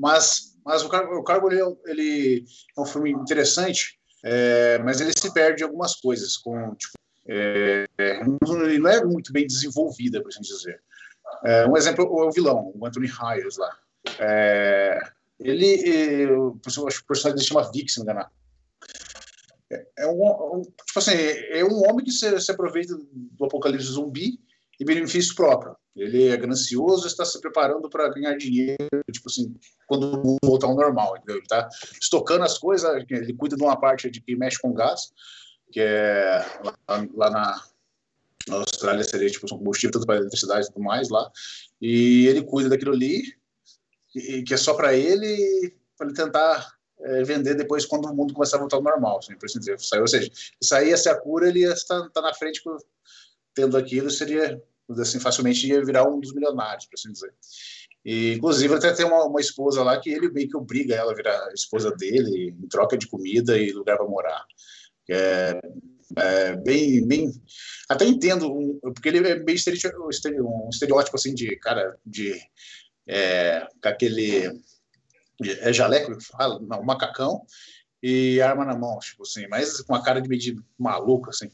Mas, 0.02 0.49
mas 0.70 0.84
o 0.84 0.90
Cargo, 0.90 1.16
o 1.16 1.24
Cargo 1.24 1.52
ele, 1.52 1.60
é- 1.60 1.76
ele 1.92 2.46
é 2.78 2.82
um 2.82 2.86
filme 2.86 3.12
interessante, 3.12 4.00
é, 4.24 4.78
mas 4.78 5.02
ele 5.02 5.12
se 5.18 5.34
perde 5.34 5.64
em 5.64 5.66
algumas 5.66 5.96
coisas. 5.96 6.38
Com, 6.38 6.76
tipo, 6.76 6.94
é, 7.28 7.88
é, 7.98 8.22
ele 8.22 8.78
não 8.78 8.90
é 8.90 9.04
muito 9.04 9.34
bem 9.34 9.48
desenvolvida, 9.48 10.22
por 10.22 10.30
assim 10.30 10.42
dizer. 10.42 10.80
É, 11.44 11.66
um 11.66 11.76
exemplo 11.76 12.06
é 12.06 12.26
o 12.28 12.32
vilão, 12.32 12.72
o 12.76 12.86
Anthony 12.86 13.10
Hayes 13.20 13.58
lá. 13.58 13.76
É, 14.20 15.00
ele, 15.40 16.28
pessoal- 16.64 16.88
acho 16.88 17.00
que 17.00 17.06
o 17.06 17.08
personagem 17.08 17.38
dele 17.38 17.48
chama 17.48 17.72
Vic, 17.72 17.92
se 17.92 17.98
não 18.00 18.06
me 18.06 18.12
engano. 18.12 18.30
É, 19.72 19.88
é 20.00 20.08
um, 20.08 20.58
um- 20.58 20.62
tipo 20.62 21.00
assim, 21.00 21.14
é 21.16 21.66
um 21.66 21.90
homem 21.90 22.06
que 22.06 22.12
se, 22.12 22.40
se 22.40 22.52
aproveita 22.52 22.96
do 22.96 23.46
apocalipse 23.46 23.88
zumbi 23.88 24.40
em 24.80 24.86
benefício 24.86 25.36
próprio. 25.36 25.76
Ele 25.96 26.30
é 26.30 26.38
ganancioso, 26.38 27.08
está 27.08 27.26
se 27.26 27.40
preparando 27.42 27.90
para 27.90 28.10
ganhar 28.10 28.38
dinheiro, 28.38 28.78
tipo 29.12 29.28
assim, 29.28 29.54
quando 29.86 30.38
voltar 30.44 30.68
ao 30.68 30.76
normal, 30.76 31.18
entendeu? 31.18 31.36
Ele 31.36 31.44
está 31.44 31.68
estocando 32.00 32.44
as 32.44 32.58
coisas, 32.58 32.90
ele 33.10 33.34
cuida 33.34 33.58
de 33.58 33.64
uma 33.64 33.78
parte 33.78 34.10
de 34.10 34.22
que 34.22 34.36
mexe 34.36 34.60
com 34.60 34.74
gás, 34.74 35.12
que 35.72 35.82
é 35.82 36.46
lá, 36.64 37.08
lá 37.14 37.30
na, 37.30 37.62
Austrália 38.50 39.04
seria 39.04 39.30
tipo 39.30 39.46
um 39.46 39.58
combustível 39.58 39.92
tanto 39.92 40.06
para 40.06 40.18
eletricidade 40.18 40.66
e 40.66 40.72
tudo 40.72 40.84
mais 40.84 41.10
lá, 41.10 41.30
e 41.82 42.28
ele 42.28 42.44
cuida 42.44 42.70
daquilo 42.70 42.94
ali, 42.94 43.22
e, 44.16 44.44
que 44.44 44.54
é 44.54 44.58
só 44.58 44.74
para 44.74 44.94
ele, 44.94 45.76
para 45.98 46.08
ele 46.08 46.16
tentar 46.16 46.74
é, 47.02 47.24
vender 47.24 47.56
depois 47.56 47.86
quando 47.86 48.06
o 48.06 48.16
mundo 48.16 48.34
começar 48.34 48.58
a 48.58 48.60
voltar 48.60 48.78
ao 48.78 48.84
normal, 48.84 49.20
assim, 49.20 49.36
por 49.38 49.46
assim 49.46 49.60
dizer. 49.60 49.78
Ou 50.00 50.08
seja, 50.08 50.32
se 50.62 50.76
aí 50.76 50.92
essa 50.92 51.16
cura, 51.16 51.48
ele 51.48 51.64
estar, 51.64 52.06
estar 52.06 52.22
na 52.22 52.34
frente 52.34 52.64
com- 52.64 52.78
tendo 53.60 53.78
aquilo, 53.78 54.10
seria 54.10 54.62
assim, 54.98 55.20
facilmente 55.20 55.68
ia 55.68 55.84
virar 55.84 56.08
um 56.10 56.20
dos 56.20 56.34
milionários, 56.34 56.86
por 56.86 56.96
assim 56.96 57.12
dizer. 57.12 57.34
E, 58.06 58.34
inclusive, 58.34 58.74
até 58.74 58.94
tem 58.94 59.06
uma, 59.06 59.26
uma 59.26 59.42
esposa 59.42 59.84
lá 59.84 60.00
que 60.00 60.10
ele 60.10 60.32
meio 60.32 60.48
que 60.48 60.56
obriga 60.56 60.96
ela 60.96 61.12
a 61.12 61.16
virar 61.16 61.54
esposa 61.54 61.92
dele 61.92 62.56
em 62.58 62.68
troca 62.70 62.98
de 62.98 63.08
comida 63.08 63.58
e 63.58 63.72
lugar 63.72 63.98
para 63.98 64.08
morar. 64.08 64.46
É, 65.10 65.60
é 66.16 66.56
bem, 66.56 67.06
bem... 67.06 67.32
Até 67.90 68.06
entendo, 68.06 68.52
um- 68.52 68.80
porque 68.82 69.10
ele 69.10 69.28
é 69.28 69.36
bem 69.38 69.56
estereótipo, 69.56 70.06
um 70.06 70.70
estereótipo 70.70 71.18
assim 71.18 71.34
de 71.36 71.56
cara 71.58 71.98
de... 72.06 72.40
É, 73.06 73.68
com 73.82 73.90
aquele... 73.90 74.48
É 75.62 75.72
jaleco 75.74 76.18
que 76.18 76.24
fala? 76.24 76.60
Não, 76.60 76.84
macacão 76.84 77.42
e 78.02 78.42
arma 78.42 78.66
na 78.66 78.78
mão, 78.78 78.98
tipo 79.00 79.24
assim, 79.24 79.46
mas 79.48 79.82
com 79.82 79.94
uma 79.94 80.04
cara 80.04 80.22
de 80.22 80.38
de 80.38 80.56
maluco, 80.78 81.30
assim 81.30 81.50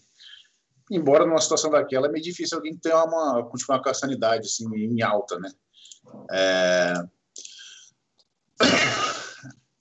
embora 0.91 1.25
numa 1.25 1.41
situação 1.41 1.71
daquela 1.71 2.07
é 2.07 2.11
meio 2.11 2.23
difícil 2.23 2.57
alguém 2.57 2.75
ter 2.77 2.93
uma 2.93 3.43
continuar 3.43 3.81
com 3.81 3.89
a 3.89 3.93
sanidade 3.93 4.47
assim 4.47 4.67
em 4.75 5.01
alta, 5.01 5.39
né? 5.39 5.51
É... 6.31 6.93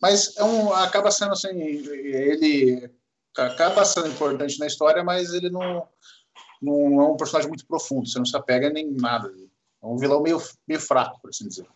Mas 0.01 0.37
é 0.37 0.45
um, 0.45 0.73
acaba 0.73 1.11
sendo 1.11 1.33
assim, 1.33 1.49
ele 1.49 2.91
acaba 3.37 3.85
sendo 3.85 4.09
importante 4.09 4.59
na 4.59 4.67
história, 4.67 5.03
mas 5.03 5.33
ele 5.33 5.49
não, 5.49 5.89
não 6.61 7.01
é 7.01 7.07
um 7.09 7.17
personagem 7.17 7.49
muito 7.49 7.67
profundo, 7.67 8.09
você 8.09 8.19
não 8.19 8.27
se 8.27 8.37
apega 8.37 8.71
nem 8.71 8.91
nada. 8.93 9.33
É 9.83 9.87
um 9.87 9.97
vilão 9.97 10.23
meio, 10.23 10.43
meio 10.69 10.81
fraco, 10.81 11.21
por 11.21 11.31
assim 11.31 11.49
dizer. 11.49 11.67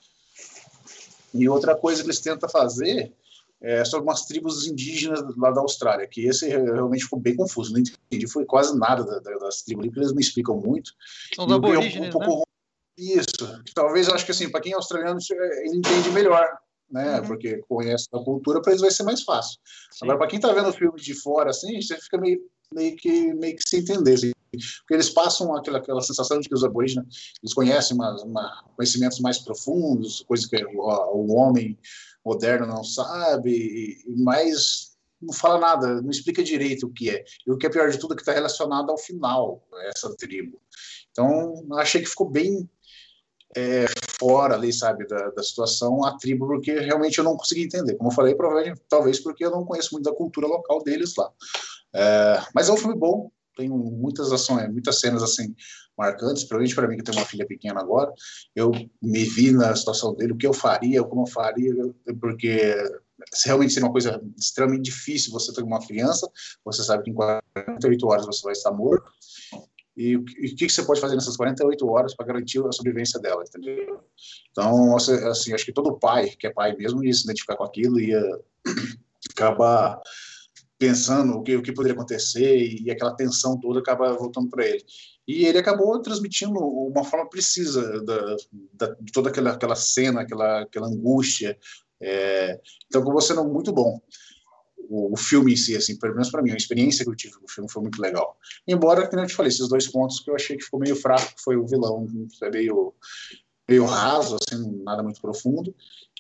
E 1.33 1.49
outra 1.49 1.75
coisa 1.77 2.03
que 2.03 2.07
eles 2.07 2.21
tentam 2.21 2.49
fazer 2.49 3.15
é, 3.61 3.85
sobre 3.85 4.09
umas 4.09 4.25
tribos 4.27 4.67
indígenas 4.67 5.21
lá 5.37 5.51
da 5.51 5.61
Austrália, 5.61 6.07
que 6.07 6.27
esse 6.27 6.47
realmente 6.49 7.05
ficou 7.05 7.19
bem 7.19 7.35
confuso, 7.35 7.73
não 7.73 7.81
entendi, 7.81 8.27
foi 8.29 8.45
quase 8.45 8.79
nada 8.79 9.05
da- 9.05 9.19
da- 9.19 9.39
das 9.39 9.63
tribos 9.63 9.83
ali, 9.83 9.91
porque 9.91 10.01
eles 10.01 10.13
não 10.13 10.21
explicam 10.21 10.57
muito. 10.61 10.93
São 11.35 11.47
os 11.47 11.53
eu 11.53 11.61
vi 11.61 11.99
um- 11.99 12.01
um 12.01 12.05
né? 12.05 12.11
pouco 12.11 12.43
Isso, 12.97 13.63
talvez 13.75 14.09
acho 14.09 14.25
que 14.25 14.33
assim, 14.33 14.51
para 14.51 14.61
quem 14.61 14.73
é 14.73 14.75
australiano, 14.75 15.19
é, 15.33 15.67
ele 15.67 15.77
entende 15.79 16.11
melhor, 16.11 16.47
né? 16.91 17.21
Uhum. 17.21 17.27
Porque 17.29 17.59
conhece 17.69 18.09
a 18.13 18.19
cultura, 18.19 18.61
para 18.61 18.73
eles 18.73 18.81
vai 18.83 18.91
ser 18.91 19.05
mais 19.05 19.23
fácil. 19.23 19.59
Sim. 19.93 19.99
Agora, 20.05 20.19
para 20.19 20.27
quem 20.29 20.41
tá 20.41 20.53
vendo 20.53 20.69
o 20.69 20.73
filme 20.73 21.01
de 21.01 21.15
fora, 21.15 21.51
assim, 21.51 21.81
você 21.81 21.97
fica 21.97 22.19
meio, 22.19 22.41
meio, 22.75 22.97
que, 22.97 23.33
meio 23.35 23.57
que 23.57 23.69
sem 23.69 23.81
entender. 23.81 24.15
assim. 24.15 24.33
Porque 24.51 24.95
eles 24.95 25.11
passam 25.11 25.55
aquela, 25.55 25.79
aquela 25.79 26.01
sensação 26.01 26.41
de 26.41 26.49
que 26.49 26.55
os 26.55 26.65
aborígenes 26.65 27.07
eles 27.43 27.53
conhecem 27.55 27.95
uma, 27.97 28.17
uma- 28.25 28.65
conhecimentos 28.75 29.21
mais 29.21 29.39
profundos, 29.39 30.25
coisas 30.27 30.47
que 30.47 30.57
o, 30.65 30.81
o 30.81 31.33
homem 31.37 31.79
moderno 32.25 32.67
não 32.67 32.85
sabe, 32.85 33.51
e, 34.07 34.23
mais 34.23 34.89
não 35.21 35.35
fala 35.35 35.59
nada, 35.59 36.01
não 36.01 36.11
explica 36.11 36.43
direito 36.43 36.87
o 36.87 36.93
que 36.93 37.11
é. 37.11 37.25
E 37.47 37.51
o 37.51 37.59
que 37.59 37.67
é 37.67 37.71
pior 37.71 37.91
de 37.91 37.99
tudo 37.99 38.15
é 38.15 38.17
que 38.17 38.23
está 38.23 38.33
relacionado 38.33 38.91
ao 38.91 38.99
final, 38.99 39.67
essa 39.89 40.15
tribo. 40.17 40.61
Então, 41.11 41.67
achei 41.75 42.01
que 42.01 42.09
ficou 42.09 42.31
bem 42.31 42.69
é, 43.57 43.87
fora 44.19 44.55
ali, 44.55 44.73
sabe, 44.73 45.07
da, 45.07 45.31
da 45.31 45.43
situação, 45.43 46.05
a 46.05 46.17
tribo, 46.17 46.47
porque 46.47 46.73
realmente 46.79 47.19
eu 47.19 47.25
não 47.25 47.37
consegui 47.37 47.65
entender. 47.65 47.97
Como 47.97 48.11
eu 48.11 48.15
falei, 48.15 48.37
talvez 48.89 49.19
porque 49.19 49.45
eu 49.45 49.51
não 49.51 49.65
conheço 49.65 49.91
muito 49.93 50.05
da 50.05 50.15
cultura 50.15 50.47
local 50.47 50.83
deles 50.85 51.15
lá. 51.17 51.31
É, 51.95 52.43
mas 52.55 52.69
é 52.69 52.73
um 52.73 52.77
filme 52.77 52.97
bom, 52.97 53.31
tem 53.57 53.69
muitas 53.69 54.31
ações, 54.33 54.71
muitas 54.71 55.01
cenas 55.01 55.23
assim 55.23 55.55
marcantes, 55.99 56.45
provavelmente 56.45 56.75
para 56.75 56.89
mim 56.89 56.97
que 56.97 57.03
tenho 57.03 57.19
uma 57.19 57.27
filha 57.27 57.47
pequena 57.47 57.81
agora, 57.81 58.13
eu 58.55 58.71
me 59.03 59.25
vi 59.25 59.51
na 59.51 59.75
situação 59.75 60.15
dele, 60.15 60.33
o 60.33 60.37
que 60.37 60.47
eu 60.47 60.55
faria, 60.55 61.03
como 61.03 61.23
eu 61.23 61.27
faria, 61.27 61.75
porque 62.21 62.75
realmente 63.45 63.73
seria 63.73 63.87
uma 63.87 63.93
coisa 63.93 64.23
extremamente 64.39 64.85
difícil 64.85 65.33
você 65.33 65.53
ter 65.53 65.63
uma 65.63 65.85
criança, 65.85 66.31
você 66.65 66.83
sabe 66.85 67.03
que 67.03 67.11
em 67.11 67.15
48 67.15 68.07
horas 68.07 68.27
você 68.27 68.43
vai 68.43 68.53
estar 68.53 68.71
morto, 68.71 69.11
e 69.97 70.17
o 70.17 70.25
que, 70.25 70.69
você 70.69 70.85
pode 70.85 71.01
fazer 71.01 71.17
nessas 71.17 71.37
48 71.37 71.85
horas 71.89 72.15
para 72.15 72.27
garantir 72.27 72.65
a 72.65 72.71
sobrevivência 72.71 73.19
dela, 73.19 73.43
entendeu? 73.43 74.01
Então, 74.53 74.97
assim, 74.97 75.53
acho 75.53 75.65
que 75.65 75.73
todo 75.73 75.99
pai, 75.99 76.29
que 76.39 76.47
é 76.47 76.53
pai 76.53 76.77
mesmo, 76.77 77.05
ia 77.05 77.13
se 77.13 77.25
identificar 77.25 77.57
com 77.57 77.65
aquilo, 77.65 77.99
ia 77.99 78.23
acabar 79.35 80.01
pensando 80.79 81.35
o 81.35 81.43
que, 81.43 81.57
o 81.57 81.63
que 81.63 81.73
poderia 81.73 81.97
acontecer 81.97 82.81
e 82.81 82.89
aquela 82.93 83.17
tensão 83.17 83.59
toda 83.59 83.81
acaba 83.81 84.13
voltando 84.13 84.49
para 84.49 84.65
ele. 84.65 84.85
E 85.29 85.45
ele 85.45 85.59
acabou 85.59 86.01
transmitindo 86.01 86.59
uma 86.59 87.05
forma 87.05 87.29
precisa 87.29 88.03
da, 88.03 88.37
da, 88.73 88.97
de 88.99 89.13
toda 89.13 89.29
aquela, 89.29 89.53
aquela 89.53 89.77
cena, 89.77 90.23
aquela, 90.23 90.63
aquela 90.63 90.89
angústia. 90.89 91.59
É, 92.01 92.59
então, 92.87 93.03
acabou 93.03 93.21
sendo 93.21 93.45
muito 93.45 93.71
bom 93.71 94.01
o, 94.89 95.17
filme 95.17 95.53
em 95.53 95.57
si, 95.57 95.77
assim, 95.77 95.97
pelo 95.99 96.15
menos 96.15 96.31
para 96.31 96.43
mim, 96.43 96.51
a 96.51 96.57
experiência 96.57 97.05
que 97.05 97.11
eu 97.11 97.15
tive 97.15 97.35
com 97.35 97.45
o 97.45 97.51
filme 97.51 97.71
foi 97.71 97.83
muito 97.83 98.01
legal. 98.01 98.37
Embora, 98.67 99.07
como 99.07 99.21
eu 99.21 99.27
te 99.27 99.35
falei, 99.35 99.51
esses 99.51 99.69
dois 99.69 99.87
pontos 99.87 100.21
que 100.21 100.31
eu 100.31 100.35
achei 100.35 100.57
que 100.57 100.65
ficou 100.65 100.81
meio 100.81 100.97
fraco, 100.97 101.35
foi 101.37 101.57
o 101.57 101.67
vilão, 101.67 102.07
é 102.43 102.51
meio, 102.51 102.95
meio 103.69 103.85
raso, 103.85 104.37
assim, 104.37 104.83
nada 104.83 105.03
muito 105.03 105.21
profundo, 105.21 105.75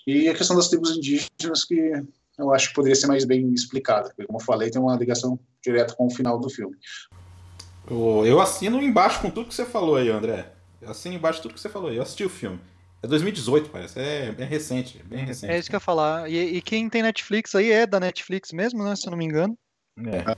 e 0.07 0.29
a 0.29 0.35
questão 0.35 0.57
das 0.57 0.69
tribos 0.69 0.97
indígenas 0.97 1.65
que 1.67 1.93
eu 2.39 2.53
acho 2.53 2.69
que 2.69 2.75
poderia 2.75 2.95
ser 2.95 3.07
mais 3.07 3.25
bem 3.25 3.53
explicada, 3.53 4.11
porque, 4.11 4.27
como 4.27 4.39
eu 4.39 4.45
falei, 4.45 4.71
tem 4.71 4.81
uma 4.81 4.97
ligação 4.97 5.39
direta 5.65 5.95
com 5.95 6.07
o 6.07 6.11
final 6.11 6.39
do 6.39 6.51
filme. 6.51 6.77
Eu, 7.91 8.25
eu 8.27 8.41
assino 8.41 8.83
embaixo 8.83 9.21
com 9.21 9.31
tudo 9.31 9.49
que 9.49 9.55
você 9.55 9.65
falou 9.65 9.97
aí, 9.97 10.09
André. 10.11 10.47
Eu 10.81 10.91
assino 10.91 11.15
embaixo 11.15 11.41
tudo 11.43 11.55
que 11.55 11.61
você 11.61 11.69
falou 11.69 11.91
aí. 11.91 11.97
Eu 11.97 12.03
assisti 12.03 12.25
o 12.25 12.29
filme. 12.29 12.59
É 13.03 13.07
2018, 13.07 13.71
parece. 13.71 13.99
É, 13.99 14.35
é 14.37 14.45
recente, 14.45 15.01
bem 15.05 15.25
recente. 15.25 15.53
É 15.53 15.59
isso 15.59 15.69
que 15.69 15.75
eu 15.75 15.79
ia 15.79 15.81
falar. 15.81 16.29
E, 16.31 16.57
e 16.57 16.63
quem 16.63 16.89
tem 16.89 17.03
Netflix 17.03 17.55
aí 17.55 17.71
é 17.71 17.87
da 17.87 18.01
Netflix 18.01 18.53
mesmo, 18.53 18.83
né? 18.83 18.97
Se 18.97 19.07
eu 19.07 19.11
não 19.13 19.19
me 19.19 19.25
engano. 19.25 19.57
É. 20.07 20.37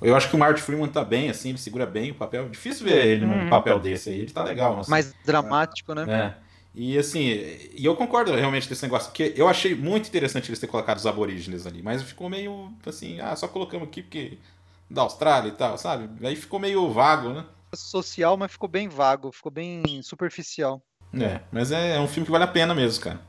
Eu 0.00 0.14
acho 0.14 0.28
que 0.28 0.36
o 0.36 0.38
Martin 0.38 0.62
Freeman 0.62 0.88
tá 0.88 1.04
bem, 1.04 1.30
assim, 1.30 1.48
ele 1.50 1.58
segura 1.58 1.86
bem 1.86 2.10
o 2.12 2.14
papel. 2.14 2.48
Difícil 2.48 2.84
ver 2.86 3.04
ele 3.06 3.26
num 3.26 3.44
Uhum. 3.44 3.48
papel 3.50 3.78
desse 3.80 4.10
aí. 4.10 4.20
Ele 4.20 4.30
tá 4.30 4.44
legal. 4.44 4.78
Assim. 4.80 4.90
Mais 4.90 5.12
dramático, 5.24 5.94
né? 5.94 6.34
É. 6.36 6.50
E 6.72 6.96
assim, 6.96 7.26
e 7.74 7.84
eu 7.84 7.96
concordo 7.96 8.32
realmente 8.32 8.68
com 8.68 8.72
esse 8.72 8.82
negócio, 8.84 9.08
porque 9.10 9.34
eu 9.36 9.48
achei 9.48 9.74
muito 9.74 10.06
interessante 10.06 10.48
eles 10.48 10.60
terem 10.60 10.70
colocado 10.70 10.98
os 10.98 11.06
aborígenes 11.06 11.66
ali, 11.66 11.82
mas 11.82 12.00
ficou 12.00 12.30
meio 12.30 12.72
assim, 12.86 13.20
ah, 13.20 13.34
só 13.34 13.48
colocamos 13.48 13.88
aqui 13.88 14.02
porque 14.02 14.38
da 14.90 15.02
Austrália 15.02 15.48
e 15.50 15.52
tal, 15.52 15.78
sabe? 15.78 16.08
Aí 16.26 16.36
ficou 16.36 16.58
meio 16.60 16.90
vago, 16.92 17.30
né? 17.30 17.44
Social, 17.74 18.36
mas 18.36 18.52
ficou 18.52 18.68
bem 18.68 18.88
vago, 18.88 19.32
ficou 19.32 19.50
bem 19.50 20.00
superficial. 20.04 20.80
É, 21.12 21.40
mas 21.52 21.72
é, 21.72 21.96
é 21.96 22.00
um 22.00 22.06
filme 22.08 22.24
que 22.26 22.30
vale 22.32 22.44
a 22.44 22.48
pena 22.48 22.74
mesmo, 22.74 23.02
cara. 23.02 23.20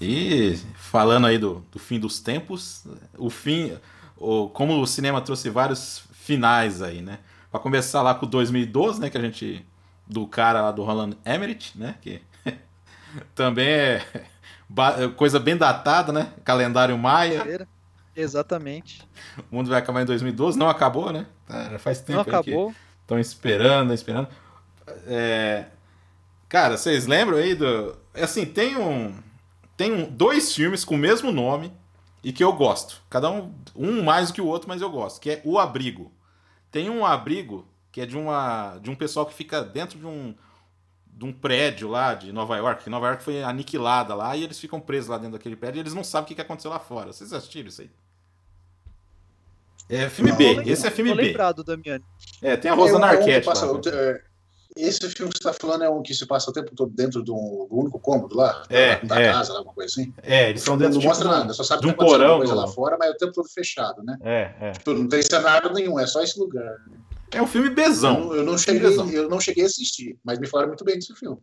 E 0.00 0.56
falando 0.76 1.26
aí 1.26 1.38
do, 1.38 1.60
do 1.72 1.78
fim 1.78 1.98
dos 2.00 2.20
tempos, 2.20 2.84
o 3.16 3.30
fim, 3.30 3.76
o, 4.16 4.48
como 4.48 4.80
o 4.80 4.86
cinema 4.86 5.20
trouxe 5.20 5.48
vários 5.50 6.02
finais 6.12 6.82
aí, 6.82 7.00
né? 7.00 7.18
Pra 7.50 7.60
começar 7.60 8.02
lá 8.02 8.14
com 8.14 8.26
2012, 8.26 9.00
né, 9.00 9.08
que 9.08 9.16
a 9.18 9.20
gente 9.20 9.64
do 10.06 10.26
cara 10.26 10.60
lá 10.62 10.72
do 10.72 10.82
Roland 10.82 11.16
Emmerich, 11.24 11.78
né, 11.78 11.94
que 12.02 12.20
também 13.34 13.68
é 13.68 14.06
ba- 14.68 15.08
coisa 15.10 15.38
bem 15.40 15.56
datada, 15.56 16.12
né? 16.12 16.32
Calendário 16.44 16.96
maia. 16.98 17.50
Exatamente. 18.16 19.02
O 19.50 19.56
mundo 19.56 19.70
vai 19.70 19.78
acabar 19.78 20.02
em 20.02 20.06
2012, 20.06 20.58
não 20.58 20.68
acabou, 20.68 21.12
né? 21.12 21.26
Ah, 21.48 21.68
já 21.72 21.78
faz 21.78 22.00
tempo 22.00 22.12
Não 22.12 22.20
acabou. 22.20 22.74
estão 23.02 23.18
esperando, 23.18 23.92
esperando. 23.92 24.28
É, 25.06 25.66
Cara, 26.54 26.76
vocês 26.76 27.04
lembram 27.08 27.38
aí 27.38 27.52
do. 27.56 27.96
Assim, 28.14 28.46
tem 28.46 28.76
um. 28.76 29.12
Tem 29.76 29.90
um, 29.92 30.08
dois 30.08 30.54
filmes 30.54 30.84
com 30.84 30.94
o 30.94 30.98
mesmo 30.98 31.32
nome 31.32 31.72
e 32.22 32.32
que 32.32 32.44
eu 32.44 32.52
gosto. 32.52 33.02
Cada 33.10 33.28
um, 33.28 33.52
um 33.74 34.04
mais 34.04 34.28
do 34.28 34.34
que 34.34 34.40
o 34.40 34.46
outro, 34.46 34.68
mas 34.68 34.80
eu 34.80 34.88
gosto. 34.88 35.20
Que 35.20 35.30
é 35.30 35.42
O 35.44 35.58
Abrigo. 35.58 36.12
Tem 36.70 36.88
um 36.88 37.04
abrigo 37.04 37.66
que 37.90 38.00
é 38.00 38.06
de, 38.06 38.16
uma, 38.16 38.78
de 38.78 38.88
um 38.88 38.94
pessoal 38.94 39.26
que 39.26 39.34
fica 39.34 39.62
dentro 39.62 39.98
de 39.98 40.06
um, 40.06 40.32
de 41.08 41.24
um 41.24 41.32
prédio 41.32 41.88
lá 41.88 42.14
de 42.14 42.32
Nova 42.32 42.56
York. 42.56 42.84
Que 42.84 42.90
Nova 42.90 43.08
York 43.08 43.24
foi 43.24 43.42
aniquilada 43.42 44.14
lá 44.14 44.36
e 44.36 44.44
eles 44.44 44.60
ficam 44.60 44.78
presos 44.78 45.08
lá 45.08 45.18
dentro 45.18 45.32
daquele 45.32 45.56
prédio 45.56 45.78
e 45.78 45.82
eles 45.82 45.94
não 45.94 46.04
sabem 46.04 46.32
o 46.32 46.36
que 46.36 46.40
aconteceu 46.40 46.70
lá 46.70 46.78
fora. 46.78 47.12
Vocês 47.12 47.32
assistiram 47.32 47.68
isso 47.68 47.82
aí? 47.82 47.90
É 49.88 50.08
filme 50.08 50.30
Não, 50.30 50.38
B. 50.38 50.54
não 50.56 50.62
Esse 50.64 50.86
é 50.86 50.90
filme 50.90 51.10
Tô 51.10 51.16
B. 51.16 51.22
lembrado, 51.22 51.62
Damiani. 51.62 52.04
É, 52.40 52.56
tem 52.56 52.70
a 52.70 52.74
Rosana 52.74 53.06
É 53.06 53.14
é 53.14 53.16
que 53.16 53.22
Arquette. 53.22 53.46
passa- 53.46 53.66
lá. 53.66 53.80
é, 53.86 54.20
esse 54.76 54.98
filme 55.10 55.30
que 55.32 55.38
você 55.38 55.48
está 55.48 55.52
falando 55.52 55.84
é 55.84 55.90
um 55.90 56.02
que 56.02 56.14
se 56.14 56.26
passa 56.26 56.50
o 56.50 56.52
tempo 56.52 56.74
todo 56.74 56.90
dentro 56.92 57.22
de 57.22 57.30
um 57.30 57.66
do 57.70 57.76
único 57.78 57.98
cômodo 58.00 58.34
lá? 58.36 58.64
É, 58.70 58.96
da 59.04 59.20
é. 59.20 59.30
casa, 59.32 59.52
alguma 59.52 59.74
coisa 59.74 59.92
assim? 59.92 60.12
É, 60.22 60.50
eles 60.50 60.62
são 60.62 60.76
dentro 60.76 60.94
não 60.94 61.00
tipo, 61.00 61.08
mostra 61.10 61.28
nada, 61.28 61.52
só 61.52 61.62
sabe 61.62 61.86
um 61.86 61.90
que 61.92 61.96
tá 61.96 62.02
acontecendo 62.02 62.20
porão, 62.26 62.38
coisa 62.38 62.54
lá 62.54 62.66
fora, 62.66 62.96
mas 62.98 63.08
é 63.10 63.12
o 63.12 63.16
tempo 63.16 63.32
todo 63.32 63.48
fechado, 63.48 64.02
né? 64.02 64.16
É, 64.22 64.54
é. 64.60 64.72
Tipo, 64.72 64.94
Não 64.94 65.06
tem 65.08 65.22
cenário 65.22 65.72
nenhum, 65.72 65.98
é 66.00 66.06
só 66.06 66.22
esse 66.22 66.38
lugar. 66.40 66.74
É 67.30 67.40
um 67.42 67.46
filme 67.46 67.68
Eu 67.68 67.74
bezão. 67.74 68.20
não, 68.20 68.34
eu 68.34 68.42
não 68.44 68.56
cheguei, 68.58 68.80
Belezão. 68.80 69.10
eu 69.10 69.28
não 69.28 69.38
cheguei 69.40 69.64
a 69.64 69.66
assistir, 69.66 70.18
mas 70.24 70.38
me 70.38 70.46
falaram 70.48 70.68
muito 70.70 70.84
bem 70.84 70.94
desse 70.96 71.14
filme. 71.14 71.38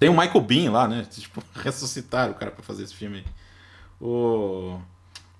Tem 0.00 0.08
o 0.08 0.12
Michael 0.16 0.40
Bean 0.40 0.70
lá, 0.72 0.88
né? 0.88 1.06
Tipo, 1.10 1.42
ressuscitaram 1.54 2.32
o 2.32 2.34
cara 2.36 2.50
pra 2.50 2.62
fazer 2.62 2.82
esse 2.84 2.94
filme. 2.94 3.24
O... 4.00 4.78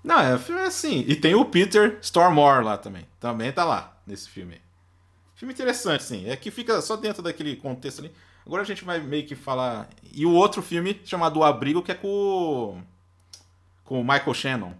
Não, 0.07 0.21
é, 0.21 0.31
é 0.31 0.65
assim. 0.65 1.03
E 1.05 1.17
tem 1.17 1.35
o 1.35 1.43
Peter 1.43 1.99
Stormare 2.01 2.63
lá 2.63 2.77
também. 2.77 3.05
Também 3.19 3.51
tá 3.51 3.65
lá, 3.65 3.99
nesse 4.07 4.29
filme. 4.29 4.61
Filme 5.35 5.53
interessante, 5.53 6.01
sim. 6.01 6.29
É 6.29 6.37
que 6.37 6.49
fica 6.49 6.81
só 6.81 6.95
dentro 6.95 7.21
daquele 7.21 7.57
contexto 7.57 7.99
ali. 7.99 8.13
Agora 8.45 8.61
a 8.61 8.65
gente 8.65 8.85
vai 8.85 9.01
meio 9.01 9.27
que 9.27 9.35
falar... 9.35 9.89
E 10.13 10.25
o 10.25 10.31
outro 10.31 10.61
filme 10.61 11.01
chamado 11.03 11.39
O 11.39 11.43
Abrigo, 11.43 11.83
que 11.83 11.91
é 11.91 11.95
com 11.95 12.07
o... 12.07 12.81
Com 13.83 13.99
o 13.99 14.03
Michael 14.03 14.33
Shannon. 14.33 14.73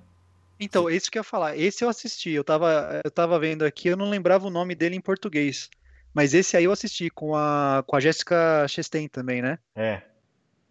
Então, 0.58 0.90
esse 0.90 1.12
que 1.12 1.18
eu 1.18 1.20
ia 1.20 1.24
falar. 1.26 1.58
Esse 1.58 1.84
eu 1.84 1.90
assisti. 1.90 2.30
Eu 2.30 2.45
tava, 2.45 3.02
eu 3.04 3.12
tava 3.12 3.38
vendo 3.38 3.66
aqui, 3.66 3.90
eu 3.90 3.98
não 3.98 4.10
lembrava 4.10 4.48
o 4.48 4.49
nome 4.49 4.76
dele 4.76 4.95
em 4.95 5.02
português. 5.02 5.70
Mas 6.14 6.34
esse 6.34 6.56
aí 6.56 6.64
eu 6.64 6.72
assisti 6.72 7.10
com 7.10 7.36
a, 7.36 7.84
com 7.86 7.98
a 7.98 7.99
Jessica 7.99 8.66
Chastain 8.70 9.10
também, 9.10 9.41
né? 9.41 9.60
É. 9.76 10.02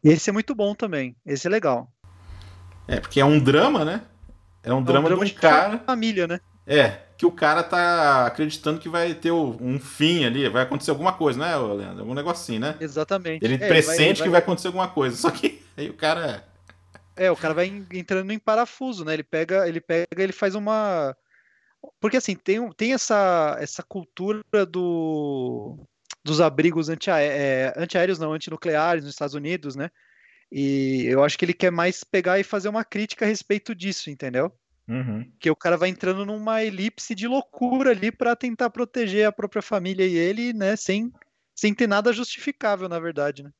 Esse 0.02 0.30
é 0.30 0.32
muito 0.32 0.54
bom 0.54 0.74
também. 0.74 1.14
Esse 1.26 1.46
é 1.46 1.50
legal. 1.50 1.92
É, 2.88 2.98
porque 2.98 3.20
é 3.20 3.24
um 3.24 3.38
drama, 3.38 3.84
né? 3.84 4.02
É 4.66 4.74
um 4.74 4.82
drama, 4.82 5.08
de 5.08 5.14
um 5.14 5.28
cara... 5.34 5.78
família, 5.78 6.26
né? 6.26 6.40
É, 6.66 6.98
que 7.16 7.24
o 7.24 7.30
cara 7.30 7.62
tá 7.62 8.26
acreditando 8.26 8.80
que 8.80 8.88
vai 8.88 9.14
ter 9.14 9.30
um 9.30 9.78
fim 9.78 10.24
ali, 10.24 10.48
vai 10.48 10.64
acontecer 10.64 10.90
alguma 10.90 11.12
coisa, 11.12 11.38
né, 11.38 11.56
Leandro? 11.56 12.00
Algum 12.00 12.12
negocinho, 12.14 12.58
né? 12.60 12.74
Exatamente. 12.80 13.44
Ele 13.44 13.54
É, 13.54 13.68
pressente 13.68 14.18
vai- 14.18 14.26
que 14.26 14.30
vai 14.30 14.40
acontecer 14.40 14.66
alguma 14.66 14.88
coisa. 14.88 15.14
Só 15.16 15.30
que 15.30 15.62
aí 15.76 15.88
o 15.88 15.94
cara. 15.94 16.44
É, 17.14 17.30
o 17.30 17.36
cara 17.36 17.54
vai 17.54 17.66
en- 17.68 17.86
entrando 17.92 18.32
em 18.32 18.38
parafuso, 18.38 19.04
né? 19.04 19.14
Ele 19.14 19.22
pega, 19.22 19.68
ele 19.68 19.80
pega, 19.80 20.06
ele 20.18 20.32
faz 20.32 20.56
uma. 20.56 21.16
Porque 22.00 22.16
assim, 22.16 22.34
tem, 22.34 22.68
tem 22.72 22.92
essa, 22.92 23.56
essa 23.60 23.82
cultura 23.84 24.42
do, 24.66 25.78
dos 26.24 26.40
abrigos 26.40 26.88
antiaé- 26.88 27.28
é, 27.28 27.74
antiaéreos, 27.76 28.18
não, 28.18 28.32
antinucleares 28.32 29.04
nos 29.04 29.12
Estados 29.12 29.34
Unidos, 29.36 29.76
né? 29.76 29.88
E 30.50 31.04
eu 31.06 31.22
acho 31.24 31.38
que 31.38 31.44
ele 31.44 31.54
quer 31.54 31.70
mais 31.70 32.04
pegar 32.04 32.38
e 32.38 32.44
fazer 32.44 32.68
uma 32.68 32.84
crítica 32.84 33.24
a 33.24 33.28
respeito 33.28 33.74
disso, 33.74 34.10
entendeu? 34.10 34.52
Uhum. 34.88 35.30
Que 35.40 35.50
o 35.50 35.56
cara 35.56 35.76
vai 35.76 35.88
entrando 35.88 36.24
numa 36.24 36.62
elipse 36.62 37.14
de 37.14 37.26
loucura 37.26 37.90
ali 37.90 38.12
para 38.12 38.36
tentar 38.36 38.70
proteger 38.70 39.26
a 39.26 39.32
própria 39.32 39.60
família 39.62 40.06
e 40.06 40.16
ele, 40.16 40.52
né, 40.52 40.76
sem, 40.76 41.12
sem 41.54 41.74
ter 41.74 41.86
nada 41.88 42.12
justificável, 42.12 42.88
na 42.88 42.98
verdade, 42.98 43.42
né? 43.42 43.50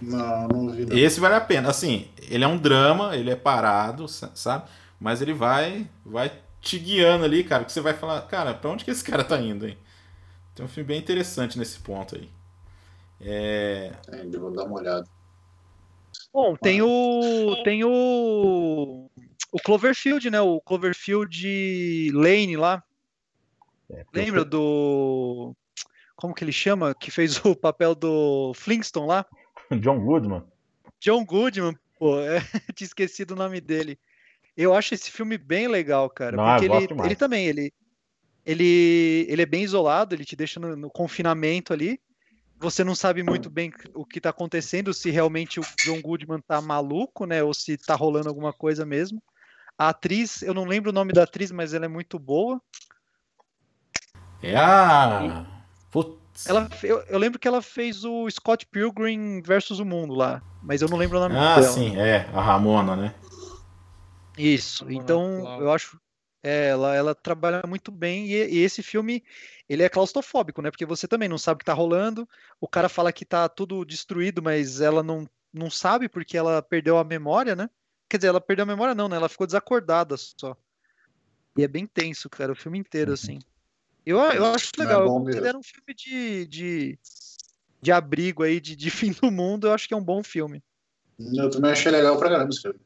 Não, 0.00 0.48
não 0.48 0.68
vi. 0.70 0.84
Não. 0.84 0.96
Esse 0.98 1.20
vale 1.20 1.34
a 1.36 1.40
pena. 1.40 1.70
Assim, 1.70 2.08
ele 2.28 2.44
é 2.44 2.46
um 2.46 2.58
drama, 2.58 3.16
ele 3.16 3.30
é 3.30 3.36
parado, 3.36 4.08
sa- 4.08 4.32
sabe? 4.34 4.68
Mas 5.00 5.22
ele 5.22 5.32
vai 5.32 5.88
vai 6.04 6.32
te 6.60 6.78
guiando 6.78 7.24
ali, 7.24 7.44
cara. 7.44 7.64
Que 7.64 7.72
você 7.72 7.80
vai 7.80 7.94
falar, 7.94 8.20
cara, 8.22 8.54
pra 8.54 8.70
onde 8.70 8.84
que 8.84 8.90
esse 8.90 9.04
cara 9.04 9.24
tá 9.24 9.38
indo, 9.40 9.66
hein? 9.66 9.78
Tem 10.54 10.64
um 10.64 10.68
filme 10.68 10.88
bem 10.88 10.98
interessante 10.98 11.58
nesse 11.58 11.78
ponto 11.80 12.16
aí. 12.16 12.28
É. 13.20 13.92
É, 14.08 14.26
eu 14.26 14.40
vou 14.40 14.52
dar 14.52 14.64
uma 14.64 14.76
olhada. 14.80 15.06
Bom, 16.32 16.56
tem 16.56 16.80
o 16.80 17.62
tem 17.62 17.84
o 17.84 19.10
o 19.52 19.58
Cloverfield, 19.58 20.30
né? 20.30 20.40
O 20.40 20.60
Cloverfield 20.60 22.10
Lane 22.12 22.56
lá. 22.56 22.82
é 23.90 24.04
Lembra 24.12 24.44
do 24.44 25.54
como 26.16 26.34
que 26.34 26.44
ele 26.44 26.52
chama? 26.52 26.94
Que 26.94 27.10
fez 27.10 27.44
o 27.44 27.54
papel 27.56 27.94
do 27.94 28.52
Flintstone 28.54 29.08
lá? 29.08 29.26
John 29.80 29.98
Goodman. 29.98 30.44
John 31.00 31.24
Goodman, 31.24 31.76
pô, 31.98 32.20
é, 32.20 32.38
tinha 32.74 32.86
esquecido 32.86 33.32
o 33.32 33.36
nome 33.36 33.60
dele. 33.60 33.98
Eu 34.56 34.72
acho 34.74 34.94
esse 34.94 35.10
filme 35.10 35.36
bem 35.36 35.66
legal, 35.66 36.08
cara, 36.08 36.36
Não, 36.36 36.44
porque 36.44 36.66
ele, 36.66 37.04
ele 37.04 37.16
também, 37.16 37.46
ele, 37.46 37.72
ele, 38.46 39.26
ele 39.28 39.42
é 39.42 39.46
bem 39.46 39.64
isolado, 39.64 40.14
ele 40.14 40.24
te 40.24 40.36
deixa 40.36 40.60
no, 40.60 40.76
no 40.76 40.90
confinamento 40.90 41.72
ali. 41.72 41.98
Você 42.62 42.84
não 42.84 42.94
sabe 42.94 43.24
muito 43.24 43.50
bem 43.50 43.72
o 43.92 44.06
que 44.06 44.20
tá 44.20 44.30
acontecendo, 44.30 44.94
se 44.94 45.10
realmente 45.10 45.58
o 45.58 45.64
John 45.84 46.00
Goodman 46.00 46.40
tá 46.40 46.62
maluco, 46.62 47.26
né, 47.26 47.42
ou 47.42 47.52
se 47.52 47.76
tá 47.76 47.96
rolando 47.96 48.28
alguma 48.28 48.52
coisa 48.52 48.86
mesmo. 48.86 49.20
A 49.76 49.88
atriz, 49.88 50.42
eu 50.42 50.54
não 50.54 50.64
lembro 50.64 50.90
o 50.90 50.92
nome 50.92 51.12
da 51.12 51.24
atriz, 51.24 51.50
mas 51.50 51.74
ela 51.74 51.86
é 51.86 51.88
muito 51.88 52.20
boa. 52.20 52.62
É 54.40 54.54
a. 54.56 55.44
Putz. 55.90 56.46
Ela, 56.46 56.68
eu, 56.84 57.00
eu 57.08 57.18
lembro 57.18 57.38
que 57.40 57.48
ela 57.48 57.60
fez 57.60 58.04
o 58.04 58.30
Scott 58.30 58.64
Pilgrim 58.66 59.42
versus 59.42 59.80
o 59.80 59.84
Mundo 59.84 60.14
lá, 60.14 60.40
mas 60.62 60.82
eu 60.82 60.88
não 60.88 60.96
lembro 60.96 61.18
o 61.18 61.20
nome 61.20 61.34
Ah, 61.34 61.56
dela. 61.56 61.72
sim, 61.72 61.96
é. 61.96 62.28
A 62.32 62.40
Ramona, 62.40 62.94
né? 62.94 63.14
Isso, 64.38 64.84
Ramona 64.84 65.02
então 65.02 65.40
Clau. 65.40 65.60
eu 65.62 65.72
acho 65.72 66.00
é, 66.42 66.68
ela, 66.70 66.94
ela 66.94 67.14
trabalha 67.14 67.62
muito 67.66 67.92
bem 67.92 68.26
e, 68.26 68.34
e 68.34 68.58
esse 68.58 68.82
filme 68.82 69.22
ele 69.72 69.82
é 69.82 69.88
claustrofóbico, 69.88 70.60
né? 70.60 70.70
Porque 70.70 70.84
você 70.84 71.08
também 71.08 71.28
não 71.28 71.38
sabe 71.38 71.56
o 71.56 71.58
que 71.58 71.64
tá 71.64 71.72
rolando, 71.72 72.28
o 72.60 72.68
cara 72.68 72.88
fala 72.88 73.12
que 73.12 73.24
tá 73.24 73.48
tudo 73.48 73.84
destruído, 73.84 74.42
mas 74.42 74.80
ela 74.80 75.02
não, 75.02 75.28
não 75.52 75.70
sabe 75.70 76.08
porque 76.08 76.36
ela 76.36 76.60
perdeu 76.60 76.98
a 76.98 77.04
memória, 77.04 77.56
né? 77.56 77.70
Quer 78.08 78.18
dizer, 78.18 78.28
ela 78.28 78.40
perdeu 78.40 78.64
a 78.64 78.66
memória 78.66 78.94
não, 78.94 79.08
né? 79.08 79.16
Ela 79.16 79.28
ficou 79.28 79.46
desacordada 79.46 80.16
só. 80.16 80.56
E 81.56 81.62
é 81.62 81.68
bem 81.68 81.86
tenso, 81.86 82.28
cara, 82.28 82.52
o 82.52 82.56
filme 82.56 82.78
inteiro, 82.78 83.12
assim. 83.12 83.38
Eu, 84.04 84.18
eu 84.18 84.46
acho 84.46 84.70
é 84.76 84.82
legal, 84.82 85.02
eu 85.02 85.12
mesmo. 85.12 85.24
considero 85.26 85.58
um 85.58 85.62
filme 85.62 85.94
de, 85.94 86.46
de, 86.46 86.98
de 87.80 87.92
abrigo 87.92 88.42
aí, 88.42 88.60
de, 88.60 88.76
de 88.76 88.90
fim 88.92 89.12
do 89.12 89.30
mundo, 89.30 89.68
eu 89.68 89.72
acho 89.72 89.88
que 89.88 89.94
é 89.94 89.96
um 89.96 90.04
bom 90.04 90.22
filme. 90.22 90.62
Eu 91.18 91.50
também 91.50 91.70
achei 91.70 91.90
legal 91.90 92.18
pra 92.18 92.30
caramba 92.30 92.50
esse 92.50 92.62
filme. 92.62 92.80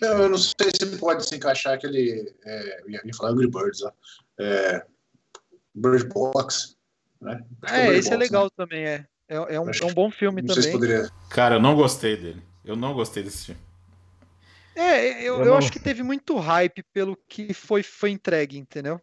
Eu, 0.00 0.18
eu 0.18 0.28
não 0.28 0.38
sei 0.38 0.70
se 0.74 0.98
pode 0.98 1.26
se 1.26 1.34
encaixar 1.34 1.74
aquele. 1.74 2.34
É, 2.44 2.82
eu 2.82 2.90
ia 2.90 3.14
falar 3.14 3.32
Angry 3.32 3.50
Birds, 3.50 3.82
ó. 3.82 3.92
É, 4.38 4.86
Bird 5.74 6.08
Box. 6.08 6.76
Né? 7.20 7.44
É, 7.66 7.82
Bird 7.86 7.98
esse 7.98 8.08
é 8.08 8.16
Box, 8.16 8.18
legal 8.30 8.44
né? 8.44 8.50
também, 8.56 8.84
é. 8.84 9.06
É, 9.28 9.36
é 9.36 9.60
um, 9.60 9.70
é 9.70 9.84
um 9.86 9.94
bom 9.94 10.10
filme 10.10 10.42
sei 10.42 10.54
se 10.62 10.62
também. 10.62 10.72
poderia. 10.72 11.10
Cara, 11.30 11.54
eu 11.56 11.60
não 11.60 11.76
gostei 11.76 12.16
dele. 12.16 12.42
Eu 12.64 12.74
não 12.76 12.92
gostei 12.94 13.22
desse 13.22 13.46
filme. 13.46 13.60
É, 14.74 15.20
eu, 15.22 15.36
Eu 15.36 15.38
eu 15.40 15.44
não- 15.46 15.56
acho 15.58 15.70
que 15.70 15.78
teve 15.78 16.02
muito 16.02 16.36
hype 16.36 16.82
pelo 16.92 17.16
que 17.28 17.52
foi, 17.54 17.82
foi 17.82 18.10
entregue, 18.10 18.58
entendeu? 18.58 19.00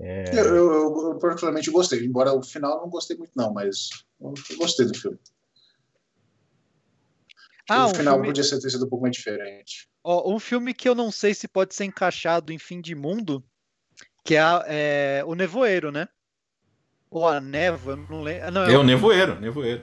É, 0.00 0.30
Eu, 0.38 0.44
eu, 0.44 0.72
eu, 0.72 1.12
eu 1.12 1.18
particularmente 1.18 1.70
gostei, 1.70 2.04
embora 2.04 2.32
o 2.32 2.42
final 2.42 2.76
eu 2.76 2.82
não 2.82 2.88
gostei 2.90 3.16
muito, 3.16 3.32
não, 3.34 3.52
mas 3.52 3.88
eu 4.20 4.32
gostei 4.56 4.86
do 4.86 4.96
filme. 4.96 5.18
Ah, 7.68 7.86
o 7.86 7.90
um 7.90 7.94
final 7.94 8.14
filme, 8.14 8.28
podia 8.28 8.44
ser, 8.44 8.60
ter 8.60 8.70
sido 8.70 8.86
um 8.86 8.88
pouco 8.88 9.02
mais 9.02 9.16
diferente. 9.16 9.88
ó, 10.02 10.32
um 10.32 10.38
filme 10.38 10.72
que 10.72 10.88
eu 10.88 10.94
não 10.94 11.10
sei 11.10 11.34
se 11.34 11.46
pode 11.48 11.74
ser 11.74 11.84
encaixado 11.84 12.52
em 12.52 12.58
Fim 12.58 12.80
de 12.80 12.94
Mundo, 12.94 13.44
que 14.28 14.34
é, 14.36 14.40
a- 14.40 14.64
é 14.66 15.22
O 15.24 15.34
Nevoeiro, 15.34 15.90
né? 15.90 16.06
Ou 17.10 17.26
a 17.26 17.40
Névoa, 17.40 17.94
eu 17.94 17.96
não 18.10 18.22
lembro. 18.22 18.50
Não, 18.50 18.62
É 18.64 18.76
o 18.76 18.82
Nevoeiro, 18.82 19.40
Nevoeiro. 19.40 19.82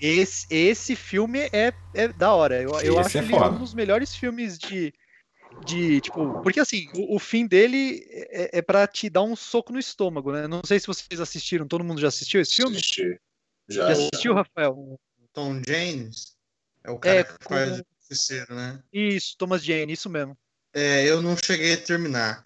esse, 0.00 0.46
esse 0.52 0.96
filme 0.96 1.38
é, 1.52 1.72
é 1.94 2.08
da 2.08 2.34
hora. 2.34 2.60
Eu, 2.60 2.70
eu 2.80 2.98
Esse 2.98 2.98
acho 2.98 3.18
é 3.18 3.22
ele 3.22 3.30
foda. 3.30 3.54
um 3.54 3.58
dos 3.60 3.72
melhores 3.72 4.16
filmes 4.16 4.58
de, 4.58 4.92
de 5.64 6.00
tipo, 6.00 6.32
porque 6.42 6.58
assim, 6.58 6.88
o, 6.96 7.14
o 7.14 7.18
fim 7.20 7.46
dele 7.46 8.04
é, 8.10 8.58
é 8.58 8.62
para 8.62 8.84
te 8.88 9.08
dar 9.08 9.22
um 9.22 9.36
soco 9.36 9.72
no 9.72 9.78
estômago, 9.78 10.32
né? 10.32 10.48
Não 10.48 10.60
sei 10.66 10.80
se 10.80 10.88
vocês 10.88 11.20
assistiram, 11.20 11.68
todo 11.68 11.84
mundo 11.84 12.00
já 12.00 12.08
assistiu 12.08 12.40
esse 12.40 12.56
filme? 12.56 12.76
Assisti. 12.76 13.20
Já 13.68 13.86
Já. 13.86 13.92
assistiu, 13.92 14.34
Rafael? 14.34 14.98
Tom 15.32 15.62
James 15.64 16.36
é 16.82 16.90
o 16.90 16.98
cara 16.98 17.20
É, 17.20 17.24
que 17.24 17.34
faz 17.48 17.68
com- 17.70 17.74
o 17.76 17.84
justiceiro, 18.08 18.54
né? 18.56 18.82
Isso, 18.92 19.36
Thomas 19.38 19.64
Jane, 19.64 19.92
isso 19.92 20.10
mesmo. 20.10 20.36
É, 20.74 21.08
eu 21.08 21.22
não 21.22 21.36
cheguei 21.36 21.74
a 21.74 21.80
terminar. 21.80 22.43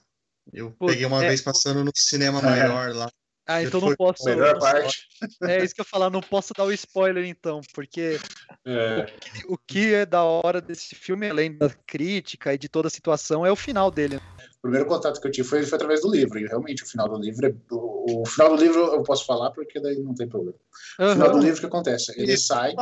Eu 0.52 0.70
Pô, 0.72 0.86
peguei 0.86 1.06
uma 1.06 1.22
é- 1.24 1.28
vez 1.28 1.40
passando 1.40 1.84
no 1.84 1.90
cinema 1.94 2.40
maior 2.40 2.94
lá. 2.94 3.10
Ah, 3.50 3.62
então 3.62 3.80
não 3.80 3.96
posso. 3.96 4.26
Melhor 4.26 4.58
parte. 4.58 5.08
É 5.42 5.64
isso 5.64 5.74
que 5.74 5.80
eu 5.80 5.82
ia 5.82 5.88
falar, 5.88 6.10
não 6.10 6.20
posso 6.20 6.52
dar 6.52 6.64
o 6.64 6.72
spoiler 6.72 7.24
então, 7.24 7.62
porque 7.72 8.18
É, 8.66 9.06
o 9.46 9.56
que 9.56 9.94
é 9.94 10.04
da 10.04 10.22
hora 10.22 10.60
desse 10.60 10.94
filme, 10.94 11.30
além 11.30 11.56
da 11.56 11.70
crítica 11.86 12.52
e 12.52 12.58
de 12.58 12.68
toda 12.68 12.88
a 12.88 12.90
situação, 12.90 13.46
é 13.46 13.50
o 13.50 13.56
final 13.56 13.90
dele. 13.90 14.16
né? 14.16 14.20
o 14.58 14.60
primeiro 14.60 14.86
contato 14.86 15.18
que 15.18 15.26
eu 15.26 15.30
tive 15.30 15.48
foi, 15.48 15.64
foi 15.64 15.76
através 15.76 16.02
do 16.02 16.10
livro. 16.10 16.38
E 16.38 16.46
realmente, 16.46 16.82
o 16.82 16.86
final 16.86 17.08
do 17.08 17.18
livro 17.18 17.46
é. 17.46 17.54
O, 17.70 18.22
o 18.22 18.26
final 18.26 18.54
do 18.54 18.62
livro 18.62 18.80
eu 18.94 19.02
posso 19.02 19.24
falar 19.24 19.50
porque 19.52 19.80
daí 19.80 19.98
não 19.98 20.14
tem 20.14 20.28
problema. 20.28 20.58
O 20.98 21.12
final 21.12 21.32
do 21.32 21.38
livro 21.38 21.56
o 21.56 21.60
que 21.60 21.66
acontece? 21.66 22.12
Ele 22.20 22.36
sai. 22.36 22.74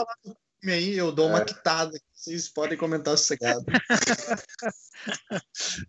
E 0.65 0.71
aí 0.71 0.97
eu 0.97 1.13
dou 1.13 1.29
uma 1.29 1.41
É. 1.41 1.45
quitada. 1.45 1.99
Vocês 2.13 2.49
podem 2.49 2.77
comentar 2.77 3.17
sossegado. 3.17 3.65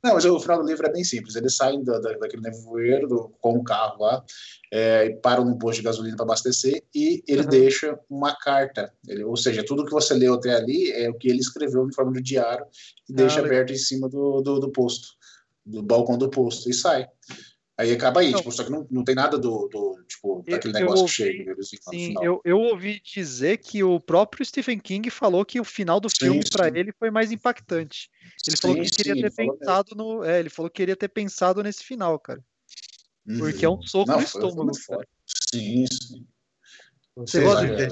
Não, 0.04 0.14
mas 0.14 0.26
o 0.26 0.40
final 0.40 0.62
do 0.62 0.68
livro 0.68 0.86
é 0.86 0.92
bem 0.92 1.04
simples. 1.04 1.36
Eles 1.36 1.56
saem 1.56 1.84
da, 1.84 1.98
da- 2.00 2.18
daquele 2.18 2.44
nevoeiro 2.44 3.08
do- 3.08 3.30
com 3.42 3.54
o 3.58 3.64
carro 3.64 4.04
lá, 4.04 4.24
é, 4.72 5.06
e 5.06 5.16
param 5.16 5.46
num 5.46 5.58
posto 5.58 5.78
de 5.80 5.84
gasolina 5.86 6.16
para 6.16 6.26
abastecer 6.26 6.84
e 6.94 7.24
ele 7.28 7.42
Uhum. 7.44 7.50
deixa 7.50 7.98
uma 8.10 8.36
carta. 8.36 8.94
Ele- 9.08 9.24
ou 9.24 9.36
seja, 9.38 9.66
tudo 9.66 9.86
que 9.86 9.92
você 9.92 10.14
leu 10.14 10.36
até 10.36 10.54
ali 10.54 10.92
é 10.92 11.10
o 11.10 11.18
que 11.18 11.30
ele 11.30 11.40
escreveu 11.40 11.88
em 11.88 11.94
forma 11.94 12.12
de 12.14 12.22
diário 12.22 12.66
e 13.10 13.14
deixa 13.14 13.40
Ah, 13.40 13.44
legal. 13.44 13.56
aberto 13.58 13.74
em 13.74 13.78
cima 13.78 14.08
do, 14.10 14.42
do, 14.42 14.60
do 14.60 14.72
posto, 14.72 15.08
do 15.66 15.82
balcão 15.82 16.18
do 16.18 16.30
posto, 16.30 16.70
e 16.70 16.74
sai. 16.74 17.08
Aí 17.78 17.92
acaba 17.92 18.22
aí, 18.22 18.32
Não. 18.32 18.40
tipo, 18.40 18.52
só 18.52 18.64
que 18.64 18.72
não, 18.72 18.88
não 18.90 19.04
tem 19.04 19.14
nada 19.14 19.38
do, 19.38 19.68
do 19.68 20.04
tipo, 20.08 20.44
Eu- 20.48 20.54
daquele 20.54 20.74
eu 20.76 20.80
negócio 20.80 21.02
ouvi- 21.04 21.14
que 21.14 21.16
chega. 21.16 21.56
No 21.56 21.64
Sim, 21.94 22.08
final. 22.08 22.24
eu, 22.24 22.42
eu 22.44 22.60
ouvi 22.60 23.00
dizer 23.00 23.58
que 23.60 23.84
o 23.84 24.00
próprio 24.00 24.44
Stephen 24.44 24.80
King 24.80 25.10
falou 25.12 25.46
que 25.46 25.60
o 25.60 25.64
final 25.64 26.00
do 26.00 26.10
Sim, 26.10 26.16
filme 26.20 26.44
para 26.50 26.68
ele 26.68 26.92
foi 26.92 27.12
mais 27.12 27.32
impactante. 27.32 28.10
Ele 28.48 28.58
falou 28.58 28.76
Sim, 28.76 28.82
que 28.84 28.90
queria 28.90 29.14
sim, 29.14 29.22
ter 29.22 29.32
falou 29.32 29.58
pensado 29.58 29.96
no, 29.96 30.24
é, 30.24 30.40
ele 30.40 30.50
falou 30.50 30.70
que 30.72 30.78
queria 30.78 30.96
ter 30.96 31.08
pensado 31.08 31.62
nesse 31.62 31.84
final, 31.84 32.20
cara, 32.20 32.44
porque 33.38 33.64
é 33.64 33.70
um 33.70 33.82
soco 33.84 34.12
Não, 34.12 34.20
no 34.20 34.28
foi- 34.28 34.42
estômago. 34.48 34.78
cara. 34.88 35.08
Sim, 35.26 35.86
sim. 35.86 36.28
Você 37.16 37.42
Vocês 37.42 37.44
gosta 37.46 37.66
de 37.66 37.72
ver? 37.76 37.92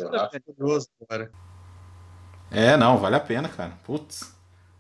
É, 2.51 2.75
não, 2.77 2.97
vale 2.97 3.15
a 3.15 3.19
pena, 3.19 3.49
cara. 3.49 3.71
Putz. 3.83 4.33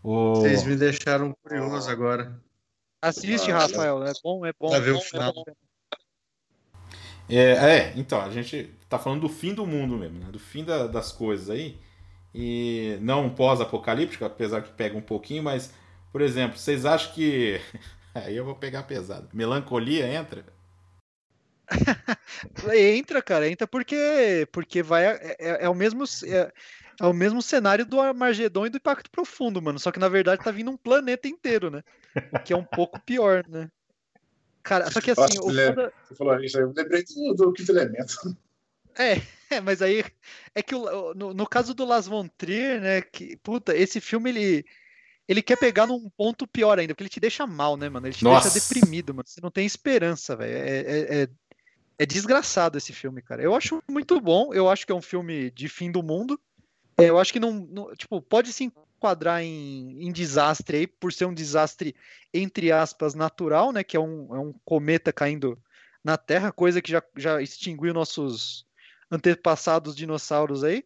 O... 0.03 0.35
Vocês 0.35 0.63
me 0.65 0.75
deixaram 0.75 1.33
curioso 1.41 1.89
agora. 1.89 2.39
Assiste, 3.01 3.51
Ah, 3.51 3.59
Rafael, 3.59 4.03
é 4.03 4.13
bom, 4.23 4.45
é 4.45 4.53
bom. 4.59 4.69
Pra 4.69 4.79
ver 4.79 4.91
o 4.91 4.95
bom, 4.95 4.99
é 4.99 5.01
final. 5.01 5.33
bom. 5.33 5.43
É, 7.29 7.35
é, 7.89 7.93
então, 7.95 8.21
a 8.21 8.29
gente 8.29 8.69
tá 8.89 8.99
falando 8.99 9.21
do 9.21 9.29
fim 9.29 9.53
do 9.53 9.65
mundo 9.65 9.97
mesmo, 9.97 10.19
né? 10.19 10.27
Do 10.31 10.39
fim 10.39 10.63
da- 10.63 10.87
das 10.87 11.11
coisas 11.11 11.49
aí. 11.49 11.77
E 12.33 12.97
não 13.01 13.29
pós-apocalíptico, 13.29 14.25
apesar 14.25 14.61
que 14.61 14.71
pega 14.73 14.97
um 14.97 15.01
pouquinho, 15.01 15.43
mas, 15.43 15.73
por 16.11 16.21
exemplo, 16.21 16.57
vocês 16.57 16.85
acham 16.85 17.13
que. 17.13 17.59
Aí 18.15 18.35
eu 18.37 18.45
vou 18.45 18.55
pegar 18.55 18.83
pesado. 18.83 19.27
Melancolia 19.33 20.07
entra? 20.07 20.45
Entra, 22.75 23.21
cara, 23.21 23.47
entra 23.49 23.67
porque 23.67 24.47
porque 24.51 24.83
vai 24.83 25.05
é, 25.05 25.35
é- 25.39 25.65
é 25.65 25.69
o 25.69 25.73
mesmo 25.75 26.03
é, 26.25 26.51
é 26.99 27.05
o 27.05 27.13
mesmo 27.13 27.41
cenário 27.41 27.85
do 27.85 27.99
Armagedon 27.99 28.65
e 28.65 28.69
do 28.69 28.77
Impacto 28.77 29.09
Profundo, 29.11 29.61
mano. 29.61 29.79
Só 29.79 29.91
que 29.91 29.99
na 29.99 30.09
verdade 30.09 30.41
tá 30.43 30.51
vindo 30.51 30.71
um 30.71 30.77
planeta 30.77 31.27
inteiro, 31.27 31.69
né? 31.69 31.81
Que 32.43 32.53
é 32.53 32.57
um 32.57 32.63
pouco 32.65 32.99
pior, 32.99 33.45
né? 33.47 33.69
Cara, 34.63 34.89
só 34.89 34.99
que 34.99 35.11
assim, 35.11 35.35
Nossa, 35.35 35.61
é- 35.61 35.67
foda- 35.67 35.93
Você 36.03 36.15
falou 36.15 36.39
isso 36.39 36.57
aí, 36.57 36.63
eu 36.63 36.73
lembrei 36.75 37.03
do, 37.03 37.33
do 37.35 37.53
quinto 37.53 37.71
elemento. 37.71 38.15
É, 38.97 39.59
mas 39.61 39.81
aí 39.81 40.03
é 40.55 40.63
que 40.63 40.73
o- 40.73 41.13
no, 41.13 41.33
no 41.33 41.47
caso 41.47 41.73
do 41.73 41.85
Las 41.85 42.07
Von 42.07 42.27
Trier, 42.37 42.81
né, 42.81 43.01
que 43.01 43.37
puta, 43.37 43.75
esse 43.75 43.99
filme 44.01 44.29
ele 44.29 44.65
ele 45.27 45.41
quer 45.41 45.55
pegar 45.57 45.87
num 45.87 46.07
ponto 46.15 46.45
pior 46.47 46.77
ainda, 46.77 46.93
porque 46.93 47.01
ele 47.03 47.09
te 47.09 47.19
deixa 47.19 47.47
mal, 47.47 47.75
né, 47.75 47.89
mano? 47.89 48.05
Ele 48.05 48.13
te 48.15 48.23
Nossa. 48.23 48.47
deixa 48.47 48.59
deprimido, 48.59 49.11
mano. 49.13 49.27
Você 49.27 49.41
não 49.41 49.49
tem 49.49 49.65
esperança, 49.65 50.35
velho. 50.35 50.53
É, 50.55 50.79
é, 50.79 51.23
é, 51.23 51.27
é 51.97 52.05
desgraçado 52.05 52.77
esse 52.77 52.93
filme, 52.93 53.23
cara. 53.23 53.41
Eu 53.41 53.55
acho 53.55 53.81
muito 53.89 54.21
bom. 54.21 54.53
Eu 54.53 54.69
acho 54.69 54.85
que 54.85 54.91
é 54.91 54.95
um 54.95 55.01
filme 55.01 55.49
de 55.49 55.67
fim 55.67 55.91
do 55.91 56.03
mundo. 56.03 56.39
É, 56.97 57.09
eu 57.09 57.19
acho 57.19 57.33
que 57.33 57.39
não, 57.39 57.51
não- 57.51 57.95
tipo, 57.95 58.21
pode 58.21 58.53
se 58.53 58.63
enquadrar 58.63 59.41
em, 59.41 60.07
em 60.07 60.11
desastre 60.11 60.77
aí, 60.77 60.87
por 60.87 61.11
ser 61.11 61.25
um 61.25 61.33
desastre 61.33 61.95
entre 62.33 62.71
aspas 62.71 63.13
natural, 63.13 63.71
né, 63.71 63.83
que 63.83 63.97
é 63.97 63.99
um, 63.99 64.35
é 64.35 64.39
um 64.39 64.53
cometa 64.63 65.11
caindo 65.11 65.57
na 66.03 66.17
Terra, 66.17 66.51
coisa 66.51 66.81
que 66.81 66.91
já, 66.91 67.03
já 67.15 67.41
extinguiu 67.41 67.93
nossos 67.93 68.65
antepassados 69.11 69.95
dinossauros 69.95 70.63
aí. 70.63 70.85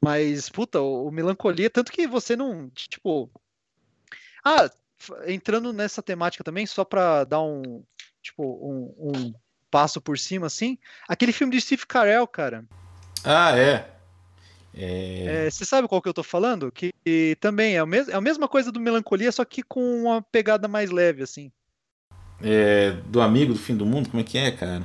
Mas, 0.00 0.48
puta, 0.48 0.80
o, 0.80 1.08
o 1.08 1.10
Melancolia, 1.10 1.68
tanto 1.68 1.92
que 1.92 2.06
você 2.06 2.36
não, 2.36 2.70
tipo... 2.70 3.30
Ah, 4.44 4.70
entrando 5.26 5.72
nessa 5.72 6.02
temática 6.02 6.42
também, 6.42 6.66
só 6.66 6.84
pra 6.84 7.24
dar 7.24 7.42
um, 7.42 7.84
tipo, 8.22 8.42
um, 8.42 8.94
um 9.10 9.34
passo 9.70 10.00
por 10.00 10.18
cima, 10.18 10.46
assim, 10.46 10.78
aquele 11.06 11.32
filme 11.32 11.52
de 11.52 11.60
Steve 11.60 11.86
Carell, 11.86 12.26
cara, 12.26 12.64
Ah, 13.24 13.56
é. 13.56 13.97
É. 14.74 15.46
é, 15.46 15.50
você 15.50 15.64
sabe 15.64 15.88
qual 15.88 16.00
que 16.00 16.08
eu 16.08 16.14
tô 16.14 16.22
falando? 16.22 16.70
Que, 16.70 16.92
que 17.04 17.36
também 17.40 17.76
é, 17.76 17.82
o 17.82 17.86
mes 17.86 18.08
é 18.08 18.14
a 18.14 18.20
mesma 18.20 18.46
coisa 18.46 18.70
do 18.70 18.80
Melancolia, 18.80 19.32
só 19.32 19.44
que 19.44 19.62
com 19.62 20.02
uma 20.02 20.22
pegada 20.22 20.68
mais 20.68 20.90
leve, 20.90 21.22
assim. 21.22 21.50
é, 22.42 22.92
Do 23.06 23.20
amigo 23.20 23.52
do 23.52 23.58
fim 23.58 23.76
do 23.76 23.86
mundo? 23.86 24.08
Como 24.10 24.20
é 24.20 24.24
que 24.24 24.38
é, 24.38 24.50
cara? 24.50 24.82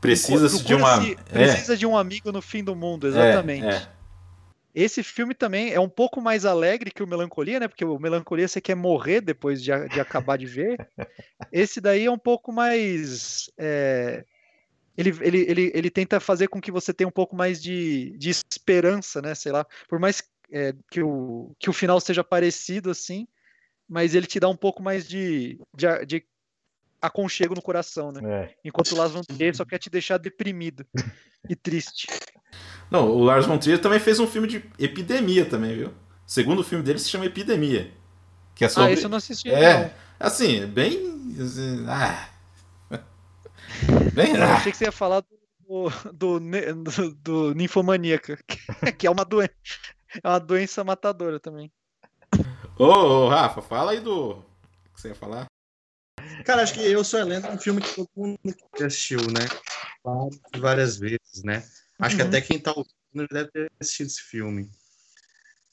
Precisa-se 0.00 0.64
de 0.64 0.74
uma. 0.74 1.04
É, 1.06 1.14
Precisa 1.14 1.76
de 1.76 1.86
um 1.86 1.96
amigo 1.96 2.32
no 2.32 2.40
fim 2.40 2.64
do 2.64 2.74
mundo, 2.74 3.06
exatamente. 3.06 3.66
É, 3.66 3.74
é. 3.74 3.88
Esse 4.74 5.02
filme 5.02 5.34
também 5.34 5.72
é 5.72 5.80
um 5.80 5.88
pouco 5.88 6.20
mais 6.20 6.44
alegre 6.44 6.92
que 6.92 7.02
o 7.02 7.06
Melancolia, 7.06 7.58
né? 7.60 7.68
Porque 7.68 7.84
o 7.84 7.98
Melancolia 7.98 8.46
você 8.46 8.60
quer 8.60 8.76
morrer 8.76 9.20
depois 9.20 9.62
de, 9.62 9.70
de 9.88 10.00
acabar 10.00 10.38
de 10.38 10.46
ver. 10.46 10.88
Esse 11.52 11.80
daí 11.80 12.06
é 12.06 12.10
um 12.10 12.18
pouco 12.18 12.52
mais. 12.52 13.50
É, 15.00 15.02
Ele, 15.02 15.18
ele, 15.20 15.38
ele, 15.48 15.72
ele 15.74 15.90
tenta 15.90 16.20
fazer 16.20 16.48
com 16.48 16.60
que 16.60 16.70
você 16.70 16.92
tenha 16.92 17.08
um 17.08 17.12
pouco 17.12 17.34
mais 17.34 17.62
de, 17.62 18.16
de 18.18 18.30
esperança, 18.30 19.20
né? 19.22 19.34
Sei 19.34 19.50
lá. 19.52 19.66
Por 19.88 19.98
mais 19.98 20.22
é, 20.52 20.74
que, 20.90 21.02
o, 21.02 21.54
que 21.58 21.70
o 21.70 21.72
final 21.72 22.00
seja 22.00 22.22
parecido 22.24 22.90
assim, 22.90 23.26
mas 23.88 24.14
ele 24.14 24.26
te 24.26 24.38
dá 24.40 24.48
um 24.48 24.56
pouco 24.56 24.82
mais 24.82 25.08
de, 25.08 25.58
de, 25.76 25.86
a- 25.86 26.04
de 26.04 26.24
aconchego 27.00 27.54
no 27.54 27.62
coração, 27.62 28.12
né? 28.12 28.20
É. 28.24 28.54
Enquanto 28.64 28.92
o 28.92 28.96
Las 28.96 29.12
Van 29.12 29.22
Trier 29.22 29.54
só 29.56 29.64
quer 29.64 29.78
te 29.78 29.88
deixar 29.88 30.18
deprimido 30.18 30.84
e 31.48 31.56
triste. 31.56 32.06
Não, 32.90 33.08
o 33.08 33.22
Lars 33.22 33.46
von 33.46 33.56
Trier 33.58 33.80
também 33.80 34.00
fez 34.00 34.18
um 34.18 34.26
filme 34.26 34.48
de 34.48 34.64
epidemia 34.78 35.46
também, 35.46 35.76
viu? 35.76 35.88
O 35.88 35.94
segundo 36.26 36.64
filme 36.64 36.84
dele 36.84 36.98
se 36.98 37.08
chama 37.08 37.24
Epidemia. 37.26 37.92
Que 38.54 38.64
é 38.64 38.66
Ah, 38.66 38.70
sobre. 38.70 38.92
esse 38.92 39.04
eu 39.04 39.08
não 39.08 39.16
assisti. 39.18 39.48
É, 39.48 39.84
não. 39.84 39.90
assim, 40.18 40.66
bem. 40.66 41.36
assim, 41.40 41.84
ah. 41.88 42.28
Bem. 44.12 44.34
Eu 44.36 44.42
Ah. 44.42 44.54
achei 44.56 44.72
que 44.72 44.78
você 44.78 44.84
ia 44.84 44.92
falar 44.92 45.20
do, 45.20 45.90
do, 46.12 46.40
do, 46.40 47.14
do 47.14 47.54
ninfomaníaca, 47.54 48.38
que 48.98 49.06
é 49.06 49.10
uma 49.10 49.24
doença, 49.24 49.54
é 50.22 50.28
uma 50.28 50.40
doença 50.40 50.84
matadora 50.84 51.38
também. 51.38 51.72
Ô, 52.78 52.84
ô, 52.84 53.28
Rafa, 53.28 53.60
fala 53.62 53.92
aí 53.92 54.00
do. 54.00 54.30
O 54.32 54.42
que 54.94 55.00
você 55.00 55.08
ia 55.08 55.14
falar? 55.14 55.46
Cara, 56.44 56.62
acho 56.62 56.74
que 56.74 56.80
Eu 56.80 57.04
Sou 57.04 57.20
Helena 57.20 57.48
é 57.48 57.52
um 57.52 57.58
filme 57.58 57.80
que 57.80 57.94
todo 57.94 58.08
mundo 58.16 58.38
assistiu, 58.80 59.20
né? 59.30 59.46
Várias, 60.58 60.96
vezes, 60.96 61.42
né? 61.44 61.64
Acho 61.98 62.16
que 62.16 62.22
Uhum. 62.22 62.28
até 62.28 62.40
quem 62.40 62.58
tá 62.58 62.72
ouvindo 62.72 63.28
deve 63.30 63.50
ter 63.50 63.70
assistido 63.78 64.06
esse 64.06 64.22
filme. 64.22 64.70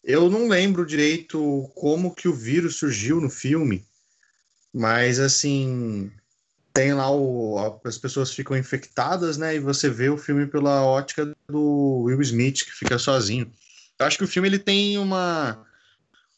Eu 0.03 0.29
não 0.29 0.47
lembro 0.47 0.85
direito 0.85 1.71
como 1.75 2.13
que 2.13 2.27
o 2.27 2.33
vírus 2.33 2.77
surgiu 2.77 3.19
no 3.19 3.29
filme, 3.29 3.85
mas 4.73 5.19
assim, 5.19 6.11
tem 6.77 6.93
lá 6.93 7.09
o, 7.09 7.79
as 7.83 7.97
pessoas 7.97 8.31
ficam 8.31 8.55
infectadas, 8.55 9.35
né? 9.35 9.55
E 9.55 9.59
você 9.59 9.89
vê 9.89 10.09
o 10.09 10.17
filme 10.17 10.45
pela 10.45 10.85
ótica 10.85 11.35
do 11.49 12.03
Will 12.03 12.21
Smith, 12.21 12.65
que 12.65 12.71
fica 12.71 12.99
sozinho. 12.99 13.51
Eu 13.97 14.05
acho 14.05 14.15
que 14.15 14.23
o 14.23 14.27
filme 14.27 14.47
ele 14.47 14.59
tem 14.59 14.95
uma 14.99 15.65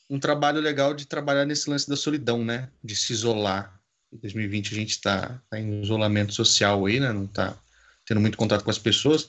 um 0.09 0.17
trabalho 0.17 0.61
legal 0.61 0.93
de 0.93 1.05
trabalhar 1.05 1.43
nesse 1.43 1.69
lance 1.69 1.89
da 1.89 1.97
solidão, 1.97 2.45
né? 2.45 2.69
De 2.81 2.95
se 2.95 3.11
isolar. 3.11 3.77
Em 4.13 4.17
2020 4.17 4.71
a 4.71 4.75
gente 4.75 4.91
está 4.91 5.41
em 5.53 5.81
isolamento 5.81 6.33
social 6.33 6.85
aí, 6.85 7.01
né? 7.01 7.11
Não 7.11 7.25
está 7.25 7.57
tendo 8.05 8.21
muito 8.21 8.37
contato 8.37 8.63
com 8.63 8.71
as 8.71 8.79
pessoas, 8.79 9.27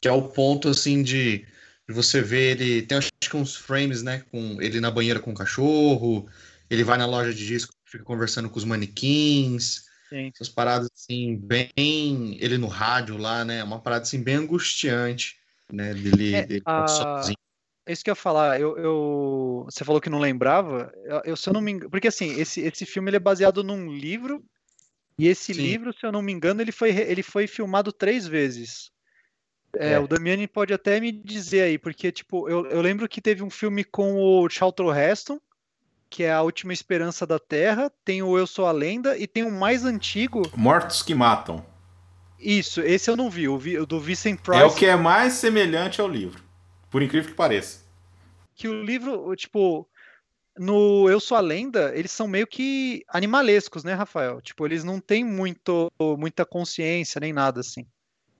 que 0.00 0.06
é 0.06 0.12
o 0.12 0.28
ponto 0.28 0.68
assim 0.68 1.02
de, 1.02 1.38
de 1.88 1.92
você 1.92 2.22
ver 2.22 2.60
ele 2.60 2.82
tem 2.82 2.98
acho 2.98 3.10
que 3.20 3.36
uns 3.36 3.56
frames, 3.56 4.04
né? 4.04 4.22
Com 4.30 4.62
ele 4.62 4.78
na 4.80 4.92
banheira 4.92 5.18
com 5.18 5.32
o 5.32 5.36
cachorro, 5.36 6.28
ele 6.70 6.84
vai 6.84 6.96
na 6.96 7.04
loja 7.04 7.34
de 7.34 7.44
disco, 7.44 7.74
fica 7.84 8.04
conversando 8.04 8.48
com 8.48 8.58
os 8.58 8.64
manequins, 8.64 9.86
Sim. 10.08 10.30
essas 10.34 10.48
paradas 10.48 10.88
assim 10.94 11.36
bem, 11.36 12.36
ele 12.40 12.58
no 12.58 12.68
rádio 12.68 13.16
lá, 13.16 13.44
né? 13.44 13.62
Uma 13.64 13.80
parada 13.80 14.02
assim 14.02 14.22
bem 14.22 14.36
angustiante, 14.36 15.36
né? 15.72 15.92
Dele, 15.94 16.36
É, 16.36 16.46
dele 16.46 16.62
a- 16.64 16.86
sozinho. 16.86 17.36
É 17.86 17.92
isso 17.92 18.02
que 18.02 18.10
eu 18.10 18.12
ia 18.12 18.16
falar. 18.16 18.60
Eu, 18.60 18.76
eu- 18.76 19.62
você 19.64 19.84
falou 19.84 20.00
que 20.00 20.10
não 20.10 20.18
lembrava. 20.18 20.92
Eu, 21.24 21.36
se 21.36 21.48
eu 21.48 21.52
não 21.52 21.60
me 21.60 21.72
engano, 21.72 21.90
porque 21.90 22.08
assim, 22.08 22.32
esse, 22.38 22.60
esse 22.60 22.84
filme 22.84 23.10
ele 23.10 23.16
é 23.16 23.20
baseado 23.20 23.62
num 23.62 23.92
livro 23.92 24.44
e 25.18 25.28
esse 25.28 25.52
Sim. 25.52 25.62
livro, 25.62 25.92
se 25.92 26.04
eu 26.04 26.12
não 26.12 26.20
me 26.20 26.32
engano, 26.32 26.60
ele 26.60 26.72
foi, 26.72 26.90
ele 26.90 27.22
foi 27.22 27.46
filmado 27.46 27.92
três 27.92 28.26
vezes. 28.26 28.90
É, 29.74 29.92
É. 29.92 29.98
O 29.98 30.08
Damiani 30.08 30.46
pode 30.48 30.72
até 30.72 31.00
me 31.00 31.12
dizer 31.12 31.62
aí, 31.62 31.78
porque 31.78 32.10
tipo, 32.10 32.48
eu, 32.48 32.66
eu 32.66 32.80
lembro 32.80 33.08
que 33.08 33.20
teve 33.20 33.42
um 33.42 33.50
filme 33.50 33.84
com 33.84 34.14
o 34.16 34.48
Charlton 34.48 34.92
Heston, 34.94 35.38
que 36.08 36.22
é 36.24 36.32
A 36.32 36.42
Última 36.42 36.72
Esperança 36.72 37.26
da 37.26 37.38
Terra, 37.38 37.90
tem 38.04 38.22
o 38.22 38.38
Eu 38.38 38.46
Sou 38.46 38.66
a 38.66 38.72
Lenda 38.72 39.16
e 39.18 39.26
tem 39.26 39.44
um 39.44 39.50
mais 39.50 39.84
antigo 39.84 40.42
Mortos 40.56 41.02
que 41.02 41.14
Matam. 41.14 41.64
Isso, 42.38 42.80
esse 42.82 43.10
eu 43.10 43.16
não 43.16 43.30
vi. 43.30 43.48
O, 43.48 43.58
vi, 43.58 43.78
o 43.78 43.86
do 43.86 43.98
Vincent 43.98 44.40
Price. 44.40 44.60
É 44.60 44.64
o 44.64 44.74
que 44.74 44.86
é 44.86 44.94
mais 44.96 45.34
semelhante 45.34 46.00
ao 46.00 46.08
livro. 46.08 46.42
Por 46.90 47.02
incrível 47.02 47.30
que 47.30 47.36
pareça. 47.36 47.80
que 48.54 48.68
o 48.68 48.82
livro, 48.82 49.26
o, 49.28 49.34
tipo, 49.34 49.88
no 50.58 51.08
Eu 51.10 51.18
Sou 51.18 51.36
a 51.36 51.40
Lenda, 51.40 51.92
eles 51.94 52.10
são 52.10 52.26
meio 52.28 52.46
que 52.46 53.02
animalescos, 53.08 53.84
né, 53.84 53.94
Rafael? 53.94 54.40
Tipo, 54.40 54.64
eles 54.66 54.84
não 54.84 55.00
têm 55.00 55.24
muito, 55.24 55.90
muita 56.18 56.44
consciência 56.46 57.18
nem 57.20 57.32
nada 57.32 57.60
assim. 57.60 57.86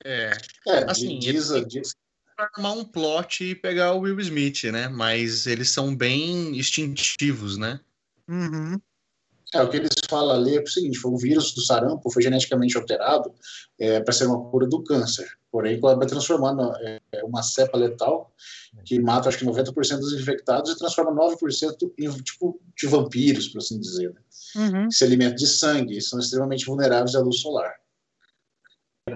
É, 0.05 0.31
É, 0.69 0.91
Assim, 0.91 1.19
diz, 1.19 1.51
ele- 1.51 1.65
diz- 1.65 1.95
pra 2.37 2.51
armar 2.55 2.73
um 2.77 2.85
plot 2.85 3.43
e 3.45 3.55
pegar 3.55 3.93
o 3.95 4.01
Will 4.01 4.21
Smith, 4.21 4.65
né? 4.65 4.89
Mas 4.89 5.47
eles 5.47 5.71
são 5.71 5.97
bem 5.97 6.57
instintivos, 6.57 7.57
né? 7.57 7.81
Uhum. 8.29 8.81
é, 9.55 9.63
o 9.63 9.71
que 9.71 9.77
eles 9.77 9.93
falam 10.09 10.35
ali 10.37 10.57
é 10.57 10.61
o 10.61 10.67
seguinte: 10.67 10.99
foi 10.99 11.13
o 11.13 11.17
vírus 11.19 11.55
do 11.55 11.61
sarampo 11.63 12.11
foi 12.11 12.23
geneticamente 12.23 12.77
alterado 12.77 13.33
para 14.05 14.13
ser 14.13 14.27
uma 14.27 14.51
cura 14.51 14.67
do 14.67 14.83
câncer. 14.85 15.27
Porém, 15.51 15.79
acaba 15.79 16.07
transformando 16.07 16.71
é, 16.81 17.01
uma 17.25 17.43
cepa 17.43 17.79
letal 17.79 18.35
que 18.85 19.01
mata 19.01 19.29
acho 19.29 19.39
que 19.39 19.45
90% 19.47 19.99
dos 20.01 20.13
infectados 20.13 20.71
e 20.71 20.77
transforma 20.79 21.13
9% 21.13 21.93
em 21.99 22.11
tipo 22.23 22.61
de 22.77 22.87
vampiros, 22.87 23.49
por 23.49 23.59
assim 23.59 23.81
dizer. 23.81 24.13
Né? 24.13 24.21
Uhum. 24.57 24.91
Se 24.91 25.05
alimentam 25.05 25.37
de 25.37 25.47
sangue 25.47 25.97
e 25.97 26.03
são 26.03 26.19
extremamente 26.19 26.67
vulneráveis 26.67 27.15
à 27.15 27.21
luz 27.21 27.41
solar. 27.41 27.73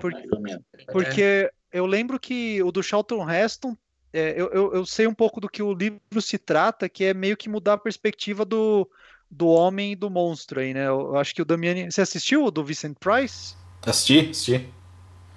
Por- 0.01 0.13
Mais 0.13 0.31
ou 0.33 0.41
menos. 0.41 0.63
Porque 0.93 1.51
eu 1.73 1.87
lembro 1.87 2.19
que 2.19 2.63
o 2.63 2.73
do 2.73 2.83
Charlton 2.83 3.29
Heston, 3.29 3.77
é, 4.13 4.41
eu, 4.41 4.51
eu, 4.51 4.75
eu 4.75 4.87
sei 4.87 5.07
um 5.07 5.15
pouco 5.15 5.41
do 5.41 5.49
que 5.49 5.63
o 5.63 5.73
livro 5.73 6.21
se 6.21 6.39
trata, 6.39 6.89
que 6.89 7.05
é 7.05 7.15
meio 7.15 7.37
que 7.37 7.49
mudar 7.49 7.75
a 7.75 7.79
perspectiva 7.79 8.45
do, 8.45 8.91
do 9.31 9.49
homem 9.49 9.93
e 9.93 9.97
do 9.97 10.11
monstro 10.11 10.61
aí, 10.61 10.75
né? 10.75 10.89
Eu, 10.89 11.17
acho 11.17 11.35
que 11.35 11.43
o 11.43 11.45
Damiani. 11.45 11.91
Você 11.91 12.01
assistiu 12.01 12.45
o 12.45 12.51
do 12.51 12.65
Vincent 12.65 12.97
Price? 12.99 13.55
Assisti, 13.87 14.31
assisti. 14.31 14.69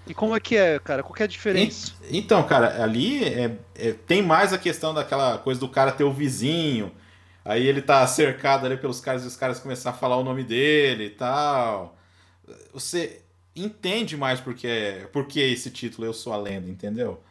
E 0.06 0.14
como 0.14 0.36
é 0.36 0.40
que 0.40 0.56
é, 0.56 0.80
cara? 0.80 1.04
Qual 1.04 1.14
que 1.14 1.24
é 1.24 1.26
a 1.26 1.28
diferença? 1.28 1.94
Então, 2.10 2.44
cara, 2.46 2.84
ali 2.84 3.24
é- 3.24 3.58
é- 3.76 3.94
tem 3.94 4.22
mais 4.22 4.52
a 4.54 4.58
questão 4.58 4.94
daquela 4.94 5.38
coisa 5.38 5.60
do 5.60 5.70
cara 5.70 5.92
ter 5.92 6.04
o 6.04 6.12
vizinho. 6.12 6.92
Aí 7.46 7.66
ele 7.66 7.82
tá 7.82 8.06
cercado 8.08 8.66
ali 8.66 8.78
pelos 8.78 9.00
caras 9.02 9.24
e 9.24 9.28
os 9.28 9.36
caras 9.36 9.60
começar 9.60 9.92
a 9.92 9.94
falar 9.94 10.18
o 10.18 10.24
nome 10.24 10.44
dele 10.44 11.06
e 11.06 11.10
tal. 11.10 11.98
Você 12.74 13.23
entende 13.56 14.16
mais 14.18 14.40
porque, 14.40 15.08
porque 15.12 15.40
esse 15.40 15.70
título 15.70 16.08
Eu 16.08 16.14
Sou 16.14 16.34
a 16.34 16.38
Lenda, 16.38 16.70
entendeu? 16.70 17.22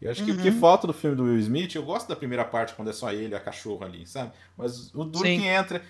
Eu 0.00 0.10
acho 0.10 0.24
que 0.24 0.32
o 0.32 0.38
que 0.38 0.48
Uhum. 0.48 0.60
falta 0.60 0.86
do 0.86 0.92
filme 0.94 1.14
do 1.14 1.24
Will 1.24 1.38
Smith, 1.38 1.74
eu 1.74 1.82
gosto 1.82 2.08
da 2.08 2.16
primeira 2.16 2.44
parte 2.44 2.74
quando 2.74 2.88
é 2.88 2.92
só 2.92 3.12
ele 3.12 3.34
a 3.34 3.40
cachorra 3.40 3.86
ali, 3.86 4.06
sabe? 4.06 4.32
Mas 4.56 4.94
o 4.94 5.04
duro 5.04 5.26
Sim. 5.26 5.40
que 5.40 5.46
entra 5.46 5.82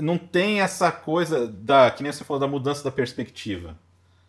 não 0.00 0.16
tem 0.16 0.60
essa 0.60 0.90
coisa 0.90 1.46
da, 1.46 1.90
que 1.90 2.02
nem 2.02 2.10
você 2.10 2.24
falou, 2.24 2.40
da 2.40 2.46
mudança 2.46 2.82
da 2.82 2.90
perspectiva. 2.90 3.76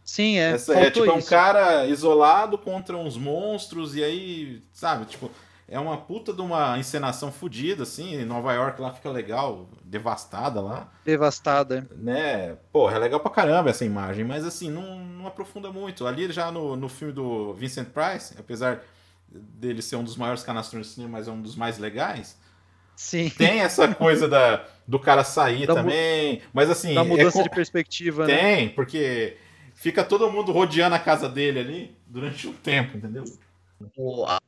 Sim, 0.03 0.37
é. 0.37 0.51
Essa 0.51 0.73
é 0.77 0.91
tipo 0.91 1.05
é 1.05 1.13
um 1.13 1.19
isso. 1.19 1.29
cara 1.29 1.87
isolado 1.87 2.57
contra 2.57 2.95
uns 2.97 3.17
monstros 3.17 3.95
e 3.95 4.03
aí, 4.03 4.61
sabe, 4.73 5.05
tipo, 5.05 5.31
é 5.67 5.79
uma 5.79 5.97
puta 5.97 6.31
de 6.33 6.41
uma 6.41 6.77
encenação 6.77 7.31
fodida 7.31 7.83
assim, 7.83 8.15
em 8.15 8.25
Nova 8.25 8.53
York 8.53 8.79
lá 8.81 8.91
fica 8.93 9.09
legal, 9.09 9.67
devastada 9.83 10.61
lá, 10.61 10.91
Devastada. 11.03 11.87
né? 11.95 12.57
Porra, 12.71 12.95
é 12.95 12.99
legal 12.99 13.19
pra 13.19 13.31
caramba 13.31 13.69
essa 13.69 13.85
imagem, 13.85 14.23
mas 14.25 14.45
assim, 14.45 14.69
não, 14.69 14.99
não 14.99 15.27
aprofunda 15.27 15.71
muito. 15.71 16.05
Ali 16.05 16.31
já 16.31 16.51
no, 16.51 16.75
no 16.75 16.89
filme 16.89 17.13
do 17.13 17.53
Vincent 17.53 17.89
Price, 17.89 18.35
apesar 18.37 18.81
dele 19.27 19.81
ser 19.81 19.95
um 19.97 20.03
dos 20.03 20.15
maiores 20.15 20.43
canastrões 20.43 20.87
do 20.87 20.93
cinema, 20.93 21.17
mas 21.17 21.27
é 21.27 21.31
um 21.31 21.41
dos 21.41 21.55
mais 21.55 21.77
legais, 21.77 22.37
Sim. 22.95 23.29
tem 23.29 23.59
essa 23.61 23.87
coisa 23.93 24.27
da, 24.27 24.65
do 24.87 24.99
cara 24.99 25.23
sair 25.23 25.67
Da 25.67 25.73
também, 25.75 26.41
mas 26.53 26.69
assim, 26.69 26.93
Da 26.95 27.01
é 27.01 27.03
mudança 27.03 27.37
co- 27.37 27.43
de 27.43 27.49
perspectiva, 27.49 28.27
né? 28.27 28.37
tem, 28.37 28.69
porque 28.69 29.37
fica 29.73 30.03
todo 30.03 30.31
mundo 30.31 30.51
rodeando 30.51 30.95
a 30.95 30.99
casa 30.99 31.27
dele 31.27 31.59
ali 31.59 31.97
durante 32.07 32.47
um 32.47 32.53
tempo, 32.53 32.97
entendeu? 32.97 33.23
O- 33.97 34.25
a, 34.25 34.39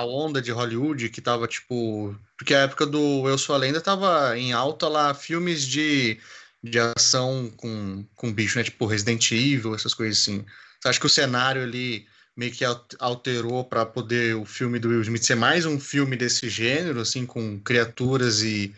a 0.00 0.04
onda 0.04 0.42
de 0.42 0.50
Hollywood 0.52 1.08
que 1.08 1.20
tava, 1.20 1.46
tipo. 1.48 2.14
Porque 2.36 2.54
a 2.54 2.60
época 2.60 2.86
do 2.86 3.28
Eu 3.28 3.38
Sou 3.38 3.54
a 3.54 3.58
Lenda 3.58 3.80
tava 3.80 4.36
em 4.38 4.52
alta 4.52 4.88
lá 4.88 5.14
filmes 5.14 5.66
de, 5.66 6.20
de 6.62 6.78
ação 6.78 7.50
com, 7.56 8.04
com 8.14 8.32
bicho, 8.32 8.58
né? 8.58 8.64
Tipo 8.64 8.86
Resident 8.86 9.30
Evil, 9.32 9.74
essas 9.74 9.94
coisas 9.94 10.18
assim. 10.20 10.44
Você 10.80 10.88
acha 10.88 11.00
que 11.00 11.06
o 11.06 11.08
cenário 11.10 11.62
ali 11.62 12.06
meio 12.36 12.52
que 12.52 12.64
al- 12.64 12.86
alterou 12.98 13.64
para 13.64 13.86
poder 13.86 14.34
o 14.36 14.44
filme 14.44 14.78
do 14.78 14.88
Will 14.88 15.02
Smith 15.02 15.22
ser 15.24 15.36
mais 15.36 15.64
um 15.64 15.78
filme 15.80 16.16
desse 16.16 16.48
gênero, 16.50 17.00
assim, 17.00 17.24
com 17.24 17.58
criaturas 17.60 18.42
e 18.42 18.74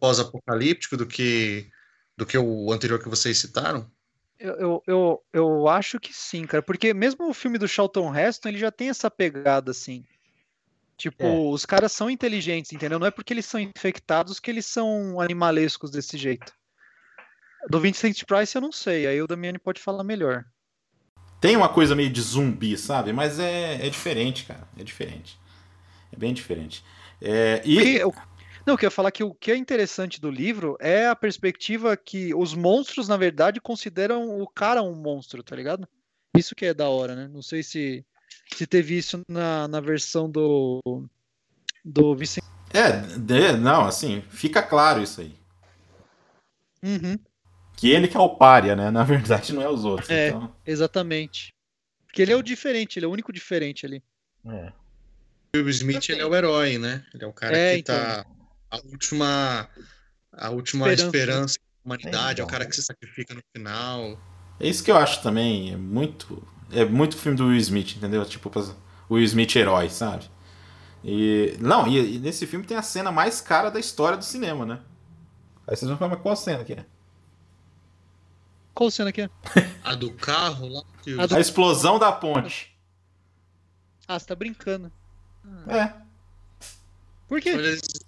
pós-apocalíptico 0.00 0.96
do 0.96 1.06
que, 1.06 1.70
do 2.16 2.26
que 2.26 2.38
o 2.38 2.72
anterior 2.72 3.00
que 3.02 3.08
vocês 3.08 3.38
citaram? 3.38 3.90
Eu, 4.38 4.54
eu, 4.54 4.82
eu, 4.86 5.22
eu 5.32 5.68
acho 5.68 5.98
que 5.98 6.12
sim, 6.12 6.46
cara. 6.46 6.62
Porque 6.62 6.92
mesmo 6.92 7.28
o 7.28 7.34
filme 7.34 7.58
do 7.58 7.66
Charlton 7.68 8.14
Heston, 8.14 8.48
ele 8.48 8.58
já 8.58 8.70
tem 8.70 8.88
essa 8.88 9.10
pegada, 9.10 9.70
assim. 9.70 10.04
Tipo, 10.96 11.24
É. 11.24 11.38
os 11.38 11.66
caras 11.66 11.92
são 11.92 12.08
inteligentes, 12.08 12.72
entendeu? 12.72 12.98
Não 12.98 13.06
é 13.06 13.10
porque 13.10 13.32
eles 13.32 13.46
são 13.46 13.60
infectados 13.60 14.40
que 14.40 14.50
eles 14.50 14.66
são 14.66 15.20
animalescos 15.20 15.90
desse 15.90 16.16
jeito. 16.16 16.52
Do 17.68 17.80
Vincent 17.80 18.24
Price 18.24 18.54
eu 18.54 18.62
não 18.62 18.72
sei, 18.72 19.06
aí 19.06 19.20
o 19.20 19.26
Damiani 19.26 19.58
pode 19.58 19.80
falar 19.80 20.04
melhor. 20.04 20.44
Tem 21.40 21.56
uma 21.56 21.68
coisa 21.68 21.94
meio 21.94 22.08
de 22.10 22.20
zumbi, 22.22 22.78
sabe? 22.78 23.12
Mas 23.12 23.38
é, 23.38 23.86
é 23.86 23.90
diferente, 23.90 24.44
cara. 24.44 24.66
É 24.78 24.82
diferente. 24.82 25.38
É 26.12 26.16
bem 26.16 26.32
diferente. 26.32 26.82
É, 27.20 27.60
e 27.64 27.74
Porque 27.74 28.20
não, 28.66 28.74
eu 28.74 28.78
queria 28.78 28.90
falar 28.90 29.10
que 29.12 29.22
o 29.24 29.32
que 29.34 29.52
é 29.52 29.56
interessante 29.56 30.20
do 30.20 30.30
livro 30.30 30.76
é 30.80 31.06
a 31.06 31.14
perspectiva 31.16 31.96
que 31.96 32.34
os 32.34 32.52
monstros, 32.54 33.06
na 33.08 33.16
verdade, 33.16 33.60
consideram 33.60 34.40
o 34.40 34.46
cara 34.48 34.82
um 34.82 34.94
monstro, 34.94 35.42
tá 35.42 35.54
ligado? 35.54 35.88
Isso 36.36 36.54
que 36.54 36.66
é 36.66 36.74
da 36.74 36.88
hora, 36.88 37.14
né? 37.14 37.28
Não 37.28 37.42
sei 37.42 37.62
se, 37.62 38.04
se 38.52 38.66
teve 38.66 38.98
isso 38.98 39.22
na, 39.28 39.66
na 39.68 39.80
versão 39.80 40.28
do, 40.30 40.80
do 41.84 42.14
Vicente. 42.16 42.44
é, 42.74 42.92
de- 43.18 43.56
não, 43.56 43.86
assim, 43.86 44.22
fica 44.30 44.62
claro 44.62 45.02
isso 45.02 45.20
aí. 45.20 45.34
Uhum, 46.82 47.18
Que 47.76 47.90
ele 47.90 48.06
que 48.08 48.16
é 48.16 48.20
o 48.20 48.36
pária, 48.36 48.76
né? 48.76 48.90
Na 48.90 49.02
verdade, 49.02 49.52
não 49.52 49.62
é 49.62 49.68
os 49.68 49.84
outros. 49.84 50.08
É. 50.10 50.28
Então, 50.28 50.54
exatamente. 50.64 51.54
Porque 52.06 52.22
ele 52.22 52.32
é 52.32 52.36
o 52.36 52.42
diferente, 52.42 52.98
ele 52.98 53.06
é 53.06 53.08
o 53.08 53.12
único 53.12 53.32
diferente 53.32 53.84
ali. 53.86 54.02
É. 54.46 54.72
O 55.54 55.58
Will 55.58 55.68
Smith 55.70 56.08
ele 56.10 56.20
é 56.20 56.26
o 56.26 56.34
herói, 56.34 56.78
né? 56.78 57.04
Ele 57.14 57.24
é 57.24 57.26
o 57.26 57.32
cara 57.32 57.56
É, 57.56 57.76
que 57.76 57.82
tá 57.82 58.26
a 58.76 58.86
última 58.90 59.68
a 60.32 60.50
última 60.50 60.92
Esperança. 60.92 61.16
esperança, 61.16 61.58
da 61.58 61.64
humanidade, 61.84 62.40
é 62.40 62.44
o 62.44 62.46
Então. 62.46 62.52
cara 62.58 62.66
que 62.66 62.74
se 62.76 62.82
sacrifica 62.82 63.34
no 63.34 63.40
final. 63.54 64.18
é 64.60 64.68
isso 64.68 64.82
que 64.84 64.90
eu 64.90 64.96
acho 64.96 65.22
também. 65.22 65.72
É 65.72 65.76
muito. 65.76 66.46
É 66.72 66.84
muito 66.84 67.16
filme 67.16 67.38
do 67.38 67.46
Will 67.46 67.56
Smith, 67.58 67.96
entendeu? 67.96 68.24
Tipo, 68.24 68.50
o 69.08 69.14
Will 69.14 69.24
Smith 69.24 69.54
herói, 69.56 69.88
sabe? 69.88 70.28
E. 71.04 71.56
Não, 71.60 71.86
e, 71.86 72.16
e 72.16 72.18
nesse 72.18 72.46
filme 72.46 72.66
tem 72.66 72.76
a 72.76 72.82
cena 72.82 73.12
mais 73.12 73.40
cara 73.40 73.70
da 73.70 73.78
história 73.78 74.18
do 74.18 74.24
cinema, 74.24 74.66
né? 74.66 74.80
Aí 75.66 75.76
vocês 75.76 75.88
vão 75.88 75.96
falar, 75.96 76.10
mas 76.12 76.20
qual 76.22 76.32
a 76.32 76.36
cena 76.36 76.64
que 76.64 76.72
é? 76.72 76.84
Qual 78.74 78.90
cena 78.90 79.10
que 79.12 79.22
é? 79.22 79.30
A 79.82 79.94
do 79.94 80.12
carro 80.12 80.68
lá 80.68 80.82
que 81.02 81.18
A 81.18 81.24
os- 81.24 81.32
A 81.32 81.40
explosão 81.40 81.98
da 81.98 82.12
ponte. 82.12 82.76
Ah, 84.06 84.18
você 84.18 84.26
tá 84.26 84.34
brincando. 84.34 84.92
É. 85.68 85.92
Por 87.28 87.40
quê? 87.40 87.52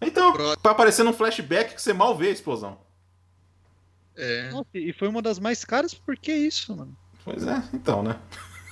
Então, 0.00 0.32
Pro- 0.32 0.56
vai 0.62 0.72
aparecer 0.72 1.02
num 1.02 1.12
flashback 1.12 1.74
que 1.74 1.82
você 1.82 1.92
mal 1.92 2.16
vê 2.16 2.28
a 2.28 2.32
explosão. 2.32 2.78
é, 4.16 4.50
Nossa, 4.50 4.68
e 4.74 4.92
foi 4.92 5.08
uma 5.08 5.20
das 5.22 5.38
mais 5.38 5.64
caras, 5.64 5.92
por 5.94 6.16
que 6.16 6.32
isso, 6.32 6.76
mano? 6.76 6.96
Pois 7.24 7.46
é, 7.46 7.62
então, 7.74 8.02
né? 8.02 8.16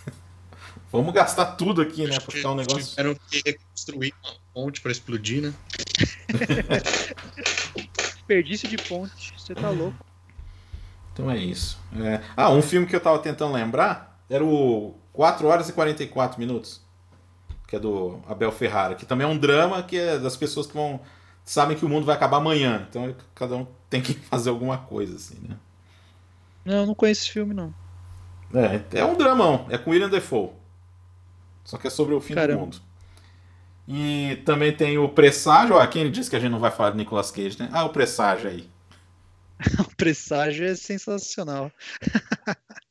Vamos 0.93 1.13
gastar 1.13 1.57
tudo 1.57 1.83
aqui, 1.83 2.07
né? 2.07 2.19
Pra 2.21 2.33
ficar 2.33 2.53
um 2.53 2.55
negócio. 2.55 2.87
tiveram 2.91 3.15
que 3.29 3.43
reconstruir 3.45 4.15
uma 4.25 4.35
ponte 4.55 4.81
para 4.81 4.93
explodir, 4.93 5.43
né? 5.43 5.55
Desperdício 7.97 8.69
de 8.69 8.77
ponte, 8.77 9.35
você 9.37 9.55
tá 9.55 9.71
louco. 9.71 10.05
Então 11.13 11.31
é 11.31 11.37
isso. 11.39 11.79
É. 11.99 12.21
Ah, 12.37 12.51
um 12.51 12.63
filme 12.63 12.87
que 12.87 12.95
eu 12.95 13.01
tava 13.01 13.19
tentando 13.19 13.53
lembrar 13.53 14.23
era 14.29 14.45
o 14.45 14.95
4 15.13 15.47
horas 15.49 15.69
e 15.69 15.73
44 15.73 16.39
minutos. 16.39 16.83
Que 17.67 17.77
é 17.77 17.79
do 17.79 18.21
Abel 18.29 18.53
Ferrara. 18.53 18.95
Que 18.95 19.05
também 19.07 19.27
é 19.27 19.31
um 19.31 19.37
drama 19.39 19.83
que 19.83 19.99
é 19.99 20.19
das 20.19 20.37
pessoas 20.37 20.67
que 20.67 20.75
vão. 20.75 21.01
sabem 21.45 21.77
que 21.77 21.85
o 21.85 21.89
mundo 21.89 22.07
vai 22.07 22.15
acabar 22.15 22.39
amanhã. 22.39 22.87
Então 22.89 23.15
cada 23.35 23.57
um 23.57 23.67
tem 23.91 24.01
que 24.01 24.15
fazer 24.31 24.51
alguma 24.51 24.79
coisa, 24.79 25.17
assim, 25.17 25.39
né? 25.49 25.57
Não, 26.65 26.75
eu 26.79 26.87
não 26.87 26.95
conheço 26.95 27.23
esse 27.23 27.31
filme, 27.31 27.55
não. 27.55 27.75
É, 28.55 29.01
é 29.01 29.05
um 29.05 29.17
dramão. 29.17 29.67
É 29.71 29.79
com 29.79 29.91
William 29.91 30.09
Defoe. 30.09 30.51
Só 31.65 31.77
que 31.77 31.87
é 31.87 31.91
sobre 31.91 32.15
o 32.15 32.21
fim 32.21 32.35
Caramba. 32.35 32.55
do 32.55 32.61
mundo. 32.61 32.81
E 33.89 34.43
também 34.45 34.73
tem 34.73 34.99
o 34.99 35.09
Presságio. 35.09 35.77
Ó, 35.77 35.87
quem 35.87 36.11
disse 36.11 36.29
que 36.31 36.37
a 36.37 36.41
gente 36.41 36.51
não 36.51 36.59
vai 36.59 36.71
falar 36.71 36.91
de 36.91 36.97
Nicolas 36.97 37.31
Cage, 37.31 37.59
né? 37.59 37.69
Ah, 37.73 37.85
o 37.85 37.91
Presságio 37.91 38.49
aí. 38.51 38.69
O 39.81 39.97
presságio 39.97 40.67
é 40.67 40.75
sensacional. 40.75 41.73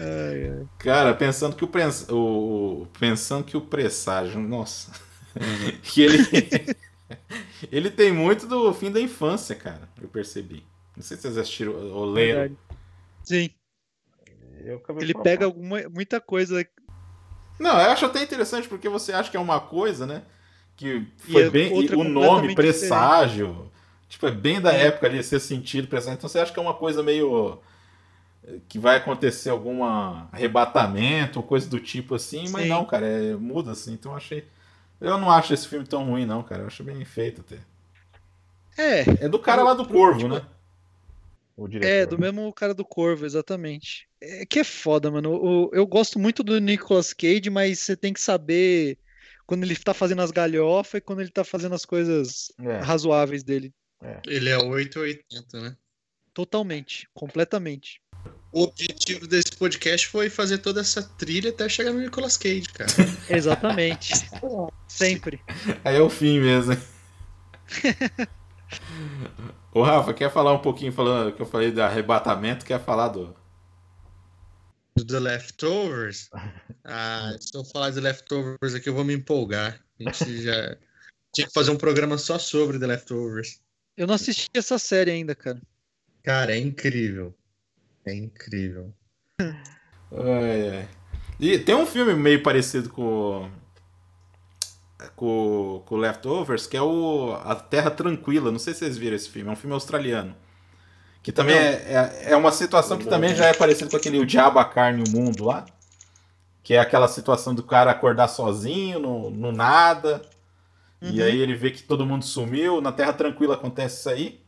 Ai, 0.00 0.48
ai. 0.48 0.66
Cara, 0.78 1.14
pensando 1.14 1.54
que 1.54 1.64
o, 1.64 1.68
prens... 1.68 2.06
o... 2.08 2.86
pensando 2.98 3.44
que 3.44 3.56
o 3.56 3.60
presságio, 3.60 4.40
nossa, 4.40 4.92
que 5.82 6.02
ele 6.02 6.18
ele 7.70 7.90
tem 7.90 8.12
muito 8.12 8.46
do 8.46 8.72
fim 8.72 8.90
da 8.90 9.00
infância, 9.00 9.54
cara. 9.54 9.88
Eu 10.00 10.08
percebi. 10.08 10.64
Não 10.96 11.02
sei 11.02 11.16
se 11.16 11.22
vocês 11.22 11.38
assistiram 11.38 11.72
ou 11.92 12.04
leram. 12.04 12.56
Sim. 13.24 13.50
Ele 15.00 15.14
pega 15.14 15.46
alguma, 15.46 15.82
muita 15.88 16.20
coisa. 16.20 16.66
Não, 17.58 17.72
eu 17.80 17.90
acho 17.90 18.06
até 18.06 18.22
interessante 18.22 18.68
porque 18.68 18.88
você 18.88 19.12
acha 19.12 19.30
que 19.30 19.36
é 19.36 19.40
uma 19.40 19.60
coisa, 19.60 20.06
né? 20.06 20.22
Que 20.76 21.06
foi 21.18 21.42
é 21.44 21.50
bem. 21.50 21.72
outra 21.72 21.94
e 21.94 21.98
o 21.98 22.04
nome, 22.04 22.54
presságio. 22.54 23.70
Tipo, 24.08 24.26
é 24.26 24.30
bem 24.30 24.60
da 24.60 24.72
É. 24.72 24.86
época 24.86 25.06
ali, 25.06 25.22
ser 25.22 25.40
sentido, 25.40 25.88
presságio. 25.88 26.16
Então 26.18 26.28
você 26.28 26.38
acha 26.38 26.52
que 26.52 26.58
é 26.58 26.62
uma 26.62 26.74
coisa 26.74 27.02
meio. 27.02 27.58
Que 28.68 28.78
vai 28.78 28.96
acontecer 28.96 29.50
algum 29.50 29.84
arrebatamento 29.84 31.38
ou 31.40 31.42
coisa 31.46 31.68
do 31.68 31.80
tipo 31.80 32.14
assim, 32.14 32.48
mas 32.48 32.62
Sim. 32.64 32.68
não, 32.68 32.84
cara, 32.86 33.06
é, 33.06 33.34
muda 33.36 33.72
assim. 33.72 33.92
Então 33.94 34.12
eu 34.12 34.16
achei. 34.16 34.44
Eu 35.00 35.18
não 35.18 35.30
acho 35.30 35.54
esse 35.54 35.68
filme 35.68 35.86
tão 35.86 36.04
ruim, 36.06 36.26
não, 36.26 36.42
cara. 36.42 36.62
Eu 36.62 36.66
acho 36.68 36.84
bem 36.84 37.04
feito 37.04 37.40
até. 37.42 37.58
É, 38.76 39.04
É 39.20 39.28
do 39.28 39.38
cara 39.38 39.62
lá 39.62 39.74
do 39.74 39.86
Corvo, 39.86 40.18
Tipo, 40.20 40.28
né? 40.28 40.42
O 41.56 41.68
diretor. 41.68 41.88
é, 41.88 42.06
do 42.06 42.18
mesmo 42.18 42.52
cara 42.52 42.74
do 42.74 42.84
Corvo, 42.84 43.24
exatamente. 43.26 44.08
É 44.20 44.44
que 44.46 44.58
é 44.60 44.64
foda, 44.64 45.10
mano. 45.10 45.32
O- 45.34 45.70
eu 45.72 45.86
gosto 45.86 46.18
muito 46.18 46.42
do 46.42 46.58
Nicolas 46.60 47.12
Cage, 47.12 47.48
mas 47.50 47.80
você 47.80 47.96
tem 47.96 48.12
que 48.12 48.20
saber 48.20 48.98
quando 49.46 49.64
ele 49.64 49.76
tá 49.76 49.94
fazendo 49.94 50.22
as 50.22 50.30
galhofas 50.30 50.98
e 50.98 51.00
quando 51.00 51.20
ele 51.20 51.30
tá 51.30 51.44
fazendo 51.44 51.74
as 51.74 51.84
coisas 51.84 52.52
É. 52.58 52.78
razoáveis 52.78 53.42
dele. 53.42 53.72
Ele 54.26 54.48
é 54.48 54.56
880, 54.58 55.60
né? 55.60 55.76
Totalmente, 56.34 57.08
completamente. 57.14 57.99
O 58.52 58.64
objetivo 58.64 59.28
desse 59.28 59.52
podcast 59.56 60.08
foi 60.08 60.28
fazer 60.28 60.58
toda 60.58 60.80
essa 60.80 61.02
trilha 61.02 61.50
até 61.50 61.68
chegar 61.68 61.92
no 61.92 62.00
Nicolas 62.00 62.36
Cage, 62.36 62.68
cara. 62.72 62.90
Exatamente. 63.30 64.12
Sempre. 64.88 65.40
Aí 65.84 65.96
é 65.96 66.00
o 66.00 66.10
fim 66.10 66.40
mesmo, 66.40 66.72
hein? 66.72 66.80
Ô 69.72 69.82
Rafa, 69.82 70.12
quer 70.12 70.32
falar 70.32 70.52
um 70.52 70.58
pouquinho 70.58 70.92
falando 70.92 71.32
que 71.32 71.40
eu 71.40 71.46
falei 71.46 71.70
do 71.70 71.80
arrebatamento? 71.80 72.64
Quer 72.64 72.80
falar 72.80 73.08
do. 73.08 73.36
Do 74.96 75.06
The 75.06 75.20
Leftovers. 75.20 76.28
Ah, 76.84 77.36
se 77.38 77.56
eu 77.56 77.64
falar 77.64 77.90
de 77.90 78.00
Leftovers 78.00 78.74
aqui, 78.74 78.88
eu 78.88 78.94
vou 78.94 79.04
me 79.04 79.14
empolgar. 79.14 79.80
A 80.00 80.02
gente 80.02 80.42
já 80.42 80.76
tinha 81.32 81.46
que 81.46 81.52
fazer 81.52 81.70
um 81.70 81.76
programa 81.76 82.18
só 82.18 82.36
sobre 82.36 82.80
The 82.80 82.86
Leftovers. 82.88 83.60
Eu 83.96 84.08
não 84.08 84.14
assisti 84.14 84.50
essa 84.54 84.76
série 84.76 85.12
ainda, 85.12 85.36
cara. 85.36 85.60
Cara, 86.24 86.52
é 86.52 86.58
incrível. 86.58 87.32
É 88.06 88.14
incrível. 88.14 88.92
Ai, 89.40 90.68
ai. 90.78 90.88
E 91.38 91.58
tem 91.58 91.74
um 91.74 91.86
filme 91.86 92.14
meio 92.14 92.42
parecido 92.42 92.90
com. 92.90 93.50
Com, 95.16 95.82
com 95.86 95.96
Leftovers, 95.96 96.66
que 96.66 96.76
é 96.76 96.82
o 96.82 97.32
A 97.44 97.54
Terra 97.54 97.90
Tranquila. 97.90 98.52
Não 98.52 98.58
sei 98.58 98.74
se 98.74 98.80
vocês 98.80 98.98
viram 98.98 99.16
esse 99.16 99.30
filme, 99.30 99.48
é 99.48 99.52
um 99.52 99.56
filme 99.56 99.72
australiano. 99.72 100.36
Que 101.22 101.32
também 101.32 101.56
é, 101.56 101.72
é, 102.26 102.32
é 102.32 102.36
uma 102.36 102.52
situação 102.52 102.98
que 102.98 103.06
também 103.06 103.34
já 103.34 103.46
é 103.46 103.54
parecido 103.54 103.90
com 103.90 103.96
aquele 103.96 104.18
O 104.18 104.26
Diabo, 104.26 104.58
a 104.58 104.64
Carne 104.64 105.02
e 105.02 105.08
o 105.10 105.12
Mundo 105.12 105.44
lá. 105.44 105.64
Que 106.62 106.74
é 106.74 106.78
aquela 106.78 107.08
situação 107.08 107.54
do 107.54 107.62
cara 107.62 107.90
acordar 107.90 108.28
sozinho, 108.28 108.98
no, 108.98 109.30
no 109.30 109.52
nada. 109.52 110.22
E 111.00 111.18
Uhum. 111.18 111.24
aí 111.24 111.40
ele 111.40 111.54
vê 111.54 111.70
que 111.70 111.82
todo 111.82 112.04
mundo 112.04 112.24
sumiu. 112.24 112.80
Na 112.82 112.92
Terra 112.92 113.14
Tranquila 113.14 113.54
acontece 113.54 114.00
isso 114.00 114.10
aí. 114.10 114.40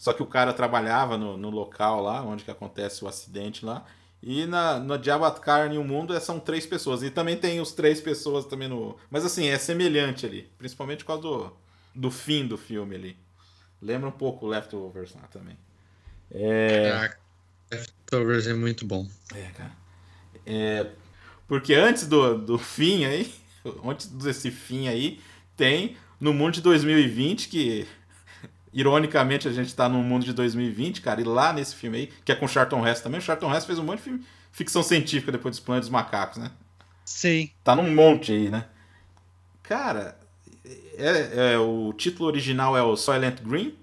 Só 0.00 0.14
que 0.14 0.22
o 0.22 0.26
cara 0.26 0.54
trabalhava 0.54 1.18
no, 1.18 1.36
no 1.36 1.50
local 1.50 2.00
lá, 2.00 2.22
onde 2.22 2.42
que 2.42 2.50
acontece 2.50 3.04
o 3.04 3.06
acidente 3.06 3.66
lá. 3.66 3.84
E 4.22 4.46
na, 4.46 4.78
no 4.78 4.96
Diabo, 4.96 5.30
Carne 5.42 5.74
e 5.74 5.78
o 5.78 5.84
Mundo 5.84 6.14
é- 6.16 6.20
são 6.20 6.40
três 6.40 6.64
pessoas. 6.64 7.02
E 7.02 7.10
também 7.10 7.36
tem 7.36 7.60
os 7.60 7.72
três 7.72 8.00
pessoas 8.00 8.46
também 8.46 8.66
no. 8.66 8.96
Mas 9.10 9.26
assim, 9.26 9.48
é 9.48 9.58
semelhante 9.58 10.24
ali. 10.24 10.50
Principalmente 10.56 11.04
por 11.04 11.08
causa 11.08 11.22
do, 11.22 11.56
do 11.94 12.10
fim 12.10 12.46
do 12.46 12.56
filme 12.56 12.94
ali. 12.94 13.16
Lembra 13.80 14.08
um 14.08 14.12
pouco 14.12 14.46
o 14.46 14.48
Leftovers 14.48 15.14
lá 15.14 15.28
também. 15.30 15.58
É. 16.30 16.92
Caraca, 16.92 17.20
Leftovers 17.70 18.46
é 18.46 18.54
muito 18.54 18.86
bom. 18.86 19.06
É, 19.34 19.50
cara. 19.50 19.72
É, 20.46 20.86
porque 21.46 21.74
antes 21.74 22.06
do, 22.06 22.38
do 22.38 22.56
fim 22.58 23.04
aí, 23.04 23.30
antes 23.84 24.06
desse 24.06 24.50
fim 24.50 24.88
aí, 24.88 25.20
tem 25.54 25.94
no 26.18 26.32
mundo 26.32 26.54
de 26.54 26.62
2020 26.62 27.50
que. 27.50 27.86
Ironicamente, 28.72 29.48
a 29.48 29.52
gente 29.52 29.74
tá 29.74 29.88
no 29.88 29.98
mundo 30.02 30.24
de 30.24 30.32
2020, 30.32 31.00
cara, 31.00 31.20
e 31.20 31.24
lá 31.24 31.52
nesse 31.52 31.74
filme 31.74 31.98
aí, 31.98 32.06
que 32.24 32.30
é 32.30 32.34
com 32.34 32.44
o 32.44 32.48
Charlton 32.48 32.86
Heston 32.86 33.04
também, 33.04 33.18
o 33.18 33.22
Charlton 33.22 33.52
Heston 33.52 33.66
fez 33.66 33.78
um 33.78 33.84
monte 33.84 33.98
de 33.98 34.04
filme 34.04 34.24
ficção 34.52 34.82
científica 34.82 35.32
depois 35.32 35.56
dos 35.56 35.64
Planos 35.64 35.86
dos 35.86 35.90
Macacos, 35.92 36.38
né? 36.38 36.50
Sim. 37.04 37.50
Tá 37.64 37.74
num 37.74 37.92
monte 37.94 38.32
aí, 38.32 38.48
né? 38.48 38.66
Cara, 39.62 40.16
é, 40.96 41.52
é- 41.54 41.58
o 41.58 41.92
título 41.92 42.28
original 42.28 42.76
é 42.76 42.82
o 42.82 42.96
Silent 42.96 43.40
Green, 43.42 43.74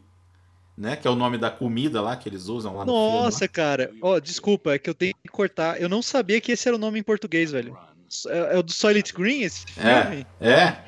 né? 0.77 0.95
Que 0.95 1.07
é 1.07 1.11
o 1.11 1.15
nome 1.15 1.38
da 1.38 1.49
comida 1.49 2.01
lá 2.01 2.15
que 2.15 2.30
eles 2.30 2.47
usam 2.47 2.77
lá 2.77 2.85
no 2.85 2.91
filme. 2.91 3.11
Nossa, 3.23 3.47
cara. 3.47 3.91
Ó, 4.01 4.19
desculpa, 4.19 4.73
é 4.73 4.80
que 4.80 4.89
eu 4.89 4.93
tenho 4.93 5.14
que 5.22 5.30
cortar. 5.30 5.81
Eu 5.81 5.89
não 5.89 6.01
sabia 6.01 6.39
que 6.39 6.51
esse 6.51 6.68
era 6.68 6.76
o 6.76 6.80
nome 6.80 6.99
em 6.99 7.03
português, 7.03 7.51
velho. 7.51 7.77
É, 8.27 8.55
é 8.55 8.57
o 8.57 8.64
do 8.64 8.72
Silent 8.72 9.14
Green 9.14 9.41
esse 9.41 9.65
filme? 9.65 10.26
É, 10.39 10.49
é. 10.49 10.85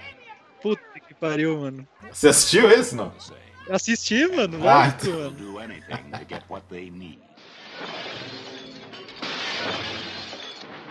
Puta 0.61 0.81
que 1.07 1.13
pariu, 1.13 1.59
mano. 1.59 1.87
Você 2.11 2.27
assistiu 2.27 2.69
esse, 2.69 2.95
não? 2.95 3.11
Assisti, 3.69 4.27
mano. 4.27 4.57
Ah, 4.67 4.85
Lógico, 4.85 5.03
They'll 5.05 5.17
mano. 5.17 5.31
do 5.31 5.59
anything 5.59 6.11
to 6.11 6.25
get 6.27 6.43
what 6.49 6.63
they 6.69 6.89
need. 6.89 7.19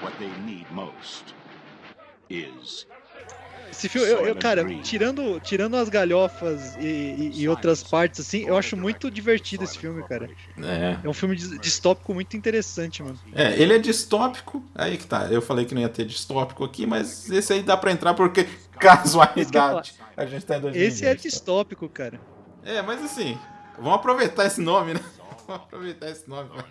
What 0.02 0.16
they 0.18 0.30
need 0.46 0.66
most 0.72 1.34
is 2.30 2.86
Esse 3.70 3.88
filme, 3.88 4.08
eu, 4.08 4.26
eu, 4.26 4.34
cara, 4.36 4.64
tirando, 4.82 5.38
tirando 5.40 5.76
as 5.76 5.88
galhofas 5.88 6.74
e, 6.76 6.86
e- 6.86 7.32
e 7.42 7.48
outras 7.48 7.82
partes, 7.82 8.20
assim, 8.20 8.44
eu 8.46 8.56
acho 8.56 8.76
muito 8.76 9.10
divertido 9.10 9.62
esse 9.64 9.76
filme, 9.78 10.02
cara. 10.08 10.30
É. 10.58 10.96
É 11.04 11.08
um 11.08 11.12
filme 11.12 11.36
dis- 11.36 11.58
distópico 11.60 12.14
muito 12.14 12.36
interessante, 12.36 13.02
mano. 13.02 13.18
É, 13.34 13.60
ele 13.60 13.74
é 13.74 13.78
distópico. 13.78 14.64
Aí 14.74 14.96
que 14.96 15.06
tá. 15.06 15.26
Eu 15.30 15.42
falei 15.42 15.64
que 15.66 15.74
não 15.74 15.82
ia 15.82 15.88
ter 15.88 16.04
distópico 16.06 16.64
aqui, 16.64 16.86
mas 16.86 17.28
esse 17.30 17.52
aí 17.52 17.62
dá 17.62 17.76
pra 17.76 17.92
entrar 17.92 18.14
porque 18.14 18.48
casualidade. 18.80 19.94
A 20.16 20.24
gente 20.26 20.46
tá 20.46 20.56
em 20.56 20.60
2020. 20.60 20.88
Esse 20.92 21.04
é 21.06 21.14
tá? 21.14 21.20
distópico, 21.22 21.88
cara. 21.88 22.18
É, 22.68 22.82
mas 22.82 23.02
assim, 23.02 23.38
vamos 23.76 23.94
aproveitar 23.94 24.44
esse 24.46 24.60
nome, 24.60 24.94
né? 24.94 25.00
Vamos 25.48 25.62
aproveitar 25.62 26.10
esse 26.10 26.28
nome. 26.28 26.50
pra- 26.50 26.62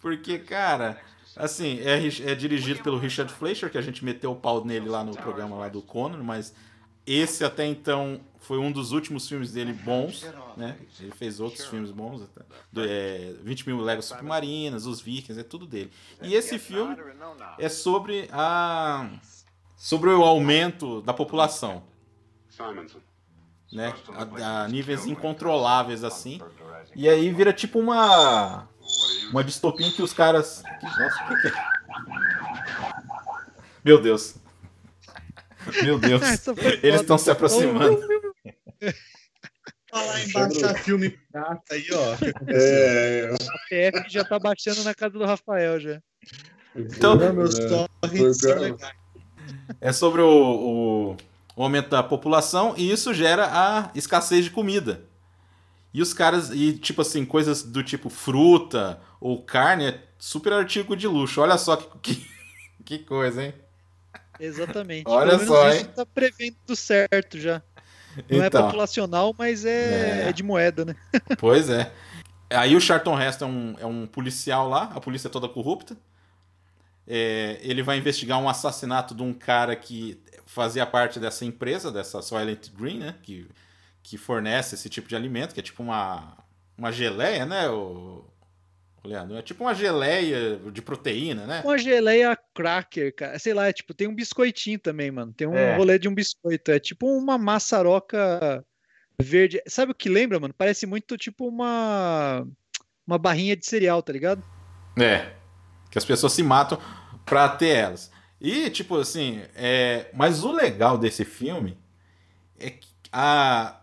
Porque, 0.00 0.36
cara, 0.40 1.00
assim, 1.36 1.78
é, 1.80 1.98
é 2.28 2.34
dirigido 2.34 2.82
pelo 2.82 2.98
Richard 2.98 3.32
Fleischer, 3.32 3.70
que 3.70 3.78
a 3.78 3.80
gente 3.80 4.04
meteu 4.04 4.32
o 4.32 4.36
pau 4.36 4.64
nele 4.64 4.88
lá 4.88 5.04
no 5.04 5.12
programa 5.16 5.54
lá 5.56 5.68
do 5.68 5.80
Conor, 5.80 6.20
mas 6.24 6.52
esse 7.06 7.44
até 7.44 7.64
então 7.64 8.20
foi 8.40 8.58
um 8.58 8.72
dos 8.72 8.90
últimos 8.90 9.28
filmes 9.28 9.52
dele 9.52 9.72
bons, 9.72 10.22
né? 10.56 10.76
Ele 10.98 11.12
fez 11.12 11.38
outros 11.38 11.66
filmes 11.70 11.92
bons, 11.92 12.22
até. 12.22 12.44
Do, 12.72 12.84
é, 12.84 13.34
20 13.44 13.68
mil 13.68 13.80
léguas 13.80 14.06
submarinas, 14.06 14.84
Os 14.84 15.00
Vikings, 15.00 15.38
é 15.38 15.44
tudo 15.44 15.64
dele. 15.64 15.92
E 16.20 16.34
esse 16.34 16.58
filme 16.58 16.96
é 17.60 17.68
sobre 17.68 18.28
a 18.32 19.08
sobre 19.76 20.10
o 20.10 20.24
aumento 20.24 21.00
da 21.02 21.14
população, 21.14 21.84
né? 23.72 23.94
A, 24.42 24.62
a 24.64 24.68
níveis 24.68 25.06
incontroláveis 25.06 26.02
assim. 26.04 26.40
E 26.94 27.08
aí 27.08 27.30
vira 27.32 27.52
tipo 27.52 27.78
uma 27.78 28.68
uma 29.30 29.44
distopia 29.44 29.86
em 29.86 29.90
que 29.90 30.02
os 30.02 30.12
caras, 30.12 30.62
nossa, 30.82 31.24
o 31.32 31.40
que 31.40 31.48
é? 31.48 31.52
Meu 33.84 34.00
Deus. 34.00 34.36
Meu 35.82 35.98
Deus. 35.98 36.22
Eles 36.82 37.00
estão 37.02 37.18
se 37.18 37.30
aproximando. 37.30 38.00
Falar 39.90 40.20
em 40.22 40.32
baixar 40.32 40.74
filme 40.78 41.10
pirata 41.10 41.74
aí, 41.74 41.86
ó. 41.92 42.16
É, 42.48 43.30
A 43.34 43.58
PF 43.68 44.08
já 44.10 44.24
tá 44.24 44.38
baixando 44.38 44.82
na 44.84 44.94
casa 44.94 45.18
do 45.18 45.24
Rafael 45.24 45.80
já. 45.80 46.00
Então, 46.76 47.14
Não, 47.16 47.32
meus 47.32 48.42
legais. 48.42 48.76
É 49.80 49.92
sobre 49.92 50.20
o, 50.20 50.28
o- 51.12 51.16
o 51.58 51.62
aumento 51.64 51.88
da 51.90 52.04
população 52.04 52.72
e 52.76 52.88
isso 52.88 53.12
gera 53.12 53.48
a 53.52 53.90
escassez 53.92 54.44
de 54.44 54.50
comida. 54.52 55.02
E 55.92 56.00
os 56.00 56.14
caras, 56.14 56.50
e 56.50 56.74
tipo 56.74 57.02
assim, 57.02 57.24
coisas 57.24 57.64
do 57.64 57.82
tipo 57.82 58.08
fruta 58.08 59.00
ou 59.20 59.42
carne 59.42 59.86
é 59.86 60.04
super 60.20 60.52
artigo 60.52 60.96
de 60.96 61.08
luxo. 61.08 61.40
Olha 61.40 61.58
só 61.58 61.74
que, 61.74 61.88
que, 62.14 62.28
que 62.84 62.98
coisa, 63.00 63.42
hein? 63.42 63.54
Exatamente. 64.38 65.08
Olha 65.08 65.36
Pelo 65.36 65.42
menos 65.42 65.48
só, 65.48 65.72
hein? 65.72 65.84
tá 65.96 66.06
prevendo 66.06 66.76
certo 66.76 67.40
já. 67.40 67.60
Não 68.30 68.44
é 68.44 68.46
Então, 68.46 68.62
populacional, 68.66 69.34
mas 69.36 69.64
é, 69.64 70.26
É. 70.26 70.28
é 70.28 70.32
de 70.32 70.44
moeda, 70.44 70.84
né? 70.84 70.94
pois 71.40 71.68
é. 71.68 71.92
Aí 72.50 72.76
o 72.76 72.80
Charlton 72.80 73.20
Heston 73.20 73.46
é 73.46 73.48
um, 73.48 73.76
é 73.80 73.86
um 73.86 74.06
policial 74.06 74.68
lá, 74.68 74.92
a 74.94 75.00
polícia 75.00 75.26
é 75.26 75.30
toda 75.30 75.48
corrupta. 75.48 75.96
É, 77.04 77.58
ele 77.62 77.82
vai 77.82 77.98
investigar 77.98 78.38
um 78.38 78.48
assassinato 78.48 79.12
de 79.12 79.22
um 79.24 79.34
cara 79.34 79.74
que 79.74 80.20
fazia 80.58 80.84
parte 80.84 81.20
dessa 81.20 81.44
empresa, 81.44 81.92
dessa 81.92 82.20
Silent 82.20 82.70
Green, 82.76 82.98
né? 82.98 83.14
Que, 83.22 83.46
que 84.02 84.18
fornece 84.18 84.74
esse 84.74 84.88
tipo 84.88 85.08
de 85.08 85.14
alimento, 85.14 85.54
que 85.54 85.60
é 85.60 85.62
tipo 85.62 85.84
uma, 85.84 86.36
uma 86.76 86.90
geleia, 86.90 87.46
né, 87.46 87.68
o, 87.70 88.24
o 89.04 89.08
Leandro? 89.08 89.36
É 89.36 89.42
tipo 89.42 89.62
uma 89.62 89.72
geleia 89.72 90.56
de 90.72 90.82
proteína, 90.82 91.46
né? 91.46 91.62
Uma 91.64 91.78
geleia 91.78 92.36
cracker, 92.52 93.14
cara. 93.14 93.38
Sei 93.38 93.54
lá, 93.54 93.68
é 93.68 93.72
tipo, 93.72 93.94
tem 93.94 94.08
um 94.08 94.14
biscoitinho 94.16 94.80
também, 94.80 95.12
mano. 95.12 95.32
Tem 95.32 95.46
um 95.46 95.54
É. 95.54 95.76
rolê 95.76 95.96
de 95.96 96.08
um 96.08 96.14
biscoito. 96.14 96.72
É 96.72 96.80
tipo 96.80 97.06
uma 97.06 97.38
maçaroca 97.38 98.64
verde. 99.20 99.62
Sabe 99.68 99.92
o 99.92 99.94
que 99.94 100.08
lembra, 100.08 100.40
mano? 100.40 100.52
Parece 100.58 100.86
muito 100.86 101.16
tipo 101.16 101.46
uma 101.46 102.44
uma 103.06 103.16
barrinha 103.16 103.56
de 103.56 103.64
cereal, 103.64 104.02
tá 104.02 104.12
ligado? 104.12 104.42
É. 105.00 105.32
Que 105.88 105.98
as 105.98 106.04
pessoas 106.04 106.32
se 106.32 106.42
matam 106.42 106.78
pra 107.24 107.48
ter 107.48 107.68
elas. 107.76 108.10
E, 108.40 108.70
tipo 108.70 108.96
assim, 108.98 109.42
é... 109.54 110.10
mas 110.14 110.44
o 110.44 110.52
legal 110.52 110.96
desse 110.98 111.24
filme 111.24 111.76
é 112.58 112.70
que 112.70 112.88
a, 113.12 113.80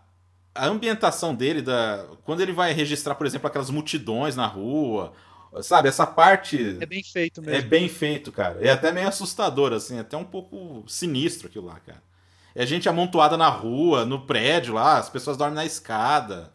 a 0.54 0.66
ambientação 0.66 1.34
dele, 1.34 1.62
da... 1.62 2.06
quando 2.24 2.40
ele 2.40 2.52
vai 2.52 2.72
registrar, 2.72 3.14
por 3.14 3.26
exemplo, 3.26 3.46
aquelas 3.48 3.70
multidões 3.70 4.36
na 4.36 4.46
rua, 4.46 5.12
sabe? 5.62 5.88
Essa 5.88 6.06
parte 6.06 6.76
É 6.80 6.86
bem 6.86 7.02
feito 7.02 7.42
é 7.42 7.42
mesmo. 7.42 7.62
bem 7.62 7.88
feito, 7.88 8.32
cara. 8.32 8.58
É 8.60 8.70
até 8.70 8.92
meio 8.92 9.08
assustador, 9.08 9.72
assim, 9.72 9.98
até 9.98 10.16
um 10.16 10.24
pouco 10.24 10.84
sinistro 10.88 11.48
aquilo 11.48 11.66
lá, 11.66 11.78
cara. 11.80 12.02
É 12.54 12.64
gente 12.66 12.88
amontoada 12.88 13.36
na 13.36 13.48
rua, 13.48 14.06
no 14.06 14.26
prédio 14.26 14.74
lá, 14.74 14.98
as 14.98 15.10
pessoas 15.10 15.36
dormem 15.36 15.54
na 15.56 15.66
escada. 15.66 16.52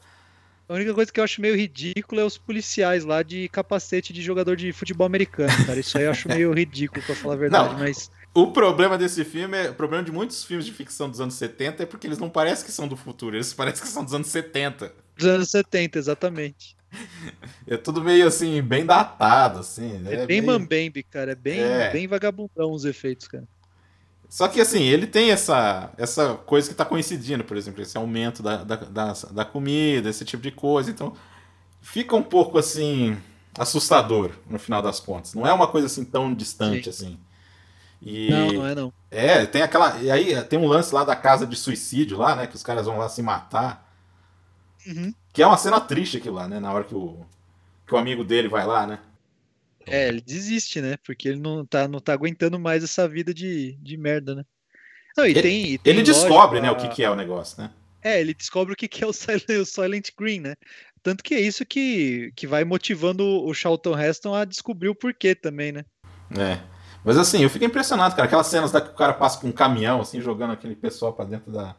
A 0.71 0.75
única 0.75 0.93
coisa 0.93 1.11
que 1.11 1.19
eu 1.19 1.23
acho 1.23 1.41
meio 1.41 1.55
ridículo 1.55 2.21
é 2.21 2.23
os 2.23 2.37
policiais 2.37 3.03
lá 3.03 3.21
de 3.23 3.49
capacete 3.49 4.13
de 4.13 4.21
jogador 4.21 4.55
de 4.55 4.71
futebol 4.71 5.05
americano, 5.05 5.51
cara. 5.65 5.77
Isso 5.79 5.97
aí 5.97 6.05
eu 6.05 6.11
acho 6.11 6.29
meio 6.29 6.53
ridículo, 6.53 7.03
pra 7.05 7.13
falar 7.13 7.33
a 7.33 7.37
verdade, 7.37 7.73
Não. 7.73 7.79
mas. 7.79 8.09
O 8.33 8.47
problema 8.53 8.97
desse 8.97 9.25
filme, 9.25 9.57
é, 9.57 9.69
o 9.69 9.73
problema 9.73 10.01
de 10.01 10.11
muitos 10.13 10.45
filmes 10.45 10.65
de 10.65 10.71
ficção 10.71 11.09
dos 11.09 11.19
anos 11.19 11.33
70 11.33 11.83
é 11.83 11.85
porque 11.85 12.07
eles 12.07 12.17
não 12.17 12.29
parecem 12.29 12.65
que 12.65 12.71
são 12.71 12.87
do 12.87 12.95
futuro, 12.95 13.35
eles 13.35 13.53
parecem 13.53 13.81
que 13.83 13.89
são 13.89 14.05
dos 14.05 14.13
anos 14.13 14.27
70. 14.27 14.93
Dos 15.17 15.27
anos 15.27 15.49
70, 15.51 15.99
exatamente. 15.99 16.77
É 17.67 17.75
tudo 17.75 18.01
meio 18.01 18.25
assim, 18.27 18.61
bem 18.61 18.85
datado, 18.85 19.59
assim. 19.59 20.01
É, 20.07 20.25
bem 20.25 20.41
meio- 20.41 20.45
mambembe, 20.45 21.03
cara. 21.03 21.33
É 21.33 21.35
bem, 21.35 21.59
É. 21.59 21.91
bem 21.91 22.07
vagabundão 22.07 22.71
os 22.71 22.85
efeitos, 22.85 23.27
cara. 23.27 23.43
Só 24.31 24.47
que 24.47 24.61
assim, 24.61 24.81
ele 24.83 25.05
tem 25.05 25.29
essa, 25.29 25.91
essa 25.97 26.35
coisa 26.35 26.69
que 26.69 26.73
tá 26.73 26.85
coincidindo, 26.85 27.43
por 27.43 27.57
exemplo, 27.57 27.81
esse 27.81 27.97
aumento 27.97 28.41
da, 28.41 28.63
da, 28.63 28.75
da, 28.77 29.13
da 29.29 29.43
comida, 29.43 30.09
esse 30.09 30.23
tipo 30.23 30.41
de 30.41 30.51
coisa. 30.51 30.89
Então, 30.89 31.13
fica 31.81 32.15
um 32.15 32.23
pouco 32.23 32.57
assim, 32.57 33.17
assustador 33.59 34.31
no 34.49 34.57
final 34.57 34.81
das 34.81 35.01
contas. 35.01 35.33
Não 35.33 35.45
é 35.45 35.51
uma 35.51 35.67
coisa 35.67 35.87
assim 35.87 36.05
tão 36.05 36.33
distante 36.33 36.87
assim. 36.87 37.19
E, 38.01 38.29
Não, 38.29 38.53
não 38.53 38.67
é 38.67 38.73
não. 38.73 38.93
É, 39.11 39.45
tem 39.45 39.63
aquela. 39.63 39.97
E 40.01 40.09
aí 40.09 40.41
tem 40.43 40.57
um 40.57 40.65
lance 40.65 40.95
lá 40.95 41.03
da 41.03 41.15
casa 41.15 41.45
de 41.45 41.57
suicídio 41.57 42.17
lá, 42.17 42.33
né? 42.33 42.47
Que 42.47 42.55
os 42.55 42.63
caras 42.63 42.85
vão 42.85 42.97
lá 42.97 43.09
se 43.09 43.21
matar. 43.21 43.85
Uhum. 44.87 45.13
Que 45.33 45.43
é 45.43 45.45
uma 45.45 45.57
cena 45.57 45.81
triste 45.81 46.15
aquilo 46.15 46.35
lá, 46.37 46.47
né? 46.47 46.57
Na 46.57 46.71
hora 46.71 46.85
que 46.85 46.95
o, 46.95 47.17
que 47.85 47.93
o 47.93 47.97
amigo 47.97 48.23
dele 48.23 48.47
vai 48.47 48.65
lá, 48.65 48.87
né? 48.87 48.99
É, 49.87 50.07
ele 50.07 50.21
desiste, 50.21 50.81
né? 50.81 50.97
Porque 51.03 51.29
ele 51.29 51.39
não 51.39 51.65
tá, 51.65 51.87
não 51.87 51.99
tá 51.99 52.13
aguentando 52.13 52.59
mais 52.59 52.83
essa 52.83 53.07
vida 53.07 53.33
de, 53.33 53.73
de 53.81 53.97
merda, 53.97 54.35
né? 54.35 54.43
Não, 55.17 55.25
e 55.25 55.31
Ele- 55.31 55.41
tem, 55.41 55.65
e 55.73 55.77
tem 55.77 55.93
Ele 55.93 56.03
descobre, 56.03 56.61
né, 56.61 56.71
o 56.71 56.75
que, 56.77 56.87
que 56.89 57.03
é 57.03 57.09
o 57.09 57.15
negócio, 57.15 57.61
né? 57.61 57.71
É, 58.03 58.19
ele 58.19 58.33
descobre 58.33 58.73
o 58.73 58.75
que 58.75 58.87
que 58.87 59.03
é 59.03 59.07
o 59.07 59.13
Silent, 59.13 59.43
o 59.61 59.65
Silent 59.65 60.09
Green, 60.17 60.39
né? 60.39 60.55
Tanto 61.03 61.23
que 61.23 61.33
é 61.35 61.39
isso 61.39 61.65
que, 61.65 62.31
que 62.35 62.47
vai 62.47 62.63
motivando 62.63 63.23
o 63.25 63.53
Charlton 63.53 63.99
Heston 63.99 64.33
a 64.35 64.45
descobrir 64.45 64.89
o 64.89 64.95
porquê 64.95 65.33
também, 65.35 65.71
né? 65.71 65.83
É. 66.37 66.59
Mas 67.03 67.17
assim, 67.17 67.41
eu 67.41 67.49
fico 67.49 67.65
impressionado, 67.65 68.15
cara. 68.15 68.27
Aquelas 68.27 68.47
cenas 68.47 68.71
da 68.71 68.79
que 68.79 68.89
o 68.91 68.95
cara 68.95 69.13
passa 69.13 69.39
com 69.39 69.47
um 69.47 69.51
caminhão, 69.51 69.99
assim, 70.01 70.21
jogando 70.21 70.51
aquele 70.53 70.75
pessoal 70.75 71.13
pra 71.13 71.25
dentro 71.25 71.51
da. 71.51 71.75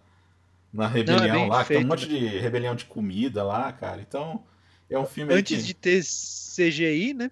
Na 0.73 0.89
rebelião 0.89 1.37
bem 1.37 1.49
lá, 1.51 1.63
que 1.63 1.69
tem 1.69 1.77
um 1.77 1.81
feito, 1.81 1.89
monte 1.89 2.09
de 2.09 2.39
rebelião 2.39 2.75
de 2.75 2.87
comida 2.87 3.45
lá, 3.45 3.71
cara. 3.73 4.01
Então, 4.01 4.43
é 4.91 4.99
um 4.99 5.05
filme 5.07 5.33
Antes 5.35 5.61
que- 5.61 5.67
de 5.67 5.75
ter 5.75 6.03
CGI, 6.03 7.13
né? 7.15 7.31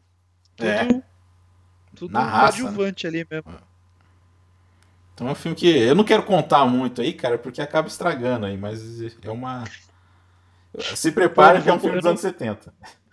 Tudo, 0.61 0.69
É. 0.71 1.03
tudo 1.97 2.13
Na 2.13 2.23
raça, 2.25 2.59
né? 2.59 2.63
coadjuvante 2.65 3.07
ali 3.07 3.27
mesmo. 3.31 3.53
Então 5.15 5.29
é 5.29 5.33
um 5.33 5.35
filme 5.35 5.57
que 5.57 5.69
eu 5.69 5.95
não 5.95 6.05
quero 6.05 6.23
contar 6.23 6.65
muito 6.67 7.01
aí, 7.03 7.13
cara, 7.13 7.37
porque 7.39 7.61
acaba 7.61 7.89
estragando 7.89 8.47
aí, 8.47 8.57
mas 8.57 8.81
é 9.23 9.31
uma. 9.31 9.65
Se 10.95 11.11
prepare 11.13 11.61
que 11.63 11.69
é 11.69 11.73
um 11.73 11.81
filme 11.81 11.97
dos 11.97 12.07
anos 12.07 12.21
70. 12.21 12.73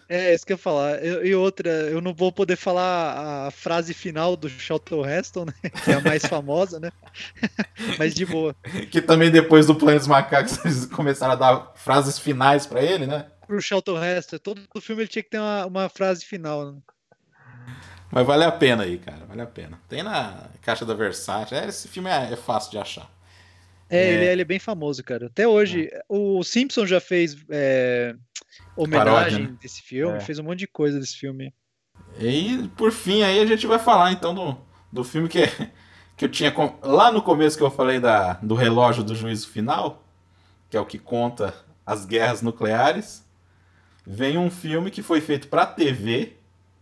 É, 0.10 0.34
isso 0.34 0.46
que 0.46 0.54
eu 0.54 0.56
ia 0.56 0.62
falar. 0.62 1.04
Eu- 1.04 1.26
e 1.26 1.36
outra, 1.36 1.70
eu 1.70 2.00
não 2.00 2.14
vou 2.14 2.32
poder 2.32 2.56
falar 2.56 3.48
a 3.48 3.52
frase 3.52 3.94
final 3.94 4.38
do 4.38 4.48
Charlton 4.48 5.06
Heston, 5.06 5.46
né? 5.46 5.54
Que 5.84 5.92
é 5.92 5.96
a 5.96 6.00
mais 6.02 6.26
famosa, 6.26 6.80
né? 6.80 6.92
Mas 8.00 8.16
de 8.16 8.26
boa. 8.26 8.56
Que 8.90 9.02
também 9.02 9.30
depois 9.30 9.66
do 9.66 9.76
Plano 9.76 9.98
dos 10.00 10.08
Macacos 10.08 10.60
eles 10.64 10.86
começaram 10.86 11.34
a 11.34 11.36
dar 11.36 11.74
frases 11.76 12.18
finais 12.18 12.66
pra 12.66 12.82
ele, 12.82 13.06
né? 13.06 13.26
Pro 13.46 13.60
Charlton 13.62 14.02
Heston, 14.02 14.38
todo 14.38 14.62
filme 14.82 15.02
ele 15.02 15.10
tinha 15.10 15.24
que 15.24 15.30
ter 15.30 15.40
uma, 15.40 15.66
uma 15.66 15.90
frase 15.90 16.24
final, 16.24 16.72
né? 16.72 16.80
Mas 18.12 18.26
vale 18.26 18.44
a 18.46 18.52
pena 18.52 18.84
aí, 18.84 18.98
cara, 18.98 19.26
vale 19.28 19.42
a 19.42 19.46
pena. 19.46 19.80
Tem 19.90 20.02
na 20.02 20.50
caixa 20.62 20.86
da 20.86 20.94
Versace. 20.94 21.54
É, 21.54 21.66
esse 21.68 21.88
filme 21.88 22.10
é, 22.10 22.32
é 22.32 22.36
fácil 22.36 22.72
de 22.72 22.78
achar. 22.78 23.10
É, 23.90 23.98
É. 24.00 24.14
Ele, 24.14 24.26
é, 24.26 24.32
ele 24.34 24.42
é 24.42 24.46
bem 24.46 24.60
famoso, 24.60 25.04
cara. 25.04 25.28
Até 25.28 25.48
hoje, 25.48 25.90
o 26.08 26.44
Simpson 26.44 26.86
já 26.86 27.00
fez 27.02 27.36
é, 27.50 28.16
homenagem 28.76 29.14
Paródia, 29.14 29.40
né? 29.40 29.58
desse 29.62 29.82
filme, 29.82 30.18
É. 30.18 30.22
fez 30.22 30.40
um 30.40 30.44
monte 30.44 30.60
de 30.60 30.68
coisa 30.68 31.00
desse 31.00 31.18
filme. 31.18 31.54
E 32.20 32.70
por 32.78 32.92
fim 32.92 33.24
aí 33.24 33.40
a 33.40 33.46
gente 33.46 33.68
vai 33.68 33.80
falar 33.80 34.12
então 34.12 34.34
do, 34.34 34.58
do 34.92 35.04
filme 35.04 35.28
que, 35.28 35.42
que 36.16 36.26
eu 36.26 36.30
tinha. 36.30 36.52
com- 36.52 36.78
Lá 36.82 37.12
no 37.12 37.22
começo 37.22 37.58
que 37.58 37.64
eu 37.64 37.72
falei 37.72 38.00
da, 38.00 38.34
do 38.36 38.56
relógio 38.56 39.04
do 39.04 39.14
juízo 39.16 39.50
final, 39.50 40.04
que 40.70 40.78
é 40.78 40.80
o 40.80 40.86
que 40.86 40.98
conta 40.98 41.54
as 41.86 42.06
guerras 42.06 42.42
nucleares, 42.42 43.26
vem 44.06 44.38
um 44.38 44.50
filme 44.50 44.90
que 44.92 45.02
foi 45.04 45.20
feito 45.22 45.48
pra 45.50 45.66
TV, 45.66 46.37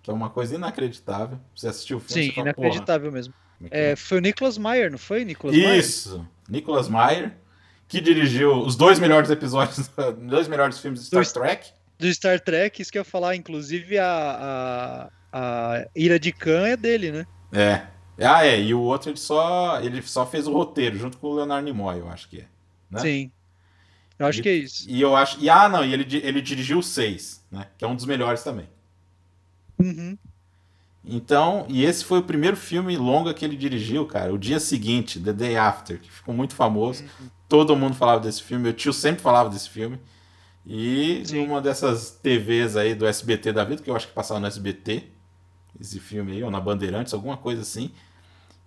que 0.05 0.11
é 0.11 0.13
uma 0.13 0.29
coisa 0.29 0.55
inacreditável. 0.55 1.39
Você 1.55 1.67
assistiu 1.67 1.97
o 1.97 1.99
filme? 1.99 2.23
Sim, 2.23 2.29
você 2.29 2.35
fala, 2.35 2.53
"Porra, 2.53 2.67
inacreditável 2.67 3.11
mesmo. 3.11 3.33
é 3.71 3.89
é?" 3.89 3.91
É, 3.91 3.95
foi 3.95 4.19
o 4.19 4.21
Nicholas 4.21 4.57
Meyer, 4.57 4.91
não 4.91 4.97
foi? 4.97 5.25
Nicholas 5.25 5.55
Meyer? 5.55 5.75
Isso, 5.75 6.27
Nicholas 6.47 6.87
Meyer, 6.87 7.35
que 7.87 7.99
dirigiu 7.99 8.53
os 8.59 8.75
dois 8.75 8.99
melhores 8.99 9.29
episódios, 9.29 9.89
dois 10.29 10.47
melhores 10.47 10.79
filmes 10.79 11.01
de 11.01 11.07
Star 11.07 11.17
Dois- 11.17 11.33
Trek. 11.33 11.69
Do 11.97 12.13
Star 12.13 12.39
Trek, 12.39 12.81
isso 12.81 12.91
que 12.91 12.97
eu 12.97 13.01
ia 13.01 13.05
falar, 13.05 13.35
inclusive 13.35 13.97
a, 13.97 15.09
a, 15.31 15.79
a 15.79 15.87
Ira 15.95 16.19
de 16.19 16.31
Khan 16.31 16.67
é 16.67 16.77
dele, 16.77 17.11
né? 17.11 17.25
É. 17.53 17.87
Ah, 18.19 18.45
é, 18.45 18.61
e 18.61 18.73
o 18.73 18.81
outro 18.81 19.09
ele 19.09 19.17
só, 19.17 19.79
ele 19.81 20.01
só 20.01 20.25
fez 20.25 20.45
o 20.47 20.53
roteiro, 20.53 20.97
junto 20.97 21.17
com 21.17 21.27
o 21.27 21.35
Leonardo 21.35 21.65
Nimoy, 21.65 21.99
eu 21.99 22.09
acho 22.09 22.29
que 22.29 22.39
é. 22.41 22.45
Né? 22.91 22.99
Sim. 23.01 23.31
Eu 24.19 24.25
acho 24.27 24.39
E- 24.39 24.43
que 24.43 24.49
é 24.49 24.53
isso. 24.53 24.85
E 24.89 25.01
eu 25.01 25.15
acho. 25.15 25.37
E 25.41 25.49
ah, 25.49 25.67
não, 25.67 25.83
e 25.83 25.91
ele, 25.93 26.05
ele 26.23 26.41
dirigiu 26.41 26.79
o 26.79 26.83
6, 26.83 27.43
né? 27.51 27.67
Que 27.77 27.83
é 27.83 27.87
um 27.87 27.95
dos 27.95 28.05
melhores 28.05 28.43
também. 28.43 28.67
Uhum. 29.79 30.17
Então, 31.07 31.65
e 31.69 31.83
esse 31.83 32.03
foi 32.03 32.19
o 32.19 32.23
primeiro 32.23 32.57
filme 32.57 32.97
longa 32.97 33.33
que 33.33 33.45
ele 33.45 33.55
dirigiu, 33.55 34.05
cara. 34.07 34.33
O 34.33 34.37
dia 34.37 34.59
seguinte, 34.59 35.19
The 35.19 35.33
Day 35.33 35.55
After, 35.55 35.99
que 35.99 36.11
ficou 36.11 36.33
muito 36.33 36.55
famoso. 36.55 37.03
Uhum. 37.03 37.29
Todo 37.47 37.75
mundo 37.75 37.95
falava 37.95 38.19
desse 38.19 38.41
filme, 38.41 38.63
meu 38.63 38.73
tio 38.73 38.91
sempre 38.91 39.21
falava 39.21 39.49
desse 39.49 39.69
filme. 39.69 39.99
E 40.65 41.21
Sim. 41.25 41.45
numa 41.45 41.61
dessas 41.61 42.09
TVs 42.09 42.75
aí 42.75 42.95
do 42.95 43.05
SBT 43.05 43.53
da 43.53 43.63
vida, 43.63 43.83
que 43.83 43.89
eu 43.89 43.95
acho 43.95 44.07
que 44.07 44.13
passava 44.13 44.39
no 44.39 44.47
SBT, 44.47 45.03
esse 45.79 45.99
filme 45.99 46.31
aí, 46.31 46.43
ou 46.43 46.49
na 46.49 46.59
Bandeirantes, 46.59 47.13
alguma 47.13 47.37
coisa 47.37 47.61
assim. 47.61 47.91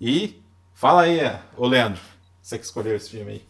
E 0.01 0.41
fala 0.75 1.03
aí, 1.03 1.19
ô 1.57 1.67
Leandro, 1.67 2.01
você 2.41 2.57
que 2.57 2.65
escolheu 2.65 2.95
esse 2.95 3.11
filme 3.11 3.33
aí. 3.33 3.43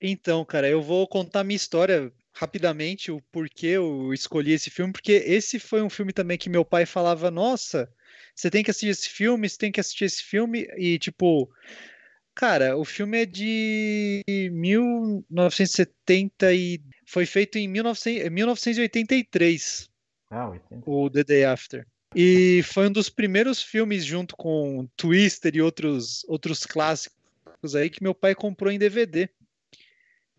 Então, 0.00 0.44
cara, 0.44 0.68
eu 0.68 0.82
vou 0.82 1.08
contar 1.08 1.42
minha 1.44 1.56
história 1.56 2.12
rapidamente, 2.38 3.10
o 3.10 3.20
porquê 3.32 3.66
eu 3.66 4.14
escolhi 4.14 4.52
esse 4.52 4.70
filme, 4.70 4.92
porque 4.92 5.10
esse 5.10 5.58
foi 5.58 5.82
um 5.82 5.90
filme 5.90 6.12
também 6.12 6.38
que 6.38 6.48
meu 6.48 6.64
pai 6.64 6.86
falava, 6.86 7.32
nossa, 7.32 7.92
você 8.32 8.48
tem 8.48 8.62
que 8.62 8.70
assistir 8.70 8.90
esse 8.90 9.08
filme, 9.08 9.48
você 9.48 9.58
tem 9.58 9.72
que 9.72 9.80
assistir 9.80 10.04
esse 10.04 10.22
filme, 10.22 10.68
e 10.76 11.00
tipo, 11.00 11.50
cara, 12.36 12.76
o 12.76 12.84
filme 12.84 13.22
é 13.22 13.26
de 13.26 14.22
1970 14.52 16.54
e 16.54 16.80
foi 17.04 17.26
feito 17.26 17.58
em 17.58 17.66
1900 17.66 18.30
1983 18.30 19.90
Ah, 20.30 20.50
80. 20.50 20.88
o 20.88 21.10
The 21.10 21.24
Day 21.24 21.44
After. 21.44 21.84
E 22.14 22.62
foi 22.62 22.86
um 22.86 22.92
dos 22.92 23.10
primeiros 23.10 23.60
filmes 23.60 24.04
junto 24.04 24.36
com 24.36 24.88
Twister 24.96 25.56
e 25.56 25.60
outros 25.60 26.24
outros 26.28 26.64
clássicos 26.64 27.74
aí 27.74 27.90
que 27.90 28.00
meu 28.00 28.14
pai 28.14 28.36
comprou 28.36 28.70
em 28.70 28.78
DVD. 28.78 29.28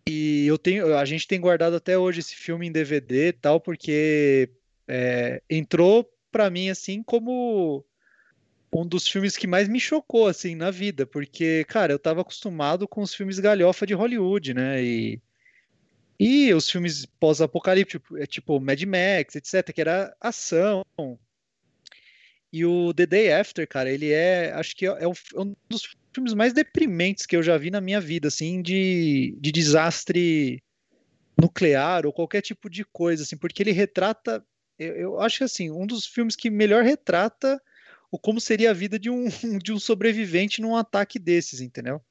E 0.07 0.45
eu 0.47 0.57
tenho, 0.57 0.95
a 0.97 1.05
gente 1.05 1.27
tem 1.27 1.39
guardado 1.39 1.75
até 1.75 1.97
hoje 1.97 2.19
esse 2.19 2.35
filme 2.35 2.67
em 2.67 2.71
DVD 2.71 3.29
e 3.29 3.33
tal, 3.33 3.59
porque 3.59 4.49
é, 4.87 5.41
entrou 5.49 6.09
pra 6.31 6.49
mim 6.49 6.69
assim 6.69 7.03
como 7.03 7.85
um 8.71 8.85
dos 8.85 9.07
filmes 9.07 9.35
que 9.35 9.47
mais 9.47 9.67
me 9.67 9.79
chocou 9.79 10.27
assim 10.27 10.55
na 10.55 10.71
vida, 10.71 11.05
porque, 11.05 11.65
cara, 11.67 11.91
eu 11.93 11.99
tava 11.99 12.21
acostumado 12.21 12.87
com 12.87 13.01
os 13.01 13.13
filmes 13.13 13.39
galhofa 13.39 13.85
de 13.85 13.93
Hollywood, 13.93 14.53
né? 14.53 14.83
E 14.83 15.21
e 16.19 16.53
os 16.53 16.69
filmes 16.69 17.05
pós-apocalípticos, 17.05 18.19
é 18.19 18.25
tipo 18.25 18.59
Mad 18.59 18.81
Max, 18.83 19.35
etc, 19.35 19.73
que 19.73 19.79
era 19.79 20.13
ação. 20.19 20.85
E 22.51 22.65
o 22.65 22.93
The 22.93 23.05
Day 23.05 23.31
After, 23.31 23.67
cara, 23.67 23.91
ele 23.91 24.11
é, 24.11 24.51
acho 24.53 24.75
que 24.75 24.85
é 24.85 25.07
um, 25.07 25.13
é 25.35 25.39
um 25.39 25.55
dos 25.69 25.95
filmes 26.13 26.33
mais 26.33 26.51
deprimentes 26.53 27.25
que 27.25 27.35
eu 27.35 27.43
já 27.43 27.57
vi 27.57 27.69
na 27.69 27.79
minha 27.79 28.01
vida, 28.01 28.27
assim, 28.27 28.61
de, 28.61 29.37
de 29.39 29.51
desastre 29.51 30.63
nuclear 31.39 32.05
ou 32.05 32.13
qualquer 32.13 32.41
tipo 32.41 32.69
de 32.69 32.83
coisa, 32.83 33.23
assim, 33.23 33.37
porque 33.37 33.63
ele 33.63 33.71
retrata, 33.71 34.43
eu, 34.77 34.95
eu 34.95 35.21
acho 35.21 35.37
que 35.37 35.43
assim, 35.43 35.71
um 35.71 35.85
dos 35.85 36.05
filmes 36.05 36.35
que 36.35 36.49
melhor 36.49 36.83
retrata 36.83 37.61
o 38.11 38.17
como 38.17 38.41
seria 38.41 38.71
a 38.71 38.73
vida 38.73 38.97
de 38.97 39.09
um, 39.09 39.25
de 39.61 39.71
um 39.71 39.79
sobrevivente 39.79 40.61
num 40.61 40.75
ataque 40.75 41.19
desses, 41.19 41.61
entendeu? 41.61 42.01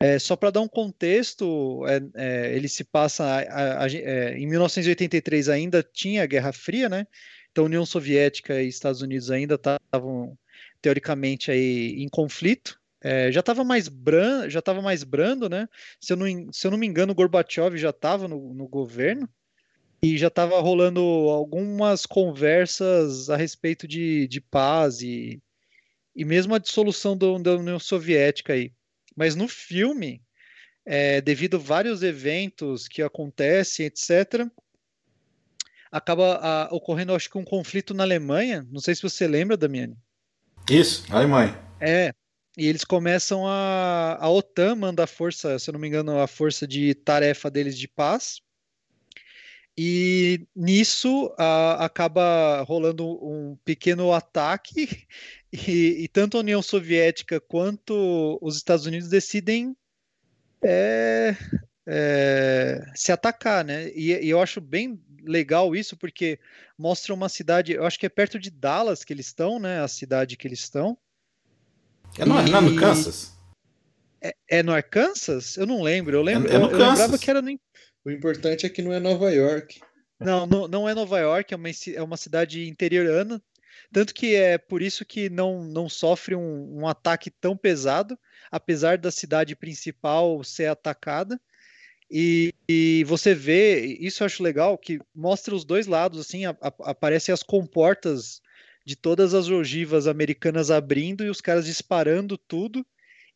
É, 0.00 0.18
só 0.18 0.34
para 0.34 0.50
dar 0.50 0.60
um 0.60 0.68
contexto, 0.68 1.84
é, 1.86 2.00
é, 2.16 2.56
ele 2.56 2.66
se 2.66 2.82
passa 2.82 3.24
a- 3.24 3.38
a- 3.38 3.84
a 3.84 3.88
é, 3.88 4.36
em 4.36 4.48
1983 4.48 5.48
ainda 5.48 5.80
tinha 5.80 6.24
a 6.24 6.26
Guerra 6.26 6.52
Fria, 6.52 6.88
né? 6.88 7.06
Então, 7.52 7.66
União 7.66 7.84
Soviética 7.84 8.62
e 8.62 8.68
Estados 8.68 9.02
Unidos 9.02 9.30
ainda 9.30 9.54
estavam 9.54 10.36
teoricamente 10.80 11.50
aí 11.50 12.02
em 12.02 12.08
conflito. 12.08 12.80
É, 13.00 13.30
já 13.30 13.40
estava 13.40 13.62
mais 13.62 13.88
brando, 13.88 14.48
já 14.48 14.60
estava 14.60 14.80
mais 14.80 15.04
brando, 15.04 15.48
né? 15.48 15.68
Se 16.00 16.12
eu 16.12 16.16
não, 16.16 16.52
se 16.52 16.66
eu 16.66 16.70
não 16.70 16.78
me 16.78 16.86
engano, 16.86 17.14
Gorbachev 17.14 17.76
já 17.76 17.90
estava 17.90 18.26
no, 18.26 18.54
no 18.54 18.66
governo 18.66 19.28
e 20.02 20.16
já 20.16 20.28
estava 20.28 20.60
rolando 20.60 21.00
algumas 21.00 22.06
conversas 22.06 23.28
a 23.28 23.36
respeito 23.36 23.86
de, 23.86 24.26
de 24.28 24.40
paz 24.40 25.02
e, 25.02 25.42
e 26.16 26.24
mesmo 26.24 26.54
a 26.54 26.58
dissolução 26.58 27.16
do, 27.16 27.38
da 27.38 27.56
União 27.56 27.78
Soviética 27.78 28.54
aí. 28.54 28.72
Mas 29.16 29.34
no 29.34 29.46
filme, 29.46 30.22
é, 30.86 31.20
devido 31.20 31.56
a 31.56 31.60
vários 31.60 32.02
eventos 32.02 32.88
que 32.88 33.02
acontecem, 33.02 33.86
etc., 33.86 34.48
acaba 35.92 36.36
a, 36.42 36.74
ocorrendo, 36.74 37.14
acho 37.14 37.30
que, 37.30 37.38
um 37.38 37.44
conflito 37.44 37.92
na 37.92 38.02
Alemanha. 38.02 38.66
Não 38.70 38.80
sei 38.80 38.94
se 38.94 39.02
você 39.02 39.28
lembra, 39.28 39.56
Damiani. 39.56 39.96
Isso, 40.70 41.04
Alemanha. 41.10 41.56
É, 41.78 42.14
e 42.56 42.66
eles 42.66 42.84
começam 42.84 43.46
a. 43.46 44.16
A 44.18 44.28
OTAN 44.30 44.76
manda 44.76 45.04
a 45.04 45.06
força, 45.06 45.58
se 45.58 45.68
eu 45.68 45.72
não 45.72 45.80
me 45.80 45.88
engano, 45.88 46.18
a 46.18 46.26
força 46.26 46.66
de 46.66 46.94
tarefa 46.94 47.50
deles 47.50 47.78
de 47.78 47.86
paz. 47.86 48.40
E 49.76 50.46
nisso 50.54 51.34
a, 51.38 51.84
acaba 51.84 52.62
rolando 52.62 53.06
um 53.24 53.56
pequeno 53.64 54.12
ataque, 54.12 55.06
e, 55.52 56.04
e, 56.04 56.08
tanto 56.08 56.36
a 56.36 56.40
União 56.40 56.62
Soviética 56.62 57.40
quanto 57.40 58.38
os 58.42 58.56
Estados 58.56 58.84
Unidos 58.84 59.08
decidem 59.08 59.74
é, 60.62 61.34
é, 61.86 62.84
se 62.94 63.12
atacar, 63.12 63.64
né? 63.64 63.88
E, 63.94 64.12
e, 64.12 64.28
eu 64.28 64.40
acho 64.40 64.60
bem 64.60 65.00
legal 65.24 65.74
isso, 65.74 65.96
porque 65.96 66.38
mostra 66.78 67.14
uma 67.14 67.28
cidade, 67.28 67.72
eu 67.72 67.84
acho 67.84 67.98
que 67.98 68.06
é 68.06 68.08
perto 68.08 68.38
de 68.38 68.50
Dallas 68.50 69.04
que 69.04 69.12
eles 69.12 69.26
estão, 69.26 69.58
né? 69.58 69.80
A 69.80 69.88
cidade 69.88 70.36
que 70.36 70.46
eles 70.46 70.60
estão. 70.60 70.96
É 72.18 72.24
no, 72.24 72.40
e... 72.40 72.50
não 72.50 72.58
é 72.58 72.60
no 72.60 72.76
Kansas? 72.76 73.32
É, 74.20 74.34
é, 74.48 74.62
no 74.62 74.72
Arkansas? 74.72 75.56
Eu 75.56 75.66
não 75.66 75.82
lembro. 75.82 76.16
Eu, 76.16 76.22
lembro, 76.22 76.50
é, 76.50 76.54
é 76.54 76.56
eu, 76.56 76.70
eu 76.70 76.78
lembrava 76.78 77.18
que 77.18 77.28
era 77.28 77.42
no, 77.42 77.58
o 78.04 78.10
importante 78.10 78.66
é 78.66 78.68
que 78.68 78.82
não 78.82 78.92
é 78.92 79.00
Nova 79.00 79.30
York. 79.32 79.80
Não, 80.18 80.46
não, 80.46 80.68
não 80.68 80.88
é 80.88 80.94
Nova 80.94 81.18
York, 81.18 81.52
é 81.52 81.56
uma, 81.56 81.68
é 81.68 82.02
uma 82.02 82.16
cidade 82.16 82.68
interiorana. 82.68 83.42
Tanto 83.92 84.14
que 84.14 84.34
é 84.34 84.56
por 84.56 84.80
isso 84.80 85.04
que 85.04 85.28
não, 85.28 85.64
não 85.64 85.88
sofre 85.88 86.34
um, 86.34 86.80
um 86.80 86.86
ataque 86.86 87.30
tão 87.30 87.56
pesado, 87.56 88.18
apesar 88.50 88.96
da 88.96 89.10
cidade 89.10 89.54
principal 89.54 90.42
ser 90.42 90.66
atacada. 90.66 91.40
E, 92.14 92.52
e, 92.68 93.04
você 93.04 93.34
vê, 93.34 93.86
isso 93.98 94.22
eu 94.22 94.26
acho 94.26 94.42
legal, 94.42 94.76
que 94.76 95.00
mostra 95.14 95.54
os 95.54 95.64
dois 95.64 95.86
lados, 95.86 96.20
assim, 96.20 96.44
a, 96.44 96.50
a, 96.60 96.90
aparecem 96.90 97.32
as 97.32 97.42
comportas 97.42 98.42
de 98.84 98.94
todas 98.94 99.32
as 99.32 99.48
ogivas 99.48 100.06
americanas 100.06 100.70
abrindo 100.70 101.24
e 101.24 101.30
os 101.30 101.40
caras 101.40 101.64
disparando 101.64 102.36
tudo, 102.36 102.84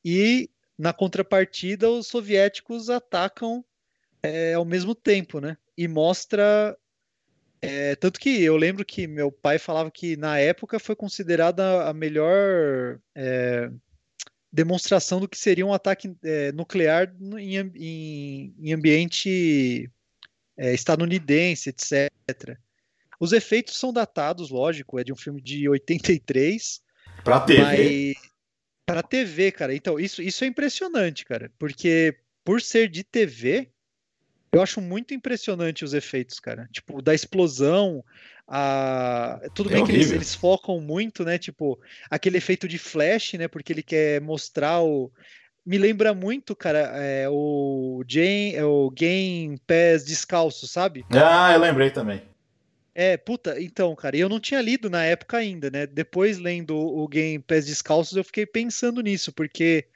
e 0.05 0.51
na 0.77 0.93
contrapartida 0.93 1.89
os 1.89 2.07
soviéticos 2.07 2.91
atacam 2.91 3.65
é, 4.23 4.53
ao 4.53 4.65
mesmo 4.67 4.95
tempo, 4.95 5.41
né? 5.41 5.57
E 5.75 5.89
mostra. 5.89 6.77
É, 7.63 7.97
tanto 7.97 8.21
que 8.21 8.43
eu 8.43 8.59
lembro 8.59 8.85
que 8.85 9.07
meu 9.07 9.33
pai 9.33 9.59
falava 9.59 9.91
que 9.91 10.19
na 10.19 10.39
época 10.39 10.79
foi 10.79 10.95
considerada 10.95 11.89
a 11.89 11.95
melhor 11.95 13.01
é, 13.15 13.71
demonstração 14.57 15.21
do 15.21 15.29
que 15.29 15.37
seria 15.37 15.67
um 15.67 15.75
ataque 15.75 16.17
é, 16.25 16.51
nuclear 16.53 17.15
em, 17.39 17.59
em, 17.59 18.55
em 18.59 18.73
ambiente 18.73 19.91
é, 20.57 20.73
estadunidense, 20.73 21.69
etc. 21.69 22.59
Os 23.21 23.33
efeitos 23.33 23.77
são 23.79 23.93
datados, 23.93 24.51
lógico, 24.51 24.99
é 24.99 25.05
de 25.05 25.13
um 25.13 25.17
filme 25.17 25.43
de 25.43 25.69
83. 25.69 26.83
Pra 27.23 27.41
TV? 27.41 27.61
Mas... 27.61 28.15
Pra 28.87 29.03
TV, 29.03 29.53
cara. 29.53 29.75
Então, 29.75 30.01
isso, 30.01 30.23
isso 30.23 30.43
é 30.43 30.47
impressionante, 30.47 31.25
cara. 31.25 31.53
Porque 31.59 32.17
por 32.43 32.63
ser 32.63 32.89
de 32.89 33.05
TV, 33.05 33.69
eu 34.57 34.63
acho 34.63 34.81
muito 34.81 35.15
impressionante 35.15 35.85
os 35.85 35.95
efeitos, 35.95 36.41
cara. 36.41 36.69
Tipo, 36.73 37.03
da 37.03 37.15
explosão, 37.15 38.05
a... 38.49 39.41
tudo 39.55 39.71
é 39.71 39.75
bem 39.75 39.83
horrível. 39.83 40.01
que 40.01 40.07
eles, 40.07 40.13
eles, 40.13 40.35
focam 40.35 40.81
muito, 40.81 41.25
né? 41.25 41.39
Tipo, 41.39 41.79
aquele 42.11 42.39
efeito 42.39 42.67
de 42.67 42.79
flash, 42.79 43.35
né? 43.35 43.49
Porque 43.49 43.73
ele 43.73 43.83
quer 43.83 44.21
mostrar 44.21 44.83
o. 44.83 45.11
Me 45.65 45.79
lembra 45.79 46.15
muito, 46.15 46.55
cara, 46.55 46.79
é, 46.95 47.29
o 47.29 48.05
Jane, 48.07 48.55
é 48.55 48.65
o 48.65 48.89
Game 48.89 49.59
Pass 49.67 50.05
descalço, 50.05 50.67
sabe? 50.69 51.05
Ah, 51.11 51.53
eu 51.53 51.61
lembrei 51.61 51.91
também. 51.91 52.23
É, 52.95 53.17
puta, 53.17 53.61
então, 53.61 53.95
cara, 53.95 54.17
eu 54.17 54.29
não 54.29 54.41
tinha 54.41 54.63
lido 54.63 54.89
na 54.89 55.05
época 55.05 55.37
ainda, 55.37 55.69
né? 55.69 55.87
Depois 55.87 56.39
lendo 56.39 56.77
o 56.77 57.07
Game 57.09 57.41
Pass 57.41 57.67
descalços, 57.67 58.17
eu 58.17 58.25
fiquei 58.25 58.47
pensando 58.47 59.03
nisso, 59.03 59.33
porque 59.33 59.87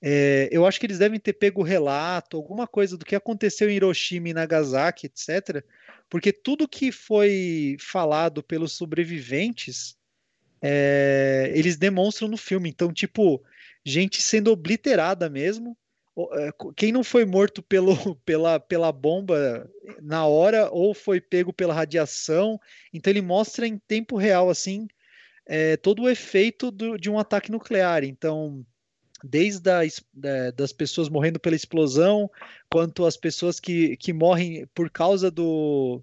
é, 0.00 0.48
eu 0.52 0.64
acho 0.64 0.78
que 0.78 0.86
eles 0.86 0.98
devem 0.98 1.18
ter 1.18 1.32
pego 1.32 1.62
relato, 1.62 2.36
alguma 2.36 2.66
coisa 2.66 2.96
do 2.96 3.04
que 3.04 3.16
aconteceu 3.16 3.68
em 3.68 3.74
Hiroshima 3.74 4.28
e 4.28 4.34
Nagasaki, 4.34 5.06
etc. 5.06 5.64
Porque 6.08 6.32
tudo 6.32 6.68
que 6.68 6.92
foi 6.92 7.76
falado 7.80 8.42
pelos 8.42 8.72
sobreviventes, 8.72 9.96
é, 10.62 11.50
eles 11.54 11.76
demonstram 11.76 12.28
no 12.28 12.36
filme. 12.36 12.68
Então, 12.68 12.92
tipo, 12.92 13.42
gente 13.84 14.22
sendo 14.22 14.52
obliterada 14.52 15.28
mesmo. 15.28 15.76
É, 16.32 16.50
quem 16.76 16.92
não 16.92 17.02
foi 17.02 17.24
morto 17.24 17.62
pelo, 17.62 17.94
pela, 18.24 18.60
pela 18.60 18.92
bomba 18.92 19.68
na 20.00 20.26
hora 20.26 20.70
ou 20.70 20.94
foi 20.94 21.20
pego 21.20 21.52
pela 21.52 21.74
radiação. 21.74 22.60
Então, 22.92 23.10
ele 23.10 23.22
mostra 23.22 23.66
em 23.66 23.78
tempo 23.78 24.16
real, 24.16 24.48
assim, 24.48 24.86
é, 25.44 25.76
todo 25.76 26.02
o 26.02 26.08
efeito 26.08 26.70
do, 26.70 26.96
de 26.96 27.10
um 27.10 27.18
ataque 27.18 27.50
nuclear. 27.50 28.04
Então 28.04 28.64
desde 29.22 29.70
a, 29.70 29.80
da, 30.12 30.50
das 30.52 30.72
pessoas 30.72 31.08
morrendo 31.08 31.40
pela 31.40 31.56
explosão, 31.56 32.30
quanto 32.70 33.04
as 33.04 33.16
pessoas 33.16 33.58
que, 33.58 33.96
que 33.96 34.12
morrem 34.12 34.66
por 34.74 34.90
causa 34.90 35.30
do, 35.30 36.02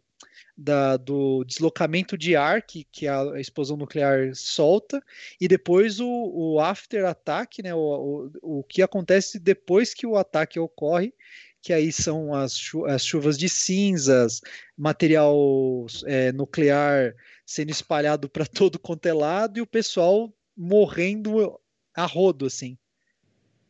da, 0.58 0.98
do 0.98 1.44
deslocamento 1.44 2.18
de 2.18 2.36
ar 2.36 2.62
que, 2.62 2.86
que 2.86 3.08
a 3.08 3.40
explosão 3.40 3.78
nuclear 3.78 4.34
solta, 4.34 5.02
e 5.40 5.48
depois 5.48 6.00
o, 6.00 6.08
o 6.08 6.60
after 6.60 7.06
attack, 7.06 7.62
né, 7.62 7.74
o, 7.74 8.30
o, 8.42 8.60
o 8.60 8.64
que 8.64 8.82
acontece 8.82 9.40
depois 9.40 9.94
que 9.94 10.08
o 10.08 10.18
ataque 10.18 10.60
ocorre, 10.60 11.14
que 11.62 11.74
aí 11.74 11.92
são 11.92 12.34
as, 12.34 12.56
chu 12.58 12.86
as 12.86 13.04
chuvas 13.04 13.38
de 13.38 13.50
cinzas, 13.50 14.40
material 14.78 15.86
é, 16.06 16.32
nuclear 16.32 17.16
sendo 17.46 17.72
espalhado 17.72 18.30
para 18.30 18.46
todo 18.48 18.80
quanto 18.80 19.06
é 19.08 19.14
lado, 19.14 19.58
e 19.58 19.62
o 19.62 19.68
pessoal 19.68 20.34
morrendo 20.56 21.60
a 21.94 22.06
rodo, 22.06 22.46
assim. 22.46 22.78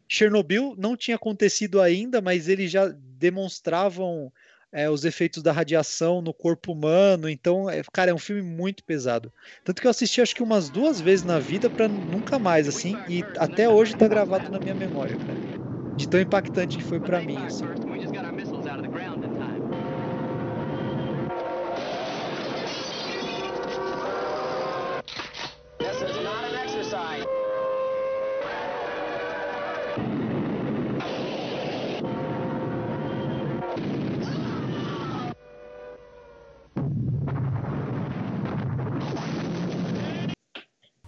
Chernobyl 0.10 0.76
não 0.78 0.96
tinha 0.98 1.16
acontecido 1.16 1.82
ainda, 1.82 2.22
mas 2.22 2.48
eles 2.48 2.72
já 2.72 2.88
demonstravam 2.90 4.32
é, 4.72 4.90
os 4.90 5.06
efeitos 5.06 5.42
da 5.44 5.52
radiação 5.52 6.22
no 6.22 6.34
corpo 6.34 6.72
humano. 6.74 7.30
Então, 7.30 7.70
é, 7.70 7.82
cara, 7.94 8.12
é 8.12 8.14
um 8.14 8.18
filme 8.20 8.42
muito 8.42 8.84
pesado. 8.84 9.34
Tanto 9.64 9.82
que 9.82 9.88
eu 9.88 9.92
assisti 9.92 10.22
acho 10.22 10.36
que 10.36 10.44
umas 10.44 10.70
duas 10.70 11.00
vezes 11.00 11.26
na 11.26 11.40
vida 11.40 11.70
para 11.70 11.88
nunca 11.88 12.38
mais, 12.40 12.68
assim, 12.68 13.02
e 13.06 13.28
até 13.38 13.70
hoje 13.70 13.96
tá 13.96 14.08
gravado 14.08 14.50
na 14.50 14.60
minha 14.60 14.76
memória, 14.76 15.18
cara. 15.18 15.42
De 15.96 16.08
tão 16.08 16.20
impactante 16.22 16.78
que 16.78 16.84
foi 16.84 17.00
para 17.02 17.22
mim, 17.22 17.46
assim. 17.46 17.74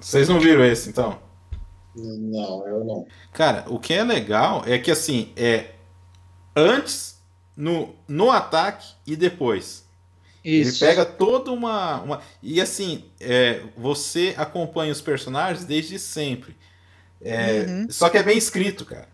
Vocês 0.07 0.29
não 0.29 0.39
viram 0.39 0.63
esse, 0.63 0.87
então? 0.87 1.19
Não, 1.93 2.65
eu 2.65 2.85
não. 2.85 3.05
Cara, 3.33 3.65
o 3.67 3.77
que 3.77 3.93
é 3.93 4.01
legal 4.01 4.63
é 4.65 4.79
que 4.79 4.89
assim, 4.89 5.33
é 5.35 5.71
antes, 6.55 7.21
no, 7.57 7.93
no 8.07 8.31
ataque 8.31 8.87
e 9.05 9.17
depois. 9.17 9.85
Isso. 10.45 10.85
Ele 10.85 10.91
pega 10.91 11.05
toda 11.05 11.51
uma. 11.51 11.99
uma 11.99 12.21
e 12.41 12.61
assim, 12.61 13.03
é, 13.19 13.63
você 13.75 14.33
acompanha 14.37 14.93
os 14.93 15.01
personagens 15.01 15.65
desde 15.65 15.99
sempre. 15.99 16.55
É, 17.19 17.65
uhum. 17.67 17.87
Só 17.89 18.07
que 18.07 18.17
é 18.17 18.23
bem 18.23 18.37
escrito, 18.37 18.85
cara. 18.85 19.09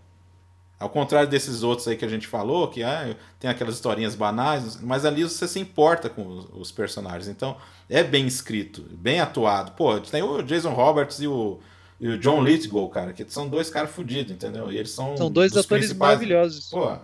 Ao 0.83 0.89
contrário 0.89 1.29
desses 1.29 1.63
outros 1.63 1.87
aí 1.87 1.95
que 1.95 2.03
a 2.03 2.09
gente 2.09 2.27
falou, 2.27 2.67
que 2.67 2.83
ah, 2.83 3.15
tem 3.39 3.49
aquelas 3.49 3.75
historinhas 3.75 4.15
banais, 4.15 4.81
mas 4.81 5.05
ali 5.05 5.23
você 5.23 5.47
se 5.47 5.57
importa 5.57 6.09
com 6.09 6.27
os, 6.27 6.45
os, 6.53 6.71
personagens. 6.73 7.29
Então, 7.29 7.55
é 7.89 8.03
bem 8.03 8.27
escrito, 8.27 8.81
bem 8.91 9.21
atuado. 9.21 9.71
Pô, 9.71 9.97
tem 10.01 10.21
o 10.21 10.41
Jason 10.41 10.73
Roberts 10.73 11.21
e 11.21 11.27
o, 11.27 11.61
e 12.01 12.09
o 12.09 12.17
John 12.17 12.43
Lithgow, 12.43 12.89
cara, 12.89 13.13
que 13.13 13.23
são 13.29 13.47
dois 13.47 13.69
caras 13.69 13.91
fodidos, 13.91 14.33
entendeu? 14.33 14.69
E 14.69 14.77
eles 14.77 14.91
são. 14.91 15.15
São 15.15 15.31
dois 15.31 15.55
atores 15.55 15.93
maravilhosos. 15.93 16.69
Pô, 16.69 16.97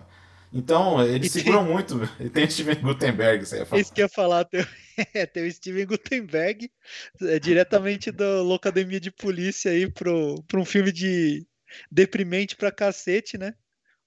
Então, 0.52 1.02
eles 1.02 1.32
tem- 1.32 1.42
seguram 1.42 1.64
muito. 1.64 2.06
E 2.20 2.28
tem 2.28 2.44
o 2.44 2.50
Steven 2.50 2.82
Gutenberg, 2.82 3.46
você 3.46 3.60
ia 3.60 3.64
falar. 3.64 3.80
Isso 3.80 3.94
que 3.94 4.02
eu 4.02 4.04
ia 4.04 4.10
falar, 4.10 4.44
tem, 4.44 4.60
é, 5.14 5.24
tem 5.24 5.48
o 5.48 5.50
Steven 5.50 5.86
Gutenberg, 5.86 6.70
é, 7.22 7.38
diretamente 7.38 8.12
da 8.12 8.42
Locademia 8.42 9.00
de 9.00 9.10
Polícia 9.10 9.70
aí 9.70 9.90
pro, 9.90 10.34
pro 10.46 10.60
um 10.60 10.66
filme 10.66 10.92
de 10.92 11.46
deprimente 11.90 12.56
pra 12.56 12.70
cacete, 12.70 13.38
né? 13.38 13.54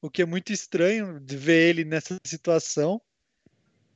O 0.04 0.10
que 0.10 0.22
é 0.22 0.26
muito 0.26 0.52
estranho 0.52 1.18
de 1.20 1.38
ver 1.38 1.70
ele 1.70 1.86
nessa 1.86 2.18
situação. 2.26 3.02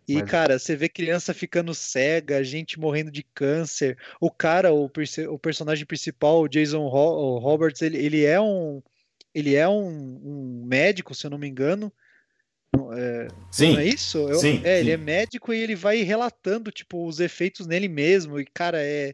E, 0.08 0.16
Mas- 0.16 0.32
cara, 0.32 0.58
você 0.58 0.74
vê 0.74 0.88
criança 0.88 1.34
ficando 1.34 1.76
cega, 1.76 2.42
gente 2.42 2.80
morrendo 2.80 3.12
de 3.12 3.24
câncer. 3.24 3.98
O 4.22 4.32
cara, 4.32 4.74
o, 4.74 4.90
o 5.30 5.38
personagem 5.40 5.86
principal, 5.86 6.42
o 6.42 6.48
Jason 6.48 6.88
Ro- 6.88 7.38
Roberts, 7.40 7.82
ele, 7.82 7.98
ele 7.98 8.24
é 8.24 8.40
um 8.40 8.82
ele 9.36 9.54
é 9.54 9.68
um, 9.68 9.84
um 9.84 10.66
médico, 10.66 11.14
se 11.14 11.28
eu 11.28 11.30
não 11.30 11.38
me 11.38 11.48
engano. 11.48 11.92
Sim. 13.52 13.74
Não 13.74 13.80
é 13.80 13.86
isso? 13.86 14.18
Eu- 14.30 14.40
sim, 14.40 14.62
é, 14.64 14.80
ele 14.80 14.90
sim. 14.90 14.94
é 14.94 14.98
médico 14.98 15.54
e 15.54 15.60
ele 15.60 15.76
vai 15.76 16.02
relatando, 16.04 16.72
tipo, 16.72 17.06
os 17.06 17.20
efeitos 17.20 17.68
nele 17.68 17.88
mesmo. 17.90 18.40
E, 18.40 18.46
cara, 18.46 18.82
é, 18.82 19.14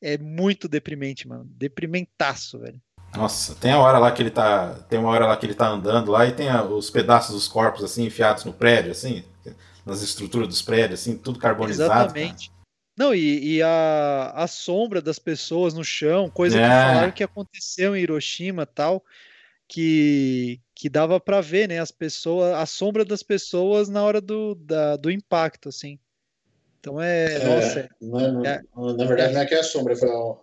é 0.00 0.16
muito 0.18 0.68
deprimente, 0.68 1.26
mano. 1.26 1.44
Deprimentaço, 1.44 2.60
velho. 2.60 2.80
Nossa, 3.16 3.54
tem 3.54 3.72
a 3.72 3.78
hora 3.78 3.98
lá 3.98 4.12
que 4.12 4.22
ele 4.22 4.30
tá. 4.30 4.74
Tem 4.88 4.98
uma 4.98 5.08
hora 5.10 5.26
lá 5.26 5.36
que 5.36 5.46
ele 5.46 5.54
tá 5.54 5.68
andando 5.68 6.10
lá 6.10 6.26
e 6.26 6.32
tem 6.32 6.48
a- 6.48 6.62
os 6.62 6.90
pedaços 6.90 7.34
dos 7.34 7.48
corpos 7.48 7.82
assim 7.82 8.04
enfiados 8.04 8.44
no 8.44 8.52
prédio, 8.52 8.92
assim, 8.92 9.24
nas 9.84 10.02
estruturas 10.02 10.46
dos 10.48 10.62
prédios, 10.62 11.00
assim, 11.00 11.16
tudo 11.16 11.38
carbonizado. 11.38 11.88
cara. 11.90 12.04
Exatamente. 12.04 12.52
Não, 12.96 13.14
e, 13.14 13.56
e 13.56 13.62
a, 13.62 14.32
a 14.34 14.46
sombra 14.46 15.00
das 15.00 15.18
pessoas 15.18 15.72
no 15.72 15.84
chão, 15.84 16.28
coisa 16.28 16.58
que 16.58 16.64
É. 16.64 16.68
falaram 16.68 17.12
que 17.12 17.22
aconteceu 17.24 17.96
em 17.96 18.00
Hiroshima 18.02 18.66
tal, 18.66 19.04
que, 19.68 20.60
que 20.74 20.88
dava 20.88 21.20
pra 21.20 21.40
ver, 21.40 21.68
né, 21.68 21.78
as 21.78 21.90
pessoas, 21.90 22.54
a 22.54 22.66
sombra 22.66 23.04
das 23.04 23.22
pessoas 23.22 23.88
na 23.88 24.02
hora 24.02 24.20
do, 24.20 24.54
da, 24.54 24.96
do 24.96 25.10
impacto, 25.10 25.68
assim. 25.68 25.98
Então 26.80 27.00
é, 27.00 27.34
É, 27.34 27.44
nossa, 27.44 27.80
é- 27.80 27.88
não 28.00 28.20
é- 28.20 28.32
não- 28.32 28.44
é- 28.44 28.62
na 28.96 29.04
verdade, 29.04 29.34
não 29.34 29.40
é 29.42 29.46
que 29.46 29.54
é 29.54 29.60
a 29.60 29.64
sombra, 29.64 29.94
foi 29.96 30.08
a- 30.10 30.36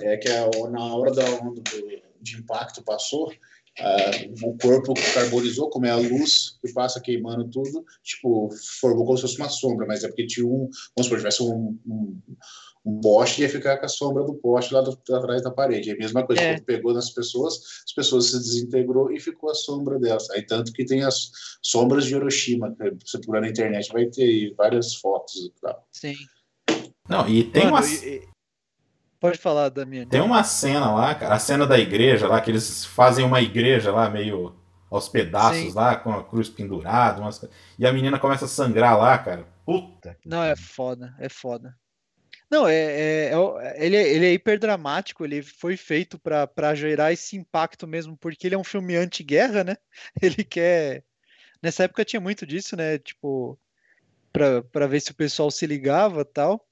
é 0.00 0.16
que 0.16 0.28
a- 0.28 0.50
na 0.70 0.94
hora 0.96 1.12
da 1.12 1.24
onda 1.42 1.60
do- 1.60 2.02
de 2.20 2.36
impacto 2.38 2.82
passou, 2.84 3.32
ah, 3.80 4.10
o 4.44 4.56
corpo 4.58 4.94
carbonizou, 5.14 5.68
como 5.70 5.86
é 5.86 5.90
a 5.90 5.96
luz 5.96 6.58
que 6.64 6.72
passa 6.72 7.00
queimando 7.00 7.48
tudo, 7.50 7.84
tipo, 8.02 8.48
formou 8.80 9.04
como 9.04 9.16
se 9.16 9.22
fosse 9.22 9.38
uma 9.38 9.48
sombra, 9.48 9.86
mas 9.86 10.04
é 10.04 10.08
porque 10.08 10.26
tinha 10.26 10.46
um, 10.46 10.68
vamos 10.96 11.04
supor, 11.04 11.18
tivesse 11.18 11.42
um, 11.42 11.78
um, 11.86 12.20
um 12.84 13.00
poste, 13.00 13.42
ia 13.42 13.48
ficar 13.48 13.78
com 13.78 13.86
a 13.86 13.88
sombra 13.88 14.24
do 14.24 14.34
poste 14.34 14.74
lá 14.74 14.80
do- 14.82 14.98
atrás 15.14 15.40
da 15.42 15.50
parede. 15.50 15.90
É 15.90 15.94
a 15.94 15.96
mesma 15.96 16.26
coisa, 16.26 16.42
É. 16.42 16.54
quando 16.54 16.64
pegou 16.64 16.92
nas 16.92 17.10
pessoas, 17.10 17.54
as 17.86 17.92
pessoas 17.94 18.26
se 18.30 18.38
desintegrou 18.38 19.10
e 19.12 19.18
ficou 19.20 19.50
a 19.50 19.54
sombra 19.54 19.98
delas. 19.98 20.28
Aí 20.30 20.44
tanto 20.44 20.72
que 20.72 20.84
tem 20.84 21.02
as 21.02 21.30
sombras 21.62 22.04
de 22.04 22.14
Hiroshima, 22.14 22.74
que 22.76 22.90
você 23.06 23.18
procurar 23.18 23.40
na 23.42 23.48
internet 23.48 23.88
vai 23.92 24.06
ter 24.06 24.52
várias 24.56 24.94
fotos 24.96 25.36
e 25.36 25.52
tal. 25.60 25.86
sim. 25.92 26.14
Não, 27.08 27.28
e 27.28 27.42
tem 27.44 27.64
Mano, 27.70 27.76
uma. 27.76 27.86
e- 27.86 28.16
e- 28.16 28.28
Pode 29.22 29.38
falar, 29.38 29.68
Damiani. 29.68 30.10
Tem 30.10 30.20
uma 30.20 30.42
cena 30.42 30.92
lá, 30.92 31.14
cara, 31.14 31.36
a 31.36 31.38
cena 31.38 31.64
da 31.64 31.78
igreja 31.78 32.26
lá, 32.26 32.40
que 32.40 32.50
eles 32.50 32.84
fazem 32.84 33.24
uma 33.24 33.40
igreja 33.40 33.92
lá 33.92 34.10
meio 34.10 34.56
aos 34.90 35.08
pedaços 35.08 35.58
Sim. 35.58 35.72
lá, 35.72 35.94
com 35.94 36.12
a 36.12 36.24
cruz 36.24 36.48
pendurada, 36.48 37.20
umas 37.20 37.40
e 37.78 37.86
a 37.86 37.92
menina 37.92 38.18
começa 38.18 38.46
a 38.46 38.48
sangrar 38.48 38.98
lá, 38.98 39.16
cara. 39.16 39.46
Puta. 39.64 40.18
Não, 40.26 40.42
é 40.42 40.56
foda, 40.56 41.14
é 41.20 41.28
foda. 41.28 41.72
Não, 42.50 42.66
é, 42.66 42.74
é- 42.74 43.30
é 43.32 43.86
ele, 43.86 43.96
é, 43.96 44.12
ele 44.12 44.26
é 44.26 44.32
hiperdramático, 44.32 45.24
ele 45.24 45.40
foi 45.40 45.76
feito 45.76 46.18
pra 46.18 46.44
pra 46.48 46.74
gerar 46.74 47.12
esse 47.12 47.36
impacto 47.36 47.86
mesmo, 47.86 48.16
porque 48.16 48.48
ele 48.48 48.56
é 48.56 48.58
um 48.58 48.64
filme 48.64 48.96
anti-guerra, 48.96 49.62
né? 49.62 49.76
Ele 50.20 50.42
quer. 50.42 51.04
Nessa 51.62 51.84
época 51.84 52.04
tinha 52.04 52.20
muito 52.20 52.44
disso, 52.44 52.74
né? 52.74 52.98
Tipo, 52.98 53.56
pra, 54.32 54.62
pra 54.64 54.88
ver 54.88 54.98
se 54.98 55.12
o 55.12 55.14
pessoal 55.14 55.48
se 55.48 55.64
ligava 55.64 56.24
tal. 56.24 56.66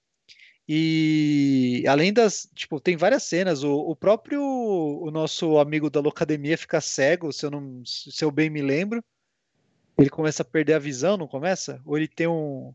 E 0.73 1.83
além 1.89 2.13
das. 2.13 2.49
Tipo, 2.55 2.79
tem 2.79 2.97
várias 2.97 3.25
cenas. 3.25 3.65
O, 3.65 3.75
o 3.75 3.97
próprio. 3.97 4.41
O 4.41 5.11
nosso 5.11 5.59
amigo 5.59 5.91
da 5.91 5.99
Locademia 5.99 6.57
fica 6.57 6.81
cego, 6.81 7.33
se 7.33 7.45
eu, 7.45 7.51
não, 7.51 7.83
se 7.85 8.25
eu 8.25 8.31
bem 8.31 8.49
me 8.49 8.63
lembro. 8.63 9.03
Ele 9.99 10.09
começa 10.09 10.43
a 10.43 10.45
perder 10.45 10.75
a 10.75 10.79
visão, 10.79 11.17
não 11.17 11.27
começa? 11.27 11.83
Ou 11.85 11.99
ele 11.99 12.07
tem 12.07 12.29
um. 12.29 12.73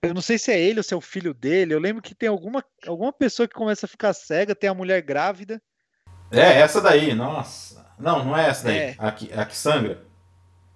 Eu 0.00 0.14
não 0.14 0.22
sei 0.22 0.38
se 0.38 0.52
é 0.52 0.60
ele 0.60 0.78
ou 0.78 0.84
se 0.84 0.94
é 0.94 0.96
o 0.96 1.00
filho 1.00 1.34
dele. 1.34 1.74
Eu 1.74 1.80
lembro 1.80 2.00
que 2.00 2.14
tem 2.14 2.28
alguma, 2.28 2.64
alguma 2.86 3.12
pessoa 3.12 3.48
que 3.48 3.54
começa 3.54 3.86
a 3.86 3.88
ficar 3.88 4.12
cega, 4.12 4.54
tem 4.54 4.70
a 4.70 4.74
mulher 4.74 5.02
grávida. 5.02 5.60
É, 6.30 6.60
essa 6.60 6.80
daí, 6.80 7.16
nossa. 7.16 7.84
Não, 7.98 8.24
não 8.24 8.38
é 8.38 8.48
essa 8.48 8.62
daí. 8.62 8.78
É. 8.78 8.96
A, 8.96 9.10
que, 9.10 9.32
a 9.32 9.44
que 9.44 9.56
sangra. 9.56 10.04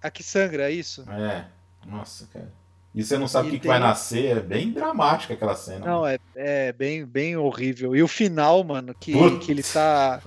A 0.03 0.11
que 0.11 0.25
sangra, 0.25 0.69
é 0.69 0.73
isso? 0.73 1.09
É. 1.09 1.47
Nossa, 1.87 2.27
cara. 2.27 2.53
E 2.95 3.03
você 3.03 3.17
não 3.17 3.27
sabe 3.27 3.49
o 3.49 3.51
que, 3.51 3.57
que 3.57 3.63
tem- 3.63 3.71
vai 3.71 3.81
nascer. 3.81 4.37
É 4.37 4.41
bem 4.41 4.71
dramática 4.71 5.33
aquela 5.35 5.55
cena. 5.57 5.87
Não, 5.87 6.07
é, 6.07 6.19
é 6.35 6.73
bem, 6.73 7.07
bem 7.07 7.37
horrível. 7.37 7.97
E 7.97 8.03
o 8.03 8.09
final, 8.09 8.63
mano, 8.63 8.95
que, 8.95 9.13
Putz. 9.13 9.47
que 9.47 9.53
ele 9.53 9.63
tá. 9.63 10.21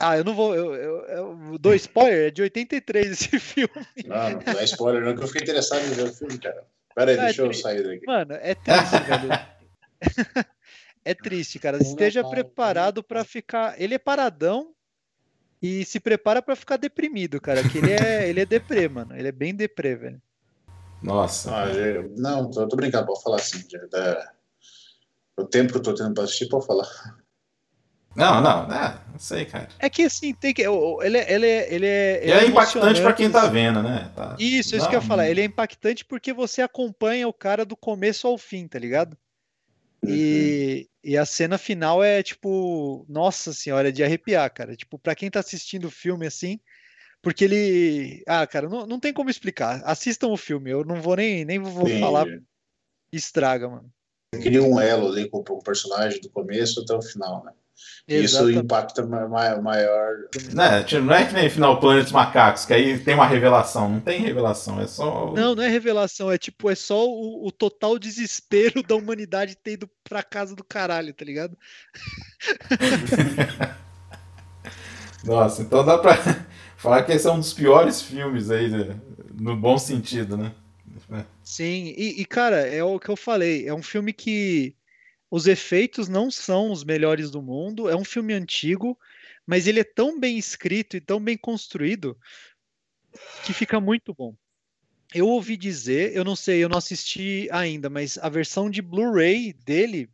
Ah, 0.00 0.16
eu 0.16 0.24
não 0.24 0.34
vou. 0.34 0.54
Eu, 0.54 0.74
eu, 0.74 1.04
eu 1.06 1.58
dou 1.58 1.74
spoiler, 1.74 2.28
é 2.28 2.30
de 2.30 2.42
83 2.42 3.10
esse 3.12 3.38
filme. 3.38 3.70
Não, 4.06 4.30
não 4.30 4.38
dá 4.40 4.62
spoiler, 4.64 5.04
não, 5.04 5.14
que 5.16 5.22
eu 5.22 5.26
fiquei 5.28 5.42
interessado 5.42 5.84
em 5.86 5.90
ver 5.90 6.02
o 6.04 6.12
filme, 6.12 6.38
cara. 6.38 6.64
Pera 6.94 7.10
aí, 7.12 7.18
Ah, 7.18 7.24
deixa 7.26 7.42
eu 7.42 7.50
tri- 7.50 7.58
sair 7.60 7.82
daqui. 7.84 8.06
Mano, 8.06 8.34
é 8.34 8.54
triste, 8.54 8.98
velho. 9.06 9.28
É 11.04 11.14
triste, 11.14 11.58
cara. 11.58 11.78
Esteja 11.78 12.22
preparado 12.22 13.02
pra 13.02 13.24
ficar. 13.24 13.80
Ele 13.80 13.94
é 13.94 13.98
paradão 13.98 14.72
e 15.62 15.82
se 15.86 15.98
prepara 15.98 16.42
pra 16.42 16.54
ficar 16.54 16.76
deprimido, 16.76 17.40
cara. 17.40 17.66
Que 17.66 17.78
ele 17.78 17.92
é, 17.92 18.28
ele 18.28 18.40
é 18.40 18.44
deprê, 18.44 18.88
mano. 18.88 19.16
Ele 19.16 19.28
é 19.28 19.32
bem 19.32 19.54
deprê, 19.54 19.94
velho. 19.96 20.20
Nossa. 21.02 21.54
Ah, 21.64 21.66
eu- 21.68 22.12
não, 22.16 22.50
tô, 22.50 22.66
tô 22.66 22.76
brincando, 22.76 23.06
pode 23.06 23.22
falar 23.22 23.36
assim. 23.36 23.62
dá- 23.90 24.32
O 25.36 25.44
tempo 25.44 25.72
que 25.72 25.78
eu 25.78 25.82
tô 25.82 25.94
tendo 25.94 26.12
pra 26.14 26.24
assistir, 26.24 26.48
pode 26.48 26.66
falar. 26.66 26.86
Não, 28.16 28.40
não, 28.40 28.72
é, 28.72 29.00
não 29.12 29.18
sei, 29.18 29.44
cara. 29.44 29.68
É 29.78 29.88
que 29.88 30.02
assim, 30.02 30.34
tem 30.34 30.52
que. 30.52 30.62
Ele, 30.62 31.18
é- 31.18 31.32
ele, 31.32 31.46
é- 31.46 31.72
ele 31.74 31.86
é. 31.86 32.26
E 32.26 32.30
é 32.32 32.46
impactante 32.46 32.80
pra 32.80 32.90
emocionante. 32.90 33.16
quem 33.16 33.30
tá 33.30 33.46
vendo, 33.46 33.80
né? 33.82 34.10
Tá- 34.16 34.34
Isso, 34.40 34.74
isso 34.74 34.78
Não, 34.84 34.88
que 34.90 34.96
eu 34.96 35.00
ia 35.00 35.06
falar. 35.06 35.28
Ele 35.28 35.40
é 35.40 35.44
impactante 35.44 36.04
porque 36.04 36.32
você 36.32 36.60
acompanha 36.62 37.28
o 37.28 37.32
cara 37.32 37.64
do 37.64 37.76
começo 37.76 38.26
ao 38.26 38.36
fim, 38.36 38.66
tá 38.66 38.78
ligado? 38.78 39.16
E, 40.04 40.88
e 41.04 41.16
a 41.16 41.24
cena 41.26 41.58
final 41.58 42.02
é 42.02 42.22
tipo, 42.22 43.04
nossa 43.08 43.52
senhora, 43.52 43.88
é 43.88 43.92
de 43.92 44.02
arrepiar, 44.02 44.52
cara. 44.52 44.74
Tipo, 44.74 44.98
pra 44.98 45.14
quem 45.14 45.30
tá 45.30 45.38
assistindo 45.40 45.84
o 45.86 45.90
filme 45.90 46.26
assim, 46.26 46.58
porque 47.22 47.44
ele. 47.44 48.22
Ah, 48.26 48.46
cara, 48.46 48.68
não, 48.68 48.86
não 48.86 49.00
tem 49.00 49.12
como 49.12 49.30
explicar. 49.30 49.82
Assistam 49.84 50.28
o 50.28 50.36
filme, 50.36 50.70
eu 50.70 50.84
não 50.84 51.00
vou 51.00 51.16
nem, 51.16 51.44
nem 51.44 51.58
vou 51.58 51.86
Sim, 51.86 52.00
falar, 52.00 52.26
estraga, 53.12 53.68
mano. 53.68 53.90
Cria 54.32 54.62
um 54.62 54.78
elo 54.78 55.08
ali 55.08 55.28
com 55.28 55.38
o 55.38 55.62
personagem 55.62 56.20
do 56.20 56.30
começo 56.30 56.80
até 56.80 56.94
o 56.94 57.02
final, 57.02 57.44
né? 57.44 57.52
Isso 58.06 58.36
Exatamente. 58.36 58.64
impacta 58.64 59.06
ma- 59.06 59.28
ma- 59.28 59.56
maior. 59.56 60.14
Né, 60.52 60.82
tipo, 60.82 61.02
não 61.02 61.14
é 61.14 61.26
que 61.26 61.32
nem 61.32 61.48
final 61.48 61.78
Planet 61.78 62.04
dos 62.04 62.12
Macacos, 62.12 62.64
que 62.64 62.74
aí 62.74 62.98
tem 62.98 63.14
uma 63.14 63.26
revelação. 63.26 63.88
Não 63.88 64.00
tem 64.00 64.20
revelação, 64.20 64.80
é 64.80 64.86
só. 64.86 65.32
Não, 65.32 65.54
não 65.54 65.62
é 65.62 65.68
revelação, 65.68 66.30
é 66.30 66.36
tipo, 66.36 66.68
é 66.68 66.74
só 66.74 67.06
o, 67.06 67.46
o 67.46 67.52
total 67.52 67.98
desespero 67.98 68.82
da 68.82 68.96
humanidade 68.96 69.56
ter 69.56 69.72
ido 69.72 69.88
pra 70.04 70.22
casa 70.22 70.56
do 70.56 70.64
caralho, 70.64 71.14
tá 71.14 71.24
ligado? 71.24 71.56
Nossa, 75.24 75.62
então 75.62 75.84
dá 75.84 75.98
pra 75.98 76.16
falar 76.78 77.02
que 77.02 77.12
esse 77.12 77.26
é 77.26 77.30
um 77.30 77.40
dos 77.40 77.52
piores 77.52 78.00
filmes 78.00 78.50
aí, 78.50 78.70
né? 78.70 78.98
no 79.38 79.56
bom 79.56 79.78
sentido, 79.78 80.36
né? 80.36 80.54
Sim, 81.42 81.94
e, 81.96 82.20
e, 82.20 82.24
cara, 82.24 82.56
é 82.66 82.82
o 82.82 82.98
que 82.98 83.08
eu 83.08 83.16
falei, 83.16 83.66
é 83.66 83.72
um 83.72 83.82
filme 83.82 84.12
que 84.12 84.74
os 85.30 85.46
efeitos 85.46 86.08
não 86.08 86.30
são 86.30 86.70
os 86.70 86.84
melhores 86.84 87.30
do 87.30 87.40
mundo, 87.40 87.88
é 87.88 87.96
um 87.96 88.04
filme 88.04 88.34
antigo, 88.34 88.98
mas 89.46 89.66
ele 89.66 89.80
é 89.80 89.84
tão 89.84 90.18
bem 90.18 90.36
escrito 90.36 90.96
e 90.96 91.00
tão 91.00 91.20
bem 91.20 91.36
construído 91.36 92.16
que 93.44 93.52
fica 93.52 93.80
muito 93.80 94.12
bom. 94.12 94.34
Eu 95.14 95.26
ouvi 95.28 95.56
dizer, 95.56 96.14
eu 96.14 96.24
não 96.24 96.36
sei, 96.36 96.62
eu 96.62 96.68
não 96.68 96.78
assisti 96.78 97.48
ainda, 97.50 97.88
mas 97.88 98.18
a 98.18 98.28
versão 98.28 98.68
de 98.68 98.82
Blu-ray 98.82 99.54
dele 99.64 100.10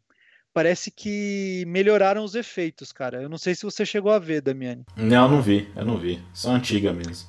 parece 0.54 0.90
que 0.90 1.64
melhoraram 1.66 2.24
os 2.24 2.34
efeitos, 2.36 2.92
cara. 2.92 3.20
Eu 3.20 3.28
não 3.28 3.36
sei 3.36 3.54
se 3.54 3.64
você 3.64 3.84
chegou 3.84 4.12
a 4.12 4.18
ver, 4.18 4.40
Damiani. 4.40 4.84
Não, 4.96 5.24
eu 5.24 5.30
não 5.30 5.42
vi, 5.42 5.68
eu 5.76 5.84
não 5.84 5.98
vi. 5.98 6.22
Só 6.32 6.50
antiga 6.52 6.92
mesmo. 6.92 7.28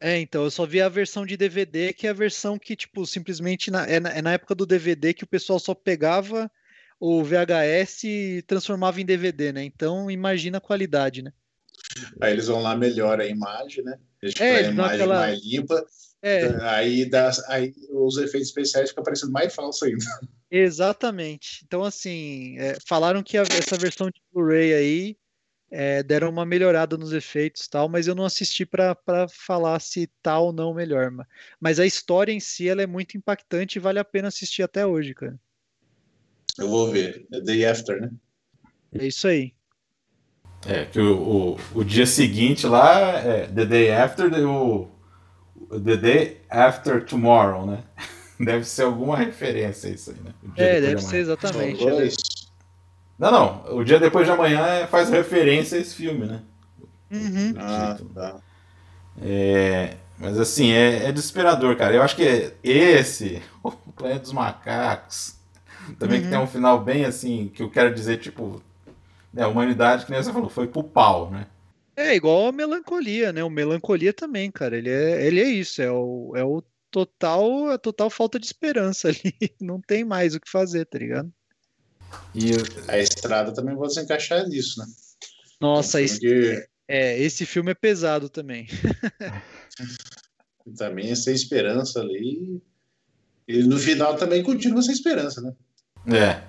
É, 0.00 0.18
então, 0.20 0.44
eu 0.44 0.50
só 0.50 0.64
vi 0.64 0.80
a 0.80 0.88
versão 0.88 1.26
de 1.26 1.36
DVD, 1.36 1.92
que 1.92 2.06
é 2.06 2.10
a 2.10 2.14
versão 2.14 2.58
que, 2.58 2.76
tipo, 2.76 3.04
simplesmente 3.06 3.70
na- 3.70 3.86
é, 3.86 3.98
na, 3.98 4.10
é 4.10 4.22
na 4.22 4.32
época 4.32 4.54
do 4.54 4.66
DVD 4.66 5.12
que 5.14 5.24
o 5.24 5.26
pessoal 5.26 5.58
só 5.58 5.74
pegava 5.74 6.50
o 7.00 7.22
VHS 7.24 8.04
e 8.04 8.42
transformava 8.46 9.00
em 9.00 9.04
DVD, 9.04 9.50
né? 9.52 9.64
Então, 9.64 10.10
imagina 10.10 10.58
a 10.58 10.60
qualidade, 10.60 11.22
né? 11.22 11.32
Aí 12.20 12.32
eles 12.32 12.46
vão 12.46 12.62
lá, 12.62 12.76
melhora 12.76 13.24
a 13.24 13.26
imagem, 13.26 13.82
né? 13.82 13.98
Deixa 14.22 14.44
É, 14.44 14.56
a 14.66 14.70
imagem 14.70 14.94
aquela- 14.96 15.16
mais 15.20 15.44
limpa. 15.44 15.84
É, 16.26 16.56
Aí, 16.62 17.04
dá, 17.04 17.30
aí 17.48 17.74
os 17.90 18.16
efeitos 18.16 18.48
especiais 18.48 18.88
ficam 18.88 19.04
parecendo 19.04 19.30
mais 19.30 19.54
falsos 19.54 19.82
ainda. 19.82 20.02
exatamente. 20.50 21.62
Então, 21.66 21.84
assim, 21.84 22.56
é, 22.58 22.78
falaram 22.86 23.22
que 23.22 23.36
a- 23.36 23.42
essa 23.42 23.76
versão 23.76 24.08
de 24.08 24.22
Blu-ray 24.32 24.72
aí 24.72 25.16
é, 25.70 26.02
deram 26.02 26.30
uma 26.30 26.46
melhorada 26.46 26.96
nos 26.96 27.12
efeitos 27.12 27.68
tal, 27.68 27.90
mas 27.90 28.06
eu 28.06 28.14
não 28.14 28.24
assisti 28.24 28.64
para 28.64 28.96
falar 29.28 29.78
se 29.80 30.06
tá 30.22 30.38
ou 30.38 30.50
não 30.50 30.72
melhor. 30.72 31.12
Mas 31.60 31.78
a 31.78 31.84
história 31.84 32.32
em 32.32 32.40
si 32.40 32.70
ela 32.70 32.80
é 32.80 32.86
muito 32.86 33.18
impactante 33.18 33.76
e 33.76 33.80
vale 33.80 33.98
a 33.98 34.04
pena 34.04 34.28
assistir 34.28 34.62
até 34.62 34.86
hoje, 34.86 35.12
cara. 35.12 35.38
Eu 36.56 36.70
vou 36.70 36.90
ver. 36.90 37.26
É 37.32 37.40
Day 37.40 37.66
After, 37.66 38.00
né? 38.00 38.10
É 38.94 39.06
isso 39.06 39.26
aí. 39.28 39.52
É, 40.66 40.86
que 40.86 40.98
o, 40.98 41.54
o, 41.54 41.58
o 41.74 41.84
dia 41.84 42.06
seguinte 42.06 42.66
lá 42.66 43.18
é 43.18 43.46
The 43.48 43.66
Day 43.66 43.90
After, 43.90 44.32
o, 44.48 44.93
The 45.80 45.96
Day 45.96 46.40
After 46.50 47.04
Tomorrow, 47.04 47.66
né? 47.66 47.78
Deve 48.38 48.64
ser 48.64 48.82
alguma 48.82 49.16
referência 49.16 49.88
isso 49.88 50.10
aí, 50.10 50.16
né? 50.24 50.32
É, 50.56 50.80
deve 50.80 51.00
ser 51.00 51.18
exatamente. 51.18 51.84
Não, 53.16 53.30
não. 53.30 53.76
O 53.76 53.84
dia 53.84 54.00
depois 54.00 54.26
de 54.26 54.32
amanhã 54.32 54.66
é, 54.66 54.86
faz 54.88 55.08
referência 55.08 55.78
a 55.78 55.80
esse 55.80 55.94
filme, 55.94 56.26
né? 56.26 56.42
Uhum. 57.12 57.54
Ah, 57.56 57.96
tá. 58.12 58.36
É, 59.22 59.96
mas 60.18 60.38
assim, 60.38 60.72
é, 60.72 61.06
é 61.08 61.12
desesperador, 61.12 61.76
cara. 61.76 61.94
Eu 61.94 62.02
acho 62.02 62.16
que 62.16 62.52
esse, 62.62 63.40
o 63.62 63.70
Planeta 63.70 64.20
dos 64.20 64.32
Macacos, 64.32 65.36
também 65.98 66.18
Uhum. 66.18 66.24
que 66.24 66.30
tem 66.30 66.38
um 66.38 66.46
final 66.46 66.80
bem 66.80 67.04
assim, 67.04 67.50
que 67.54 67.62
eu 67.62 67.70
quero 67.70 67.94
dizer, 67.94 68.18
tipo, 68.18 68.60
né, 69.32 69.44
a 69.44 69.48
humanidade, 69.48 70.04
que 70.06 70.10
nem 70.10 70.22
você 70.22 70.32
falou, 70.32 70.48
foi 70.48 70.66
pro 70.66 70.82
pau, 70.82 71.30
né? 71.30 71.46
É 71.96 72.14
igual 72.14 72.48
a 72.48 72.52
melancolia, 72.52 73.32
né? 73.32 73.44
O 73.44 73.50
melancolia 73.50 74.12
também, 74.12 74.50
cara. 74.50 74.76
Ele 74.76 74.90
é, 74.90 75.26
ele 75.26 75.40
é 75.40 75.48
isso, 75.48 75.80
é 75.80 75.90
o, 75.90 76.32
é 76.34 76.44
o 76.44 76.62
total, 76.90 77.70
a 77.70 77.78
total 77.78 78.10
falta 78.10 78.38
de 78.38 78.46
esperança 78.46 79.08
ali. 79.08 79.34
Não 79.60 79.80
tem 79.80 80.04
mais 80.04 80.34
o 80.34 80.40
que 80.40 80.50
fazer, 80.50 80.86
tá 80.86 80.98
ligado? 80.98 81.32
E 82.34 82.50
A 82.88 82.98
estrada 82.98 83.52
também 83.52 83.76
pode 83.76 83.94
se 83.94 84.00
encaixar 84.00 84.46
nisso, 84.46 84.80
né? 84.80 84.86
Nossa, 85.60 86.00
esse, 86.00 86.20
Porque 86.20 86.66
é, 86.88 87.18
esse 87.20 87.46
filme 87.46 87.72
é 87.72 87.74
pesado 87.74 88.28
também. 88.28 88.66
também 90.76 91.10
essa 91.10 91.30
esperança 91.30 92.00
ali. 92.00 92.60
E 93.46 93.62
no 93.62 93.78
final 93.78 94.16
também 94.16 94.42
continua 94.42 94.80
essa 94.80 94.92
esperança, 94.92 95.40
né? 95.40 95.52
É. 96.16 96.42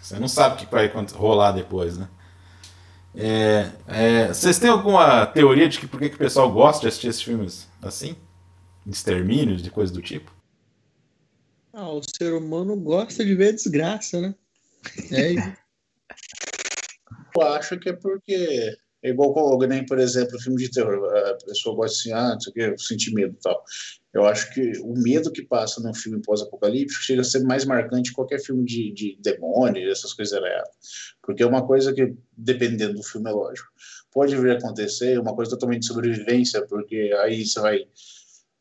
Você 0.00 0.18
não 0.18 0.28
sabe 0.28 0.54
o 0.54 0.58
que 0.58 0.72
vai 0.72 0.90
rolar 1.12 1.52
depois, 1.52 1.98
né? 1.98 2.08
É, 3.14 3.70
é, 3.88 4.28
vocês 4.28 4.58
têm 4.58 4.70
alguma 4.70 5.26
teoria 5.26 5.68
de 5.68 5.78
que 5.80 5.86
por 5.86 5.98
que, 5.98 6.10
que 6.10 6.14
o 6.14 6.18
pessoal 6.18 6.50
gosta 6.52 6.82
de 6.82 6.88
assistir 6.88 7.08
esses 7.08 7.22
filmes 7.22 7.68
assim? 7.82 8.16
De 8.86 8.94
extermínios, 8.94 9.62
de 9.62 9.70
coisa 9.70 9.92
do 9.92 10.00
tipo? 10.00 10.32
Ah, 11.72 11.90
o 11.90 12.00
ser 12.02 12.32
humano 12.32 12.76
gosta 12.76 13.24
de 13.24 13.34
ver 13.34 13.52
desgraça, 13.52 14.20
né? 14.20 14.34
É 15.10 15.32
isso. 15.32 15.52
Eu 17.36 17.42
acho 17.42 17.78
que 17.78 17.88
é 17.88 17.92
porque 17.92 18.76
é 19.02 19.10
igual 19.10 19.32
com 19.32 19.56
nem, 19.66 19.84
por 19.86 19.98
exemplo, 19.98 20.40
filme 20.40 20.58
de 20.58 20.70
terror. 20.70 21.04
A 21.16 21.34
pessoa 21.46 21.76
gosta 21.76 21.96
assim, 21.96 22.12
ah, 22.12 22.34
não 22.34 22.40
sei 22.40 22.50
o 22.50 22.54
que, 22.54 22.60
eu 22.60 22.78
senti 22.78 23.14
medo 23.14 23.34
e 23.38 23.40
tal. 23.40 23.64
Eu 24.12 24.26
acho 24.26 24.52
que 24.52 24.72
o 24.82 24.92
medo 24.94 25.30
que 25.30 25.42
passa 25.42 25.80
num 25.80 25.94
filme 25.94 26.20
pós-apocalíptico 26.20 27.02
chega 27.02 27.20
a 27.20 27.24
ser 27.24 27.44
mais 27.44 27.64
marcante 27.64 28.10
que 28.10 28.16
qualquer 28.16 28.40
filme 28.40 28.64
de, 28.64 28.92
de 28.92 29.18
demônio, 29.20 29.90
essas 29.90 30.12
coisas 30.12 30.36
erradas. 30.36 30.70
Porque 31.22 31.42
é 31.42 31.46
uma 31.46 31.64
coisa 31.64 31.92
que, 31.92 32.14
dependendo 32.36 32.94
do 32.94 33.02
filme, 33.04 33.30
é 33.30 33.32
lógico, 33.32 33.68
pode 34.12 34.36
vir 34.36 34.50
a 34.50 34.58
acontecer, 34.58 35.18
uma 35.18 35.34
coisa 35.34 35.52
totalmente 35.52 35.82
de 35.82 35.86
sobrevivência, 35.86 36.66
porque 36.66 37.12
aí 37.22 37.46
você 37.46 37.60
vai. 37.60 37.86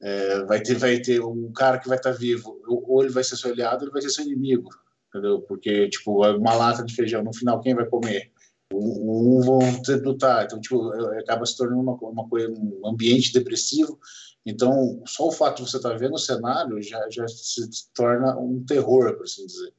é, 0.01 0.43
vai 0.45 0.61
ter 0.61 0.75
vai 0.75 0.99
ter 0.99 1.19
um 1.21 1.51
cara 1.51 1.79
que 1.79 1.87
vai 1.87 1.97
estar 1.97 2.11
vivo 2.11 2.61
ou 2.67 3.03
ele 3.03 3.11
vai 3.11 3.23
ser 3.23 3.35
seu 3.35 3.51
aliado 3.51 3.79
ou 3.79 3.83
ele 3.85 3.91
vai 3.91 4.01
ser 4.01 4.09
seu 4.09 4.23
inimigo 4.23 4.69
entendeu 5.09 5.41
porque 5.41 5.89
tipo 5.89 6.25
uma 6.37 6.53
lata 6.53 6.85
de 6.85 6.95
feijão 6.95 7.23
no 7.23 7.33
final 7.33 7.59
quem 7.59 7.75
vai 7.75 7.85
comer 7.85 8.31
um, 8.73 9.41
vão 9.41 9.59
ter 9.81 10.01
lutar 10.01 10.45
então 10.45 10.59
tipo 10.61 10.89
acaba 11.19 11.45
se 11.45 11.57
tornando 11.57 11.81
uma, 11.81 11.95
uma 11.95 12.29
coisa 12.29 12.49
um 12.49 12.87
ambiente 12.87 13.33
depressivo 13.33 13.99
então 14.49 15.01
só 15.05 15.27
o 15.27 15.31
fato 15.31 15.63
de 15.63 15.69
você 15.69 15.77
estar 15.77 15.97
vendo 15.97 16.15
o 16.15 16.19
cenário 16.19 16.81
já 16.81 17.07
já 17.09 17.27
se 17.27 17.61
torna 17.93 18.37
um 18.37 18.63
terror 18.65 19.15
por 19.15 19.23
assim 19.23 19.45
dizer. 19.45 19.73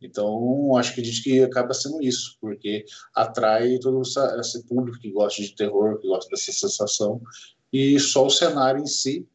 Então 0.00 0.76
acho 0.76 0.94
que 0.94 1.00
a 1.00 1.04
gente 1.04 1.22
que 1.22 1.42
acaba 1.42 1.74
sendo 1.74 2.02
isso 2.02 2.36
porque 2.40 2.84
atrai 3.14 3.78
todo 3.78 4.02
esse 4.02 4.66
público 4.66 4.98
que 4.98 5.10
gosta 5.10 5.42
de 5.42 5.54
terror 5.54 5.98
que 5.98 6.08
gosta 6.08 6.30
dessa 6.30 6.52
sensação 6.52 7.20
e 7.72 7.98
só 7.98 8.26
o 8.26 8.30
cenário 8.30 8.82
em 8.82 8.86
si 8.86 9.26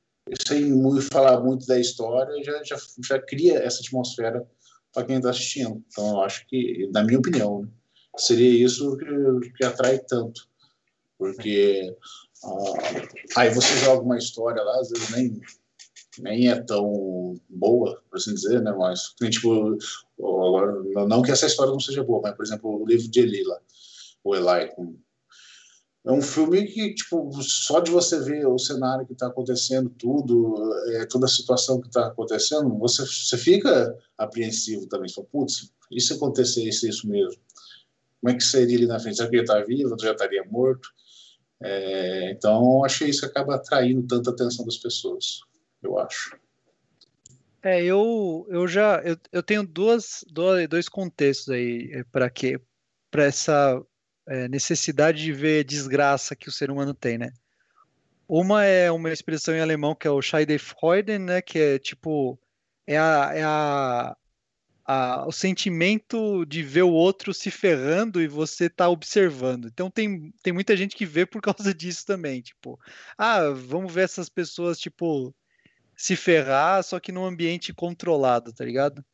sem 0.47 0.65
muito 0.71 1.07
falar 1.11 1.41
muito 1.41 1.65
da 1.65 1.79
história 1.79 2.43
já 2.43 2.63
já, 2.63 2.77
já 3.07 3.19
cria 3.19 3.59
essa 3.59 3.81
atmosfera 3.81 4.47
para 4.93 5.05
quem 5.05 5.17
está 5.17 5.29
assistindo. 5.29 5.83
Então 5.87 6.21
acho 6.21 6.45
que 6.47 6.89
na 6.93 7.03
minha 7.03 7.19
opinião 7.19 7.61
né, 7.61 7.69
seria 8.17 8.65
isso 8.65 8.97
que, 8.97 9.51
que 9.57 9.65
atrai 9.65 9.99
tanto 9.99 10.49
porque 11.19 11.93
ah, 12.43 13.07
aí 13.37 13.53
você 13.53 13.77
joga 13.77 14.01
uma 14.01 14.17
história 14.17 14.61
lá 14.63 14.79
às 14.79 14.89
vezes 14.89 15.09
nem 15.11 15.41
nem 16.19 16.49
é 16.49 16.61
tão 16.61 17.39
boa, 17.49 18.01
por 18.09 18.17
assim 18.17 18.33
dizer, 18.33 18.61
né? 18.61 18.73
Mas, 18.77 19.13
tipo, 19.29 19.77
não 21.07 21.21
que 21.21 21.31
essa 21.31 21.45
história 21.45 21.71
não 21.71 21.79
seja 21.79 22.03
boa, 22.03 22.21
mas, 22.21 22.35
por 22.35 22.45
exemplo, 22.45 22.81
o 22.81 22.85
livro 22.85 23.07
de 23.07 23.19
Eli 23.19 23.43
lá, 23.43 23.57
o 24.23 24.35
Eli, 24.35 24.69
é 26.05 26.11
um 26.11 26.21
filme 26.21 26.65
que, 26.65 26.93
tipo, 26.95 27.31
só 27.41 27.79
de 27.79 27.91
você 27.91 28.19
ver 28.19 28.47
o 28.47 28.57
cenário 28.57 29.05
que 29.05 29.13
está 29.13 29.27
acontecendo, 29.27 29.89
tudo, 29.89 30.55
é, 30.93 31.05
toda 31.05 31.25
a 31.25 31.29
situação 31.29 31.79
que 31.79 31.87
está 31.87 32.07
acontecendo, 32.07 32.77
você, 32.77 33.05
você 33.05 33.37
fica 33.37 33.95
apreensivo 34.17 34.87
também. 34.87 35.09
Você 35.09 35.15
fala, 35.15 35.27
putz, 35.31 35.71
e 35.91 35.99
se 35.99 36.13
acontecesse 36.13 36.87
isso 36.87 37.07
mesmo? 37.07 37.39
Como 38.21 38.33
é 38.33 38.35
que 38.35 38.43
seria 38.43 38.77
ali 38.77 38.87
na 38.87 38.99
frente? 38.99 39.17
Será 39.17 39.29
que 39.29 39.35
ele 39.35 39.43
está 39.43 39.59
vivo? 39.61 39.95
Já 39.99 40.11
estaria 40.11 40.43
morto? 40.45 40.89
É, 41.61 42.31
então, 42.31 42.83
acho 42.85 42.99
que 42.99 43.05
isso 43.05 43.25
acaba 43.25 43.55
atraindo 43.55 44.07
tanta 44.07 44.29
atenção 44.31 44.65
das 44.65 44.77
pessoas, 44.77 45.41
eu 45.83 45.99
acho. 45.99 46.37
É, 47.61 47.83
eu, 47.83 48.47
eu 48.49 48.67
já 48.67 49.01
eu, 49.03 49.17
eu 49.31 49.43
tenho 49.43 49.65
duas, 49.67 50.23
dois, 50.29 50.67
dois 50.69 50.87
contextos 50.87 51.49
aí 51.49 52.05
para 52.09 52.29
que 52.29 52.59
para 53.11 53.25
essa 53.25 53.81
é, 54.27 54.47
necessidade 54.47 55.21
de 55.21 55.33
ver 55.33 55.65
desgraça 55.65 56.35
que 56.35 56.47
o 56.47 56.51
ser 56.51 56.71
humano 56.71 56.93
tem, 56.93 57.17
né? 57.17 57.33
Uma 58.27 58.63
é 58.63 58.89
uma 58.91 59.11
expressão 59.11 59.53
em 59.55 59.59
alemão 59.59 59.95
que 59.95 60.07
é 60.07 60.11
o 60.11 60.21
Schadenfreude, 60.21 61.19
né? 61.19 61.41
Que 61.41 61.59
é 61.59 61.79
tipo 61.79 62.39
é 62.87 62.97
a, 62.97 63.31
é 63.33 63.43
a, 63.43 64.15
a, 64.91 65.23
o 65.27 65.31
sentimento 65.31 66.43
de 66.45 66.63
ver 66.63 66.81
o 66.81 66.91
outro 66.91 67.31
se 67.31 67.51
ferrando 67.51 68.19
e 68.19 68.27
você 68.27 68.67
tá 68.67 68.89
observando. 68.89 69.67
Então 69.67 69.87
tem, 69.87 70.33
tem 70.41 70.51
muita 70.51 70.75
gente 70.75 70.95
que 70.95 71.05
vê 71.05 71.27
por 71.27 71.39
causa 71.45 71.71
disso 71.75 72.03
também, 72.07 72.41
tipo, 72.41 72.79
ah, 73.15 73.51
vamos 73.51 73.93
ver 73.93 74.05
essas 74.05 74.29
pessoas 74.29 74.79
tipo 74.79 75.33
se 75.95 76.15
ferrar, 76.15 76.83
só 76.83 76.99
que 76.99 77.11
num 77.11 77.23
ambiente 77.23 77.71
controlado, 77.71 78.51
tá 78.51 78.65
ligado? 78.65 79.05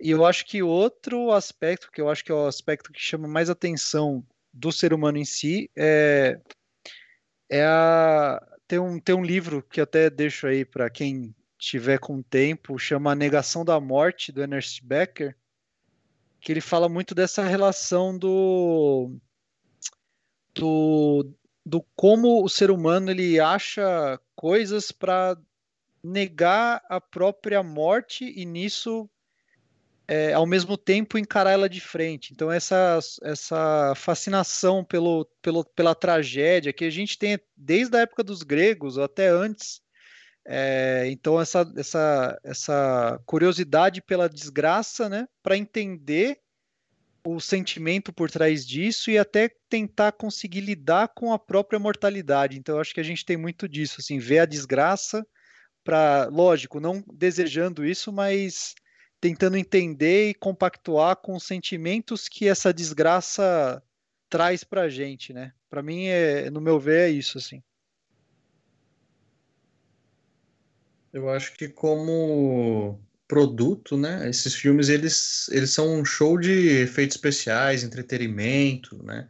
E 0.00 0.10
eu 0.12 0.24
acho 0.24 0.46
que 0.46 0.62
outro 0.62 1.32
aspecto, 1.32 1.90
que 1.90 2.00
eu 2.00 2.08
acho 2.08 2.24
que 2.24 2.30
é 2.30 2.34
o 2.34 2.46
aspecto 2.46 2.92
que 2.92 3.00
chama 3.00 3.26
mais 3.26 3.50
atenção 3.50 4.24
do 4.52 4.70
ser 4.70 4.92
humano 4.92 5.18
em 5.18 5.24
si, 5.24 5.68
é, 5.76 6.38
é 7.50 7.64
a, 7.64 8.40
tem, 8.68 8.78
um, 8.78 9.00
tem 9.00 9.14
um 9.14 9.24
livro 9.24 9.60
que 9.60 9.80
até 9.80 10.08
deixo 10.08 10.46
aí 10.46 10.64
para 10.64 10.88
quem 10.88 11.34
tiver 11.60 11.98
com 11.98 12.22
tempo, 12.22 12.78
chama 12.78 13.12
A 13.12 13.14
Negação 13.14 13.64
da 13.64 13.78
Morte, 13.78 14.32
do 14.32 14.40
Ernest 14.40 14.82
Becker, 14.84 15.36
que 16.40 16.50
ele 16.50 16.60
fala 16.60 16.88
muito 16.88 17.14
dessa 17.14 17.44
relação 17.44 18.16
do, 18.16 19.14
do, 20.54 21.30
do 21.64 21.84
como 21.94 22.42
o 22.42 22.48
ser 22.48 22.70
humano 22.70 23.10
ele 23.10 23.38
acha 23.38 24.18
coisas 24.34 24.90
para 24.90 25.36
negar 26.02 26.82
a 26.88 26.98
própria 26.98 27.62
morte 27.62 28.24
e 28.24 28.46
nisso 28.46 29.08
é, 30.08 30.32
ao 30.32 30.46
mesmo 30.46 30.78
tempo 30.78 31.18
encarar 31.18 31.52
ela 31.52 31.68
de 31.68 31.80
frente. 31.80 32.32
Então 32.32 32.50
essa 32.50 32.98
essa 33.22 33.92
fascinação 33.94 34.82
pelo, 34.82 35.26
pelo 35.42 35.62
pela 35.62 35.94
tragédia 35.94 36.72
que 36.72 36.86
a 36.86 36.90
gente 36.90 37.18
tem 37.18 37.38
desde 37.54 37.96
a 37.98 38.00
época 38.00 38.24
dos 38.24 38.42
gregos 38.42 38.96
até 38.98 39.28
antes. 39.28 39.82
É, 40.52 41.08
então 41.08 41.40
essa 41.40 41.72
essa 41.76 42.40
essa 42.42 43.22
curiosidade 43.24 44.02
pela 44.02 44.28
desgraça, 44.28 45.08
né, 45.08 45.28
para 45.44 45.56
entender 45.56 46.40
o 47.24 47.38
sentimento 47.38 48.12
por 48.12 48.28
trás 48.28 48.66
disso 48.66 49.12
e 49.12 49.16
até 49.16 49.48
tentar 49.68 50.10
conseguir 50.10 50.62
lidar 50.62 51.12
com 51.14 51.32
a 51.32 51.38
própria 51.38 51.78
mortalidade. 51.78 52.58
Então 52.58 52.80
acho 52.80 52.92
que 52.92 52.98
a 52.98 53.04
gente 53.04 53.24
tem 53.24 53.36
muito 53.36 53.68
disso, 53.68 54.00
assim, 54.00 54.18
ver 54.18 54.40
a 54.40 54.44
desgraça 54.44 55.24
para, 55.84 56.26
lógico, 56.32 56.80
não 56.80 57.04
desejando 57.12 57.86
isso, 57.86 58.12
mas 58.12 58.74
tentando 59.20 59.56
entender 59.56 60.30
e 60.30 60.34
compactuar 60.34 61.14
com 61.14 61.36
os 61.36 61.44
sentimentos 61.44 62.28
que 62.28 62.48
essa 62.48 62.74
desgraça 62.74 63.80
traz 64.28 64.64
para 64.64 64.82
a 64.82 64.88
gente, 64.88 65.32
né? 65.32 65.52
Para 65.68 65.80
mim, 65.80 66.06
é, 66.06 66.50
no 66.50 66.60
meu 66.60 66.80
ver, 66.80 67.08
é 67.08 67.10
isso, 67.10 67.38
assim. 67.38 67.62
Eu 71.12 71.28
acho 71.28 71.54
que 71.54 71.68
como 71.68 73.00
produto, 73.26 73.96
né, 73.96 74.28
esses 74.28 74.54
filmes 74.54 74.88
eles, 74.88 75.48
eles 75.50 75.70
são 75.70 76.00
um 76.00 76.04
show 76.04 76.38
de 76.38 76.50
efeitos 76.82 77.16
especiais, 77.16 77.84
entretenimento, 77.84 79.02
né? 79.04 79.28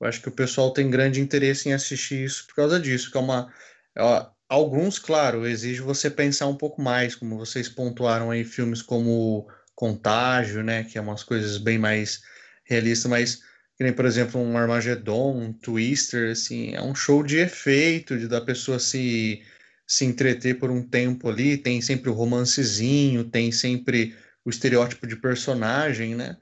Eu 0.00 0.06
acho 0.06 0.20
que 0.20 0.28
o 0.28 0.32
pessoal 0.32 0.72
tem 0.72 0.90
grande 0.90 1.20
interesse 1.20 1.68
em 1.68 1.72
assistir 1.72 2.24
isso 2.24 2.46
por 2.46 2.54
causa 2.56 2.78
disso, 2.80 3.10
que 3.10 3.16
é 3.16 3.20
uma. 3.20 3.52
é, 3.96 4.26
alguns, 4.48 4.98
claro, 4.98 5.46
exige 5.46 5.80
você 5.80 6.10
pensar 6.10 6.46
um 6.46 6.56
pouco 6.56 6.80
mais, 6.82 7.14
como 7.14 7.38
vocês 7.38 7.68
pontuaram 7.68 8.30
aí, 8.30 8.44
filmes 8.44 8.82
como 8.82 9.48
Contágio, 9.74 10.62
né? 10.62 10.84
Que 10.84 10.98
é 10.98 11.00
umas 11.00 11.22
coisas 11.22 11.58
bem 11.58 11.78
mais 11.78 12.22
realistas, 12.64 13.10
mas 13.10 13.36
que 13.76 13.84
nem, 13.84 13.92
por 13.92 14.06
exemplo, 14.06 14.40
um 14.40 14.56
Armageddon, 14.56 15.36
um 15.38 15.52
Twister, 15.52 16.32
assim, 16.32 16.74
é 16.74 16.82
um 16.82 16.94
show 16.94 17.22
de 17.22 17.38
efeito, 17.38 18.18
de 18.18 18.26
da 18.26 18.40
pessoa 18.40 18.78
se, 18.78 19.42
se 19.86 20.04
entreter 20.04 20.58
por 20.58 20.70
um 20.70 20.82
tempo 20.82 21.28
ali, 21.28 21.56
tem 21.56 21.80
sempre 21.80 22.10
o 22.10 22.14
romancezinho, 22.14 23.24
tem 23.24 23.52
sempre 23.52 24.16
o 24.44 24.50
estereótipo 24.50 25.06
de 25.06 25.16
personagem, 25.16 26.14
né? 26.14 26.36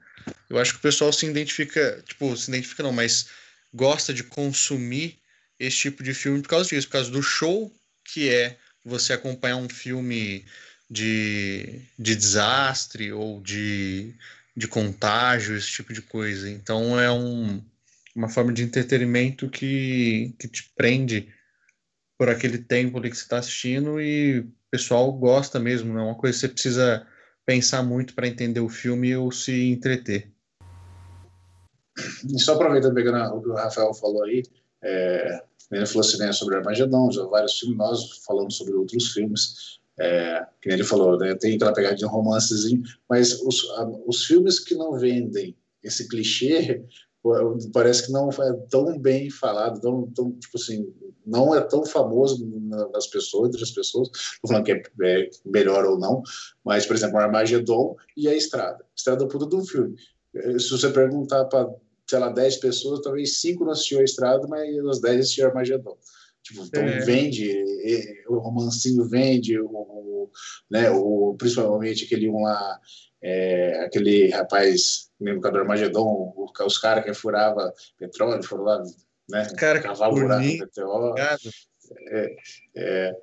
Eu 0.49 0.57
acho 0.57 0.73
que 0.73 0.79
o 0.79 0.81
pessoal 0.81 1.13
se 1.13 1.25
identifica, 1.25 2.03
tipo, 2.07 2.35
se 2.35 2.49
identifica 2.49 2.83
não, 2.83 2.91
mas 2.91 3.27
gosta 3.73 4.13
de 4.13 4.23
consumir 4.23 5.19
esse 5.59 5.77
tipo 5.77 6.03
de 6.03 6.13
filme 6.13 6.41
por 6.41 6.49
causa 6.49 6.69
disso, 6.69 6.87
por 6.87 6.93
causa 6.93 7.11
do 7.11 7.21
show 7.21 7.71
que 8.03 8.29
é 8.29 8.57
você 8.83 9.13
acompanhar 9.13 9.57
um 9.57 9.69
filme 9.69 10.45
de, 10.89 11.81
de 11.97 12.15
desastre 12.15 13.11
ou 13.11 13.41
de, 13.41 14.13
de 14.55 14.67
contágio, 14.67 15.55
esse 15.55 15.69
tipo 15.69 15.91
de 15.91 16.01
coisa. 16.01 16.49
Então 16.49 16.99
é 16.99 17.11
um, 17.11 17.63
uma 18.15 18.29
forma 18.29 18.53
de 18.53 18.63
entretenimento 18.63 19.49
que, 19.49 20.35
que 20.39 20.47
te 20.47 20.71
prende 20.75 21.33
por 22.17 22.29
aquele 22.29 22.57
tempo 22.57 22.97
ali 22.97 23.09
que 23.09 23.17
você 23.17 23.23
está 23.23 23.37
assistindo 23.37 23.99
e 23.99 24.39
o 24.39 24.51
pessoal 24.71 25.11
gosta 25.11 25.59
mesmo, 25.59 25.93
não 25.93 26.01
é 26.01 26.03
uma 26.03 26.15
coisa 26.15 26.33
que 26.33 26.39
você 26.39 26.49
precisa 26.49 27.07
pensar 27.45 27.83
muito 27.83 28.13
para 28.15 28.27
entender 28.27 28.59
o 28.59 28.69
filme 28.69 29.15
ou 29.15 29.31
se 29.31 29.69
entreter. 29.69 30.31
E 31.97 32.39
só 32.39 32.55
aproveitando, 32.55 32.93
pegando 32.93 33.35
o 33.35 33.41
que 33.41 33.49
o 33.49 33.53
Rafael 33.53 33.93
falou 33.93 34.23
aí, 34.23 34.43
é, 34.83 35.43
ele 35.71 35.85
falou 35.85 36.01
assim, 36.01 36.17
né, 36.17 36.31
sobre 36.31 36.55
Armagedon, 36.55 37.11
já 37.11 37.23
vários 37.25 37.59
filmes, 37.59 37.77
nós 37.77 38.17
falamos 38.25 38.55
sobre 38.57 38.73
outros 38.73 39.13
filmes, 39.13 39.79
é, 39.97 40.45
que 40.61 40.69
ele 40.69 40.83
falou, 40.83 41.17
né, 41.17 41.35
tem 41.35 41.55
aquela 41.55 41.73
pegadinha 41.73 41.97
de 41.97 42.05
um 42.05 42.09
romancezinho, 42.09 42.83
mas 43.09 43.41
os, 43.41 43.63
os 44.05 44.25
filmes 44.25 44.59
que 44.59 44.75
não 44.75 44.97
vendem 44.97 45.55
esse 45.83 46.07
clichê, 46.07 46.83
parece 47.73 48.05
que 48.05 48.11
não 48.11 48.29
é 48.29 48.53
tão 48.69 48.97
bem 48.99 49.29
falado, 49.29 49.79
tão, 49.79 50.07
tão 50.11 50.31
tipo 50.33 50.57
assim, 50.57 50.93
não 51.25 51.55
é 51.55 51.61
tão 51.61 51.85
famoso 51.85 52.45
nas 52.93 53.07
pessoas, 53.07 53.49
entre 53.49 53.63
as 53.63 53.71
pessoas, 53.71 54.09
estou 54.09 54.49
falando 54.49 54.65
que 54.65 54.71
é, 54.71 54.83
é, 55.03 55.29
melhor 55.45 55.85
ou 55.85 55.97
não, 55.97 56.21
mas, 56.63 56.85
por 56.85 56.95
exemplo, 56.95 57.17
Armagedon 57.17 57.95
e 58.15 58.27
A 58.27 58.35
Estrada. 58.35 58.85
Estrada 58.95 59.23
é 59.23 59.27
puta 59.27 59.47
de 59.47 59.55
um 59.55 59.65
filme. 59.65 59.95
Se 60.59 60.69
você 60.69 60.89
perguntar 60.89 61.45
para 61.45 61.69
sei 62.07 62.19
lá, 62.19 62.29
10 62.29 62.57
pessoas, 62.57 63.01
talvez 63.01 63.39
5 63.39 63.65
não 63.65 63.71
assistiram 63.71 64.01
a 64.01 64.05
Estrada, 64.05 64.47
mas 64.47 64.75
os 64.83 65.01
10 65.01 65.19
assistiram 65.21 65.49
Armagedon. 65.49 65.97
Tipo, 66.43 66.63
então 66.63 66.83
é. 66.83 66.99
vende, 66.99 67.51
o 68.27 68.37
romancinho 68.37 69.03
vende, 69.05 69.59
o, 69.59 69.65
o, 69.65 70.29
né, 70.69 70.91
o, 70.91 71.35
principalmente 71.37 72.05
aquele 72.05 72.29
um 72.29 72.43
lá, 72.43 72.79
é, 73.27 73.83
aquele 73.83 74.29
rapaz, 74.29 75.09
lembro 75.19 75.49
do 75.49 75.57
Armagedon, 75.57 76.31
os 76.63 76.77
caras 76.77 77.03
que 77.03 77.11
furava 77.15 77.73
petróleo, 77.97 78.43
foram 78.43 78.63
lá, 78.63 78.83
né, 79.27 79.47
cara 79.57 79.81
cavar 79.81 80.11
buraco 80.11 80.43
no 80.45 80.59
petróleo. 80.59 81.15
É, 81.17 82.35
é, 82.75 83.13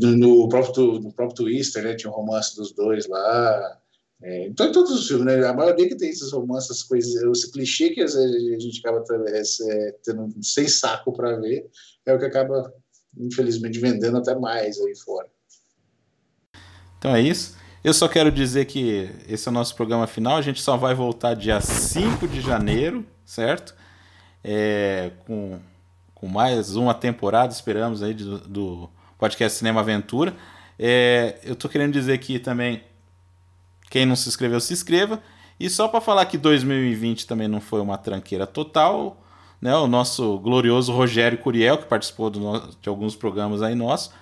no, 0.00 0.48
próprio, 0.48 1.00
no 1.00 1.12
próprio 1.12 1.34
Twister, 1.34 1.82
né, 1.82 1.96
tinha 1.96 2.10
um 2.10 2.14
romance 2.14 2.54
dos 2.54 2.72
dois 2.72 3.08
lá, 3.08 3.80
é, 4.22 4.46
então, 4.46 4.68
em 4.68 4.72
todos 4.72 4.92
os 4.92 5.08
filmes, 5.08 5.26
né? 5.26 5.44
A 5.44 5.52
maioria 5.52 5.88
que 5.88 5.96
tem 5.96 6.10
esses 6.10 6.30
romances, 6.30 6.84
coisas, 6.84 7.20
esse 7.20 7.50
clichê 7.50 7.90
que 7.90 8.02
às 8.02 8.14
vezes 8.14 8.54
a 8.54 8.60
gente 8.60 8.78
acaba 8.78 9.02
é, 9.68 9.96
tendo 10.04 10.32
sem 10.40 10.68
saco 10.68 11.12
para 11.12 11.40
ver, 11.40 11.68
é 12.06 12.14
o 12.14 12.18
que 12.20 12.26
acaba, 12.26 12.72
infelizmente, 13.18 13.80
vendendo 13.80 14.18
até 14.18 14.36
mais 14.36 14.80
aí 14.80 14.96
fora. 14.96 15.28
Então 16.98 17.16
é 17.16 17.20
isso. 17.20 17.60
Eu 17.84 17.92
só 17.92 18.06
quero 18.06 18.30
dizer 18.30 18.66
que 18.66 19.10
esse 19.28 19.48
é 19.48 19.50
o 19.50 19.52
nosso 19.52 19.74
programa 19.74 20.06
final. 20.06 20.36
A 20.36 20.42
gente 20.42 20.62
só 20.62 20.76
vai 20.76 20.94
voltar 20.94 21.34
dia 21.34 21.60
5 21.60 22.28
de 22.28 22.40
janeiro, 22.40 23.04
certo? 23.24 23.74
É, 24.44 25.10
com, 25.26 25.58
com 26.14 26.28
mais 26.28 26.76
uma 26.76 26.94
temporada, 26.94 27.52
esperamos 27.52 28.00
aí, 28.00 28.14
do, 28.14 28.38
do 28.38 28.90
podcast 29.18 29.58
Cinema 29.58 29.80
Aventura. 29.80 30.32
É, 30.78 31.40
eu 31.42 31.56
tô 31.56 31.68
querendo 31.68 31.92
dizer 31.92 32.12
aqui 32.12 32.38
também 32.38 32.84
quem 33.90 34.06
não 34.06 34.14
se 34.14 34.28
inscreveu, 34.28 34.60
se 34.60 34.72
inscreva. 34.72 35.20
E 35.58 35.68
só 35.68 35.88
para 35.88 36.00
falar 36.00 36.26
que 36.26 36.38
2020 36.38 37.26
também 37.26 37.48
não 37.48 37.60
foi 37.60 37.80
uma 37.80 37.98
tranqueira 37.98 38.46
total, 38.46 39.20
né? 39.60 39.74
O 39.74 39.88
nosso 39.88 40.38
glorioso 40.38 40.92
Rogério 40.92 41.38
Curiel, 41.38 41.78
que 41.78 41.86
participou 41.86 42.30
de 42.30 42.88
alguns 42.88 43.16
programas 43.16 43.60
aí 43.60 43.74
nossos, 43.74 44.12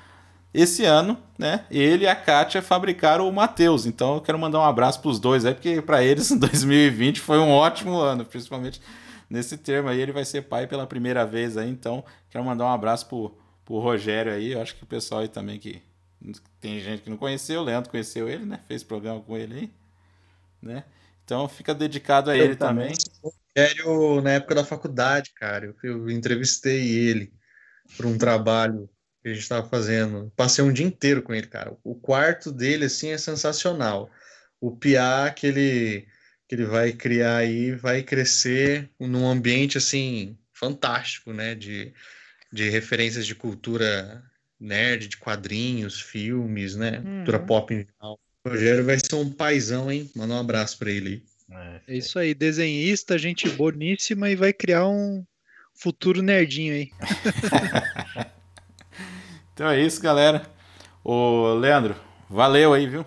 esse 0.52 0.84
ano, 0.84 1.16
né? 1.38 1.64
Ele 1.70 2.04
e 2.04 2.08
a 2.08 2.16
Kátia 2.16 2.60
fabricaram 2.60 3.28
o 3.28 3.32
Matheus. 3.32 3.86
Então 3.86 4.16
eu 4.16 4.20
quero 4.20 4.38
mandar 4.38 4.60
um 4.60 4.64
abraço 4.64 5.00
para 5.00 5.10
os 5.10 5.20
dois 5.20 5.44
aí, 5.44 5.54
porque 5.54 5.80
para 5.80 6.02
eles 6.02 6.30
2020 6.36 7.20
foi 7.20 7.38
um 7.38 7.50
ótimo 7.50 7.98
ano, 7.98 8.24
principalmente 8.24 8.80
nesse 9.28 9.56
termo 9.56 9.88
aí. 9.88 10.00
Ele 10.00 10.12
vai 10.12 10.24
ser 10.24 10.42
pai 10.42 10.66
pela 10.66 10.86
primeira 10.86 11.24
vez 11.24 11.56
aí, 11.56 11.70
então 11.70 12.04
quero 12.28 12.44
mandar 12.44 12.64
um 12.64 12.72
abraço 12.72 13.06
pro, 13.06 13.38
pro 13.64 13.78
Rogério 13.78 14.32
aí. 14.32 14.52
Eu 14.52 14.60
acho 14.60 14.74
que 14.74 14.82
o 14.82 14.86
pessoal 14.86 15.20
aí 15.20 15.28
também 15.28 15.58
que 15.58 15.82
tem 16.60 16.80
gente 16.80 17.02
que 17.02 17.10
não 17.10 17.16
conheceu, 17.16 17.60
o 17.60 17.64
Leandro 17.64 17.90
conheceu 17.90 18.28
ele, 18.28 18.44
né? 18.44 18.60
Fez 18.66 18.82
programa 18.82 19.20
com 19.20 19.36
ele 19.36 19.54
aí, 19.54 19.70
né? 20.60 20.84
Então 21.24 21.48
fica 21.48 21.72
dedicado 21.72 22.30
a 22.30 22.36
eu 22.36 22.44
ele 22.44 22.56
também. 22.56 22.92
Sério, 23.56 24.20
na 24.20 24.32
época 24.32 24.56
da 24.56 24.64
faculdade, 24.64 25.30
cara, 25.34 25.66
eu, 25.66 25.76
eu 25.82 26.10
entrevistei 26.10 26.88
ele 26.88 27.32
para 27.96 28.06
um 28.06 28.18
trabalho 28.18 28.88
que 29.22 29.28
a 29.28 29.32
gente 29.32 29.42
estava 29.42 29.68
fazendo. 29.68 30.32
Passei 30.36 30.64
um 30.64 30.72
dia 30.72 30.86
inteiro 30.86 31.22
com 31.22 31.34
ele, 31.34 31.46
cara. 31.46 31.76
O 31.84 31.94
quarto 31.94 32.50
dele, 32.50 32.86
assim, 32.86 33.10
é 33.10 33.18
sensacional. 33.18 34.10
O 34.60 34.76
piá 34.76 35.30
que 35.30 35.46
ele, 35.46 36.06
que 36.48 36.54
ele 36.54 36.64
vai 36.64 36.92
criar 36.92 37.36
aí 37.36 37.72
vai 37.72 38.02
crescer 38.02 38.90
num 38.98 39.28
ambiente, 39.28 39.78
assim, 39.78 40.36
fantástico, 40.52 41.32
né? 41.32 41.54
De, 41.54 41.92
de 42.52 42.68
referências 42.68 43.26
de 43.26 43.34
cultura 43.34 44.22
nerd 44.58 45.08
de 45.08 45.16
quadrinhos, 45.16 46.00
filmes, 46.00 46.76
né? 46.76 46.98
Uhum. 46.98 47.16
Cultura 47.16 47.38
pop 47.38 47.74
em 47.74 47.78
geral. 47.78 48.20
O 48.44 48.48
Rogério 48.48 48.84
vai 48.84 48.98
ser 48.98 49.14
um 49.16 49.30
paizão, 49.30 49.90
hein? 49.90 50.10
Manda 50.14 50.34
um 50.34 50.38
abraço 50.38 50.78
para 50.78 50.90
ele. 50.90 51.22
É, 51.50 51.80
é 51.88 51.96
isso 51.96 52.18
aí, 52.18 52.34
desenhista, 52.34 53.18
gente 53.18 53.48
boníssima 53.50 54.30
e 54.30 54.36
vai 54.36 54.52
criar 54.52 54.86
um 54.86 55.24
futuro 55.74 56.22
nerdinho 56.22 56.74
aí. 56.74 56.90
então 59.60 59.70
é 59.70 59.78
isso, 59.78 60.00
galera. 60.00 60.50
Ô, 61.04 61.52
Leandro, 61.52 61.94
valeu 62.30 62.72
aí, 62.72 62.86
viu? 62.86 63.04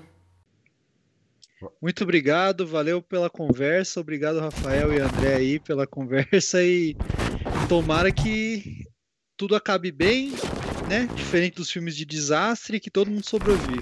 Muito 1.81 2.03
obrigado, 2.03 2.67
valeu 2.67 3.01
pela 3.01 3.27
conversa, 3.27 3.99
obrigado 3.99 4.39
Rafael 4.39 4.93
e 4.93 4.99
André 4.99 5.33
aí 5.33 5.59
pela 5.59 5.87
conversa 5.87 6.63
e 6.63 6.95
tomara 7.67 8.11
que 8.11 8.85
tudo 9.35 9.55
acabe 9.55 9.91
bem, 9.91 10.31
né? 10.87 11.09
Diferente 11.15 11.55
dos 11.55 11.71
filmes 11.71 11.95
de 11.95 12.05
desastre, 12.05 12.79
que 12.79 12.91
todo 12.91 13.09
mundo 13.09 13.27
sobrevive. 13.27 13.81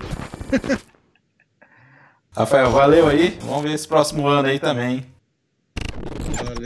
Rafael, 2.32 2.72
valeu 2.72 3.10
aí. 3.10 3.38
Vamos 3.42 3.64
ver 3.64 3.74
esse 3.74 3.86
próximo 3.86 4.26
ano 4.28 4.48
aí 4.48 4.60
também. 4.60 5.11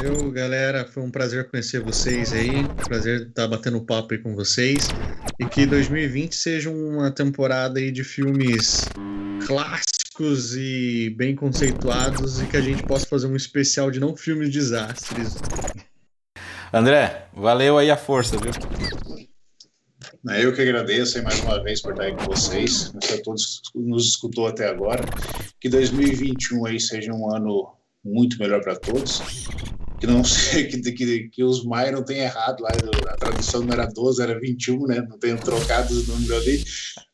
Valeu, 0.06 0.30
galera. 0.30 0.86
Foi 0.86 1.02
um 1.02 1.10
prazer 1.10 1.50
conhecer 1.50 1.82
vocês 1.82 2.32
aí. 2.32 2.64
Prazer 2.88 3.28
estar 3.28 3.48
batendo 3.48 3.82
papo 3.82 4.14
aí 4.14 4.20
com 4.20 4.36
vocês. 4.36 4.88
E 5.40 5.46
que 5.48 5.66
2020 5.66 6.36
seja 6.36 6.70
uma 6.70 7.10
temporada 7.10 7.80
aí 7.80 7.92
de 7.92 8.04
filmes 8.04 8.88
clássicos 9.48 10.56
e 10.56 11.10
bem 11.18 11.36
conceituados 11.36 12.40
e 12.40 12.46
que 12.46 12.56
a 12.56 12.62
gente 12.62 12.84
possa 12.84 13.08
fazer 13.08 13.26
um 13.26 13.36
especial 13.36 13.90
de 13.90 14.00
não 14.00 14.16
filmes 14.16 14.52
desastres. 14.52 15.38
André, 16.72 17.28
valeu 17.34 17.80
aí 17.80 17.90
a 17.90 17.98
força, 17.98 18.38
viu? 18.38 18.52
Eu 20.38 20.54
que 20.54 20.62
agradeço 20.62 21.22
mais 21.24 21.40
uma 21.40 21.64
vez 21.64 21.82
por 21.82 21.94
estar 21.94 22.04
aí 22.04 22.16
com 22.16 22.26
vocês, 22.26 22.94
a 23.12 23.24
todos 23.24 23.60
nos 23.74 24.10
escutou 24.10 24.48
até 24.48 24.68
agora. 24.68 25.04
Que 25.60 25.68
2021 25.68 26.68
aí 26.68 26.80
seja 26.80 27.12
um 27.12 27.34
ano 27.34 27.74
muito 28.04 28.38
melhor 28.38 28.62
para 28.62 28.76
todos. 28.76 29.20
Que 30.06 30.12
não 30.12 30.24
sei 30.24 30.66
que, 30.70 30.80
que, 30.92 31.30
que 31.30 31.44
os 31.44 31.66
Maia 31.66 31.92
não 31.92 32.04
tenham 32.04 32.26
errado 32.26 32.62
lá, 32.62 32.70
a 32.70 33.18
tradução 33.18 33.64
não 33.64 33.74
era 33.74 33.88
12, 33.88 34.22
era 34.22 34.40
21, 34.40 34.86
né? 34.86 35.06
Não 35.10 35.18
tenham 35.18 35.38
trocado 35.38 35.92
os 35.92 36.08
números 36.08 36.32
ali. 36.32 36.64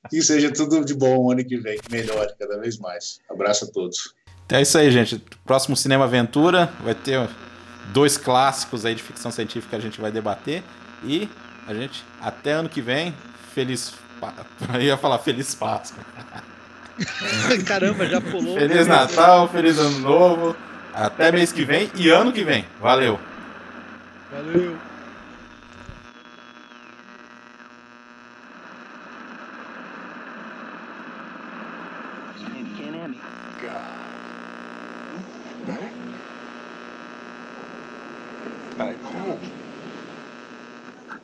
Que 0.10 0.22
seja 0.22 0.52
tudo 0.52 0.84
de 0.84 0.94
bom 0.94 1.18
o 1.18 1.32
ano 1.32 1.44
que 1.44 1.58
vem, 1.58 1.78
que 1.78 1.90
melhore 1.90 2.34
cada 2.38 2.60
vez 2.60 2.78
mais. 2.78 3.20
Abraço 3.30 3.66
a 3.66 3.68
todos. 3.70 4.14
Então 4.46 4.60
é 4.60 4.62
isso 4.62 4.78
aí, 4.78 4.92
gente. 4.92 5.24
Próximo 5.46 5.78
Cinema 5.78 6.04
Aventura 6.04 6.72
vai 6.84 6.94
ter 6.94 7.30
dois 7.94 8.18
clássicos 8.18 8.86
aí 8.86 8.94
de 8.94 9.02
ficção 9.02 9.32
científica 9.32 9.70
que 9.70 9.76
a 9.76 9.80
gente 9.80 10.02
vai 10.02 10.12
debater 10.12 10.62
e 11.04 11.30
a 11.66 11.74
gente, 11.74 12.04
até 12.20 12.52
ano 12.52 12.68
que 12.68 12.82
vem, 12.82 13.14
feliz. 13.54 13.94
Eu 14.74 14.82
ia 14.82 14.98
falar 14.98 15.20
feliz 15.20 15.56
Páscoa. 15.56 16.04
Caramba, 17.66 18.06
já 18.06 18.20
pulou. 18.20 18.56
Feliz 18.56 18.86
Natal, 18.86 19.48
feliz 19.48 19.80
Ano 19.80 20.00
Novo. 20.00 20.56
Até 20.94 21.32
mês 21.32 21.52
que 21.52 21.64
vem 21.64 21.90
e 21.96 22.10
ano 22.10 22.34
que 22.34 22.44
vem. 22.44 22.66
Valeu. 22.80 23.20
Valeu. 24.32 24.78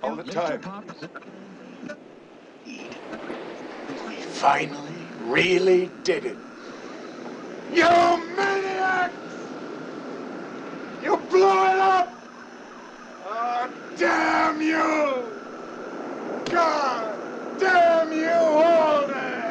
All 0.04 0.16
the 0.16 0.24
time. 0.24 0.62
We 2.66 4.16
finally 4.16 5.08
really 5.26 5.92
did 6.04 6.26
it. 6.26 6.38
You 7.74 7.84
maniacs! 8.38 9.27
You 11.00 11.18
blew 11.30 11.40
it 11.42 11.80
up! 11.80 12.24
Oh, 13.26 13.70
damn 13.98 14.62
you! 14.62 15.36
God 16.50 17.20
damn 17.58 18.12
you, 18.14 18.30
Holden! 18.32 19.47